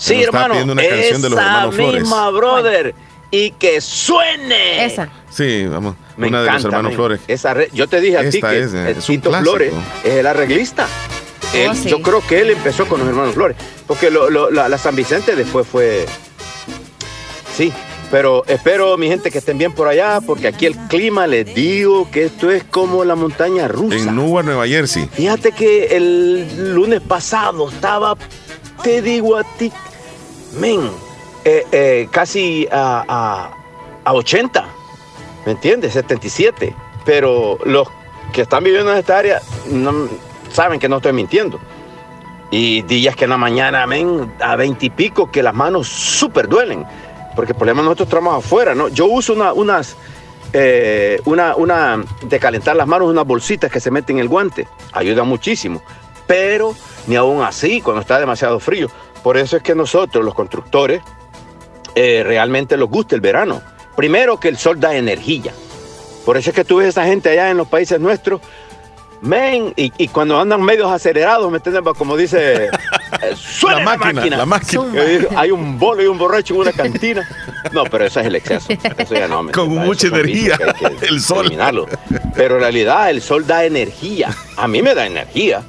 Sí, 0.01 0.15
nos 0.15 0.25
está 0.25 0.37
hermano. 0.39 0.55
pidiendo 0.55 0.73
una 0.73 0.83
canción 0.83 1.23
de 1.23 1.31
los 1.31 1.39
esa 1.39 1.47
hermanos 1.49 1.75
Flores. 1.75 2.01
misma, 2.03 2.31
brother. 2.31 2.95
Y 3.33 3.51
que 3.53 3.81
suene. 3.81 4.85
Esa. 4.85 5.09
Sí, 5.31 5.65
vamos. 5.69 5.95
Me 6.17 6.27
una 6.29 6.41
de 6.41 6.47
los 6.47 6.55
encanta, 6.57 6.69
hermanos. 6.77 6.95
Flores. 6.97 7.21
Esa 7.29 7.55
re- 7.55 7.69
Yo 7.73 7.87
te 7.89 8.01
dije 8.01 8.19
a 8.19 8.29
ti 8.29 8.41
que 8.41 8.61
es, 8.63 8.75
eh, 8.75 8.91
el 8.91 8.97
es 8.99 9.09
un 9.09 9.15
Tito 9.17 9.29
clásico. 9.31 9.51
Flores 9.53 9.73
es 10.03 10.15
el 10.15 10.27
arreglista. 10.27 10.89
él, 11.55 11.69
Oh, 11.71 11.75
sí. 11.75 11.89
yo 11.89 12.01
creo 12.03 12.27
que 12.27 12.41
él 12.41 12.51
empezó 12.51 12.87
con 12.87 12.99
los 13.01 13.09
hermanos 13.09 13.35
Flores, 13.35 13.57
porque 13.87 14.11
lo- 14.11 14.31
lo- 14.31 14.51
la, 14.51 14.69
la 14.69 14.79
San 14.79 14.95
Vicente 14.97 15.35
después 15.37 15.67
fue, 15.67 16.07
sí, 17.57 17.73
pero 18.11 18.45
espero 18.47 18.97
mi 18.97 19.09
gente 19.09 19.31
que 19.31 19.39
estén 19.39 19.59
bien 19.59 19.73
por 19.73 19.89
allá, 19.89 20.21
porque 20.25 20.49
aquí 20.49 20.67
el 20.67 20.77
clima 20.89 21.27
les 21.27 21.53
digo 21.55 22.11
que 22.11 22.25
esto 22.27 22.51
es 22.51 22.65
como 22.65 23.05
la 23.05 23.15
montaña 23.15 23.69
rusa. 23.69 23.97
En 23.97 24.17
Newark, 24.17 24.47
Nueva 24.47 24.67
Jersey. 24.67 25.09
Fíjate 25.13 25.53
que 25.53 25.97
el 25.97 26.75
lunes 26.75 27.01
pasado 27.01 27.69
estaba, 27.69 28.17
te 28.83 29.03
digo 29.03 29.37
a 29.37 29.45
ti, 29.59 29.73
men, 30.53 30.91
eh, 31.45 31.67
eh, 31.73 32.09
casi 32.11 32.69
a, 32.71 33.05
a, 33.09 33.51
a 34.05 34.13
80, 34.13 34.65
¿me 35.47 35.53
entiendes? 35.53 35.93
77. 35.93 36.75
Pero 37.05 37.59
los 37.65 37.89
que 38.33 38.43
están 38.43 38.65
viviendo 38.65 38.93
en 38.93 38.99
esta 38.99 39.19
área 39.19 39.41
no, 39.71 40.09
saben 40.53 40.79
que 40.79 40.89
no 40.89 40.97
estoy 40.97 41.13
mintiendo. 41.13 41.59
Y 42.51 42.83
días 42.83 43.15
que 43.15 43.25
en 43.25 43.31
la 43.31 43.39
mañana, 43.39 43.87
men, 43.87 44.33
a 44.41 44.57
20 44.57 44.87
y 44.87 44.91
pico, 44.91 45.31
que 45.31 45.43
las 45.43 45.55
manos 45.55 45.89
súper 45.89 46.49
duelen. 46.49 46.85
Porque 47.37 47.53
el 47.53 47.57
problema 47.59 47.83
nosotros 47.83 48.09
estamos 48.09 48.45
afuera, 48.45 48.75
¿no? 48.75 48.89
Yo 48.89 49.07
uso 49.07 49.35
una, 49.35 49.53
unas, 49.53 49.97
eh, 50.53 51.21
de 52.23 52.41
calentar 52.41 52.75
las 52.75 52.89
manos, 52.89 53.09
unas 53.09 53.25
bolsitas 53.25 53.71
que 53.71 53.79
se 53.79 53.91
meten 53.91 54.17
en 54.17 54.23
el 54.23 54.29
guante. 54.29 54.67
Ayuda 54.93 55.23
muchísimo. 55.23 55.81
Pero 56.27 56.75
ni 57.07 57.15
aún 57.17 57.43
así, 57.43 57.81
cuando 57.81 58.01
está 58.01 58.19
demasiado 58.19 58.59
frío. 58.59 58.89
Por 59.23 59.37
eso 59.37 59.57
es 59.57 59.63
que 59.63 59.75
nosotros, 59.75 60.25
los 60.25 60.35
constructores, 60.35 61.03
eh, 61.95 62.23
realmente 62.25 62.77
nos 62.77 62.89
gusta 62.89 63.15
el 63.15 63.21
verano. 63.21 63.61
Primero 63.97 64.41
que 64.41 64.49
el 64.49 64.57
sol 64.57 64.81
da 64.81 64.95
energía. 64.95 65.53
Por 66.25 66.37
eso 66.37 66.51
es 66.51 66.57
que 66.57 66.65
tú 66.65 66.77
ves 66.77 66.87
a 66.87 66.89
esa 66.89 67.05
gente 67.07 67.29
allá 67.31 67.51
en 67.51 67.57
los 67.57 67.69
países 67.69 67.99
nuestros, 68.01 68.41
men, 69.21 69.73
y, 69.77 69.93
y 69.99 70.09
cuando 70.09 70.41
andan 70.41 70.63
medios 70.63 70.91
acelerados, 70.91 71.51
¿me 71.51 71.59
entiendes? 71.59 71.83
Como 71.97 72.17
dice, 72.17 72.65
eh, 73.23 73.35
suena 73.37 73.79
la 73.81 73.97
máquina, 73.97 74.37
la 74.37 74.47
máquina. 74.47 74.85
Digo, 74.85 75.29
Hay 75.37 75.51
un 75.51 75.79
bolo 75.79 76.03
y 76.03 76.07
un 76.07 76.19
borracho 76.19 76.55
en 76.55 76.61
una 76.61 76.73
cantina. 76.73 77.29
No, 77.73 77.85
pero 77.85 78.07
eso 78.07 78.21
es 78.21 78.27
el 78.27 78.37
exceso. 78.37 78.69
Eso 78.97 79.15
ya 79.15 79.29
no, 79.29 79.43
me 79.43 79.53
Con 79.53 79.69
mucha 79.69 80.07
eso 80.07 80.17
energía, 80.17 80.57
que 80.57 80.87
hay 80.87 80.95
que 80.97 81.07
el 81.07 81.21
sol. 81.21 81.41
eliminarlo. 81.47 81.87
Pero 82.35 82.55
en 82.57 82.61
realidad 82.63 83.11
el 83.11 83.21
sol 83.21 83.47
da 83.47 83.65
energía. 83.65 84.35
A 84.57 84.67
mí 84.69 84.83
me 84.83 84.95
da 84.95 85.07
energía. 85.07 85.63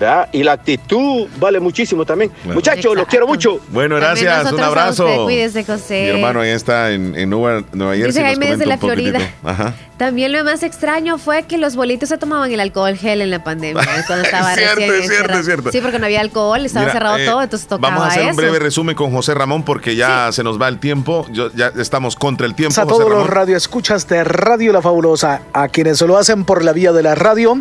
¿Verdad? 0.00 0.28
Y 0.32 0.42
la 0.42 0.52
actitud 0.52 1.28
vale 1.38 1.60
muchísimo 1.60 2.04
también. 2.04 2.30
Muchachos, 2.44 2.96
los 2.96 3.06
quiero 3.06 3.26
mucho. 3.26 3.60
Bueno, 3.68 3.96
gracias. 3.96 4.50
Un 4.52 4.60
a 4.60 4.66
abrazo. 4.66 5.04
usted, 5.06 5.22
cuídese, 5.24 5.64
José. 5.64 6.02
Mi 6.12 6.18
hermano 6.18 6.40
ahí 6.40 6.50
está 6.50 6.90
en, 6.90 7.14
en 7.14 7.30
Newark, 7.30 7.66
Nueva 7.72 7.92
Jersey. 7.92 8.06
Dice 8.08 8.20
nos 8.20 8.28
Jaime 8.30 8.46
desde 8.50 8.66
la. 8.66 8.78
Florida. 8.78 9.20
Ajá. 9.44 9.74
También 9.98 10.32
lo 10.32 10.42
más 10.44 10.62
extraño 10.62 11.18
fue 11.18 11.42
que 11.42 11.58
los 11.58 11.76
bolitos 11.76 12.08
se 12.08 12.16
tomaban 12.16 12.50
el 12.50 12.58
alcohol 12.60 12.96
gel 12.96 13.20
en 13.20 13.28
la 13.28 13.44
pandemia, 13.44 13.84
cuando 14.06 14.24
estaba 14.24 14.54
Es 14.54 14.58
cierto, 14.58 14.80
recién 14.80 15.02
es 15.02 15.08
cierto, 15.10 15.38
es 15.38 15.44
cierto. 15.44 15.72
Sí, 15.72 15.80
porque 15.82 15.98
no 15.98 16.06
había 16.06 16.22
alcohol, 16.22 16.64
estaba 16.64 16.86
Mira, 16.86 16.92
cerrado 16.94 17.18
eh, 17.18 17.26
todo, 17.26 17.42
entonces 17.42 17.68
tocaba 17.68 17.88
Vamos 17.96 18.04
a 18.04 18.08
hacer 18.08 18.30
un 18.30 18.36
breve 18.36 18.58
resumen 18.60 18.96
con 18.96 19.12
José 19.12 19.34
Ramón 19.34 19.62
porque 19.62 19.96
ya 19.96 20.32
se 20.32 20.42
nos 20.42 20.58
va 20.58 20.68
el 20.68 20.78
tiempo. 20.78 21.26
Yo- 21.30 21.52
ya 21.52 21.70
estamos 21.78 22.16
contra 22.16 22.46
el 22.46 22.54
tiempo. 22.54 22.80
a 22.80 22.84
José 22.84 22.96
todos 22.96 23.10
los 23.10 23.18
Ramón. 23.24 23.28
radioescuchas 23.30 24.08
de 24.08 24.24
Radio 24.24 24.72
La 24.72 24.80
Fabulosa, 24.80 25.42
a 25.52 25.68
quienes 25.68 26.00
lo 26.00 26.16
hacen 26.16 26.46
por 26.46 26.64
la 26.64 26.72
vía 26.72 26.92
de 26.92 27.02
la 27.02 27.14
radio, 27.14 27.58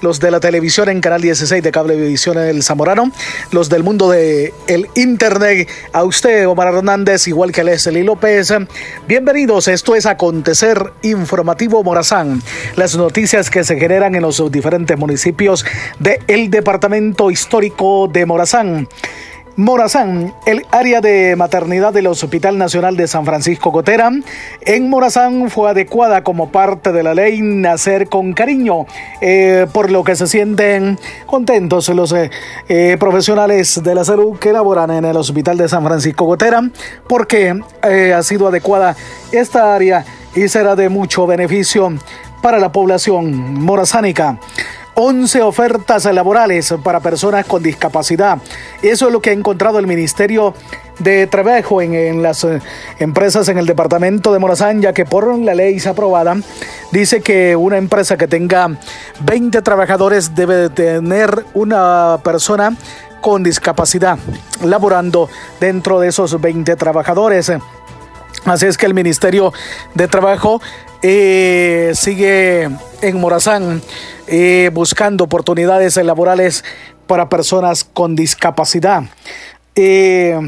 los 0.00 0.18
de 0.18 0.30
la 0.30 0.40
televisión 0.40 0.88
en 0.88 1.02
Canal 1.02 1.20
16 1.20 1.62
de 1.62 1.72
Cablevisión 1.82 2.38
El 2.38 2.62
Zamorano, 2.62 3.10
los 3.50 3.68
del 3.68 3.82
mundo 3.82 4.08
de 4.08 4.54
Internet, 4.94 5.68
a 5.92 6.04
usted, 6.04 6.46
Omar 6.46 6.72
Hernández, 6.72 7.26
igual 7.26 7.50
que 7.50 7.62
a 7.62 7.64
Leslie 7.64 8.04
López. 8.04 8.54
Bienvenidos, 9.08 9.66
esto 9.66 9.96
es 9.96 10.06
Acontecer 10.06 10.92
Informativo 11.02 11.82
Morazán, 11.82 12.40
las 12.76 12.96
noticias 12.96 13.50
que 13.50 13.64
se 13.64 13.80
generan 13.80 14.14
en 14.14 14.22
los 14.22 14.40
diferentes 14.52 14.96
municipios 14.96 15.64
del 15.98 16.50
departamento 16.50 17.32
histórico 17.32 18.06
de 18.06 18.26
Morazán. 18.26 18.86
Morazán, 19.56 20.32
el 20.46 20.64
área 20.70 21.02
de 21.02 21.36
maternidad 21.36 21.92
del 21.92 22.06
Hospital 22.06 22.56
Nacional 22.56 22.96
de 22.96 23.06
San 23.06 23.26
Francisco 23.26 23.70
Gotera, 23.70 24.10
en 24.62 24.88
Morazán 24.88 25.50
fue 25.50 25.70
adecuada 25.70 26.24
como 26.24 26.50
parte 26.50 26.90
de 26.90 27.02
la 27.02 27.14
ley 27.14 27.42
Nacer 27.42 28.08
con 28.08 28.32
Cariño, 28.32 28.86
eh, 29.20 29.66
por 29.70 29.90
lo 29.90 30.04
que 30.04 30.16
se 30.16 30.26
sienten 30.26 30.98
contentos 31.26 31.90
los 31.90 32.12
eh, 32.12 32.30
eh, 32.68 32.96
profesionales 32.98 33.82
de 33.82 33.94
la 33.94 34.04
salud 34.04 34.38
que 34.38 34.54
laboran 34.54 34.90
en 34.90 35.04
el 35.04 35.16
Hospital 35.18 35.58
de 35.58 35.68
San 35.68 35.84
Francisco 35.84 36.24
Gotera, 36.24 36.62
porque 37.06 37.60
ha 37.82 38.22
sido 38.22 38.48
adecuada 38.48 38.96
esta 39.32 39.74
área 39.74 40.04
y 40.34 40.48
será 40.48 40.76
de 40.76 40.88
mucho 40.88 41.26
beneficio 41.26 41.92
para 42.42 42.58
la 42.58 42.72
población 42.72 43.62
morazánica. 43.62 44.38
11 44.94 45.42
ofertas 45.42 46.04
laborales 46.04 46.74
para 46.82 47.00
personas 47.00 47.46
con 47.46 47.62
discapacidad. 47.62 48.38
Eso 48.82 49.06
es 49.06 49.12
lo 49.12 49.20
que 49.20 49.30
ha 49.30 49.32
encontrado 49.32 49.78
el 49.78 49.86
Ministerio 49.86 50.54
de 50.98 51.26
Trabajo 51.26 51.80
en, 51.80 52.22
las 52.22 52.44
eh, 52.44 52.60
empresas 52.98 53.48
en 53.48 53.58
el 53.58 53.66
departamento 53.66 54.32
de 54.32 54.38
Morazán, 54.38 54.82
ya 54.82 54.92
que 54.92 55.04
por 55.04 55.36
la 55.38 55.54
ley 55.54 55.78
aprobada 55.86 56.36
dice 56.90 57.22
que 57.22 57.56
una 57.56 57.78
empresa 57.78 58.16
que 58.16 58.28
tenga 58.28 58.68
20 59.24 59.62
trabajadores 59.62 60.34
debe 60.34 60.56
de 60.56 60.70
tener 60.70 61.44
una 61.54 62.18
persona 62.22 62.76
con 63.20 63.42
discapacidad 63.42 64.18
laborando 64.62 65.28
dentro 65.60 66.00
de 66.00 66.08
esos 66.08 66.38
20 66.40 66.76
trabajadores. 66.76 67.52
Así 68.44 68.66
es 68.66 68.76
que 68.76 68.86
el 68.86 68.94
Ministerio 68.94 69.52
de 69.94 70.08
Trabajo 70.08 70.60
eh, 71.02 71.92
sigue 71.94 72.68
en 73.00 73.20
Morazán 73.20 73.82
eh, 74.26 74.70
buscando 74.72 75.24
oportunidades 75.24 75.96
laborales 75.96 76.64
para 77.06 77.28
personas 77.28 77.84
con 77.84 78.16
discapacidad. 78.16 79.02
Eh, 79.74 80.38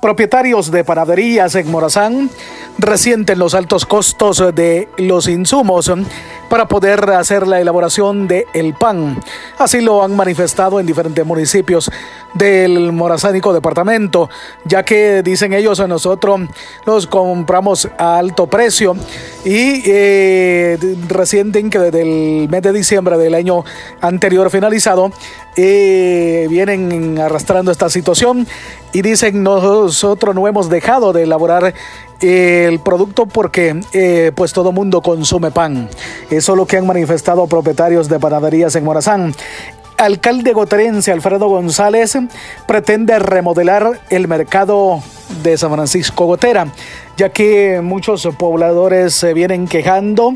propietarios 0.00 0.70
de 0.70 0.84
panaderías 0.84 1.54
en 1.54 1.70
Morazán 1.70 2.30
resienten 2.78 3.38
los 3.38 3.54
altos 3.54 3.86
costos 3.86 4.42
de 4.54 4.88
los 4.96 5.28
insumos 5.28 5.92
para 6.50 6.66
poder 6.66 7.08
hacer 7.12 7.46
la 7.46 7.60
elaboración 7.60 8.28
del 8.28 8.44
el 8.52 8.74
pan. 8.74 9.18
Así 9.56 9.80
lo 9.80 10.02
han 10.02 10.14
manifestado 10.14 10.80
en 10.80 10.84
diferentes 10.84 11.24
municipios 11.24 11.90
del 12.34 12.92
morazánico 12.92 13.52
departamento, 13.52 14.28
ya 14.64 14.82
que 14.82 15.22
dicen 15.22 15.52
ellos 15.52 15.78
nosotros 15.88 16.40
los 16.84 17.06
compramos 17.06 17.88
a 17.96 18.18
alto 18.18 18.48
precio 18.48 18.96
y 19.44 19.82
eh, 19.86 20.76
que 21.70 21.78
desde 21.78 22.02
el 22.02 22.48
mes 22.48 22.62
de 22.62 22.72
diciembre 22.72 23.16
del 23.16 23.34
año 23.34 23.64
anterior 24.00 24.50
finalizado 24.50 25.12
eh, 25.56 26.46
vienen 26.50 27.18
arrastrando 27.18 27.70
esta 27.70 27.88
situación 27.88 28.46
y 28.92 29.02
dicen 29.02 29.42
nosotros 29.44 30.34
no 30.34 30.48
hemos 30.48 30.68
dejado 30.68 31.12
de 31.12 31.22
elaborar 31.22 31.74
el 32.20 32.80
producto 32.80 33.26
porque 33.26 33.80
eh, 33.92 34.32
pues 34.34 34.52
todo 34.52 34.72
mundo 34.72 35.00
consume 35.00 35.50
pan. 35.50 35.88
Eso 36.30 36.52
es 36.52 36.56
lo 36.56 36.66
que 36.66 36.76
han 36.76 36.86
manifestado 36.86 37.46
propietarios 37.46 38.08
de 38.08 38.18
panaderías 38.18 38.74
en 38.76 38.84
Morazán. 38.84 39.34
Alcalde 40.00 40.54
goterense 40.54 41.12
Alfredo 41.12 41.48
González 41.48 42.16
pretende 42.66 43.18
remodelar 43.18 44.00
el 44.08 44.28
mercado 44.28 45.02
de 45.42 45.58
San 45.58 45.72
Francisco 45.72 46.24
Gotera, 46.24 46.72
ya 47.18 47.28
que 47.28 47.82
muchos 47.82 48.26
pobladores 48.38 49.12
se 49.12 49.34
vienen 49.34 49.68
quejando, 49.68 50.34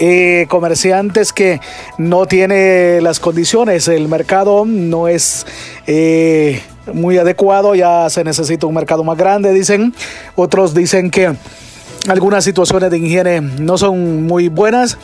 eh, 0.00 0.46
comerciantes 0.48 1.34
que 1.34 1.60
no 1.98 2.24
tiene 2.24 3.02
las 3.02 3.20
condiciones, 3.20 3.86
el 3.86 4.08
mercado 4.08 4.64
no 4.66 5.08
es 5.08 5.46
eh, 5.86 6.62
muy 6.92 7.18
adecuado, 7.18 7.74
ya 7.74 8.08
se 8.10 8.24
necesita 8.24 8.66
un 8.66 8.74
mercado 8.74 9.04
más 9.04 9.16
grande, 9.16 9.52
dicen, 9.52 9.94
otros 10.34 10.74
dicen 10.74 11.10
que 11.10 11.34
algunas 12.08 12.44
situaciones 12.44 12.90
de 12.90 12.98
higiene 12.98 13.40
no 13.40 13.78
son 13.78 14.24
muy 14.24 14.48
buenas 14.48 14.98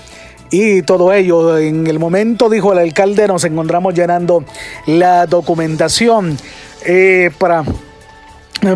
y 0.51 0.83
todo 0.83 1.13
ello. 1.13 1.59
En 1.59 1.87
el 1.87 1.99
momento, 1.99 2.49
dijo 2.49 2.73
el 2.73 2.79
alcalde, 2.79 3.29
nos 3.29 3.45
encontramos 3.45 3.95
llenando 3.95 4.45
la 4.87 5.27
documentación 5.27 6.37
eh, 6.85 7.31
para 7.39 7.65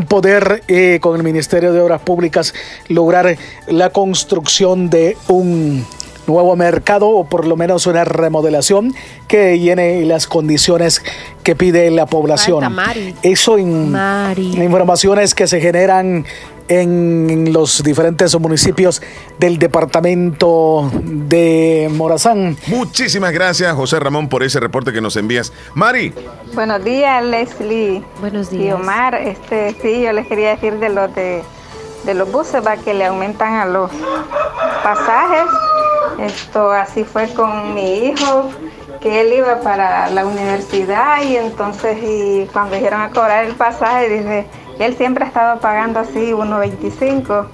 poder 0.08 0.62
eh, 0.68 0.98
con 1.00 1.16
el 1.16 1.22
Ministerio 1.22 1.72
de 1.72 1.80
Obras 1.80 2.02
Públicas 2.02 2.54
lograr 2.88 3.36
la 3.66 3.90
construcción 3.90 4.88
de 4.90 5.16
un 5.28 5.84
nuevo 6.26 6.56
mercado 6.56 7.08
o 7.08 7.24
por 7.24 7.46
lo 7.46 7.56
menos 7.56 7.86
una 7.86 8.04
remodelación 8.04 8.94
que 9.28 9.58
llene 9.58 10.04
las 10.04 10.26
condiciones 10.26 11.02
que 11.42 11.56
pide 11.56 11.90
la 11.90 12.06
población. 12.06 12.60
Falta 12.62 12.70
Mari. 12.70 13.14
Eso 13.22 13.58
en 13.58 13.90
Mari. 13.90 14.56
informaciones 14.62 15.34
que 15.34 15.46
se 15.46 15.60
generan 15.60 16.24
en 16.68 17.52
los 17.52 17.82
diferentes 17.82 18.38
municipios 18.38 19.02
del 19.38 19.58
departamento 19.58 20.90
de 21.02 21.90
Morazán. 21.92 22.56
Muchísimas 22.68 23.32
gracias, 23.32 23.74
José 23.74 23.98
Ramón, 23.98 24.28
por 24.28 24.42
ese 24.42 24.60
reporte 24.60 24.92
que 24.92 25.00
nos 25.00 25.16
envías. 25.16 25.52
Mari, 25.74 26.14
Buenos 26.54 26.84
días, 26.84 27.24
Leslie. 27.24 28.02
Buenos 28.20 28.52
Y 28.52 28.58
días. 28.58 28.74
Omar, 28.76 29.14
este, 29.14 29.74
sí, 29.82 30.02
yo 30.02 30.12
les 30.12 30.26
quería 30.26 30.50
decir 30.50 30.74
de 30.78 30.88
los 30.90 31.14
de, 31.14 31.42
de 32.04 32.14
los 32.14 32.30
buses, 32.30 32.64
va 32.64 32.76
que 32.76 32.94
le 32.94 33.06
aumentan 33.06 33.54
a 33.54 33.66
los 33.66 33.90
pasajes. 34.82 35.46
Esto 36.18 36.70
así 36.70 37.04
fue 37.04 37.28
con 37.34 37.74
mi 37.74 38.06
hijo 38.06 38.50
que 39.00 39.20
él 39.20 39.32
iba 39.32 39.60
para 39.60 40.08
la 40.10 40.24
universidad 40.26 41.22
y 41.22 41.36
entonces 41.36 41.98
y 42.02 42.48
cuando 42.52 42.76
dijeron 42.76 43.00
a 43.00 43.10
cobrar 43.10 43.44
el 43.44 43.54
pasaje, 43.54 44.08
dice, 44.08 44.46
él 44.78 44.96
siempre 44.96 45.24
ha 45.24 45.28
estado 45.28 45.60
pagando 45.60 46.00
así 46.00 46.32
1.25 46.32 47.46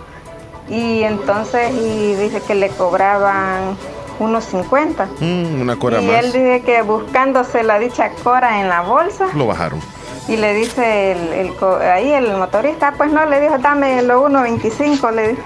y 0.69 1.03
entonces 1.03 1.73
y 1.73 2.15
dice 2.15 2.43
que 2.43 2.55
le 2.55 2.69
cobraban 2.69 3.77
unos 4.19 4.45
50. 4.45 5.09
Mm, 5.21 5.61
una 5.63 5.77
cora 5.77 6.03
y 6.03 6.07
más. 6.07 6.25
él 6.25 6.33
dice 6.33 6.63
que 6.67 6.83
buscándose 6.83 7.63
la 7.63 7.79
dicha 7.79 8.11
cora 8.23 8.61
en 8.61 8.69
la 8.69 8.83
bolsa 8.83 9.29
Lo 9.35 9.47
bajaron. 9.47 9.81
y 10.27 10.37
le 10.37 10.53
dice 10.55 11.13
el, 11.13 11.53
ahí 11.83 12.13
el 12.13 12.37
motorista, 12.37 12.93
pues 12.97 13.11
no, 13.13 13.25
le 13.27 13.41
dijo, 13.41 13.57
dame 13.59 14.03
lo 14.03 14.29
1.25, 14.29 15.13
le 15.13 15.29
dijo. 15.29 15.43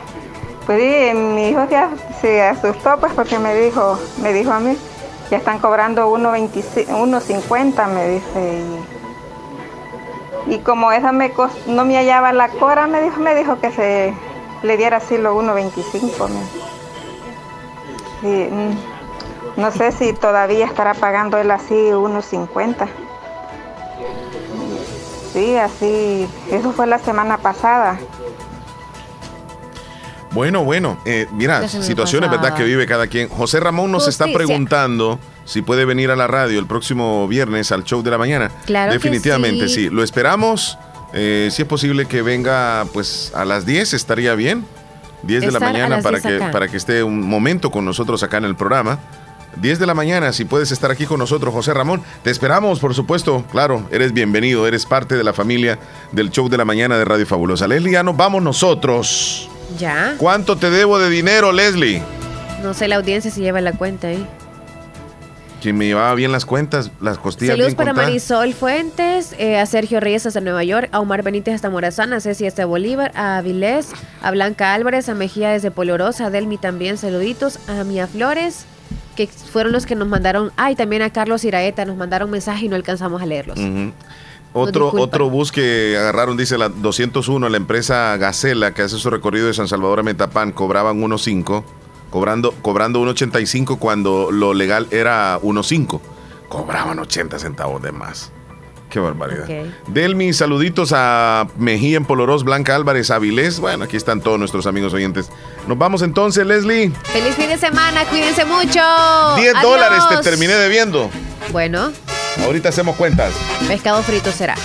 Pues 0.66 0.80
y 0.80 1.14
mi 1.14 1.48
hijo 1.48 1.66
ya 1.68 1.90
se 2.20 2.42
asustó 2.42 2.96
pues 2.98 3.12
porque 3.14 3.38
me 3.38 3.54
dijo, 3.54 3.98
me 4.22 4.32
dijo 4.32 4.52
a 4.52 4.60
mí, 4.60 4.76
ya 5.30 5.38
están 5.38 5.58
cobrando 5.58 6.08
1.25 6.12 6.86
1.50 6.88 7.86
me 7.88 8.08
dice. 8.08 8.62
Y, 10.46 10.54
y 10.54 10.58
como 10.60 10.92
esa 10.92 11.10
me 11.12 11.32
cos- 11.34 11.66
no 11.66 11.84
me 11.84 11.96
hallaba 11.96 12.32
la 12.32 12.48
cora, 12.48 12.86
me 12.86 13.02
dijo, 13.02 13.18
me 13.20 13.34
dijo 13.34 13.58
que 13.60 13.72
se 13.72 14.14
le 14.62 14.76
diera 14.76 14.98
así 14.98 15.18
lo 15.18 15.34
1.25. 15.34 16.28
me- 16.28 16.62
y, 18.28 18.48
mm, 18.50 18.76
no 19.56 19.72
sé 19.72 19.90
si 19.90 20.12
todavía 20.12 20.66
estará 20.66 20.94
pagando 20.94 21.38
él 21.38 21.50
así 21.50 21.74
1.50. 21.74 22.86
Sí, 25.32 25.56
así, 25.56 26.28
eso 26.50 26.72
fue 26.72 26.86
la 26.86 26.98
semana 27.00 27.38
pasada. 27.38 27.98
Bueno, 30.32 30.64
bueno, 30.64 30.98
eh, 31.04 31.26
mira, 31.32 31.68
situaciones. 31.68 32.30
¿verdad? 32.30 32.54
Que 32.54 32.64
vive 32.64 32.86
cada 32.86 33.06
quien. 33.06 33.28
José 33.28 33.60
Ramón 33.60 33.92
nos 33.92 34.08
está 34.08 34.26
preguntando 34.32 35.18
si 35.44 35.62
puede 35.62 35.84
venir 35.84 36.10
a 36.10 36.16
la 36.16 36.26
radio 36.26 36.58
el 36.58 36.66
próximo 36.66 37.28
viernes 37.28 37.70
al 37.72 37.84
show 37.84 38.02
de 38.02 38.10
la 38.10 38.18
mañana. 38.18 38.50
Claro 38.64 38.90
que 38.90 38.98
Definitivamente, 38.98 39.68
sí. 39.68 39.74
sí. 39.74 39.90
Lo 39.90 40.02
esperamos. 40.02 40.78
Eh, 41.12 41.48
si 41.52 41.62
es 41.62 41.68
posible 41.68 42.06
que 42.06 42.22
venga 42.22 42.86
pues 42.92 43.32
a 43.34 43.44
las 43.44 43.66
10, 43.66 43.92
estaría 43.92 44.34
bien. 44.34 44.64
10 45.24 45.42
de 45.42 45.52
la 45.52 45.60
mañana 45.60 46.00
para 46.00 46.18
10 46.18 46.22
que, 46.22 46.36
acá. 46.36 46.50
para 46.50 46.68
que 46.68 46.76
esté 46.76 47.02
un 47.02 47.20
momento 47.20 47.70
con 47.70 47.84
nosotros 47.84 48.22
acá 48.22 48.38
en 48.38 48.44
el 48.44 48.56
programa. 48.56 48.98
10 49.60 49.78
de 49.78 49.86
la 49.86 49.92
mañana, 49.94 50.32
si 50.32 50.46
puedes 50.46 50.72
estar 50.72 50.90
aquí 50.90 51.04
con 51.04 51.18
nosotros, 51.18 51.52
José 51.52 51.74
Ramón. 51.74 52.02
Te 52.22 52.30
esperamos, 52.30 52.80
por 52.80 52.94
supuesto. 52.94 53.44
Claro, 53.52 53.86
eres 53.90 54.14
bienvenido, 54.14 54.66
eres 54.66 54.86
parte 54.86 55.14
de 55.14 55.22
la 55.22 55.34
familia 55.34 55.78
del 56.10 56.30
show 56.30 56.48
de 56.48 56.56
la 56.56 56.64
mañana 56.64 56.96
de 56.96 57.04
Radio 57.04 57.26
Fabulosa. 57.26 57.68
Leslie, 57.68 57.92
ya 57.92 58.02
nos 58.02 58.16
vamos 58.16 58.42
nosotros. 58.42 59.50
Ya. 59.78 60.14
¿Cuánto 60.18 60.56
te 60.56 60.70
debo 60.70 60.98
de 60.98 61.10
dinero, 61.10 61.52
Leslie? 61.52 62.02
No 62.62 62.74
sé 62.74 62.88
la 62.88 62.96
audiencia 62.96 63.30
si 63.30 63.40
lleva 63.40 63.60
la 63.60 63.72
cuenta 63.72 64.08
ahí. 64.08 64.26
Quien 65.60 65.78
me 65.78 65.86
llevaba 65.86 66.12
bien 66.16 66.32
las 66.32 66.44
cuentas, 66.44 66.90
las 67.00 67.18
costillas 67.18 67.52
Saludos 67.52 67.68
bien 67.68 67.76
para. 67.76 67.92
Marisol 67.92 68.52
Fuentes, 68.52 69.32
eh, 69.38 69.58
a 69.60 69.66
Sergio 69.66 70.00
Reyes 70.00 70.26
hasta 70.26 70.40
Nueva 70.40 70.64
York, 70.64 70.88
a 70.90 70.98
Omar 70.98 71.22
Benítez 71.22 71.54
hasta 71.54 71.70
Morazán, 71.70 72.12
a 72.12 72.20
Ceci 72.20 72.46
hasta 72.46 72.66
Bolívar, 72.66 73.12
a 73.14 73.38
Avilés, 73.38 73.90
a 74.22 74.32
Blanca 74.32 74.74
Álvarez, 74.74 75.08
a 75.08 75.14
Mejía 75.14 75.50
desde 75.50 75.70
Polorosa, 75.70 76.26
a 76.26 76.30
Delmi 76.30 76.58
también, 76.58 76.98
saluditos, 76.98 77.60
a 77.68 77.84
Mía 77.84 78.08
Flores, 78.08 78.64
que 79.14 79.28
fueron 79.28 79.72
los 79.72 79.86
que 79.86 79.94
nos 79.94 80.08
mandaron, 80.08 80.50
ay, 80.56 80.74
también 80.74 81.02
a 81.02 81.10
Carlos 81.10 81.44
Iraeta, 81.44 81.84
nos 81.84 81.96
mandaron 81.96 82.28
mensaje 82.28 82.66
y 82.66 82.68
no 82.68 82.74
alcanzamos 82.74 83.22
a 83.22 83.26
leerlos. 83.26 83.56
Ujú. 83.56 83.92
Otro, 84.54 84.92
otro 84.94 85.30
bus 85.30 85.50
que 85.50 85.96
agarraron, 85.98 86.36
dice 86.36 86.58
la 86.58 86.68
201, 86.68 87.48
la 87.48 87.56
empresa 87.56 88.16
Gacela, 88.18 88.74
que 88.74 88.82
hace 88.82 88.98
su 88.98 89.08
recorrido 89.08 89.46
de 89.46 89.54
San 89.54 89.66
Salvador 89.66 90.00
a 90.00 90.02
Metapán, 90.02 90.52
cobraban 90.52 91.00
1.5, 91.00 91.64
cobrando, 92.10 92.52
cobrando 92.60 93.02
1.85 93.02 93.78
cuando 93.78 94.30
lo 94.30 94.52
legal 94.52 94.88
era 94.90 95.40
1.5. 95.40 96.00
Cobraban 96.48 96.98
80 96.98 97.38
centavos 97.38 97.82
de 97.82 97.92
más. 97.92 98.30
Qué 98.92 99.00
barbaridad. 99.00 99.46
Delmi, 99.86 100.34
saluditos 100.34 100.92
a 100.94 101.46
Mejía 101.56 101.96
en 101.96 102.04
Polorós, 102.04 102.44
Blanca 102.44 102.76
Álvarez, 102.76 103.10
Avilés. 103.10 103.58
Bueno, 103.58 103.84
aquí 103.84 103.96
están 103.96 104.20
todos 104.20 104.38
nuestros 104.38 104.66
amigos 104.66 104.92
oyentes. 104.92 105.30
Nos 105.66 105.78
vamos 105.78 106.02
entonces, 106.02 106.46
Leslie. 106.46 106.92
Feliz 107.04 107.34
fin 107.36 107.48
de 107.48 107.56
semana, 107.56 108.04
cuídense 108.04 108.44
mucho. 108.44 108.68
10 108.68 108.80
Adiós. 109.54 109.62
dólares 109.62 110.02
te 110.10 110.18
terminé 110.18 110.52
debiendo. 110.54 111.08
Bueno, 111.52 111.90
Ahorita 112.44 112.68
hacemos 112.68 112.94
cuentas. 112.96 113.32
pescado 113.66 114.02
frito 114.02 114.30
será. 114.30 114.56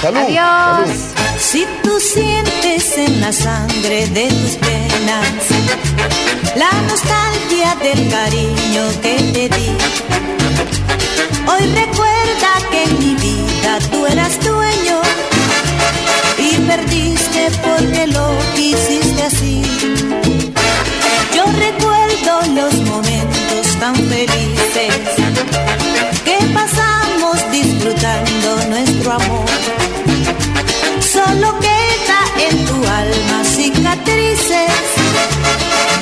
Salud. 0.00 0.20
Adiós. 0.20 0.88
Si 1.38 1.66
tú 1.82 2.00
sientes 2.00 2.96
en 2.96 3.20
la 3.20 3.32
sangre 3.32 4.06
de 4.06 4.28
tus 4.28 4.56
penas 4.56 5.26
la 6.56 6.70
nostalgia 6.88 7.74
del 7.82 8.10
cariño 8.10 8.82
que 9.02 9.16
te 9.34 9.48
di, 9.54 9.70
hoy 11.46 11.74
recuerda 11.74 12.70
que 12.70 12.84
en 12.84 12.98
mi 12.98 13.14
tú 13.80 14.06
eras 14.06 14.38
dueño 14.40 15.00
y 16.38 16.56
perdiste 16.66 17.50
porque 17.62 18.06
lo 18.06 18.30
quisiste 18.54 19.22
así. 19.22 19.62
Yo 21.34 21.44
recuerdo 21.58 22.54
los 22.54 22.74
momentos 22.90 23.66
tan 23.80 23.96
felices 23.96 24.94
que 26.24 26.38
pasamos 26.52 27.36
disfrutando 27.50 28.48
nuestro 28.68 29.12
amor. 29.12 29.46
Solo 31.00 31.58
queda 31.58 32.20
en 32.48 32.64
tu 32.66 32.74
alma 32.74 33.44
cicatrices 33.44 34.70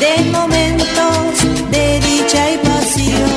de 0.00 0.24
momentos 0.30 1.70
de 1.70 2.00
dicha 2.00 2.50
y 2.50 2.58
pasión. 2.58 3.31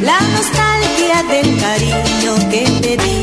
La 0.00 0.18
nostalgia 0.20 1.22
del 1.30 1.58
cariño 1.60 2.50
que 2.50 2.64
te 2.80 2.96
di. 2.96 3.13